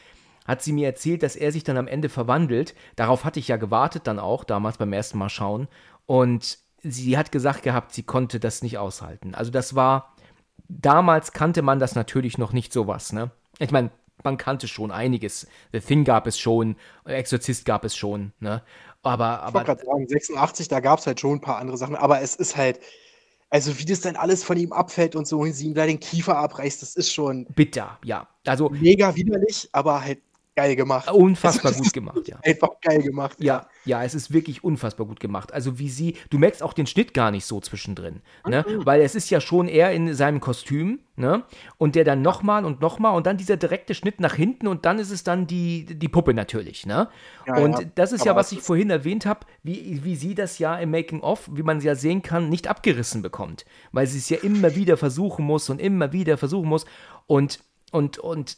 hat 0.47 0.61
sie 0.61 0.71
mir 0.71 0.87
erzählt, 0.87 1.21
dass 1.21 1.35
er 1.35 1.51
sich 1.51 1.63
dann 1.63 1.77
am 1.77 1.87
Ende 1.87 2.09
verwandelt. 2.09 2.73
Darauf 2.95 3.25
hatte 3.25 3.39
ich 3.39 3.49
ja 3.49 3.57
gewartet 3.57 4.07
dann 4.07 4.17
auch, 4.17 4.43
damals 4.43 4.77
beim 4.77 4.93
ersten 4.93 5.17
Mal 5.17 5.29
schauen. 5.29 5.67
Und 6.05 6.57
sie 6.81 7.17
hat 7.17 7.31
gesagt 7.31 7.63
gehabt, 7.63 7.93
sie 7.93 8.03
konnte 8.03 8.39
das 8.39 8.61
nicht 8.61 8.77
aushalten. 8.77 9.35
Also 9.35 9.51
das 9.51 9.75
war, 9.75 10.15
damals 10.69 11.33
kannte 11.33 11.61
man 11.61 11.79
das 11.79 11.95
natürlich 11.95 12.37
noch 12.37 12.53
nicht 12.53 12.71
sowas, 12.73 13.13
ne? 13.13 13.31
Ich 13.59 13.71
meine, 13.71 13.91
man 14.23 14.37
kannte 14.37 14.67
schon 14.67 14.91
einiges. 14.91 15.47
The 15.73 15.79
Thing 15.79 16.03
gab 16.03 16.27
es 16.27 16.39
schon, 16.39 16.75
Exorzist 17.05 17.65
gab 17.65 17.83
es 17.83 17.95
schon, 17.95 18.33
ne? 18.39 18.63
Aber, 19.03 19.41
aber. 19.41 19.47
Ich 19.47 19.53
wollte 19.53 19.83
gerade 19.83 19.85
sagen, 19.85 20.07
86, 20.07 20.67
da 20.67 20.79
gab 20.79 20.99
es 20.99 21.07
halt 21.07 21.19
schon 21.19 21.33
ein 21.33 21.41
paar 21.41 21.57
andere 21.57 21.77
Sachen, 21.77 21.95
aber 21.95 22.21
es 22.21 22.35
ist 22.35 22.57
halt, 22.57 22.79
also 23.49 23.77
wie 23.79 23.85
das 23.85 24.01
dann 24.01 24.15
alles 24.15 24.43
von 24.43 24.57
ihm 24.57 24.73
abfällt 24.73 25.15
und 25.15 25.27
so 25.27 25.39
und 25.39 25.53
sie 25.53 25.67
ihm 25.67 25.73
da 25.73 25.85
den 25.85 25.99
Kiefer 25.99 26.37
abreißt, 26.37 26.81
das 26.81 26.95
ist 26.95 27.13
schon. 27.13 27.45
Bitter, 27.55 27.99
ja. 28.03 28.27
Also. 28.45 28.69
Mega 28.69 29.15
widerlich, 29.15 29.69
aber 29.71 30.01
halt 30.01 30.19
geil 30.58 30.76
gemacht. 30.76 31.12
Unfassbar 31.12 31.72
gut 31.72 31.93
gemacht, 31.93 32.28
ja. 32.28 32.39
Einfach 32.43 32.70
geil 32.82 33.03
gemacht. 33.03 33.38
Ja, 33.39 33.68
ja, 33.86 34.03
es 34.03 34.16
ist 34.16 34.34
wirklich 34.34 34.64
unfassbar 34.64 35.05
gut 35.05 35.20
gemacht. 35.20 35.53
Also 35.53 35.78
wie 35.78 35.88
sie, 35.88 36.18
du 36.32 36.39
merkst 36.39 36.64
auch 36.64 36.74
den 36.74 36.88
Schnitt 36.88 37.14
gar 37.14 37.30
nicht 37.30 37.45
so 37.45 37.62
zwischendrin, 37.62 38.22
ne? 38.45 38.66
Mhm. 38.68 38.84
Weil 38.84 39.01
es 39.01 39.14
ist 39.14 39.30
ja 39.30 39.39
schon 39.39 39.68
eher 39.68 39.91
in 39.91 40.16
seinem 40.16 40.39
Kostüm, 40.39 40.99
ne? 41.16 41.43
Und 41.78 41.93
der 41.93 42.03
dann 42.03 42.24
nochmal 42.24 42.66
und 42.66 42.82
nochmal 42.82 43.16
und 43.16 43.28
dann 43.28 43.38
dieser 43.38 43.55
direkte 43.55 43.93
Schnitt 43.93 44.20
nach 44.20 44.34
hinten 44.34 44.66
und 44.66 44.86
dann 44.86 44.97
ist 44.97 45.12
es 45.12 45.24
dann 45.24 45.45
die, 45.45 45.86
die 45.86 46.10
Puppe 46.10 46.34
natürlich, 46.34 46.88
ne? 46.88 47.08
Ja, 47.45 47.58
und 47.58 47.80
ja. 47.80 47.86
das 47.93 48.12
ist 48.12 48.22
Aber 48.22 48.32
ja, 48.32 48.36
was 48.36 48.51
ich 48.51 48.62
vorhin 48.62 48.89
erwähnt 48.89 49.28
habe, 49.28 49.41
wie, 49.62 50.03
wie 50.03 50.16
sie 50.16 50.34
das 50.34 50.58
ja 50.58 50.76
im 50.76 50.89
Making-of, 50.89 51.51
wie 51.53 51.64
man 51.64 51.80
ja 51.82 51.93
sehen 51.93 52.24
kann, 52.24 52.49
nicht 52.49 52.68
abgerissen 52.68 53.22
bekommt. 53.22 53.64
Weil 53.91 54.08
sie 54.08 54.18
es 54.18 54.28
ja 54.30 54.38
immer 54.38 54.76
wieder 54.76 54.97
versuchen 54.97 55.45
muss 55.45 55.70
und 55.70 55.80
immer 55.80 56.14
wieder 56.14 56.36
versuchen 56.36 56.68
muss. 56.68 56.86
Und 57.28 57.60
und, 57.91 58.17
und 58.17 58.57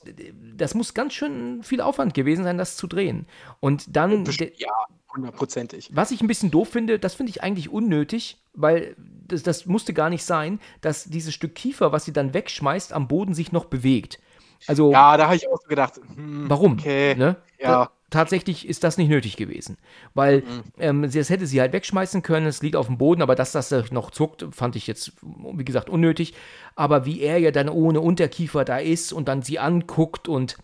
das 0.55 0.73
muss 0.73 0.93
ganz 0.93 1.13
schön 1.13 1.61
viel 1.63 1.81
Aufwand 1.81 2.13
gewesen 2.13 2.43
sein, 2.43 2.57
das 2.57 2.75
zu 2.75 2.87
drehen. 2.87 3.27
Und 3.59 3.95
dann. 3.95 4.25
Ja, 4.57 4.69
hundertprozentig. 5.13 5.89
Was 5.93 6.11
ich 6.11 6.21
ein 6.21 6.27
bisschen 6.27 6.51
doof 6.51 6.69
finde, 6.69 6.99
das 6.99 7.13
finde 7.13 7.29
ich 7.31 7.43
eigentlich 7.43 7.69
unnötig, 7.69 8.41
weil 8.53 8.95
das, 9.27 9.43
das 9.43 9.65
musste 9.65 9.93
gar 9.93 10.09
nicht 10.09 10.23
sein, 10.23 10.59
dass 10.81 11.05
dieses 11.05 11.33
Stück 11.33 11.55
Kiefer, 11.55 11.91
was 11.91 12.05
sie 12.05 12.13
dann 12.13 12.33
wegschmeißt, 12.33 12.93
am 12.93 13.07
Boden 13.07 13.33
sich 13.33 13.51
noch 13.51 13.65
bewegt. 13.65 14.19
Also, 14.67 14.91
ja, 14.91 15.15
da 15.15 15.25
habe 15.25 15.35
ich 15.35 15.47
auch 15.47 15.61
so 15.61 15.67
gedacht. 15.67 16.01
Hm, 16.15 16.49
warum? 16.49 16.73
Okay. 16.73 17.15
Ne? 17.15 17.37
Ja 17.59 17.91
tatsächlich 18.09 18.67
ist 18.67 18.83
das 18.83 18.97
nicht 18.97 19.09
nötig 19.09 19.37
gewesen. 19.37 19.77
Weil 20.13 20.41
mhm. 20.41 20.63
ähm, 20.79 21.11
das 21.11 21.29
hätte 21.29 21.47
sie 21.47 21.61
halt 21.61 21.73
wegschmeißen 21.73 22.21
können, 22.21 22.47
es 22.47 22.61
liegt 22.61 22.75
auf 22.75 22.87
dem 22.87 22.97
Boden, 22.97 23.21
aber 23.21 23.35
dass 23.35 23.51
das 23.51 23.71
noch 23.91 24.11
zuckt, 24.11 24.45
fand 24.51 24.75
ich 24.75 24.87
jetzt, 24.87 25.13
wie 25.21 25.65
gesagt, 25.65 25.89
unnötig. 25.89 26.33
Aber 26.75 27.05
wie 27.05 27.21
er 27.21 27.37
ja 27.39 27.51
dann 27.51 27.69
ohne 27.69 28.01
Unterkiefer 28.01 28.65
da 28.65 28.77
ist 28.77 29.13
und 29.13 29.27
dann 29.27 29.41
sie 29.41 29.59
anguckt 29.59 30.27
und 30.27 30.57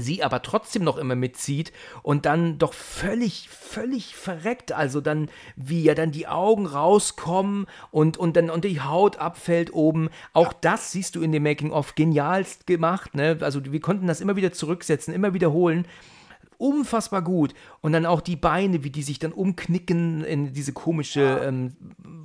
sie 0.00 0.22
aber 0.22 0.42
trotzdem 0.42 0.84
noch 0.84 0.96
immer 0.96 1.14
mitzieht 1.14 1.72
und 2.02 2.26
dann 2.26 2.58
doch 2.58 2.72
völlig, 2.72 3.48
völlig 3.48 4.14
verreckt, 4.14 4.72
also 4.72 5.00
dann, 5.00 5.28
wie 5.56 5.82
ja 5.82 5.94
dann 5.94 6.12
die 6.12 6.28
Augen 6.28 6.66
rauskommen 6.66 7.66
und, 7.90 8.16
und 8.16 8.36
dann 8.36 8.50
und 8.50 8.64
die 8.64 8.80
Haut 8.80 9.16
abfällt 9.16 9.72
oben. 9.72 10.08
Auch 10.32 10.52
das 10.52 10.92
siehst 10.92 11.16
du 11.16 11.22
in 11.22 11.32
dem 11.32 11.42
Making-of 11.42 11.94
genialst 11.94 12.66
gemacht, 12.66 13.14
ne? 13.14 13.38
Also 13.40 13.60
wir 13.64 13.80
konnten 13.80 14.06
das 14.06 14.20
immer 14.20 14.36
wieder 14.36 14.52
zurücksetzen, 14.52 15.14
immer 15.14 15.34
wiederholen 15.34 15.86
unfassbar 16.58 17.22
gut. 17.22 17.54
Und 17.80 17.92
dann 17.92 18.06
auch 18.06 18.20
die 18.20 18.36
Beine, 18.36 18.84
wie 18.84 18.90
die 18.90 19.02
sich 19.02 19.18
dann 19.18 19.32
umknicken 19.32 20.24
in 20.24 20.52
diese 20.52 20.72
komische 20.72 21.40
ähm, 21.44 21.76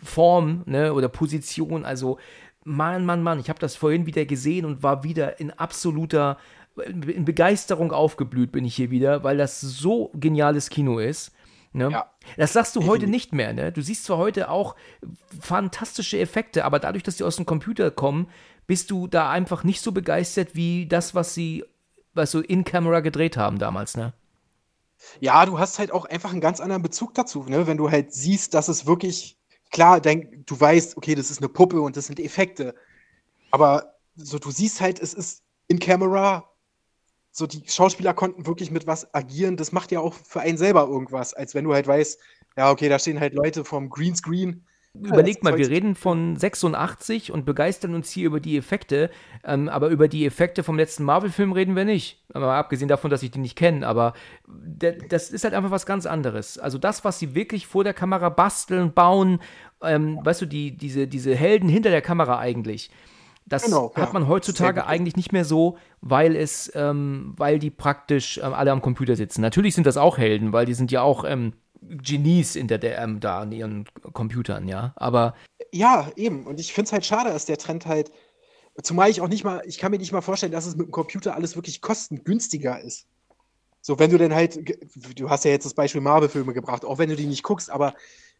Form 0.03 0.63
ne, 0.65 0.93
oder 0.93 1.07
Position. 1.07 1.85
Also, 1.85 2.17
Mann, 2.65 3.05
Mann, 3.05 3.23
Mann, 3.23 3.39
ich 3.39 3.49
habe 3.49 3.59
das 3.59 3.75
vorhin 3.75 4.05
wieder 4.05 4.25
gesehen 4.25 4.65
und 4.65 4.83
war 4.83 5.03
wieder 5.03 5.39
in 5.39 5.51
absoluter 5.51 6.37
in 6.85 7.25
Begeisterung 7.25 7.91
aufgeblüht 7.91 8.51
bin 8.51 8.65
ich 8.65 8.75
hier 8.75 8.89
wieder, 8.89 9.23
weil 9.23 9.37
das 9.37 9.61
so 9.61 10.09
geniales 10.15 10.69
Kino 10.69 10.99
ist. 10.99 11.31
Ne? 11.71 11.89
Ja. 11.91 12.11
Das 12.37 12.53
sagst 12.53 12.75
du 12.75 12.85
heute 12.85 13.07
nicht 13.07 13.33
mehr, 13.33 13.51
ne? 13.51 13.71
Du 13.71 13.81
siehst 13.81 14.05
zwar 14.05 14.17
heute 14.17 14.49
auch 14.49 14.75
fantastische 15.39 16.19
Effekte, 16.19 16.65
aber 16.65 16.79
dadurch, 16.79 17.03
dass 17.03 17.17
die 17.17 17.23
aus 17.23 17.35
dem 17.35 17.45
Computer 17.45 17.89
kommen, 17.89 18.27
bist 18.67 18.91
du 18.91 19.07
da 19.07 19.31
einfach 19.31 19.63
nicht 19.63 19.81
so 19.81 19.91
begeistert 19.91 20.55
wie 20.55 20.85
das, 20.85 21.15
was 21.15 21.33
sie, 21.33 21.63
was 22.13 22.31
so 22.31 22.41
in 22.41 22.63
Camera 22.63 22.99
gedreht 22.99 23.37
haben 23.37 23.57
damals, 23.57 23.97
ne? 23.97 24.13
Ja, 25.19 25.45
du 25.45 25.59
hast 25.59 25.79
halt 25.79 25.91
auch 25.91 26.05
einfach 26.05 26.31
einen 26.31 26.41
ganz 26.41 26.59
anderen 26.59 26.81
Bezug 26.81 27.13
dazu, 27.13 27.43
ne? 27.43 27.67
Wenn 27.67 27.77
du 27.77 27.91
halt 27.91 28.13
siehst, 28.13 28.53
dass 28.53 28.67
es 28.67 28.85
wirklich, 28.85 29.37
klar, 29.71 30.01
denk, 30.01 30.45
du 30.47 30.59
weißt, 30.59 30.97
okay, 30.97 31.15
das 31.15 31.31
ist 31.31 31.39
eine 31.39 31.49
Puppe 31.49 31.81
und 31.81 31.97
das 31.97 32.07
sind 32.07 32.19
Effekte. 32.19 32.75
Aber 33.51 33.95
so 34.15 34.39
du 34.39 34.51
siehst 34.51 34.81
halt, 34.81 34.99
es 34.99 35.13
ist 35.13 35.43
in 35.67 35.79
Camera, 35.79 36.49
so 37.31 37.47
die 37.47 37.63
Schauspieler 37.67 38.13
konnten 38.13 38.45
wirklich 38.45 38.71
mit 38.71 38.87
was 38.87 39.13
agieren. 39.13 39.57
Das 39.57 39.71
macht 39.71 39.91
ja 39.91 39.99
auch 39.99 40.13
für 40.13 40.41
einen 40.41 40.57
selber 40.57 40.87
irgendwas, 40.87 41.33
als 41.33 41.55
wenn 41.55 41.65
du 41.65 41.73
halt 41.73 41.87
weißt, 41.87 42.19
ja, 42.57 42.71
okay, 42.71 42.89
da 42.89 42.99
stehen 42.99 43.19
halt 43.19 43.33
Leute 43.33 43.65
vom 43.65 43.89
Greenscreen 43.89 44.65
Überleg 44.95 45.43
mal, 45.43 45.57
wir 45.57 45.69
reden 45.69 45.95
von 45.95 46.35
86 46.35 47.31
und 47.31 47.45
begeistern 47.45 47.95
uns 47.95 48.11
hier 48.11 48.27
über 48.27 48.39
die 48.39 48.57
Effekte, 48.57 49.09
ähm, 49.43 49.67
aber 49.67 49.89
über 49.89 50.07
die 50.07 50.23
Effekte 50.23 50.61
vom 50.61 50.77
letzten 50.77 51.03
Marvel-Film 51.03 51.51
reden 51.51 51.75
wir 51.75 51.83
nicht. 51.83 52.23
Aber 52.31 52.53
abgesehen 52.53 52.89
davon, 52.89 53.09
dass 53.09 53.23
ich 53.23 53.31
die 53.31 53.39
nicht 53.39 53.55
kenne, 53.55 53.87
aber 53.87 54.13
das 54.45 55.31
ist 55.31 55.45
halt 55.45 55.55
einfach 55.55 55.71
was 55.71 55.87
ganz 55.87 56.05
anderes. 56.05 56.59
Also 56.59 56.77
das, 56.77 57.03
was 57.03 57.17
sie 57.17 57.33
wirklich 57.33 57.65
vor 57.65 57.83
der 57.83 57.95
Kamera 57.95 58.29
basteln, 58.29 58.93
bauen, 58.93 59.39
ähm, 59.81 60.19
weißt 60.23 60.41
du, 60.43 60.45
die, 60.45 60.77
diese, 60.77 61.07
diese 61.07 61.35
Helden 61.35 61.69
hinter 61.69 61.89
der 61.89 62.03
Kamera 62.03 62.37
eigentlich. 62.37 62.91
Das 63.47 63.63
genau, 63.63 63.91
hat 63.95 64.13
man 64.13 64.27
heutzutage 64.27 64.85
eigentlich 64.85 65.15
nicht 65.15 65.33
mehr 65.33 65.43
so, 65.43 65.77
weil 66.01 66.35
es, 66.35 66.71
ähm, 66.75 67.33
weil 67.35 67.57
die 67.57 67.71
praktisch 67.71 68.37
ähm, 68.37 68.53
alle 68.53 68.71
am 68.71 68.81
Computer 68.81 69.15
sitzen. 69.15 69.41
Natürlich 69.41 69.73
sind 69.73 69.87
das 69.87 69.97
auch 69.97 70.19
Helden, 70.19 70.53
weil 70.53 70.65
die 70.65 70.75
sind 70.75 70.91
ja 70.91 71.01
auch 71.01 71.25
ähm, 71.27 71.53
Genies 71.89 72.55
in 72.55 72.67
der 72.67 72.77
DM 72.77 73.19
da 73.19 73.39
an 73.39 73.51
ihren 73.51 73.85
Computern, 74.13 74.67
ja. 74.67 74.93
Aber. 74.95 75.35
Ja, 75.71 76.11
eben. 76.15 76.45
Und 76.45 76.59
ich 76.59 76.73
finde 76.73 76.87
es 76.87 76.93
halt 76.93 77.05
schade, 77.05 77.29
dass 77.29 77.45
der 77.45 77.57
Trend 77.57 77.85
halt. 77.85 78.11
Zumal 78.81 79.09
ich 79.09 79.21
auch 79.21 79.27
nicht 79.27 79.43
mal, 79.43 79.61
ich 79.65 79.77
kann 79.77 79.91
mir 79.91 79.99
nicht 79.99 80.11
mal 80.11 80.21
vorstellen, 80.21 80.51
dass 80.51 80.65
es 80.65 80.75
mit 80.75 80.87
dem 80.87 80.91
Computer 80.91 81.35
alles 81.35 81.55
wirklich 81.55 81.81
kostengünstiger 81.81 82.81
ist. 82.81 83.05
So, 83.81 83.99
wenn 83.99 84.09
du 84.09 84.17
denn 84.17 84.33
halt, 84.33 84.59
du 85.15 85.29
hast 85.29 85.45
ja 85.45 85.51
jetzt 85.51 85.65
das 85.65 85.75
Beispiel 85.75 86.01
Marvel-Filme 86.01 86.53
gebracht, 86.53 86.85
auch 86.85 86.97
wenn 86.97 87.09
du 87.09 87.15
die 87.15 87.27
nicht 87.27 87.43
guckst, 87.43 87.69
aber 87.69 87.93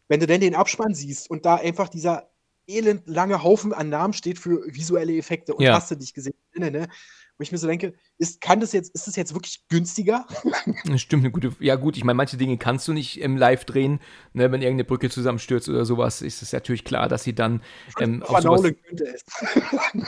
wenn 0.08 0.18
du 0.18 0.26
denn 0.26 0.40
den 0.40 0.54
Abspann 0.54 0.94
siehst 0.94 1.30
und 1.30 1.44
da 1.46 1.56
einfach 1.56 1.88
dieser 1.88 2.30
elendlange 2.66 3.42
Haufen 3.42 3.72
an 3.72 3.90
Namen 3.90 4.14
steht 4.14 4.38
für 4.38 4.64
visuelle 4.66 5.16
Effekte 5.16 5.54
und 5.54 5.62
ja. 5.62 5.74
hast 5.74 5.90
du 5.90 5.96
dich 5.96 6.14
gesehen, 6.14 6.34
ne? 6.54 6.88
wo 7.36 7.42
ich 7.42 7.52
mir 7.52 7.58
so 7.58 7.66
denke, 7.66 7.94
ist, 8.18 8.40
kann 8.40 8.60
das 8.60 8.72
jetzt, 8.72 8.94
ist 8.94 9.06
das 9.08 9.16
jetzt 9.16 9.34
wirklich 9.34 9.66
günstiger? 9.68 10.26
Stimmt, 10.96 11.24
eine 11.24 11.32
gute, 11.32 11.52
ja 11.58 11.74
gut, 11.74 11.96
ich 11.96 12.04
meine, 12.04 12.16
manche 12.16 12.36
Dinge 12.36 12.56
kannst 12.58 12.86
du 12.86 12.92
nicht 12.92 13.20
im 13.20 13.36
Live 13.36 13.64
drehen, 13.64 14.00
ne, 14.32 14.52
wenn 14.52 14.62
irgendeine 14.62 14.84
Brücke 14.84 15.10
zusammenstürzt 15.10 15.68
oder 15.68 15.84
sowas, 15.84 16.22
ist 16.22 16.40
es 16.40 16.52
natürlich 16.52 16.84
klar, 16.84 17.08
dass 17.08 17.24
sie 17.24 17.34
dann 17.34 17.60
ähm, 17.98 18.22
auf 18.22 18.40
sowas 18.40 18.62
könnte 18.62 19.04
es. 19.04 19.24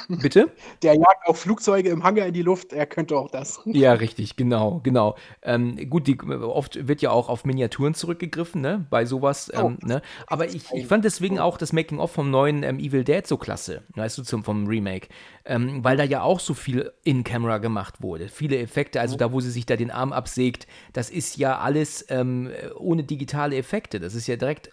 Bitte? 0.23 0.53
Der 0.83 0.95
jagt 0.95 1.27
auch 1.27 1.37
Flugzeuge 1.37 1.91
im 1.91 2.05
Hangar 2.05 2.27
in 2.27 2.35
die 2.35 2.43
Luft, 2.43 2.73
er 2.73 2.87
könnte 2.87 3.17
auch 3.17 3.31
das. 3.31 3.61
Ja, 3.77 3.93
richtig, 3.93 4.37
genau, 4.37 4.81
genau. 4.85 5.17
Ähm, 5.43 5.91
gut, 5.91 6.07
die, 6.07 6.19
oft 6.19 6.89
wird 6.89 7.03
ja 7.03 7.11
auch 7.11 7.29
auf 7.29 7.45
Miniaturen 7.45 7.93
zurückgegriffen, 7.93 8.63
ne, 8.63 8.87
bei 8.89 9.05
sowas, 9.05 9.51
ähm, 9.53 9.79
oh, 9.83 9.87
ne, 9.87 10.01
aber 10.29 10.47
ich, 10.47 10.73
ich 10.73 10.87
fand 10.87 11.05
deswegen 11.05 11.39
auch 11.39 11.59
das 11.59 11.73
Making-of 11.73 12.11
vom 12.11 12.31
neuen 12.31 12.63
ähm, 12.63 12.79
Evil 12.79 13.05
Dead 13.05 13.27
so 13.27 13.37
klasse, 13.37 13.83
weißt 13.95 14.17
du, 14.17 14.23
zum, 14.23 14.45
vom 14.45 14.67
Remake, 14.67 15.09
ähm, 15.45 15.85
weil 15.85 15.97
da 15.97 16.05
ja 16.05 16.23
auch 16.23 16.41
so 16.41 16.55
viel 16.55 16.93
in-Camera 17.03 17.59
gemacht 17.59 17.96
wurde. 18.03 18.29
Viele 18.29 18.59
Effekte, 18.59 19.01
also 19.01 19.17
da, 19.17 19.33
wo 19.33 19.41
sie 19.41 19.51
sich 19.51 19.67
da 19.67 19.77
den 19.77 19.91
Arm 19.91 20.13
absägt, 20.13 20.67
das 20.93 21.11
ist 21.11 21.37
ja 21.37 21.59
alles 21.59 22.05
ähm, 22.09 22.51
ohne 22.77 23.05
digitale 23.05 23.57
Effekte. 23.57 24.01
Das 24.01 24.15
ist 24.15 24.27
ja 24.27 24.37
direkt 24.37 24.71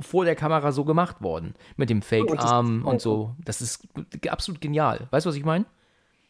vor 0.00 0.24
der 0.24 0.36
Kamera 0.36 0.72
so 0.72 0.84
gemacht 0.84 1.22
worden. 1.22 1.54
Mit 1.76 1.90
dem 1.90 2.02
Fake-Arm 2.02 2.82
und, 2.82 2.94
und 2.94 3.00
so. 3.00 3.34
Das 3.44 3.60
ist 3.60 3.86
absolut 4.28 4.60
genial. 4.60 5.08
Weißt 5.10 5.26
du, 5.26 5.30
was 5.30 5.36
ich 5.36 5.44
meine? 5.44 5.66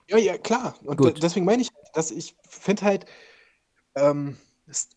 Ja, 0.09 0.18
ja, 0.18 0.38
klar. 0.38 0.74
Und 0.84 0.99
Gut. 0.99 1.22
deswegen 1.22 1.47
meine 1.47 1.62
ich, 1.62 1.68
dass 1.92 2.11
ich 2.11 2.36
finde 2.49 2.82
halt, 2.82 3.07
ähm, 3.97 4.36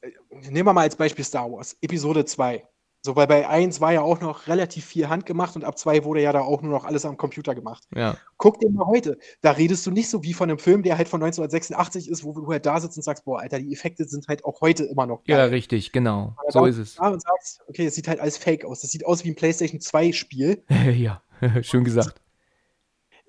äh, 0.02 0.12
nehmen 0.32 0.68
wir 0.68 0.74
mal 0.74 0.82
als 0.82 0.96
Beispiel 0.96 1.26
Star 1.26 1.52
Wars, 1.52 1.78
Episode 1.82 2.26
2. 2.26 2.64
So, 3.02 3.16
weil 3.16 3.28
bei 3.28 3.48
1 3.48 3.80
war 3.80 3.94
ja 3.94 4.02
auch 4.02 4.20
noch 4.20 4.48
relativ 4.48 4.86
viel 4.86 5.08
handgemacht 5.08 5.56
und 5.56 5.64
ab 5.64 5.78
2 5.78 6.04
wurde 6.04 6.22
ja 6.22 6.34
da 6.34 6.42
auch 6.42 6.62
nur 6.62 6.72
noch 6.72 6.84
alles 6.84 7.06
am 7.06 7.16
Computer 7.16 7.56
gemacht. 7.56 7.86
Ja. 7.96 8.18
Guck 8.38 8.60
dir 8.60 8.70
mal 8.70 8.86
heute. 8.88 9.18
Da 9.42 9.52
redest 9.52 9.86
du 9.88 9.92
nicht 9.92 10.10
so 10.10 10.22
wie 10.24 10.34
von 10.34 10.50
einem 10.50 10.60
Film, 10.60 10.84
der 10.84 10.98
halt 10.98 11.08
von 11.08 11.24
1986 11.24 12.10
ist, 12.10 12.26
wo 12.26 12.34
du 12.34 12.46
halt 12.48 12.66
da 12.66 12.80
sitzt 12.80 12.98
und 12.98 13.04
sagst, 13.04 13.24
boah, 13.24 13.40
Alter, 13.40 13.60
die 13.60 13.72
Effekte 13.72 14.04
sind 14.04 14.28
halt 14.28 14.44
auch 14.44 14.60
heute 14.60 14.84
immer 14.84 15.06
noch 15.06 15.24
geil. 15.24 15.38
Ja, 15.38 15.46
richtig, 15.46 15.94
genau. 15.94 16.36
So 16.50 16.66
ist 16.66 16.78
es. 16.78 16.96
Da 16.96 17.08
und 17.08 17.22
sagst, 17.22 17.62
okay, 17.68 17.86
es 17.86 17.96
sieht 17.96 18.10
halt 18.10 18.20
alles 18.20 18.38
fake 18.38 18.66
aus. 18.66 18.82
Das 18.82 18.92
sieht 18.92 19.06
aus 19.06 19.24
wie 19.24 19.30
ein 19.30 19.36
PlayStation 19.36 19.80
2 19.80 20.12
Spiel. 20.12 20.64
ja, 20.94 21.22
schön 21.62 21.86
gesagt. 21.86 22.22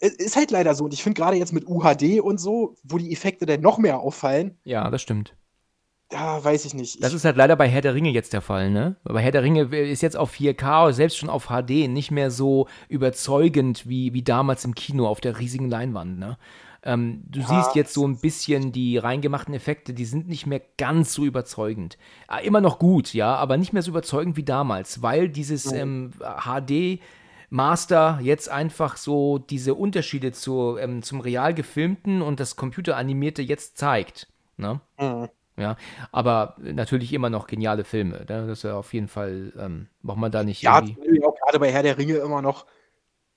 Es 0.00 0.14
ist 0.14 0.34
halt 0.34 0.50
leider 0.50 0.74
so. 0.74 0.84
Und 0.84 0.94
ich 0.94 1.02
finde 1.02 1.20
gerade 1.20 1.36
jetzt 1.36 1.52
mit 1.52 1.68
UHD 1.68 2.20
und 2.20 2.38
so, 2.38 2.74
wo 2.82 2.98
die 2.98 3.12
Effekte 3.12 3.46
dann 3.46 3.60
noch 3.60 3.78
mehr 3.78 4.00
auffallen. 4.00 4.58
Ja, 4.64 4.90
das 4.90 5.02
stimmt 5.02 5.36
ja, 6.12 6.42
weiß 6.42 6.64
ich 6.64 6.74
nicht. 6.74 7.02
Das 7.02 7.14
ist 7.14 7.24
halt 7.24 7.36
leider 7.36 7.56
bei 7.56 7.68
Herr 7.68 7.82
der 7.82 7.94
Ringe 7.94 8.10
jetzt 8.10 8.32
der 8.32 8.40
Fall, 8.40 8.70
ne? 8.70 8.96
Bei 9.04 9.20
Herr 9.20 9.30
der 9.30 9.42
Ringe 9.42 9.62
ist 9.62 10.02
jetzt 10.02 10.16
auf 10.16 10.32
4K, 10.32 10.92
selbst 10.92 11.18
schon 11.18 11.28
auf 11.28 11.46
HD, 11.46 11.88
nicht 11.88 12.10
mehr 12.10 12.30
so 12.30 12.66
überzeugend 12.88 13.88
wie, 13.88 14.12
wie 14.12 14.22
damals 14.22 14.64
im 14.64 14.74
Kino 14.74 15.06
auf 15.06 15.20
der 15.20 15.38
riesigen 15.38 15.70
Leinwand, 15.70 16.18
ne? 16.18 16.36
Ähm, 16.82 17.22
du 17.28 17.40
ja, 17.40 17.46
siehst 17.46 17.74
jetzt 17.74 17.92
so 17.92 18.06
ein 18.06 18.18
bisschen 18.18 18.72
die 18.72 18.96
reingemachten 18.96 19.52
Effekte, 19.52 19.92
die 19.92 20.06
sind 20.06 20.28
nicht 20.28 20.46
mehr 20.46 20.62
ganz 20.78 21.12
so 21.12 21.24
überzeugend. 21.24 21.98
Ah, 22.26 22.38
immer 22.38 22.62
noch 22.62 22.78
gut, 22.78 23.12
ja, 23.12 23.34
aber 23.36 23.58
nicht 23.58 23.72
mehr 23.72 23.82
so 23.82 23.90
überzeugend 23.90 24.36
wie 24.36 24.44
damals, 24.44 25.02
weil 25.02 25.28
dieses 25.28 25.70
ähm, 25.72 26.12
HD 26.20 27.00
Master 27.50 28.18
jetzt 28.22 28.48
einfach 28.48 28.96
so 28.96 29.38
diese 29.38 29.74
Unterschiede 29.74 30.32
zu, 30.32 30.78
ähm, 30.78 31.02
zum 31.02 31.20
real 31.20 31.52
gefilmten 31.52 32.22
und 32.22 32.40
das 32.40 32.56
computeranimierte 32.56 33.42
jetzt 33.42 33.76
zeigt. 33.76 34.28
Ne? 34.56 34.80
Mhm. 34.98 35.28
Ja, 35.60 35.76
aber 36.10 36.56
natürlich 36.58 37.12
immer 37.12 37.30
noch 37.30 37.46
geniale 37.46 37.84
Filme. 37.84 38.18
Ne? 38.18 38.24
Das 38.26 38.48
ist 38.48 38.64
ja 38.64 38.76
auf 38.76 38.92
jeden 38.94 39.08
Fall, 39.08 39.52
ähm, 39.58 39.88
braucht 40.02 40.18
man 40.18 40.32
da 40.32 40.42
nicht. 40.42 40.62
Ja, 40.62 40.78
auch 40.78 41.36
gerade 41.36 41.58
bei 41.58 41.70
Herr 41.70 41.82
der 41.82 41.98
Ringe 41.98 42.14
immer 42.14 42.42
noch 42.42 42.66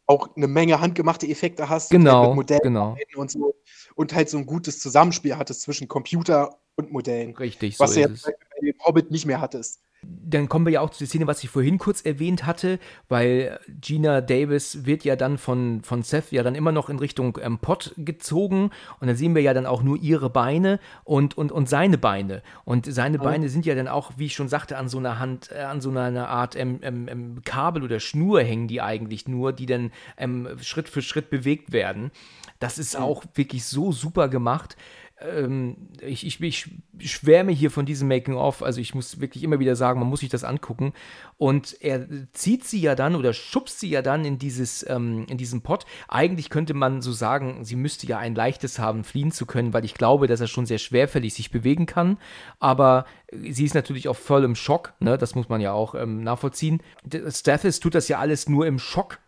auch 0.06 0.36
eine 0.36 0.48
Menge 0.48 0.82
handgemachte 0.82 1.28
Effekte 1.28 1.70
hast. 1.70 1.90
Genau, 1.92 2.36
halt 2.36 2.62
genau. 2.62 2.98
Und, 3.16 3.32
so, 3.32 3.56
und 3.96 4.14
halt 4.14 4.30
so 4.30 4.38
ein 4.38 4.46
gutes 4.46 4.80
Zusammenspiel 4.80 5.38
hattest 5.38 5.62
zwischen 5.62 5.88
Computer 5.88 6.60
und 6.76 6.92
Modellen. 6.92 7.36
Richtig, 7.36 7.78
so 7.78 7.84
was 7.84 7.94
du 7.94 8.02
jetzt 8.02 8.26
bei 8.26 8.34
dem 8.62 8.76
Hobbit 8.86 9.12
nicht 9.12 9.26
mehr 9.26 9.40
hattest. 9.40 9.82
Dann 10.26 10.50
kommen 10.50 10.66
wir 10.66 10.74
ja 10.74 10.82
auch 10.82 10.90
zu 10.90 11.00
der 11.00 11.08
Szene, 11.08 11.28
was 11.28 11.44
ich 11.44 11.50
vorhin 11.50 11.78
kurz 11.78 12.02
erwähnt 12.02 12.46
hatte, 12.46 12.80
weil 13.10 13.60
Gina 13.82 14.22
Davis 14.22 14.86
wird 14.86 15.04
ja 15.04 15.16
dann 15.16 15.38
von, 15.38 15.82
von 15.84 16.04
Seth 16.04 16.32
ja 16.32 16.44
dann 16.44 16.56
immer 16.56 16.72
noch 16.72 16.90
in 16.90 17.00
Richtung 17.00 17.38
ähm, 17.42 17.60
Pott 17.60 17.94
gezogen 17.98 18.72
und 19.00 19.08
dann 19.08 19.16
sehen 19.16 19.36
wir 19.36 19.42
ja 19.42 19.54
dann 19.54 19.66
auch 19.66 19.84
nur 19.84 19.98
ihre 19.98 20.30
Beine 20.30 20.80
und, 21.04 21.38
und, 21.38 21.52
und 21.52 21.70
seine 21.70 21.98
Beine. 21.98 22.42
Und 22.66 22.92
seine 22.92 23.20
oh. 23.20 23.24
Beine 23.24 23.50
sind 23.50 23.66
ja 23.66 23.76
dann 23.76 23.88
auch, 23.88 24.14
wie 24.18 24.26
ich 24.26 24.36
schon 24.36 24.50
sagte, 24.50 24.78
an 24.78 24.90
so 24.90 24.98
einer 24.98 25.20
Hand, 25.20 25.52
äh, 25.52 25.62
an 25.62 25.82
so 25.82 25.90
einer 25.90 26.30
Art 26.30 26.56
ähm, 26.56 26.80
ähm, 26.82 27.08
ähm 27.10 27.42
Kabel 27.44 27.84
oder 27.84 28.00
Schnur 28.00 28.42
hängen 28.42 28.68
die 28.68 28.82
eigentlich 28.82 29.28
nur, 29.28 29.54
die 29.54 29.66
dann 29.66 29.92
ähm, 30.18 30.48
Schritt 30.62 30.90
für 30.90 31.02
Schritt 31.02 31.30
bewegt 31.30 31.72
werden. 31.72 32.12
Das 32.60 32.78
ist 32.78 32.96
auch 32.96 33.24
wirklich 33.36 33.66
so 33.66 33.92
super 33.92 34.30
gemacht 34.30 34.78
ähm, 35.24 35.90
ich, 36.02 36.26
ich, 36.26 36.42
ich 36.42 37.12
schwärme 37.12 37.52
hier 37.52 37.72
von 37.72 37.86
diesem 37.86 38.08
Making-of, 38.08 38.64
also 38.64 38.82
ich 38.82 38.94
muss 38.94 39.20
wirklich 39.20 39.44
immer 39.44 39.60
wieder 39.60 39.76
sagen, 39.76 40.00
man 40.00 40.10
muss 40.10 40.20
sich 40.20 40.30
das 40.30 40.44
angucken. 40.44 40.94
Und 41.38 41.78
er 41.82 42.08
zieht 42.34 42.64
sie 42.66 42.80
ja 42.82 42.96
dann 42.96 43.16
oder 43.16 43.34
schubst 43.34 43.80
sie 43.80 43.90
ja 43.90 44.02
dann 44.02 44.26
in 44.26 44.38
dieses, 44.38 44.88
ähm, 44.90 45.26
in 45.30 45.38
diesen 45.38 45.62
Pott. 45.62 45.86
Eigentlich 46.08 46.50
könnte 46.50 46.74
man 46.74 47.02
so 47.02 47.12
sagen, 47.12 47.64
sie 47.64 47.76
müsste 47.76 48.08
ja 48.08 48.18
ein 48.18 48.36
leichtes 48.36 48.80
haben, 48.80 49.04
fliehen 49.04 49.32
zu 49.32 49.46
können, 49.46 49.74
weil 49.74 49.86
ich 49.86 49.94
glaube, 49.94 50.28
dass 50.28 50.42
er 50.42 50.48
schon 50.48 50.66
sehr 50.66 50.78
schwerfällig 50.78 51.34
sich 51.34 51.52
bewegen 51.52 51.86
kann. 51.86 52.18
Aber 52.60 53.06
sie 53.32 53.66
ist 53.66 53.76
natürlich 53.76 54.08
auch 54.08 54.16
voll 54.16 54.44
im 54.44 54.56
Schock, 54.56 54.94
ne? 55.00 55.18
das 55.18 55.36
muss 55.36 55.50
man 55.50 55.62
ja 55.62 55.74
auch 55.74 55.96
ähm, 55.96 56.24
nachvollziehen. 56.24 56.82
Stathis 57.30 57.80
tut 57.80 57.96
das 57.96 58.08
ja 58.08 58.20
alles 58.20 58.48
nur 58.48 58.68
im 58.68 58.80
Schock 58.80 59.20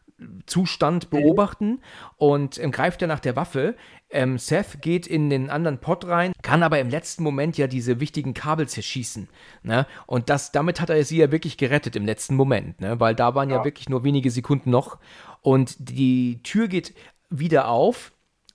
Zustand 0.46 1.10
beobachten 1.10 1.82
und 2.16 2.58
ähm, 2.58 2.72
greift 2.72 3.02
er 3.02 3.08
nach 3.08 3.20
der 3.20 3.36
Waffe. 3.36 3.76
Ähm, 4.10 4.38
Seth 4.38 4.82
geht 4.82 5.08
in 5.08 5.30
den 5.30 5.50
anderen 5.50 5.80
Pod 5.80 6.08
rein, 6.08 6.32
kann 6.42 6.64
aber 6.64 6.80
im 6.80 6.90
letzten 6.90 7.24
Moment 7.24 7.58
ja 7.58 7.68
diese 7.68 8.00
wichtigen 8.00 8.34
Kabel 8.34 8.68
zerschießen. 8.68 9.28
Ne? 9.64 9.86
Und 10.06 10.30
das, 10.30 10.52
damit 10.52 10.80
hat 10.80 10.90
er 10.90 11.04
sie 11.04 11.18
ja 11.18 11.32
wirklich 11.32 11.58
gerettet 11.58 11.96
im 11.96 12.06
letzten 12.06 12.36
Moment, 12.36 12.80
ne? 12.80 13.00
weil 13.00 13.14
da 13.14 13.36
waren 13.36 13.50
ja. 13.50 13.58
ja 13.58 13.66
wirklich 13.66 13.90
nur 13.90 14.04
wenige 14.04 14.32
Sekunden 14.32 14.70
noch. 14.70 15.00
Und 15.42 15.76
die 15.80 16.40
Tür 16.44 16.68
geht 16.68 16.94
wieder 17.30 17.68
auf 17.68 18.14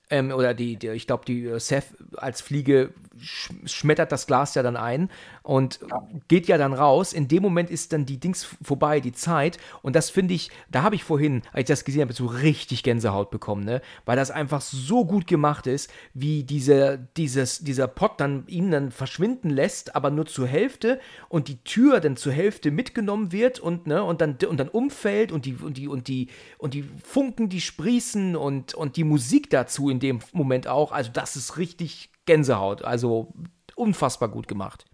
ähm, 0.09 0.33
oder 0.33 0.55
die, 0.55 0.77
die 0.77 0.89
ich 0.89 1.07
glaube, 1.07 1.25
die 1.25 1.45
äh, 1.45 1.61
Seth 1.61 1.95
als 2.17 2.41
Fliege 2.41 2.95
schmettert 3.21 4.13
das 4.13 4.27
Glas 4.27 4.55
ja 4.55 4.63
dann 4.63 4.77
ein 4.77 5.11
und 5.43 5.81
geht 6.29 6.49
ja 6.49 6.59
dann 6.59 6.73
raus. 6.73 7.13
In 7.13 7.29
dem 7.29 7.43
Moment 7.43 7.71
ist 7.71 7.93
dann 7.93 8.07
die 8.07 8.19
Dings 8.19 8.47
vorbei, 8.63 9.01
die 9.01 9.13
Zeit. 9.13 9.59
Und 9.83 9.97
das 9.97 10.11
finde 10.11 10.35
ich, 10.35 10.51
da 10.71 10.83
habe 10.83 10.95
ich 10.95 11.05
vorhin, 11.05 11.43
als 11.53 11.63
ich 11.63 11.67
das 11.67 11.85
gesehen 11.85 12.03
habe, 12.03 12.13
so 12.13 12.27
richtig 12.27 12.83
Gänsehaut 12.83 13.31
bekommen, 13.31 13.65
ne? 13.65 13.81
Weil 14.05 14.17
das 14.17 14.31
einfach 14.31 14.61
so 14.61 15.05
gut 15.05 15.27
gemacht 15.27 15.67
ist, 15.67 15.91
wie 16.15 16.45
diese, 16.45 17.09
dieses, 17.17 17.61
dieser 17.61 17.89
Pot 17.89 18.21
dann 18.21 18.47
ihn 18.47 18.71
dann 18.71 18.91
verschwinden 18.91 19.51
lässt, 19.51 19.95
aber 19.95 20.11
nur 20.11 20.27
zur 20.27 20.47
Hälfte 20.47 21.01
und 21.29 21.49
die 21.49 21.63
Tür 21.65 22.01
dann 22.01 22.17
zur 22.17 22.33
Hälfte 22.33 22.71
mitgenommen 22.71 23.33
wird 23.33 23.59
und, 23.61 23.87
ne, 23.87 24.03
und 24.03 24.21
dann, 24.21 24.37
und 24.49 24.59
dann 24.59 24.69
umfällt 24.69 25.33
und 25.33 25.47
die, 25.47 25.55
und 25.55 25.77
die, 25.77 25.89
und 25.89 26.09
die, 26.09 26.29
und 26.59 26.75
die 26.75 26.85
Funken, 27.03 27.49
die 27.49 27.61
sprießen 27.61 28.37
und, 28.37 28.75
und 28.75 28.97
die 28.97 29.05
Musik 29.05 29.51
dazu 29.51 29.91
in 29.91 30.01
dem 30.01 30.21
Moment 30.33 30.67
auch. 30.67 30.93
Also 30.93 31.11
das 31.13 31.37
ist 31.37 31.57
richtig 31.57 32.10
Gänsehaut. 32.27 32.83
Also 32.85 33.33
unfassbar 33.75 34.29
gut 34.29 34.49
gemacht. 34.49 34.87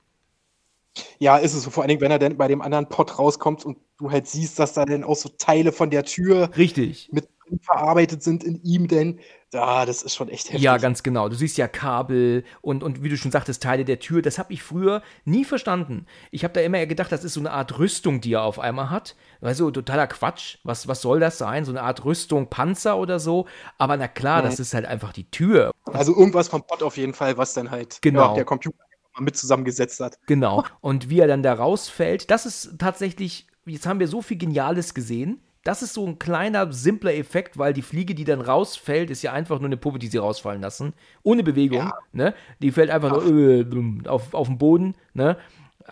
Ja, 1.19 1.37
ist 1.37 1.55
es 1.55 1.63
so. 1.63 1.71
Vor 1.71 1.83
allen 1.83 1.89
Dingen, 1.89 2.01
wenn 2.01 2.11
er 2.11 2.19
dann 2.19 2.37
bei 2.37 2.49
dem 2.49 2.63
anderen 2.63 2.89
Pot 2.89 3.19
rauskommt 3.19 3.65
und 3.65 3.79
du 3.99 4.11
halt 4.11 4.27
siehst, 4.27 4.59
dass 4.59 4.73
da 4.73 4.85
dann 4.85 5.05
auch 5.05 5.17
so 5.17 5.29
Teile 5.29 5.73
von 5.73 5.91
der 5.91 6.05
Tür 6.05 6.51
Richtig. 6.57 7.11
mit 7.13 7.29
verarbeitet 7.63 8.23
sind 8.23 8.45
in 8.45 8.61
ihm 8.63 8.89
denn. 8.89 9.21
Ja, 9.53 9.87
das 9.87 10.03
ist 10.03 10.15
schon 10.15 10.29
echt 10.29 10.49
heftig. 10.49 10.61
Ja, 10.61 10.77
ganz 10.77 11.03
genau. 11.03 11.29
Du 11.29 11.37
siehst 11.37 11.57
ja 11.57 11.69
Kabel 11.69 12.45
und, 12.61 12.83
und 12.83 13.03
wie 13.03 13.09
du 13.09 13.17
schon 13.17 13.31
sagtest, 13.31 13.63
Teile 13.63 13.85
der 13.85 14.01
Tür. 14.01 14.21
Das 14.21 14.39
habe 14.39 14.53
ich 14.53 14.63
früher 14.63 15.03
nie 15.25 15.45
verstanden. 15.45 16.07
Ich 16.31 16.45
habe 16.45 16.53
da 16.53 16.61
immer 16.61 16.85
gedacht, 16.87 17.13
das 17.13 17.25
ist 17.25 17.35
so 17.35 17.41
eine 17.41 17.53
Art 17.53 17.79
Rüstung, 17.79 18.21
die 18.21 18.35
er 18.35 18.43
auf 18.43 18.59
einmal 18.59 18.91
hat. 18.91 19.17
Weißt 19.41 19.61
du, 19.61 19.71
totaler 19.71 20.09
Quatsch. 20.09 20.59
Was, 20.65 20.89
was 20.89 21.01
soll 21.01 21.21
das 21.21 21.39
sein? 21.39 21.65
So 21.65 21.73
eine 21.73 21.83
Art 21.83 22.05
Rüstung, 22.05 22.51
Panzer 22.51 22.99
oder 22.99 23.19
so. 23.21 23.47
Aber 23.79 23.97
na 23.97 24.09
klar, 24.09 24.43
mhm. 24.43 24.47
das 24.47 24.61
ist 24.61 24.75
halt 24.75 24.85
einfach 24.85 25.13
die 25.13 25.31
Tür. 25.31 25.71
Also 25.85 26.15
irgendwas 26.15 26.49
vom 26.49 26.67
Pott 26.67 26.83
auf 26.83 26.97
jeden 26.97 27.15
Fall, 27.15 27.39
was 27.39 27.55
dann 27.55 27.71
halt 27.71 27.99
genau. 28.03 28.31
ja, 28.31 28.35
der 28.35 28.45
Computer 28.45 28.77
mit 29.19 29.37
zusammengesetzt 29.37 30.01
hat. 30.01 30.19
Genau. 30.27 30.65
Und 30.81 31.09
wie 31.09 31.21
er 31.21 31.29
dann 31.29 31.43
da 31.43 31.55
rausfällt, 31.55 32.31
das 32.31 32.45
ist 32.45 32.79
tatsächlich, 32.79 33.47
jetzt 33.65 33.87
haben 33.87 34.01
wir 34.01 34.09
so 34.09 34.21
viel 34.21 34.37
Geniales 34.37 34.93
gesehen 34.93 35.41
das 35.67 35.83
ist 35.83 35.95
so 35.95 36.07
ein 36.07 36.19
kleiner, 36.19 36.73
simpler 36.73 37.15
Effekt, 37.15 37.59
weil 37.59 37.73
die 37.73 37.83
Fliege, 37.83 38.15
die 38.15 38.25
dann 38.25 38.41
rausfällt, 38.41 39.11
ist 39.11 39.23
ja 39.23 39.33
einfach 39.33 39.59
nur 39.59 39.67
eine 39.67 39.77
Puppe, 39.77 39.99
die 39.99 40.07
sie 40.07 40.19
rausfallen 40.19 40.63
lassen. 40.63 40.93
Ohne 41.25 41.43
Bewegung. 41.43 41.79
Ja. 41.79 41.99
Ne? 42.13 42.35
Die 42.61 42.71
fällt 42.71 42.91
einfach 42.91 43.13
Ach. 43.13 43.25
nur 43.25 43.51
äh, 43.51 44.09
auf, 44.09 44.33
auf 44.33 44.47
den 44.47 44.59
Boden, 44.59 44.95
ne? 45.13 45.37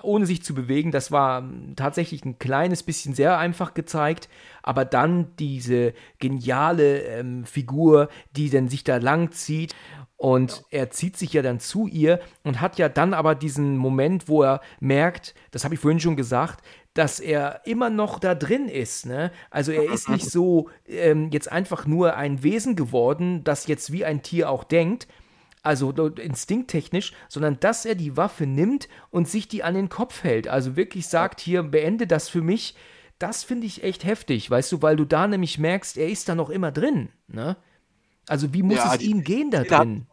ohne 0.02 0.26
sich 0.26 0.44
zu 0.44 0.54
bewegen. 0.54 0.92
Das 0.92 1.10
war 1.10 1.48
tatsächlich 1.74 2.24
ein 2.24 2.38
kleines 2.38 2.84
bisschen 2.84 3.14
sehr 3.14 3.38
einfach 3.38 3.74
gezeigt. 3.74 4.28
Aber 4.62 4.84
dann 4.84 5.34
diese 5.38 5.92
geniale 6.20 7.00
ähm, 7.00 7.44
Figur, 7.44 8.08
die 8.36 8.50
dann 8.50 8.68
sich 8.68 8.84
da 8.84 8.98
lang 8.98 9.32
zieht. 9.32 9.74
Und 10.24 10.64
er 10.70 10.90
zieht 10.90 11.18
sich 11.18 11.34
ja 11.34 11.42
dann 11.42 11.60
zu 11.60 11.86
ihr 11.86 12.18
und 12.44 12.62
hat 12.62 12.78
ja 12.78 12.88
dann 12.88 13.12
aber 13.12 13.34
diesen 13.34 13.76
Moment, 13.76 14.26
wo 14.26 14.42
er 14.42 14.62
merkt, 14.80 15.34
das 15.50 15.64
habe 15.64 15.74
ich 15.74 15.80
vorhin 15.80 16.00
schon 16.00 16.16
gesagt, 16.16 16.64
dass 16.94 17.20
er 17.20 17.60
immer 17.66 17.90
noch 17.90 18.18
da 18.20 18.34
drin 18.34 18.70
ist. 18.70 19.04
Ne? 19.04 19.32
Also 19.50 19.72
er 19.72 19.92
ist 19.92 20.08
nicht 20.08 20.24
so 20.24 20.70
ähm, 20.86 21.28
jetzt 21.30 21.52
einfach 21.52 21.84
nur 21.84 22.16
ein 22.16 22.42
Wesen 22.42 22.74
geworden, 22.74 23.44
das 23.44 23.66
jetzt 23.66 23.92
wie 23.92 24.06
ein 24.06 24.22
Tier 24.22 24.48
auch 24.48 24.64
denkt, 24.64 25.08
also 25.62 25.90
instinkttechnisch, 25.90 27.12
sondern 27.28 27.60
dass 27.60 27.84
er 27.84 27.94
die 27.94 28.16
Waffe 28.16 28.46
nimmt 28.46 28.88
und 29.10 29.28
sich 29.28 29.46
die 29.46 29.62
an 29.62 29.74
den 29.74 29.90
Kopf 29.90 30.24
hält. 30.24 30.48
Also 30.48 30.74
wirklich 30.74 31.06
sagt, 31.06 31.38
hier, 31.38 31.62
beende 31.62 32.06
das 32.06 32.30
für 32.30 32.40
mich. 32.40 32.76
Das 33.18 33.44
finde 33.44 33.66
ich 33.66 33.84
echt 33.84 34.04
heftig, 34.04 34.50
weißt 34.50 34.72
du, 34.72 34.80
weil 34.80 34.96
du 34.96 35.04
da 35.04 35.26
nämlich 35.26 35.58
merkst, 35.58 35.98
er 35.98 36.08
ist 36.08 36.30
da 36.30 36.34
noch 36.34 36.48
immer 36.48 36.72
drin. 36.72 37.10
Ne? 37.28 37.58
Also 38.26 38.54
wie 38.54 38.62
muss 38.62 38.78
ja, 38.78 38.94
es 38.94 39.00
die, 39.00 39.10
ihm 39.10 39.22
gehen 39.22 39.50
da 39.50 39.64
drin? 39.64 40.06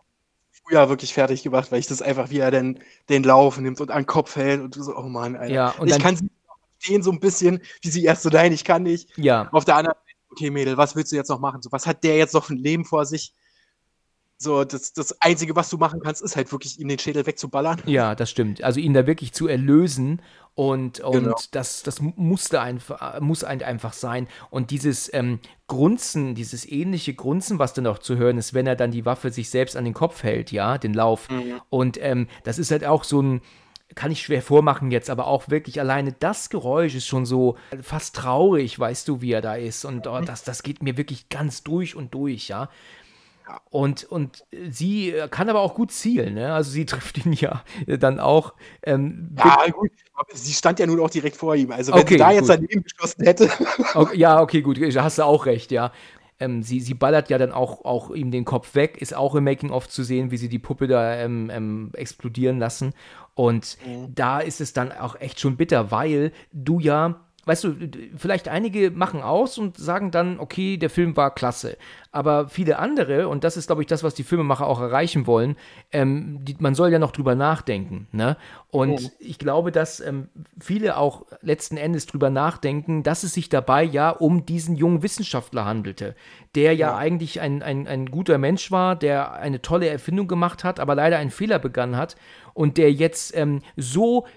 Früher 0.64 0.90
wirklich 0.90 1.14
fertig 1.14 1.44
gemacht, 1.44 1.72
weil 1.72 1.80
ich 1.80 1.88
das 1.88 2.02
einfach, 2.02 2.30
wie 2.30 2.40
er 2.40 2.52
denn 2.52 2.80
den 3.10 3.24
Lauf 3.24 3.58
nimmt 3.58 3.82
und 3.82 3.92
an 3.92 4.02
den 4.02 4.08
Kopf 4.08 4.36
hält 4.36 4.62
und 4.62 4.76
du 4.76 4.84
so, 4.84 4.96
oh 4.96 5.04
Mann, 5.04 5.36
Alter. 5.36 5.54
Ja, 5.54 5.70
und 5.72 5.90
ich 5.90 6.00
kann 6.00 6.16
sie 6.16 6.30
verstehen 6.78 7.04
so 7.04 7.12
ein 7.12 7.20
bisschen, 7.20 7.62
wie 7.82 7.90
sie 7.90 8.04
erst 8.04 8.24
so, 8.24 8.30
nein, 8.30 8.52
ich 8.52 8.64
kann 8.64 8.84
nicht. 8.84 9.16
Ja. 9.18 9.50
Auf 9.52 9.66
der 9.66 9.76
anderen 9.76 9.96
Seite, 9.96 10.18
okay, 10.32 10.50
Mädel, 10.50 10.78
was 10.78 10.96
willst 10.96 11.12
du 11.12 11.16
jetzt 11.16 11.30
noch 11.30 11.40
machen? 11.40 11.62
So, 11.62 11.72
was 11.72 11.86
hat 11.86 12.04
der 12.04 12.18
jetzt 12.18 12.34
noch 12.34 12.46
für 12.46 12.54
ein 12.54 12.58
Leben 12.58 12.86
vor 12.86 13.06
sich? 13.06 13.34
So, 14.42 14.64
das, 14.64 14.92
das 14.94 15.22
Einzige, 15.22 15.56
was 15.56 15.70
du 15.70 15.78
machen 15.78 16.00
kannst, 16.00 16.24
ist 16.24 16.36
halt 16.36 16.52
wirklich 16.52 16.80
ihm 16.80 16.88
den 16.88 16.98
Schädel 16.98 17.28
wegzuballern. 17.28 17.80
Ja, 17.86 18.16
das 18.16 18.32
stimmt. 18.32 18.64
Also 18.64 18.80
ihn 18.80 18.96
da 18.96 19.06
wirklich 19.06 19.34
zu 19.34 19.48
erlösen 19.48 20.20
und, 20.56 21.00
und 21.00 21.12
genau. 21.12 21.36
das, 21.52 21.84
das 21.84 22.02
musste 22.02 22.60
einfach, 22.60 23.20
muss 23.20 23.44
einfach 23.44 23.94
sein. 23.94 24.28
Und 24.50 24.72
dieses 24.72 25.14
ähm, 25.14 25.42
Grunzen, 25.68 26.34
dieses 26.34 26.68
ähnliche 26.68 27.14
Grunzen, 27.14 27.60
was 27.60 27.74
dann 27.74 27.86
auch 27.86 28.00
zu 28.00 28.18
hören 28.18 28.40
ist, 28.40 28.56
wenn 28.56 28.66
er 28.66 28.76
dann 28.76 28.90
die 28.90 29.06
Waffe 29.06 29.30
sich 29.30 29.52
selbst 29.52 29.78
an 29.78 29.86
den 29.86 29.94
Kopf 29.94 30.24
hält, 30.24 30.52
ja, 30.52 30.80
den 30.80 30.96
Lauf. 30.96 31.30
Mhm. 31.30 31.62
Und 31.70 32.02
ähm, 32.02 32.28
das 32.44 32.58
ist 32.58 32.72
halt 32.72 32.84
auch 32.84 33.04
so 33.04 33.22
ein, 33.22 33.42
kann 33.94 34.12
ich 34.12 34.24
schwer 34.24 34.42
vormachen 34.42 34.90
jetzt, 34.90 35.12
aber 35.12 35.28
auch 35.28 35.50
wirklich 35.50 35.80
alleine 35.80 36.14
das 36.14 36.50
Geräusch 36.50 36.96
ist 36.96 37.06
schon 37.06 37.28
so 37.28 37.58
fast 37.82 38.16
traurig, 38.16 38.80
weißt 38.80 39.08
du, 39.08 39.22
wie 39.22 39.34
er 39.34 39.42
da 39.42 39.54
ist. 39.54 39.86
Und 39.86 40.08
oh, 40.08 40.20
das, 40.22 40.44
das 40.44 40.64
geht 40.64 40.82
mir 40.82 40.98
wirklich 40.98 41.30
ganz 41.30 41.64
durch 41.64 41.96
und 41.96 42.14
durch, 42.16 42.48
ja. 42.48 42.70
Und, 43.70 44.04
und 44.04 44.46
sie 44.70 45.14
kann 45.30 45.50
aber 45.50 45.62
auch 45.62 45.76
gut 45.76 45.92
zielen, 45.92 46.36
ne? 46.36 46.54
Also 46.54 46.72
sie 46.72 46.86
trifft 46.88 47.26
ihn 47.26 47.34
ja 47.34 47.64
dann 47.88 48.20
auch. 48.20 48.54
Ähm, 48.84 49.36
ja, 49.38 49.66
gut, 49.72 49.92
sie 50.34 50.54
stand 50.54 50.80
ja 50.80 50.86
nun 50.86 51.00
auch 51.00 51.10
direkt 51.10 51.36
vor 51.36 51.56
ihm. 51.56 51.72
Also 51.72 51.94
wenn 51.94 52.02
okay, 52.02 52.14
sie 52.14 52.20
da 52.20 52.32
jetzt 52.32 52.50
daneben 52.50 52.84
geschossen 52.84 53.24
hätte. 53.24 53.50
Okay, 53.94 54.18
ja, 54.18 54.42
okay, 54.42 54.62
gut, 54.62 54.80
da 54.96 55.04
hast 55.04 55.18
du 55.18 55.24
auch 55.24 55.46
recht, 55.46 55.72
ja. 55.72 55.92
Ähm, 56.40 56.64
sie, 56.64 56.80
sie 56.80 56.94
ballert 56.94 57.30
ja 57.30 57.38
dann 57.38 57.52
auch, 57.52 57.86
auch 57.86 58.12
ihm 58.12 58.32
den 58.32 58.46
Kopf 58.46 58.74
weg, 58.74 58.98
ist 59.00 59.16
auch 59.16 59.36
im 59.36 59.44
Making-of 59.44 59.88
zu 59.88 60.04
sehen, 60.04 60.32
wie 60.32 60.38
sie 60.38 60.50
die 60.50 60.60
Puppe 60.60 60.88
da 60.88 61.16
ähm, 61.18 61.52
ähm, 61.54 61.92
explodieren 61.94 62.58
lassen. 62.58 62.94
Und 63.36 63.78
mhm. 63.86 64.14
da 64.16 64.40
ist 64.40 64.62
es 64.62 64.74
dann 64.74 64.92
auch 64.92 65.20
echt 65.20 65.40
schon 65.40 65.58
bitter, 65.58 65.92
weil 65.92 66.32
du 66.52 66.80
ja 66.80 67.20
weißt 67.46 67.64
du, 67.64 67.76
vielleicht 68.16 68.48
einige 68.48 68.92
machen 68.92 69.22
aus 69.22 69.58
und 69.58 69.78
sagen 69.78 70.12
dann, 70.12 70.40
okay, 70.40 70.78
der 70.78 70.90
Film 70.90 71.18
war 71.18 71.34
klasse. 71.34 71.78
Aber 72.12 72.50
viele 72.50 72.78
andere, 72.78 73.28
und 73.28 73.44
das 73.44 73.58
ist, 73.58 73.68
glaube 73.68 73.82
ich, 73.82 73.88
das, 73.88 74.04
was 74.04 74.14
die 74.14 74.24
Filmemacher 74.24 74.68
auch 74.68 74.80
erreichen 74.80 75.26
wollen, 75.26 75.56
ähm, 75.92 76.40
die, 76.44 76.56
man 76.60 76.76
soll 76.76 76.92
ja 76.92 77.00
noch 77.00 77.12
drüber 77.12 77.36
nachdenken. 77.36 78.08
Ne? 78.12 78.38
Und 78.70 79.02
oh. 79.06 79.12
ich 79.20 79.40
glaube, 79.40 79.72
dass 79.72 80.00
ähm, 80.02 80.30
viele 80.60 80.98
auch 80.98 81.26
letzten 81.42 81.78
Endes 81.78 82.06
drüber 82.06 82.30
nachdenken, 82.30 83.02
dass 83.02 83.24
es 83.24 83.34
sich 83.34 83.50
dabei 83.50 83.84
ja 83.84 84.12
um 84.12 84.46
diesen 84.46 84.76
jungen 84.76 85.02
Wissenschaftler 85.02 85.66
handelte, 85.66 86.16
der 86.54 86.76
ja, 86.76 86.90
ja 86.90 86.98
eigentlich 86.98 87.42
ein, 87.42 87.64
ein, 87.64 87.88
ein 87.88 88.12
guter 88.12 88.38
Mensch 88.38 88.72
war, 88.72 88.96
der 88.96 89.34
eine 89.34 89.62
tolle 89.62 89.88
Erfindung 89.88 90.28
gemacht 90.28 90.64
hat, 90.64 90.80
aber 90.80 90.94
leider 90.94 91.18
einen 91.18 91.32
Fehler 91.32 91.58
begangen 91.58 91.98
hat 91.98 92.16
und 92.54 92.78
der 92.78 92.92
jetzt 92.92 93.36
ähm, 93.36 93.62
so 93.78 94.28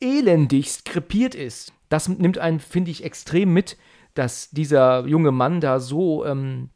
elendigst 0.00 0.84
krepiert 0.84 1.34
ist 1.34 1.72
das 1.88 2.08
nimmt 2.08 2.38
einen, 2.38 2.60
finde 2.60 2.90
ich, 2.90 3.04
extrem 3.04 3.52
mit, 3.52 3.76
dass 4.14 4.50
dieser 4.50 5.06
junge 5.06 5.30
Mann 5.30 5.60
da 5.60 5.78
so 5.78 6.24
ähm, 6.24 6.70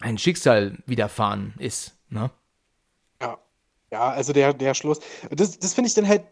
ein 0.00 0.18
Schicksal 0.18 0.78
widerfahren 0.86 1.54
ist. 1.58 1.96
Ne? 2.10 2.30
Ja, 3.20 3.38
ja, 3.90 4.10
also 4.10 4.32
der, 4.32 4.52
der 4.52 4.74
Schluss. 4.74 5.00
Das, 5.30 5.58
das 5.58 5.74
finde 5.74 5.88
ich 5.88 5.94
dann 5.94 6.08
halt, 6.08 6.24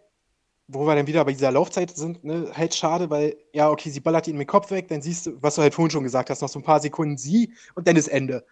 wo 0.68 0.86
wir 0.86 0.94
dann 0.94 1.06
wieder 1.06 1.24
bei 1.24 1.32
dieser 1.32 1.50
Laufzeit 1.50 1.90
sind, 1.96 2.22
ne, 2.22 2.50
halt 2.54 2.74
schade, 2.74 3.10
weil, 3.10 3.36
ja, 3.52 3.70
okay, 3.70 3.90
sie 3.90 4.00
ballert 4.00 4.28
ihn 4.28 4.36
mit 4.36 4.46
dem 4.46 4.50
Kopf 4.50 4.70
weg, 4.70 4.88
dann 4.88 5.02
siehst 5.02 5.26
du, 5.26 5.42
was 5.42 5.56
du 5.56 5.62
halt 5.62 5.74
vorhin 5.74 5.90
schon 5.90 6.04
gesagt 6.04 6.30
hast, 6.30 6.42
noch 6.42 6.48
so 6.48 6.60
ein 6.60 6.64
paar 6.64 6.80
Sekunden 6.80 7.16
sie 7.16 7.54
und 7.74 7.88
dann 7.88 7.96
ist 7.96 8.08
Ende. 8.08 8.44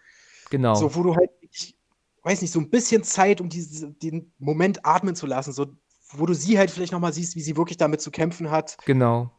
Genau. 0.49 0.75
So, 0.75 0.93
wo 0.95 1.03
du 1.03 1.15
halt, 1.15 1.29
ich 1.41 1.77
weiß 2.23 2.41
nicht, 2.41 2.51
so 2.51 2.59
ein 2.59 2.69
bisschen 2.69 3.03
Zeit, 3.03 3.39
um 3.39 3.49
diese, 3.49 3.91
den 3.91 4.33
Moment 4.37 4.85
atmen 4.85 5.15
zu 5.15 5.27
lassen, 5.27 5.53
so, 5.53 5.67
wo 6.11 6.25
du 6.25 6.33
sie 6.33 6.57
halt 6.57 6.71
vielleicht 6.71 6.91
nochmal 6.91 7.13
siehst, 7.13 7.35
wie 7.35 7.41
sie 7.41 7.55
wirklich 7.55 7.77
damit 7.77 8.01
zu 8.01 8.11
kämpfen 8.11 8.51
hat. 8.51 8.77
Genau. 8.85 9.31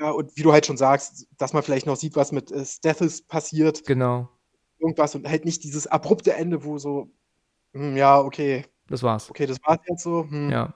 Ja, 0.00 0.10
und 0.10 0.36
wie 0.36 0.42
du 0.42 0.52
halt 0.52 0.66
schon 0.66 0.76
sagst, 0.76 1.26
dass 1.38 1.52
man 1.52 1.62
vielleicht 1.62 1.86
noch 1.86 1.96
sieht, 1.96 2.14
was 2.14 2.30
mit 2.32 2.52
äh, 2.52 2.64
Stethis 2.64 3.22
passiert. 3.22 3.84
Genau. 3.84 4.28
Irgendwas 4.78 5.14
und 5.14 5.28
halt 5.28 5.44
nicht 5.44 5.64
dieses 5.64 5.88
abrupte 5.88 6.34
Ende, 6.34 6.64
wo 6.64 6.78
so, 6.78 7.10
hm, 7.74 7.96
ja, 7.96 8.20
okay. 8.20 8.64
Das 8.88 9.02
war's. 9.02 9.28
Okay, 9.28 9.46
das 9.46 9.58
war's 9.64 9.80
jetzt 9.88 10.02
so. 10.02 10.26
Hm. 10.28 10.50
Ja. 10.50 10.74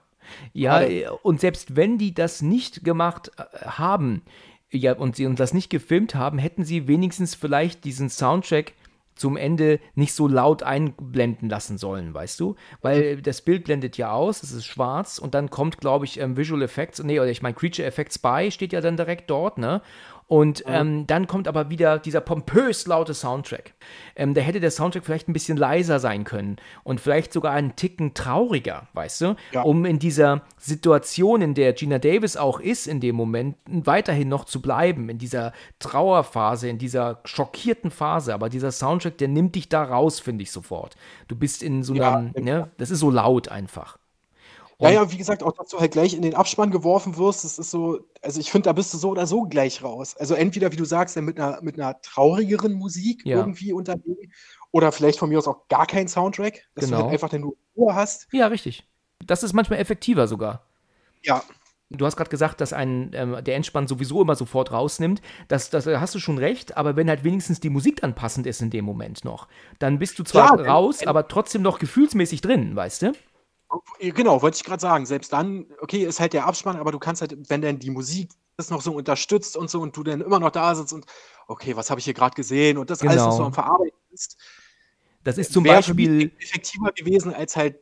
Ja, 0.53 0.75
also. 0.75 1.19
und 1.23 1.41
selbst 1.41 1.75
wenn 1.75 1.97
die 1.97 2.13
das 2.13 2.41
nicht 2.41 2.83
gemacht 2.83 3.31
äh, 3.37 3.65
haben, 3.65 4.23
ja, 4.71 4.93
und 4.93 5.15
sie 5.15 5.25
uns 5.25 5.37
das 5.37 5.53
nicht 5.53 5.69
gefilmt 5.69 6.15
haben, 6.15 6.37
hätten 6.37 6.63
sie 6.63 6.87
wenigstens 6.87 7.35
vielleicht 7.35 7.83
diesen 7.83 8.09
Soundtrack 8.09 8.73
zum 9.15 9.37
Ende 9.37 9.79
nicht 9.95 10.13
so 10.13 10.27
laut 10.27 10.63
einblenden 10.63 11.49
lassen 11.49 11.77
sollen, 11.77 12.13
weißt 12.13 12.39
du? 12.39 12.55
Weil 12.81 13.21
das 13.21 13.41
Bild 13.41 13.65
blendet 13.65 13.97
ja 13.97 14.11
aus, 14.11 14.43
es 14.43 14.51
ist 14.51 14.65
schwarz 14.65 15.19
und 15.19 15.33
dann 15.33 15.49
kommt, 15.49 15.77
glaube 15.79 16.05
ich, 16.05 16.19
ähm, 16.19 16.37
Visual 16.37 16.61
Effects, 16.61 17.03
nee, 17.03 17.19
oder 17.19 17.29
ich 17.29 17.41
meine 17.41 17.55
Creature 17.55 17.87
Effects 17.87 18.19
by 18.19 18.49
steht 18.51 18.73
ja 18.73 18.81
dann 18.81 18.97
direkt 18.97 19.29
dort, 19.29 19.57
ne? 19.57 19.81
Und 20.27 20.65
mhm. 20.65 20.73
ähm, 20.73 21.07
dann 21.07 21.27
kommt 21.27 21.47
aber 21.47 21.69
wieder 21.69 21.99
dieser 21.99 22.21
pompös 22.21 22.87
laute 22.87 23.13
Soundtrack. 23.13 23.73
Ähm, 24.15 24.33
da 24.33 24.41
hätte 24.41 24.59
der 24.59 24.71
Soundtrack 24.71 25.05
vielleicht 25.05 25.27
ein 25.27 25.33
bisschen 25.33 25.57
leiser 25.57 25.99
sein 25.99 26.23
können 26.23 26.57
und 26.83 26.99
vielleicht 26.99 27.33
sogar 27.33 27.53
einen 27.53 27.75
Ticken 27.75 28.13
trauriger, 28.13 28.87
weißt 28.93 29.21
du? 29.21 29.35
Ja. 29.51 29.61
Um 29.61 29.85
in 29.85 29.99
dieser 29.99 30.41
Situation, 30.57 31.41
in 31.41 31.53
der 31.53 31.73
Gina 31.73 31.99
Davis 31.99 32.37
auch 32.37 32.59
ist 32.59 32.87
in 32.87 32.99
dem 32.99 33.15
Moment, 33.15 33.57
weiterhin 33.65 34.29
noch 34.29 34.45
zu 34.45 34.61
bleiben, 34.61 35.09
in 35.09 35.17
dieser 35.17 35.53
Trauerphase, 35.79 36.69
in 36.69 36.77
dieser 36.77 37.19
schockierten 37.25 37.91
Phase. 37.91 38.33
Aber 38.33 38.49
dieser 38.49 38.71
Soundtrack, 38.71 39.17
der 39.17 39.27
nimmt 39.27 39.55
dich 39.55 39.69
da 39.69 39.83
raus, 39.83 40.19
finde 40.19 40.43
ich 40.43 40.51
sofort. 40.51 40.95
Du 41.27 41.35
bist 41.35 41.63
in 41.63 41.83
so 41.83 41.93
einem, 41.93 42.33
ja, 42.35 42.41
ne? 42.41 42.71
Das 42.77 42.91
ist 42.91 42.99
so 42.99 43.09
laut 43.09 43.49
einfach. 43.49 43.97
Und 44.77 44.89
ja, 44.89 44.95
ja, 44.95 45.11
wie 45.11 45.17
gesagt, 45.17 45.43
auch 45.43 45.51
dass 45.53 45.69
du 45.69 45.79
halt 45.79 45.91
gleich 45.91 46.13
in 46.13 46.21
den 46.21 46.35
Abspann 46.35 46.71
geworfen 46.71 47.17
wirst, 47.17 47.43
das 47.43 47.59
ist 47.59 47.71
so, 47.71 47.99
also 48.21 48.39
ich 48.39 48.51
finde, 48.51 48.65
da 48.65 48.73
bist 48.73 48.93
du 48.93 48.97
so 48.97 49.09
oder 49.09 49.27
so 49.27 49.43
gleich 49.43 49.83
raus. 49.83 50.15
Also 50.17 50.33
entweder, 50.33 50.71
wie 50.71 50.77
du 50.77 50.85
sagst, 50.85 51.15
mit 51.17 51.39
einer, 51.39 51.61
mit 51.61 51.79
einer 51.79 52.01
traurigeren 52.01 52.73
Musik 52.73 53.21
ja. 53.25 53.37
irgendwie 53.37 53.71
unterlegen 53.71 54.33
oder 54.71 54.91
vielleicht 54.91 55.19
von 55.19 55.29
mir 55.29 55.37
aus 55.37 55.47
auch 55.47 55.67
gar 55.67 55.85
kein 55.85 56.07
Soundtrack, 56.07 56.63
dass 56.75 56.85
genau. 56.85 56.97
du 56.97 57.03
halt 57.03 57.11
genau. 57.11 57.25
einfach 57.25 57.39
nur 57.39 57.55
Ruhe 57.77 57.95
hast. 57.95 58.27
Ja, 58.31 58.47
richtig. 58.47 58.87
Das 59.25 59.43
ist 59.43 59.53
manchmal 59.53 59.79
effektiver 59.79 60.27
sogar. 60.27 60.65
Ja. 61.21 61.43
Du 61.89 62.05
hast 62.05 62.15
gerade 62.15 62.29
gesagt, 62.29 62.59
dass 62.59 62.73
ein, 62.73 63.11
ähm, 63.13 63.37
der 63.43 63.55
Endspann 63.55 63.87
sowieso 63.87 64.21
immer 64.21 64.35
sofort 64.35 64.71
rausnimmt. 64.71 65.21
Das, 65.47 65.69
das 65.69 65.85
hast 65.85 66.15
du 66.15 66.19
schon 66.19 66.39
recht, 66.39 66.75
aber 66.75 66.95
wenn 66.95 67.07
halt 67.07 67.23
wenigstens 67.23 67.59
die 67.59 67.69
Musik 67.69 68.01
dann 68.01 68.15
passend 68.15 68.47
ist 68.47 68.61
in 68.61 68.71
dem 68.71 68.83
Moment 68.83 69.23
noch, 69.23 69.47
dann 69.77 69.99
bist 69.99 70.17
du 70.17 70.23
zwar 70.23 70.57
ja, 70.59 70.71
raus, 70.71 71.01
wenn, 71.01 71.07
aber 71.07 71.27
trotzdem 71.27 71.61
noch 71.61 71.77
gefühlsmäßig 71.77 72.41
drin, 72.41 72.75
weißt 72.75 73.03
du? 73.03 73.13
Genau, 73.99 74.41
wollte 74.41 74.57
ich 74.57 74.63
gerade 74.63 74.81
sagen. 74.81 75.05
Selbst 75.05 75.33
dann, 75.33 75.65
okay, 75.79 76.03
ist 76.05 76.19
halt 76.19 76.33
der 76.33 76.45
Abspann, 76.45 76.77
aber 76.77 76.91
du 76.91 76.99
kannst 76.99 77.21
halt, 77.21 77.49
wenn 77.49 77.61
dann 77.61 77.79
die 77.79 77.89
Musik 77.89 78.29
das 78.57 78.69
noch 78.69 78.81
so 78.81 78.93
unterstützt 78.93 79.57
und 79.57 79.69
so 79.69 79.81
und 79.81 79.97
du 79.97 80.03
dann 80.03 80.21
immer 80.21 80.39
noch 80.39 80.51
da 80.51 80.75
sitzt 80.75 80.93
und 80.93 81.05
okay, 81.47 81.75
was 81.75 81.89
habe 81.89 81.99
ich 81.99 82.05
hier 82.05 82.13
gerade 82.13 82.35
gesehen 82.35 82.77
und 82.77 82.89
das 82.89 82.99
genau. 82.99 83.11
alles 83.11 83.23
noch 83.23 83.31
so 83.31 83.37
genau. 83.37 83.47
am 83.47 83.53
Verarbeiten 83.53 83.99
ist. 84.11 84.37
Das 85.23 85.37
ist 85.37 85.53
zum 85.53 85.63
Beispiel 85.63 86.31
effektiver 86.39 86.91
gewesen 86.91 87.33
als 87.33 87.55
halt 87.55 87.77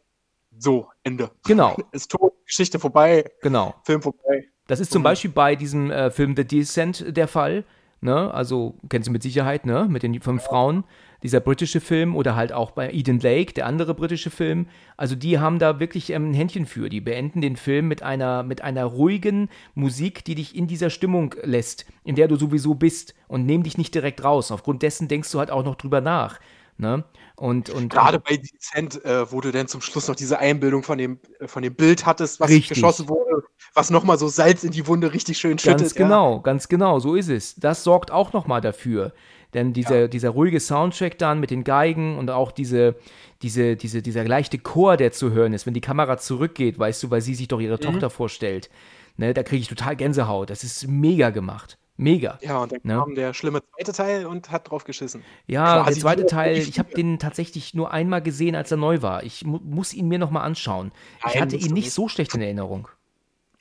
so, 0.57 0.87
Ende. 1.03 1.31
Genau. 1.45 1.75
Ist 1.91 2.11
tot, 2.11 2.33
Geschichte 2.45 2.77
vorbei. 2.77 3.31
Genau. 3.41 3.73
Film 3.83 4.01
vorbei. 4.01 4.47
Das 4.67 4.79
ist 4.79 4.91
zum 4.91 5.01
Beispiel 5.01 5.31
bei 5.31 5.55
diesem 5.55 5.91
äh, 5.91 6.11
Film 6.11 6.35
The 6.35 6.45
Descent 6.45 7.17
der 7.17 7.27
Fall. 7.27 7.63
Ne? 8.01 8.33
Also, 8.33 8.75
kennst 8.89 9.07
du 9.07 9.11
mit 9.11 9.23
Sicherheit, 9.23 9.65
ne? 9.65 9.87
Mit 9.89 10.03
den 10.03 10.19
fünf. 10.21 10.43
Frauen. 10.43 10.83
Dieser 11.23 11.39
britische 11.39 11.81
Film 11.81 12.15
oder 12.15 12.35
halt 12.35 12.51
auch 12.51 12.71
bei 12.71 12.91
Eden 12.91 13.19
Lake, 13.19 13.53
der 13.53 13.65
andere 13.67 13.93
britische 13.93 14.29
Film. 14.29 14.67
Also, 14.97 15.15
die 15.15 15.39
haben 15.39 15.59
da 15.59 15.79
wirklich 15.79 16.09
ähm, 16.09 16.31
ein 16.31 16.33
Händchen 16.33 16.65
für. 16.65 16.89
Die 16.89 17.01
beenden 17.01 17.41
den 17.41 17.55
Film 17.55 17.87
mit 17.87 18.03
einer, 18.03 18.43
mit 18.43 18.61
einer 18.61 18.85
ruhigen 18.85 19.49
Musik, 19.75 20.25
die 20.25 20.35
dich 20.35 20.55
in 20.55 20.67
dieser 20.67 20.89
Stimmung 20.89 21.35
lässt, 21.43 21.85
in 22.03 22.15
der 22.15 22.27
du 22.27 22.35
sowieso 22.35 22.75
bist 22.75 23.13
und 23.27 23.45
nehmen 23.45 23.63
dich 23.63 23.77
nicht 23.77 23.93
direkt 23.93 24.23
raus. 24.23 24.51
Aufgrund 24.51 24.81
dessen 24.81 25.07
denkst 25.07 25.31
du 25.31 25.39
halt 25.39 25.51
auch 25.51 25.63
noch 25.63 25.75
drüber 25.75 26.01
nach. 26.01 26.39
Ne? 26.81 27.03
Und, 27.35 27.69
und, 27.69 27.93
Gerade 27.93 28.19
bei 28.19 28.37
Dezent, 28.37 29.05
äh, 29.05 29.31
wo 29.31 29.39
du 29.39 29.51
dann 29.51 29.67
zum 29.67 29.81
Schluss 29.81 30.07
noch 30.07 30.15
diese 30.15 30.39
Einbildung 30.39 30.81
von 30.81 30.97
dem, 30.97 31.19
äh, 31.39 31.47
von 31.47 31.61
dem 31.61 31.75
Bild 31.75 32.05
hattest, 32.05 32.39
was 32.39 32.49
richtig. 32.49 32.69
geschossen 32.69 33.07
wurde, 33.07 33.43
was 33.73 33.89
nochmal 33.91 34.17
so 34.17 34.27
Salz 34.27 34.63
in 34.63 34.71
die 34.71 34.87
Wunde 34.87 35.13
richtig 35.13 35.37
schön 35.37 35.59
schüttet. 35.59 35.79
Ganz 35.79 35.95
genau, 35.95 36.35
ja. 36.35 36.41
ganz 36.41 36.67
genau, 36.67 36.99
so 36.99 37.15
ist 37.15 37.29
es. 37.29 37.55
Das 37.55 37.83
sorgt 37.83 38.11
auch 38.11 38.33
nochmal 38.33 38.61
dafür. 38.61 39.13
Denn 39.53 39.73
dieser, 39.73 40.01
ja. 40.01 40.07
dieser 40.07 40.29
ruhige 40.29 40.59
Soundtrack 40.59 41.17
dann 41.17 41.39
mit 41.39 41.51
den 41.51 41.63
Geigen 41.63 42.17
und 42.17 42.29
auch 42.29 42.51
diese, 42.51 42.95
diese, 43.41 43.75
diese, 43.75 44.01
dieser 44.01 44.23
leichte 44.23 44.57
Chor, 44.57 44.97
der 44.97 45.11
zu 45.11 45.31
hören 45.31 45.53
ist, 45.53 45.65
wenn 45.65 45.73
die 45.73 45.81
Kamera 45.81 46.17
zurückgeht, 46.17 46.79
weißt 46.79 47.03
du, 47.03 47.11
weil 47.11 47.21
sie 47.21 47.35
sich 47.35 47.47
doch 47.47 47.59
ihre 47.59 47.75
mhm. 47.75 47.81
Tochter 47.81 48.09
vorstellt. 48.09 48.69
Ne, 49.17 49.33
da 49.33 49.43
kriege 49.43 49.61
ich 49.61 49.67
total 49.67 49.95
Gänsehaut. 49.95 50.49
Das 50.49 50.63
ist 50.63 50.87
mega 50.87 51.29
gemacht. 51.31 51.77
Mega. 51.97 52.39
Ja, 52.41 52.59
und 52.59 52.71
dann 52.71 52.79
ne? 52.83 52.95
kam 52.95 53.13
der 53.13 53.33
schlimme 53.33 53.61
zweite 53.75 53.91
Teil 53.91 54.25
und 54.25 54.49
hat 54.49 54.71
drauf 54.71 54.85
geschissen. 54.85 55.23
Ja, 55.45 55.83
Quasi 55.83 55.93
der 55.93 56.01
zweite 56.01 56.25
Teil, 56.25 56.57
ich 56.57 56.79
habe 56.79 56.91
den 56.93 57.19
tatsächlich 57.19 57.75
nur 57.75 57.91
einmal 57.91 58.23
gesehen, 58.23 58.55
als 58.55 58.71
er 58.71 58.77
neu 58.77 59.01
war. 59.03 59.23
Ich 59.23 59.45
mu 59.45 59.59
muss 59.63 59.93
ihn 59.93 60.07
mir 60.07 60.17
nochmal 60.17 60.43
anschauen. 60.43 60.91
Nein, 61.21 61.31
ich 61.33 61.41
hatte 61.41 61.55
ihn 61.57 61.73
nicht 61.73 61.91
so 61.91 62.07
schlecht 62.07 62.33
in 62.33 62.41
Erinnerung. 62.41 62.87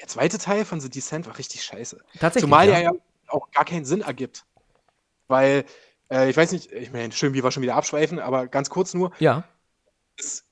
Der 0.01 0.09
zweite 0.09 0.39
Teil 0.39 0.65
von 0.65 0.81
The 0.81 0.89
Descent 0.89 1.27
war 1.27 1.37
richtig 1.37 1.63
scheiße. 1.63 1.99
Tatsächlich. 2.19 2.45
Zumal 2.45 2.69
ja. 2.69 2.75
er 2.75 2.83
ja 2.83 2.93
auch 3.29 3.51
gar 3.51 3.67
keinen 3.67 3.85
Sinn 3.85 4.01
ergibt. 4.01 4.47
Weil, 5.31 5.65
äh, 6.11 6.29
ich 6.29 6.37
weiß 6.37 6.53
nicht, 6.53 6.71
ich 6.73 6.93
meine, 6.93 7.13
schön, 7.13 7.33
wie 7.33 7.43
wir 7.43 7.51
schon 7.51 7.63
wieder 7.63 7.77
abschweifen, 7.77 8.19
aber 8.19 8.49
ganz 8.49 8.69
kurz 8.69 8.93
nur. 8.93 9.13
Ja. 9.19 9.45
Das 10.17 10.45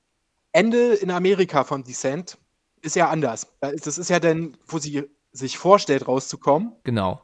Ende 0.51 0.95
in 0.95 1.11
Amerika 1.11 1.63
von 1.63 1.83
Descent 1.83 2.37
ist 2.81 2.95
ja 2.95 3.09
anders. 3.09 3.47
Das 3.59 3.97
ist 3.97 4.09
ja 4.09 4.19
dann, 4.19 4.57
wo 4.65 4.79
sie 4.79 5.03
sich 5.31 5.57
vorstellt, 5.57 6.07
rauszukommen. 6.07 6.71
Genau. 6.83 7.21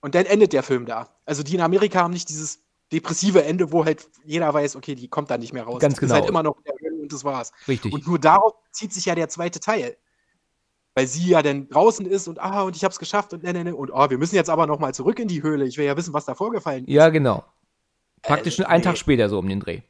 Und 0.00 0.14
dann 0.14 0.26
endet 0.26 0.52
der 0.52 0.62
Film 0.62 0.86
da. 0.86 1.08
Also 1.26 1.42
die 1.42 1.54
in 1.54 1.60
Amerika 1.60 2.00
haben 2.00 2.12
nicht 2.12 2.28
dieses 2.28 2.60
depressive 2.92 3.44
Ende, 3.44 3.72
wo 3.72 3.84
halt 3.84 4.08
jeder 4.24 4.52
weiß, 4.52 4.76
okay, 4.76 4.94
die 4.94 5.08
kommt 5.08 5.30
da 5.30 5.38
nicht 5.38 5.52
mehr 5.52 5.64
raus. 5.64 5.80
Ganz 5.80 5.98
genau. 5.98 6.14
Ist 6.14 6.20
halt 6.20 6.28
immer 6.28 6.42
noch 6.42 6.56
in 6.58 6.64
der 6.64 6.74
Hölle 6.80 7.02
und 7.02 7.12
das 7.12 7.24
war's. 7.24 7.52
Richtig. 7.68 7.92
Und 7.92 8.06
nur 8.06 8.18
darauf 8.18 8.54
zieht 8.70 8.92
sich 8.92 9.06
ja 9.06 9.14
der 9.14 9.28
zweite 9.28 9.60
Teil. 9.60 9.96
Weil 10.94 11.06
sie 11.06 11.28
ja 11.28 11.42
dann 11.42 11.68
draußen 11.68 12.04
ist 12.04 12.28
und 12.28 12.38
ah, 12.38 12.62
und 12.62 12.76
ich 12.76 12.84
hab's 12.84 12.98
geschafft 12.98 13.32
und 13.32 13.42
ne, 13.42 13.52
ne, 13.52 13.64
ne, 13.64 13.74
und 13.74 13.90
oh, 13.90 14.10
wir 14.10 14.18
müssen 14.18 14.34
jetzt 14.34 14.50
aber 14.50 14.66
nochmal 14.66 14.92
zurück 14.92 15.18
in 15.18 15.28
die 15.28 15.42
Höhle. 15.42 15.64
Ich 15.66 15.78
will 15.78 15.86
ja 15.86 15.96
wissen, 15.96 16.12
was 16.12 16.26
da 16.26 16.34
vorgefallen 16.34 16.84
ist. 16.84 16.92
Ja, 16.92 17.08
genau. 17.08 17.44
Praktisch 18.20 18.58
äh, 18.58 18.64
einen 18.64 18.80
nee. 18.80 18.84
Tag 18.84 18.98
später 18.98 19.28
so 19.28 19.38
um 19.38 19.48
den 19.48 19.60
Dreh. 19.60 19.80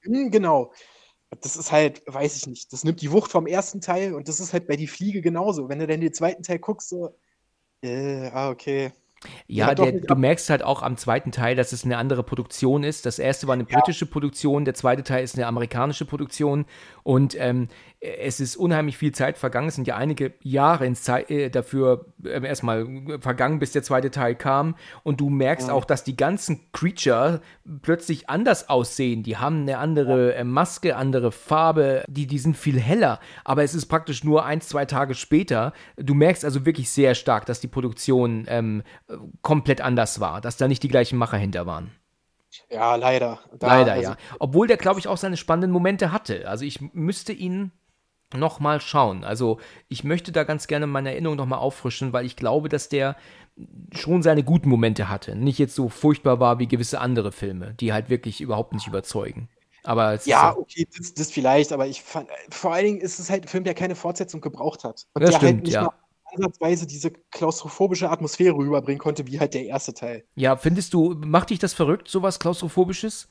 Hm, 0.00 0.30
genau. 0.30 0.72
Das 1.42 1.56
ist 1.56 1.70
halt, 1.70 2.02
weiß 2.06 2.36
ich 2.36 2.46
nicht, 2.46 2.72
das 2.72 2.84
nimmt 2.84 3.02
die 3.02 3.12
Wucht 3.12 3.30
vom 3.30 3.46
ersten 3.46 3.82
Teil 3.82 4.14
und 4.14 4.28
das 4.28 4.40
ist 4.40 4.54
halt 4.54 4.66
bei 4.66 4.76
die 4.76 4.86
Fliege 4.86 5.20
genauso. 5.20 5.68
Wenn 5.68 5.78
du 5.78 5.86
dann 5.86 6.00
den 6.00 6.14
zweiten 6.14 6.42
Teil 6.42 6.58
guckst, 6.58 6.88
so, 6.88 7.14
äh, 7.82 8.30
ah, 8.32 8.48
okay. 8.48 8.92
Ja, 9.46 9.74
der, 9.74 9.92
du 9.92 10.14
merkst 10.14 10.48
halt 10.50 10.62
auch 10.62 10.82
am 10.82 10.96
zweiten 10.96 11.32
Teil, 11.32 11.56
dass 11.56 11.72
es 11.72 11.84
eine 11.84 11.96
andere 11.96 12.22
Produktion 12.22 12.84
ist. 12.84 13.04
Das 13.04 13.18
erste 13.18 13.46
war 13.46 13.54
eine 13.54 13.64
britische 13.64 14.04
ja. 14.04 14.10
Produktion, 14.10 14.64
der 14.64 14.74
zweite 14.74 15.02
Teil 15.02 15.24
ist 15.24 15.36
eine 15.36 15.46
amerikanische 15.46 16.04
Produktion 16.04 16.66
und 17.02 17.34
ähm, 17.38 17.68
es 18.00 18.38
ist 18.38 18.56
unheimlich 18.56 18.96
viel 18.96 19.12
Zeit 19.12 19.38
vergangen. 19.38 19.68
Es 19.68 19.74
sind 19.74 19.88
ja 19.88 19.96
einige 19.96 20.32
Jahre 20.42 20.86
ins 20.86 21.02
Zeit, 21.02 21.30
äh, 21.30 21.50
dafür 21.50 22.06
äh, 22.22 22.46
erstmal 22.46 22.86
vergangen, 23.20 23.58
bis 23.58 23.72
der 23.72 23.82
zweite 23.82 24.12
Teil 24.12 24.36
kam. 24.36 24.76
Und 25.02 25.20
du 25.20 25.30
merkst 25.30 25.68
ja. 25.68 25.74
auch, 25.74 25.84
dass 25.84 26.04
die 26.04 26.16
ganzen 26.16 26.70
Creature 26.72 27.40
plötzlich 27.82 28.30
anders 28.30 28.68
aussehen. 28.68 29.24
Die 29.24 29.36
haben 29.36 29.62
eine 29.62 29.78
andere 29.78 30.34
äh, 30.36 30.44
Maske, 30.44 30.94
andere 30.94 31.32
Farbe, 31.32 32.04
die, 32.06 32.28
die 32.28 32.38
sind 32.38 32.56
viel 32.56 32.78
heller. 32.78 33.18
Aber 33.44 33.64
es 33.64 33.74
ist 33.74 33.86
praktisch 33.86 34.22
nur 34.22 34.44
ein, 34.44 34.60
zwei 34.60 34.84
Tage 34.84 35.14
später. 35.14 35.72
Du 35.96 36.14
merkst 36.14 36.44
also 36.44 36.64
wirklich 36.64 36.90
sehr 36.90 37.16
stark, 37.16 37.46
dass 37.46 37.58
die 37.58 37.68
Produktion 37.68 38.46
ähm, 38.48 38.84
komplett 39.42 39.80
anders 39.80 40.20
war, 40.20 40.40
dass 40.40 40.56
da 40.56 40.68
nicht 40.68 40.82
die 40.82 40.88
gleichen 40.88 41.18
Macher 41.18 41.38
hinter 41.38 41.66
waren. 41.66 41.90
Ja, 42.70 42.96
leider. 42.96 43.38
Da, 43.58 43.66
leider, 43.66 43.92
also, 43.92 44.10
ja. 44.10 44.16
Obwohl 44.38 44.66
der, 44.66 44.76
glaube 44.76 45.00
ich, 45.00 45.08
auch 45.08 45.16
seine 45.16 45.36
spannenden 45.36 45.70
Momente 45.70 46.12
hatte. 46.12 46.48
Also 46.48 46.64
ich 46.64 46.80
müsste 46.92 47.32
ihn 47.32 47.72
noch 48.34 48.60
mal 48.60 48.80
schauen. 48.80 49.24
Also 49.24 49.58
ich 49.88 50.04
möchte 50.04 50.32
da 50.32 50.44
ganz 50.44 50.66
gerne 50.66 50.86
meine 50.86 51.10
Erinnerung 51.12 51.36
noch 51.36 51.46
mal 51.46 51.58
auffrischen, 51.58 52.12
weil 52.12 52.26
ich 52.26 52.36
glaube, 52.36 52.68
dass 52.68 52.88
der 52.88 53.16
schon 53.92 54.22
seine 54.22 54.44
guten 54.44 54.68
Momente 54.68 55.08
hatte. 55.08 55.34
Nicht 55.34 55.58
jetzt 55.58 55.74
so 55.74 55.88
furchtbar 55.88 56.40
war 56.40 56.58
wie 56.58 56.68
gewisse 56.68 57.00
andere 57.00 57.32
Filme, 57.32 57.74
die 57.74 57.92
halt 57.92 58.08
wirklich 58.10 58.40
überhaupt 58.40 58.72
nicht 58.72 58.86
überzeugen. 58.86 59.48
Aber 59.84 60.18
ja, 60.24 60.54
okay, 60.56 60.86
das, 60.96 61.14
das, 61.14 61.30
vielleicht, 61.30 61.72
aber 61.72 61.86
ich 61.86 62.02
fand, 62.02 62.28
vor 62.50 62.74
allen 62.74 62.84
Dingen 62.84 63.00
ist 63.00 63.18
es 63.18 63.30
halt 63.30 63.44
ein 63.44 63.48
Film, 63.48 63.64
der 63.64 63.74
keine 63.74 63.94
Fortsetzung 63.94 64.40
gebraucht 64.40 64.84
hat. 64.84 65.06
Und 65.14 65.22
das 65.22 65.30
der 65.30 65.40
halt 65.40 65.48
stimmt, 65.48 65.58
halt 65.58 65.64
nicht 65.64 65.74
ja. 65.74 65.82
mal 65.84 65.92
ansatzweise 66.34 66.86
diese 66.86 67.10
klaustrophobische 67.30 68.10
Atmosphäre 68.10 68.56
rüberbringen 68.56 68.98
konnte, 68.98 69.26
wie 69.26 69.40
halt 69.40 69.54
der 69.54 69.64
erste 69.64 69.94
Teil. 69.94 70.24
Ja, 70.34 70.56
findest 70.56 70.94
du, 70.94 71.14
macht 71.24 71.50
dich 71.50 71.58
das 71.58 71.74
verrückt, 71.74 72.08
sowas 72.08 72.38
Klaustrophobisches? 72.38 73.28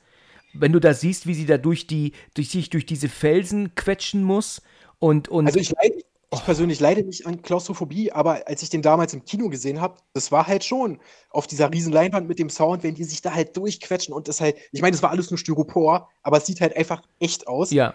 Wenn 0.54 0.72
du 0.72 0.80
da 0.80 0.94
siehst, 0.94 1.26
wie 1.26 1.34
sie 1.34 1.46
da 1.46 1.58
durch 1.58 1.86
die, 1.86 2.12
durch 2.34 2.50
sich 2.50 2.70
durch 2.70 2.86
diese 2.86 3.08
Felsen 3.08 3.74
quetschen 3.74 4.22
muss 4.22 4.62
und. 4.98 5.28
und 5.28 5.46
also 5.46 5.58
ich 5.58 5.70
leide, 5.70 6.02
ich 6.30 6.44
persönlich 6.44 6.78
leide 6.80 7.02
nicht 7.04 7.26
an 7.26 7.40
Klaustrophobie, 7.40 8.12
aber 8.12 8.46
als 8.46 8.62
ich 8.62 8.68
den 8.68 8.82
damals 8.82 9.14
im 9.14 9.24
Kino 9.24 9.48
gesehen 9.48 9.80
habe, 9.80 9.96
das 10.12 10.30
war 10.30 10.46
halt 10.46 10.62
schon 10.62 11.00
auf 11.30 11.46
dieser 11.46 11.72
riesen 11.72 11.92
Leinwand 11.92 12.28
mit 12.28 12.38
dem 12.38 12.50
Sound, 12.50 12.82
wenn 12.82 12.94
die 12.94 13.04
sich 13.04 13.22
da 13.22 13.32
halt 13.32 13.56
durchquetschen 13.56 14.12
und 14.12 14.28
das 14.28 14.40
halt, 14.40 14.56
ich 14.72 14.82
meine, 14.82 14.92
das 14.92 15.02
war 15.02 15.10
alles 15.10 15.30
nur 15.30 15.38
Styropor, 15.38 16.10
aber 16.22 16.36
es 16.36 16.46
sieht 16.46 16.60
halt 16.60 16.76
einfach 16.76 17.02
echt 17.18 17.46
aus. 17.46 17.70
Ja. 17.70 17.94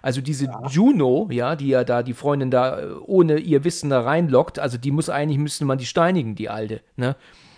Also 0.00 0.20
diese 0.20 0.46
ja. 0.46 0.66
Juno, 0.68 1.28
ja, 1.30 1.56
die 1.56 1.68
ja 1.68 1.84
da 1.84 2.02
die 2.02 2.14
Freundin 2.14 2.50
da 2.50 2.80
äh, 2.80 2.92
ohne 3.06 3.38
ihr 3.38 3.64
Wissen 3.64 3.90
da 3.90 4.00
reinlockt, 4.00 4.58
also 4.58 4.78
die 4.78 4.90
muss 4.90 5.08
eigentlich, 5.08 5.38
müsste 5.38 5.64
man 5.64 5.78
die 5.78 5.86
steinigen, 5.86 6.34
die 6.34 6.48
Alte, 6.48 6.82
ne? 6.96 7.16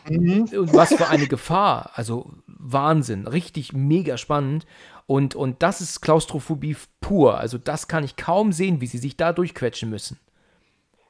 Mhm. 0.08 0.48
Und 0.52 0.74
was 0.74 0.94
für 0.94 1.08
eine 1.08 1.26
Gefahr. 1.26 1.90
Also 1.94 2.30
Wahnsinn. 2.46 3.26
Richtig 3.26 3.72
mega 3.72 4.16
spannend. 4.18 4.66
Und, 5.06 5.34
und 5.34 5.62
das 5.62 5.80
ist 5.80 6.00
Klaustrophobie 6.00 6.76
pur. 7.00 7.38
Also 7.38 7.58
das 7.58 7.88
kann 7.88 8.04
ich 8.04 8.16
kaum 8.16 8.52
sehen, 8.52 8.80
wie 8.80 8.86
sie 8.86 8.98
sich 8.98 9.16
da 9.16 9.32
durchquetschen 9.32 9.90
müssen. 9.90 10.18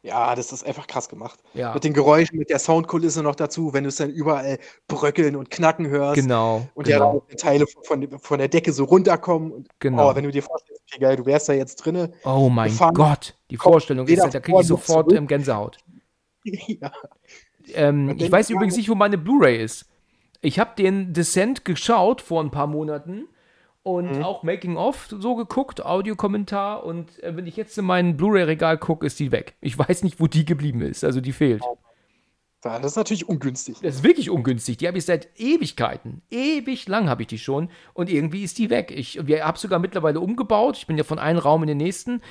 Ja, 0.03 0.35
das 0.35 0.53
ist 0.53 0.67
einfach 0.67 0.87
krass 0.87 1.09
gemacht. 1.09 1.41
Ja. 1.55 1.73
Mit 1.73 1.83
den 1.83 1.95
Geräuschen, 1.95 2.39
mit 2.39 2.51
der 2.51 2.59
Soundkulisse 2.59 3.23
noch 3.23 3.35
dazu, 3.35 3.73
wenn 3.73 3.85
du 3.85 3.89
es 3.89 3.97
dann 3.97 4.11
überall 4.11 4.59
bröckeln 4.87 5.35
und 5.35 5.51
knacken 5.51 5.89
hörst. 5.89 6.17
Genau. 6.21 6.69
Und 6.75 6.87
genau. 6.87 7.25
ja 7.31 7.37
Teile 7.37 7.65
von, 7.87 8.19
von 8.19 8.39
der 8.39 8.49
Decke 8.49 8.75
so 8.75 8.85
runterkommen. 8.85 9.51
Und, 9.51 9.69
genau. 9.79 10.11
Oh, 10.11 10.15
wenn 10.15 10.25
du 10.25 10.31
dir 10.31 10.43
vorstellst, 10.43 10.74
geil, 10.99 11.17
du 11.17 11.27
wärst 11.27 11.49
da 11.49 11.53
jetzt 11.53 11.77
drinne. 11.77 12.13
Oh 12.25 12.49
mein 12.49 12.71
gefahren, 12.71 12.95
Gott, 12.95 13.35
die 13.51 13.57
Vorstellung 13.57 14.07
ist, 14.07 14.23
da 14.33 14.41
kriege 14.41 14.61
ich 14.61 14.67
sofort 14.67 15.13
ähm, 15.13 15.27
Gänsehaut. 15.27 15.79
ja. 16.45 16.93
Ähm, 17.75 18.17
ich 18.19 18.31
weiß 18.31 18.51
übrigens 18.51 18.77
nicht, 18.77 18.89
wo 18.89 18.95
meine 18.95 19.19
Blu-ray 19.19 19.63
ist. 19.63 19.87
Ich 20.43 20.59
habe 20.59 20.73
den 20.77 21.15
Descent 21.15 21.65
geschaut 21.65 22.21
vor 22.21 22.43
ein 22.43 22.51
paar 22.51 22.67
Monaten 22.67 23.29
und 23.83 24.17
mhm. 24.17 24.23
auch 24.23 24.43
Making 24.43 24.77
of 24.77 25.07
so 25.09 25.35
geguckt, 25.37 25.85
Audiokommentar 25.85 26.85
und 26.85 27.23
äh, 27.23 27.37
wenn 27.37 27.47
ich 27.47 27.57
jetzt 27.57 27.79
in 27.79 27.85
mein 27.85 28.17
Blu-ray-Regal 28.17 28.79
gucke, 28.79 29.07
ist 29.07 29.21
die 29.21 29.33
weg. 29.33 29.55
Ich 29.61 29.79
weiß 29.79 30.03
nicht, 30.03 30.21
wo 30.21 30.27
die 30.27 30.45
geblieben 30.45 30.81
ist, 30.83 31.05
also 31.05 31.21
die 31.21 31.33
fehlt. 31.33 31.63
Das 32.65 32.93
ist 32.93 32.97
natürlich 32.97 33.29
ungünstig. 33.29 33.77
Das 33.83 33.97
ist 33.97 34.03
wirklich 34.03 34.31
ungünstig. 34.31 34.79
Die 34.79 34.89
habe 34.89 34.97
ich 34.97 35.05
seit 35.05 35.29
Ewigkeiten. 35.39 36.23
Ewig 36.31 36.89
lang 36.89 37.09
habe 37.09 37.23
ich 37.23 37.29
die 37.29 37.39
schon 37.39 37.69
und 37.93 38.11
irgendwie 38.11 38.43
ist 38.43 38.57
die 38.59 38.71
weg. 38.71 38.91
Ich 38.91 39.19
habe 39.19 39.59
sogar 39.59 39.79
mittlerweile 39.79 40.21
umgebaut. 40.21 40.79
Ich 40.79 40.87
bin 40.87 40.97
ja 40.97 41.05
von 41.05 41.19
einem 41.19 41.39
Raum 41.39 41.63
in 41.63 41.69
den 41.69 41.79
nächsten. 41.79 42.23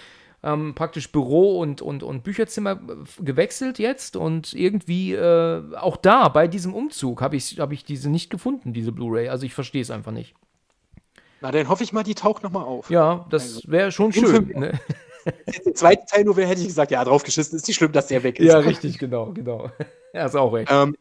Ähm, 0.46 0.76
praktisch 0.76 1.10
Büro 1.10 1.62
und, 1.62 1.82
und, 1.82 2.04
und 2.04 2.24
Bücherzimmer 2.24 2.72
äh, 2.72 3.24
gewechselt 3.24 3.80
jetzt 3.80 4.18
und 4.18 4.54
irgendwie 4.54 5.14
äh, 5.14 5.64
auch 5.78 5.96
da 5.96 6.28
bei 6.28 6.50
diesem 6.50 6.74
Umzug 6.74 7.22
habe 7.22 7.38
ich, 7.38 7.60
hab 7.60 7.72
ich 7.72 7.86
diese 7.86 8.10
nicht 8.10 8.30
gefunden, 8.30 8.74
diese 8.74 8.92
Blu-ray. 8.92 9.30
Also 9.30 9.46
ich 9.46 9.54
verstehe 9.54 9.82
es 9.82 9.90
einfach 9.90 10.12
nicht. 10.12 10.36
Na, 11.40 11.52
dann 11.52 11.70
hoffe 11.70 11.86
ich 11.86 11.94
mal, 11.94 12.04
die 12.04 12.16
taucht 12.16 12.44
nochmal 12.44 12.66
auf. 12.66 12.90
Ja, 12.90 13.26
das 13.30 13.56
also, 13.56 13.72
wäre 13.72 13.92
schon 13.94 14.12
schön. 14.12 14.48
Ne? 14.50 14.80
Den 15.66 15.76
zweiten 15.76 16.06
Teil 16.08 16.24
nur, 16.24 16.36
hätte 16.36 16.62
ich 16.62 16.68
gesagt, 16.68 16.92
ja, 16.92 17.04
draufgeschissen, 17.04 17.58
ist 17.58 17.68
nicht 17.68 17.78
schlimm, 17.78 17.92
dass 17.92 18.08
der 18.08 18.24
weg 18.24 18.40
ist. 18.40 18.48
Ja, 18.48 18.60
richtig, 18.60 19.00
genau, 19.00 19.32
genau. 19.34 19.70
ja, 20.14 20.26
ist 20.26 20.36
auch 20.36 20.54
recht. 20.54 20.72
Ähm, 20.72 20.96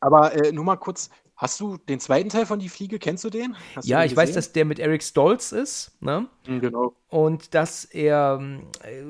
aber 0.00 0.32
äh, 0.34 0.52
nur 0.52 0.64
mal 0.64 0.76
kurz, 0.76 1.10
Hast 1.38 1.60
du 1.60 1.76
den 1.76 2.00
zweiten 2.00 2.30
Teil 2.30 2.46
von 2.46 2.58
Die 2.58 2.68
Fliege? 2.68 2.98
Kennst 2.98 3.22
du 3.22 3.30
den? 3.30 3.54
Hast 3.76 3.86
ja, 3.86 4.00
den 4.00 4.10
ich 4.10 4.16
weiß, 4.16 4.32
dass 4.32 4.50
der 4.50 4.64
mit 4.64 4.80
Eric 4.80 5.04
Stolz 5.04 5.52
ist. 5.52 5.92
Ne? 6.00 6.26
Mhm, 6.48 6.60
genau. 6.60 6.96
Und 7.06 7.54
dass 7.54 7.84
er, 7.84 8.40
äh, 8.82 9.04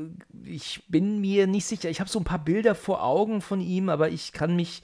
ich 0.44 0.82
bin 0.88 1.22
mir 1.22 1.46
nicht 1.46 1.64
sicher, 1.64 1.88
ich 1.88 2.00
habe 2.00 2.10
so 2.10 2.18
ein 2.18 2.26
paar 2.26 2.44
Bilder 2.44 2.74
vor 2.74 3.02
Augen 3.02 3.40
von 3.40 3.62
ihm, 3.62 3.88
aber 3.88 4.10
ich 4.10 4.34
kann 4.34 4.54
mich, 4.56 4.82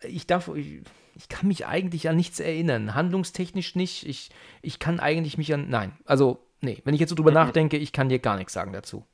ich 0.00 0.26
darf, 0.26 0.48
ich, 0.54 0.80
ich 1.14 1.28
kann 1.28 1.48
mich 1.48 1.66
eigentlich 1.66 2.08
an 2.08 2.16
nichts 2.16 2.40
erinnern. 2.40 2.94
Handlungstechnisch 2.94 3.76
nicht. 3.76 4.06
Ich, 4.06 4.30
ich 4.62 4.78
kann 4.78 4.98
eigentlich 4.98 5.36
mich 5.36 5.52
an, 5.52 5.68
nein, 5.68 5.92
also, 6.06 6.45
nee, 6.66 6.82
wenn 6.84 6.94
ich 6.94 7.00
jetzt 7.00 7.10
so 7.10 7.16
drüber 7.16 7.30
mhm. 7.30 7.36
nachdenke, 7.36 7.78
ich 7.78 7.92
kann 7.92 8.08
dir 8.08 8.18
gar 8.18 8.36
nichts 8.36 8.52
sagen 8.52 8.72
dazu. 8.72 9.06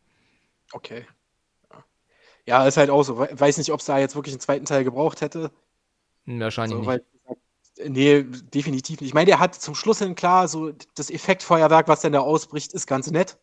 Okay. 0.73 1.07
Ja, 2.47 2.67
ist 2.67 2.77
halt 2.77 2.91
auch 2.91 3.05
so. 3.05 3.19
Weiß 3.19 3.59
nicht, 3.59 3.71
ob 3.71 3.79
es 3.79 3.87
da 3.87 3.99
jetzt 3.99 4.17
wirklich 4.17 4.35
einen 4.35 4.41
zweiten 4.41 4.65
Teil 4.65 4.83
gebraucht 4.83 5.21
hätte. 5.21 5.53
Wahrscheinlich 6.27 6.85
so, 6.85 6.91
nicht. 6.91 7.05
Nee, 7.85 8.25
definitiv 8.25 9.01
nicht. 9.01 9.09
Ich 9.09 9.15
meine, 9.15 9.27
der 9.27 9.39
hat 9.39 9.55
zum 9.55 9.75
Schluss 9.75 10.01
hin 10.01 10.15
klar, 10.15 10.49
so 10.49 10.73
das 10.95 11.11
Effektfeuerwerk, 11.11 11.89
was 11.89 12.01
dann 12.01 12.13
da 12.13 12.21
ausbricht, 12.21 12.73
ist 12.73 12.87
ganz 12.87 13.11
nett. 13.11 13.39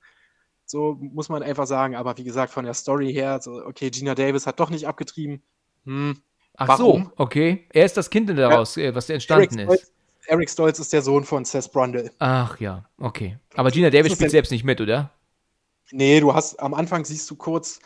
So 0.66 0.98
muss 1.00 1.30
man 1.30 1.44
einfach 1.44 1.66
sagen. 1.66 1.96
Aber 1.96 2.18
wie 2.18 2.24
gesagt, 2.24 2.52
von 2.52 2.66
der 2.66 2.74
Story 2.74 3.12
her, 3.12 3.40
so, 3.42 3.66
okay, 3.66 3.90
Gina 3.90 4.16
Davis 4.16 4.46
hat 4.46 4.60
doch 4.60 4.70
nicht 4.70 4.88
abgetrieben. 4.88 5.42
Hm, 5.86 6.22
Ach 6.56 6.68
warum? 6.68 7.06
so, 7.06 7.24
okay. 7.24 7.68
Er 7.74 7.86
ist 7.86 7.98
das 7.98 8.10
Kind 8.10 8.30
daraus, 8.30 8.76
ja. 8.76 8.84
Äh, 8.84 8.96
was 8.96 9.10
entstanden 9.10 9.60
Eric 9.60 9.82
ist. 9.82 9.94
Eric 10.30 10.50
Stolz 10.50 10.78
ist 10.78 10.94
der 10.94 11.02
Sohn 11.02 11.24
von 11.24 11.44
Seth 11.44 11.72
Brundle. 11.72 12.12
Ach 12.20 12.60
ja, 12.60 12.86
okay. 13.00 13.38
Aber 13.56 13.72
Gina 13.72 13.90
Davis 13.90 14.14
spielt 14.14 14.30
selbst 14.30 14.52
nicht 14.52 14.64
mit, 14.64 14.80
oder? 14.80 15.12
Nee, 15.92 16.20
du 16.20 16.34
hast 16.34 16.60
am 16.60 16.76
Anfang 16.76 17.04
siehst 17.04 17.30
du 17.32 17.36
kurz, 17.36 17.80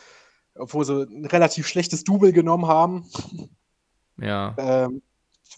obwohl 0.54 0.84
sie 0.84 1.04
ein 1.04 1.24
relativ 1.24 1.66
schlechtes 1.66 2.04
Double 2.04 2.32
genommen 2.32 2.66
haben. 2.66 3.06
Ja. 4.18 4.54
Ähm, 4.58 5.02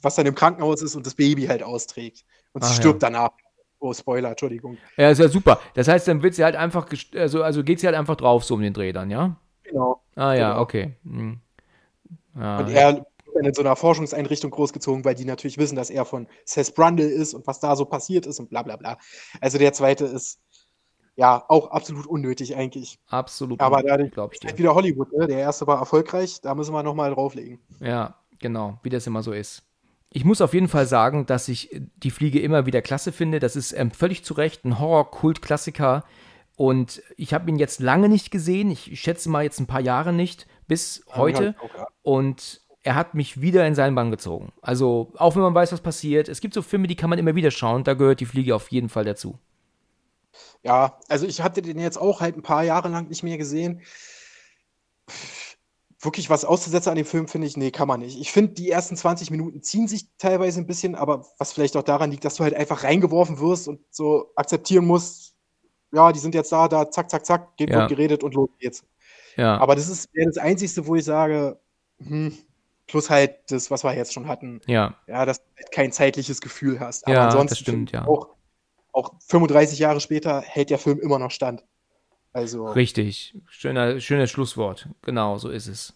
was 0.01 0.15
dann 0.15 0.27
im 0.27 0.35
Krankenhaus 0.35 0.81
ist 0.81 0.95
und 0.95 1.05
das 1.05 1.15
Baby 1.15 1.47
halt 1.47 1.63
austrägt. 1.63 2.25
Und 2.53 2.65
sie 2.65 2.71
Ach, 2.71 2.77
stirbt 2.77 3.03
ja. 3.03 3.11
danach. 3.11 3.31
Oh, 3.79 3.93
Spoiler, 3.93 4.31
Entschuldigung. 4.31 4.79
Ja, 4.97 5.11
ist 5.11 5.19
ja 5.19 5.29
super. 5.29 5.61
Das 5.75 5.89
heißt, 5.89 6.09
dann 6.09 6.23
wird 6.23 6.35
sie 6.35 6.45
halt 6.45 6.57
einfach, 6.57 6.89
also, 7.15 7.43
also 7.43 7.63
geht 7.63 7.81
sie 7.81 7.87
halt 7.87 7.97
einfach 7.97 8.17
drauf, 8.17 8.45
so 8.45 8.55
um 8.55 8.63
den 8.63 8.73
Dreh 8.73 8.93
dann, 8.93 9.11
ja? 9.11 9.37
Genau. 9.65 10.03
Ah 10.15 10.33
ja, 10.33 10.51
genau. 10.51 10.63
okay. 10.63 10.95
Hm. 11.03 11.41
Ah, 12.35 12.59
und 12.61 12.71
er 12.71 13.07
dann 13.37 13.45
in 13.45 13.55
so 13.55 13.63
einer 13.63 13.77
Forschungseinrichtung 13.77 14.51
großgezogen, 14.51 15.05
weil 15.05 15.15
die 15.15 15.25
natürlich 15.25 15.59
wissen, 15.59 15.77
dass 15.77 15.91
er 15.91 16.05
von 16.05 16.27
Seth 16.45 16.75
Brundle 16.75 17.07
ist 17.07 17.35
und 17.35 17.47
was 17.47 17.61
da 17.61 17.77
so 17.77 17.85
passiert 17.85 18.27
ist 18.27 18.41
und 18.41 18.51
bla 18.51 18.63
bla 18.63 18.77
bla. 18.77 18.99
Also 19.41 19.59
der 19.59 19.73
zweite 19.73 20.05
ist 20.05 20.41
ja 21.17 21.45
auch 21.49 21.71
absolut 21.71 22.07
unnötig 22.07 22.57
eigentlich. 22.57 22.99
Absolut. 23.09 23.61
Aber 23.61 23.83
da 23.83 23.97
glaube 23.97 24.35
ich 24.35 24.41
dir. 24.41 24.57
Wieder 24.57 24.75
Hollywood, 24.75 25.13
ne? 25.13 25.27
Der 25.27 25.39
erste 25.39 25.67
war 25.67 25.79
erfolgreich, 25.79 26.41
da 26.43 26.55
müssen 26.55 26.73
wir 26.73 26.83
nochmal 26.83 27.13
drauflegen. 27.13 27.59
Ja, 27.81 28.17
genau, 28.39 28.79
wie 28.83 28.91
das 28.91 29.07
immer 29.07 29.23
so 29.23 29.33
ist. 29.33 29.63
Ich 30.11 30.25
muss 30.25 30.41
auf 30.41 30.55
jeden 30.55 30.69
Fall 30.69 30.87
sagen, 30.87 31.27
dass 31.27 31.49
ich 31.49 31.79
die 31.97 32.11
Fliege 32.11 32.41
immer 32.41 32.65
wieder 32.65 32.81
klasse 32.81 33.13
finde. 33.13 33.41
Das 33.41 33.57
ist 33.57 33.73
ähm, 33.73 33.91
völlig 33.91 34.25
zu 34.25 34.35
Recht 34.35 34.65
ein 34.65 34.79
Horror-Kult-Klassiker. 34.79 36.05
Und 36.55 37.03
ich 37.17 37.35
habe 37.35 37.51
ihn 37.51 37.59
jetzt 37.59 37.81
lange 37.81 38.09
nicht 38.09 38.31
gesehen. 38.31 38.71
Ich 38.71 38.99
schätze 38.99 39.29
mal 39.29 39.45
jetzt 39.45 39.61
ein 39.61 39.67
paar 39.67 39.81
Jahre 39.81 40.13
nicht, 40.13 40.47
bis 40.67 41.05
heute. 41.15 41.55
Und 42.03 42.63
er 42.87 42.95
hat 42.95 43.15
mich 43.15 43.41
wieder 43.41 43.67
in 43.67 43.75
seinen 43.75 43.95
Bann 43.95 44.11
gezogen. 44.11 44.53
Also, 44.63 45.13
auch 45.17 45.35
wenn 45.35 45.43
man 45.43 45.55
weiß, 45.55 45.73
was 45.73 45.81
passiert. 45.81 46.29
Es 46.29 46.41
gibt 46.41 46.55
so 46.55 46.63
Filme, 46.63 46.87
die 46.87 46.97
kann 46.97 47.11
man 47.11 47.19
immer 47.19 47.35
wieder 47.35 47.51
schauen. 47.51 47.85
Da 47.85 47.95
gehört 47.95 48.21
die 48.21 48.27
Fliege 48.27 48.55
auf 48.55 48.71
jeden 48.71 48.89
Fall 48.89 49.05
dazu. 49.05 49.39
Ja, 50.63 50.99
also 51.09 51.27
ich 51.27 51.41
hatte 51.41 51.63
den 51.63 51.79
jetzt 51.79 51.99
auch 51.99 52.21
halt 52.21 52.37
ein 52.37 52.43
paar 52.43 52.63
Jahre 52.65 52.89
lang 52.89 53.09
nicht 53.09 53.23
mehr 53.23 53.39
gesehen 53.39 53.83
wirklich 56.01 56.31
was 56.31 56.45
auszusetzen 56.45 56.91
an 56.91 56.97
dem 56.97 57.07
Film, 57.07 57.29
finde 57.29 57.47
ich, 57.47 57.57
nee, 57.57 57.71
kann 57.71 57.89
man 57.89 58.01
nicht. 58.01 58.19
Ich 58.21 58.33
finde, 58.33 58.55
die 58.55 58.71
ersten 58.71 58.97
20 58.97 59.31
Minuten 59.31 59.63
ziehen 59.63 59.89
sich 59.89 60.07
teilweise 60.19 60.61
ein 60.61 60.67
bisschen, 60.67 60.95
aber 60.95 61.27
was 61.39 61.53
vielleicht 61.53 61.77
auch 61.77 61.83
daran 61.83 62.11
liegt, 62.11 62.25
dass 62.25 62.37
du 62.37 62.45
halt 62.45 62.55
einfach 62.55 62.85
reingeworfen 62.85 63.39
wirst 63.39 63.69
und 63.69 63.81
so 63.91 64.31
akzeptieren 64.37 64.87
musst, 64.87 65.35
ja, 65.93 66.13
die 66.13 66.19
sind 66.19 66.35
jetzt 66.35 66.53
da, 66.53 66.69
da, 66.69 66.91
zack, 66.91 67.11
zack, 67.11 67.25
zack, 67.25 67.57
geht, 67.57 67.71
ja. 67.71 67.87
geredet 67.87 68.23
und 68.23 68.35
los 68.35 68.51
geht's. 68.59 68.85
Ja. 69.37 69.59
Aber 69.59 69.75
das 69.75 69.89
ist 69.89 70.09
das 70.15 70.39
Einzige, 70.39 70.87
wo 70.87 70.97
ich 70.97 71.05
sage, 71.05 71.59
hm, 71.99 72.37
plus 72.87 73.11
halt 73.11 73.37
das, 73.51 73.71
was 73.71 73.85
wir 73.85 73.95
jetzt 73.95 74.13
schon 74.13 74.29
hatten. 74.29 74.61
Ja. 74.67 74.95
Ja, 75.07 75.25
dass 75.25 75.39
du 75.39 75.45
halt 75.57 75.73
kein 75.73 75.93
zeitliches 75.93 76.41
Gefühl 76.41 76.81
hast. 76.81 77.07
Aber 77.07 77.17
ja, 77.17 77.25
ansonsten 77.27 77.49
das 77.49 77.59
stimmt, 77.59 77.93
ja. 77.93 78.07
Auch, 78.07 78.29
auch 78.93 79.15
35 79.27 79.79
Jahre 79.79 80.01
später 80.01 80.41
hält 80.41 80.71
der 80.71 80.79
Film 80.79 80.99
immer 81.01 81.19
noch 81.19 81.31
stand. 81.31 81.65
Also. 82.33 82.67
Richtig. 82.67 83.35
Schöner, 83.49 84.01
schönes 84.01 84.31
Schlusswort. 84.31 84.89
Genau, 85.03 85.39
so 85.39 85.49
ist 85.49 85.69
es. 85.69 85.95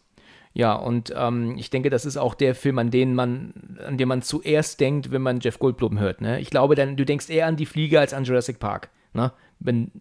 Ja, 0.53 0.75
und 0.75 1.13
ähm, 1.17 1.57
ich 1.59 1.71
denke, 1.71 1.91
das 1.91 2.05
ist 2.05 2.17
auch 2.17 2.35
der 2.35 2.55
Film, 2.55 2.79
an 2.79 2.91
den 2.91 3.15
man, 3.15 3.79
an 3.87 3.99
den 3.99 4.09
man 4.09 4.23
zuerst 4.23 4.81
denkt, 4.81 5.13
wenn 5.13 5.23
man 5.23 5.39
Jeff 5.41 5.61
Goldblum 5.61 6.01
hört. 6.01 6.21
Ne? 6.21 6.41
Ich 6.41 6.51
glaube, 6.51 6.75
dann, 6.75 6.97
du 6.97 7.05
denkst 7.05 7.31
eher 7.31 7.47
an 7.47 7.57
die 7.57 7.67
Fliege 7.67 8.01
als 8.01 8.13
an 8.13 8.25
Jurassic 8.25 8.59
Park. 8.59 8.91
Ne? 9.13 9.33
Wenn, 9.61 9.93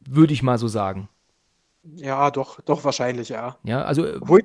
würde 0.00 0.32
ich 0.32 0.42
mal 0.42 0.56
so 0.56 0.66
sagen. 0.66 1.08
Ja, 1.82 2.30
doch, 2.30 2.60
doch 2.62 2.84
wahrscheinlich, 2.84 3.30
ja. 3.30 3.58
Ja, 3.64 3.84
also. 3.84 4.06
Wo 4.20 4.38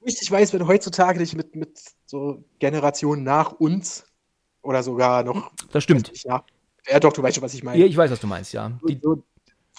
ich, 0.00 0.14
ich 0.14 0.20
nicht 0.20 0.30
weiß, 0.30 0.52
wenn 0.52 0.66
heutzutage 0.66 1.18
dich 1.18 1.34
mit, 1.34 1.54
mit 1.54 1.80
so 2.06 2.44
Generationen 2.58 3.22
nach 3.22 3.52
uns 3.52 4.06
oder 4.62 4.82
sogar 4.82 5.22
noch. 5.24 5.50
Das 5.72 5.84
stimmt. 5.84 6.10
Ja, 6.24 6.44
ja, 6.86 7.00
doch, 7.00 7.12
du 7.12 7.22
weißt 7.22 7.36
schon, 7.36 7.44
was 7.44 7.54
ich 7.54 7.62
meine. 7.62 7.78
Ja, 7.78 7.86
ich 7.86 7.96
weiß, 7.96 8.10
was 8.10 8.20
du 8.20 8.26
meinst, 8.26 8.52
ja. 8.52 8.78
Die, 8.88 8.98
so, 9.02 9.24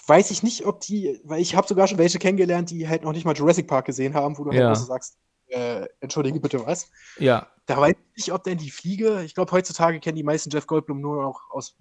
weiß 0.07 0.31
ich 0.31 0.43
nicht, 0.43 0.65
ob 0.65 0.81
die, 0.81 1.19
weil 1.23 1.41
ich 1.41 1.55
habe 1.55 1.67
sogar 1.67 1.87
schon 1.87 1.97
welche 1.97 2.19
kennengelernt, 2.19 2.69
die 2.69 2.87
halt 2.87 3.03
noch 3.03 3.13
nicht 3.13 3.25
mal 3.25 3.35
Jurassic 3.35 3.67
Park 3.67 3.85
gesehen 3.85 4.13
haben, 4.13 4.37
wo 4.37 4.43
du 4.43 4.51
halt 4.51 4.59
ja. 4.59 4.67
halt 4.67 4.77
so 4.77 4.85
sagst, 4.85 5.17
äh, 5.47 5.85
entschuldige 5.99 6.39
bitte 6.39 6.65
was. 6.65 6.91
Ja. 7.17 7.47
Da 7.65 7.77
weiß 7.77 7.95
ich 7.95 8.17
nicht, 8.17 8.33
ob 8.33 8.43
denn 8.43 8.57
die 8.57 8.71
Fliege, 8.71 9.23
ich 9.23 9.35
glaube 9.35 9.51
heutzutage 9.51 9.99
kennen 9.99 10.15
die 10.15 10.23
meisten 10.23 10.49
Jeff 10.49 10.67
Goldblum 10.67 11.01
nur 11.01 11.21
noch 11.21 11.49
aus 11.51 11.75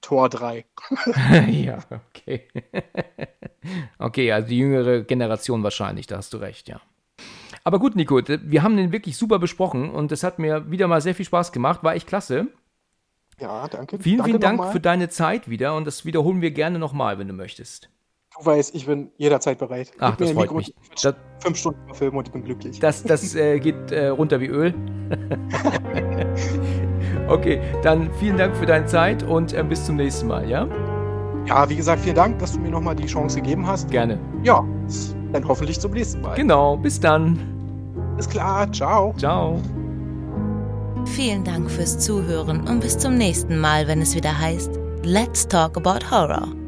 Tor 0.00 0.28
3. 0.28 0.64
ja, 1.50 1.78
okay. 1.90 2.48
okay, 3.98 4.32
also 4.32 4.48
die 4.48 4.58
jüngere 4.58 5.02
Generation 5.02 5.62
wahrscheinlich, 5.62 6.06
da 6.06 6.16
hast 6.16 6.32
du 6.32 6.38
recht, 6.38 6.68
ja. 6.68 6.80
Aber 7.64 7.78
gut, 7.78 7.96
Nico, 7.96 8.20
wir 8.26 8.62
haben 8.62 8.76
den 8.76 8.92
wirklich 8.92 9.16
super 9.16 9.38
besprochen 9.38 9.90
und 9.90 10.12
es 10.12 10.22
hat 10.22 10.38
mir 10.38 10.70
wieder 10.70 10.88
mal 10.88 11.00
sehr 11.00 11.14
viel 11.14 11.26
Spaß 11.26 11.52
gemacht, 11.52 11.82
war 11.82 11.94
echt 11.94 12.06
klasse. 12.06 12.48
Ja, 13.38 13.68
danke. 13.68 13.98
Vielen, 13.98 14.18
danke 14.18 14.30
vielen 14.30 14.40
Dank 14.40 14.72
für 14.72 14.80
deine 14.80 15.08
Zeit 15.08 15.48
wieder 15.48 15.76
und 15.76 15.86
das 15.86 16.04
wiederholen 16.04 16.42
wir 16.42 16.50
gerne 16.50 16.78
nochmal, 16.78 17.18
wenn 17.18 17.28
du 17.28 17.34
möchtest. 17.34 17.90
Du 18.38 18.46
weißt, 18.46 18.74
ich 18.74 18.86
bin 18.86 19.10
jederzeit 19.16 19.58
bereit. 19.58 19.92
Ach, 19.98 20.16
das 20.16 20.32
freut 20.32 20.52
mich. 20.52 20.74
Das, 21.02 21.14
fünf 21.40 21.58
Stunden 21.58 21.94
Film 21.94 22.16
und 22.16 22.28
ich 22.28 22.32
bin 22.32 22.44
glücklich. 22.44 22.78
Das, 22.78 23.02
das 23.02 23.34
äh, 23.34 23.58
geht 23.58 23.90
äh, 23.90 24.08
runter 24.08 24.40
wie 24.40 24.46
Öl. 24.46 24.74
okay, 27.28 27.60
dann 27.82 28.12
vielen 28.14 28.38
Dank 28.38 28.56
für 28.56 28.66
deine 28.66 28.86
Zeit 28.86 29.22
und 29.22 29.52
äh, 29.52 29.64
bis 29.64 29.84
zum 29.84 29.96
nächsten 29.96 30.28
Mal, 30.28 30.48
ja? 30.48 30.68
Ja, 31.46 31.68
wie 31.68 31.76
gesagt, 31.76 32.02
vielen 32.02 32.14
Dank, 32.14 32.38
dass 32.38 32.52
du 32.52 32.60
mir 32.60 32.70
nochmal 32.70 32.94
die 32.94 33.06
Chance 33.06 33.40
gegeben 33.40 33.66
hast. 33.66 33.90
Gerne. 33.90 34.20
Ja, 34.44 34.64
dann 35.32 35.46
hoffentlich 35.46 35.80
zum 35.80 35.92
nächsten 35.92 36.20
Mal. 36.20 36.34
Genau, 36.34 36.76
bis 36.76 37.00
dann. 37.00 37.38
Bis 38.16 38.28
klar, 38.28 38.70
ciao. 38.72 39.14
Ciao. 39.16 39.60
Vielen 41.06 41.44
Dank 41.44 41.70
fürs 41.70 41.98
Zuhören 41.98 42.68
und 42.68 42.80
bis 42.80 42.98
zum 42.98 43.16
nächsten 43.16 43.58
Mal, 43.58 43.88
wenn 43.88 44.00
es 44.00 44.14
wieder 44.14 44.38
heißt 44.38 44.70
Let's 45.02 45.48
Talk 45.48 45.76
About 45.76 46.10
Horror. 46.10 46.59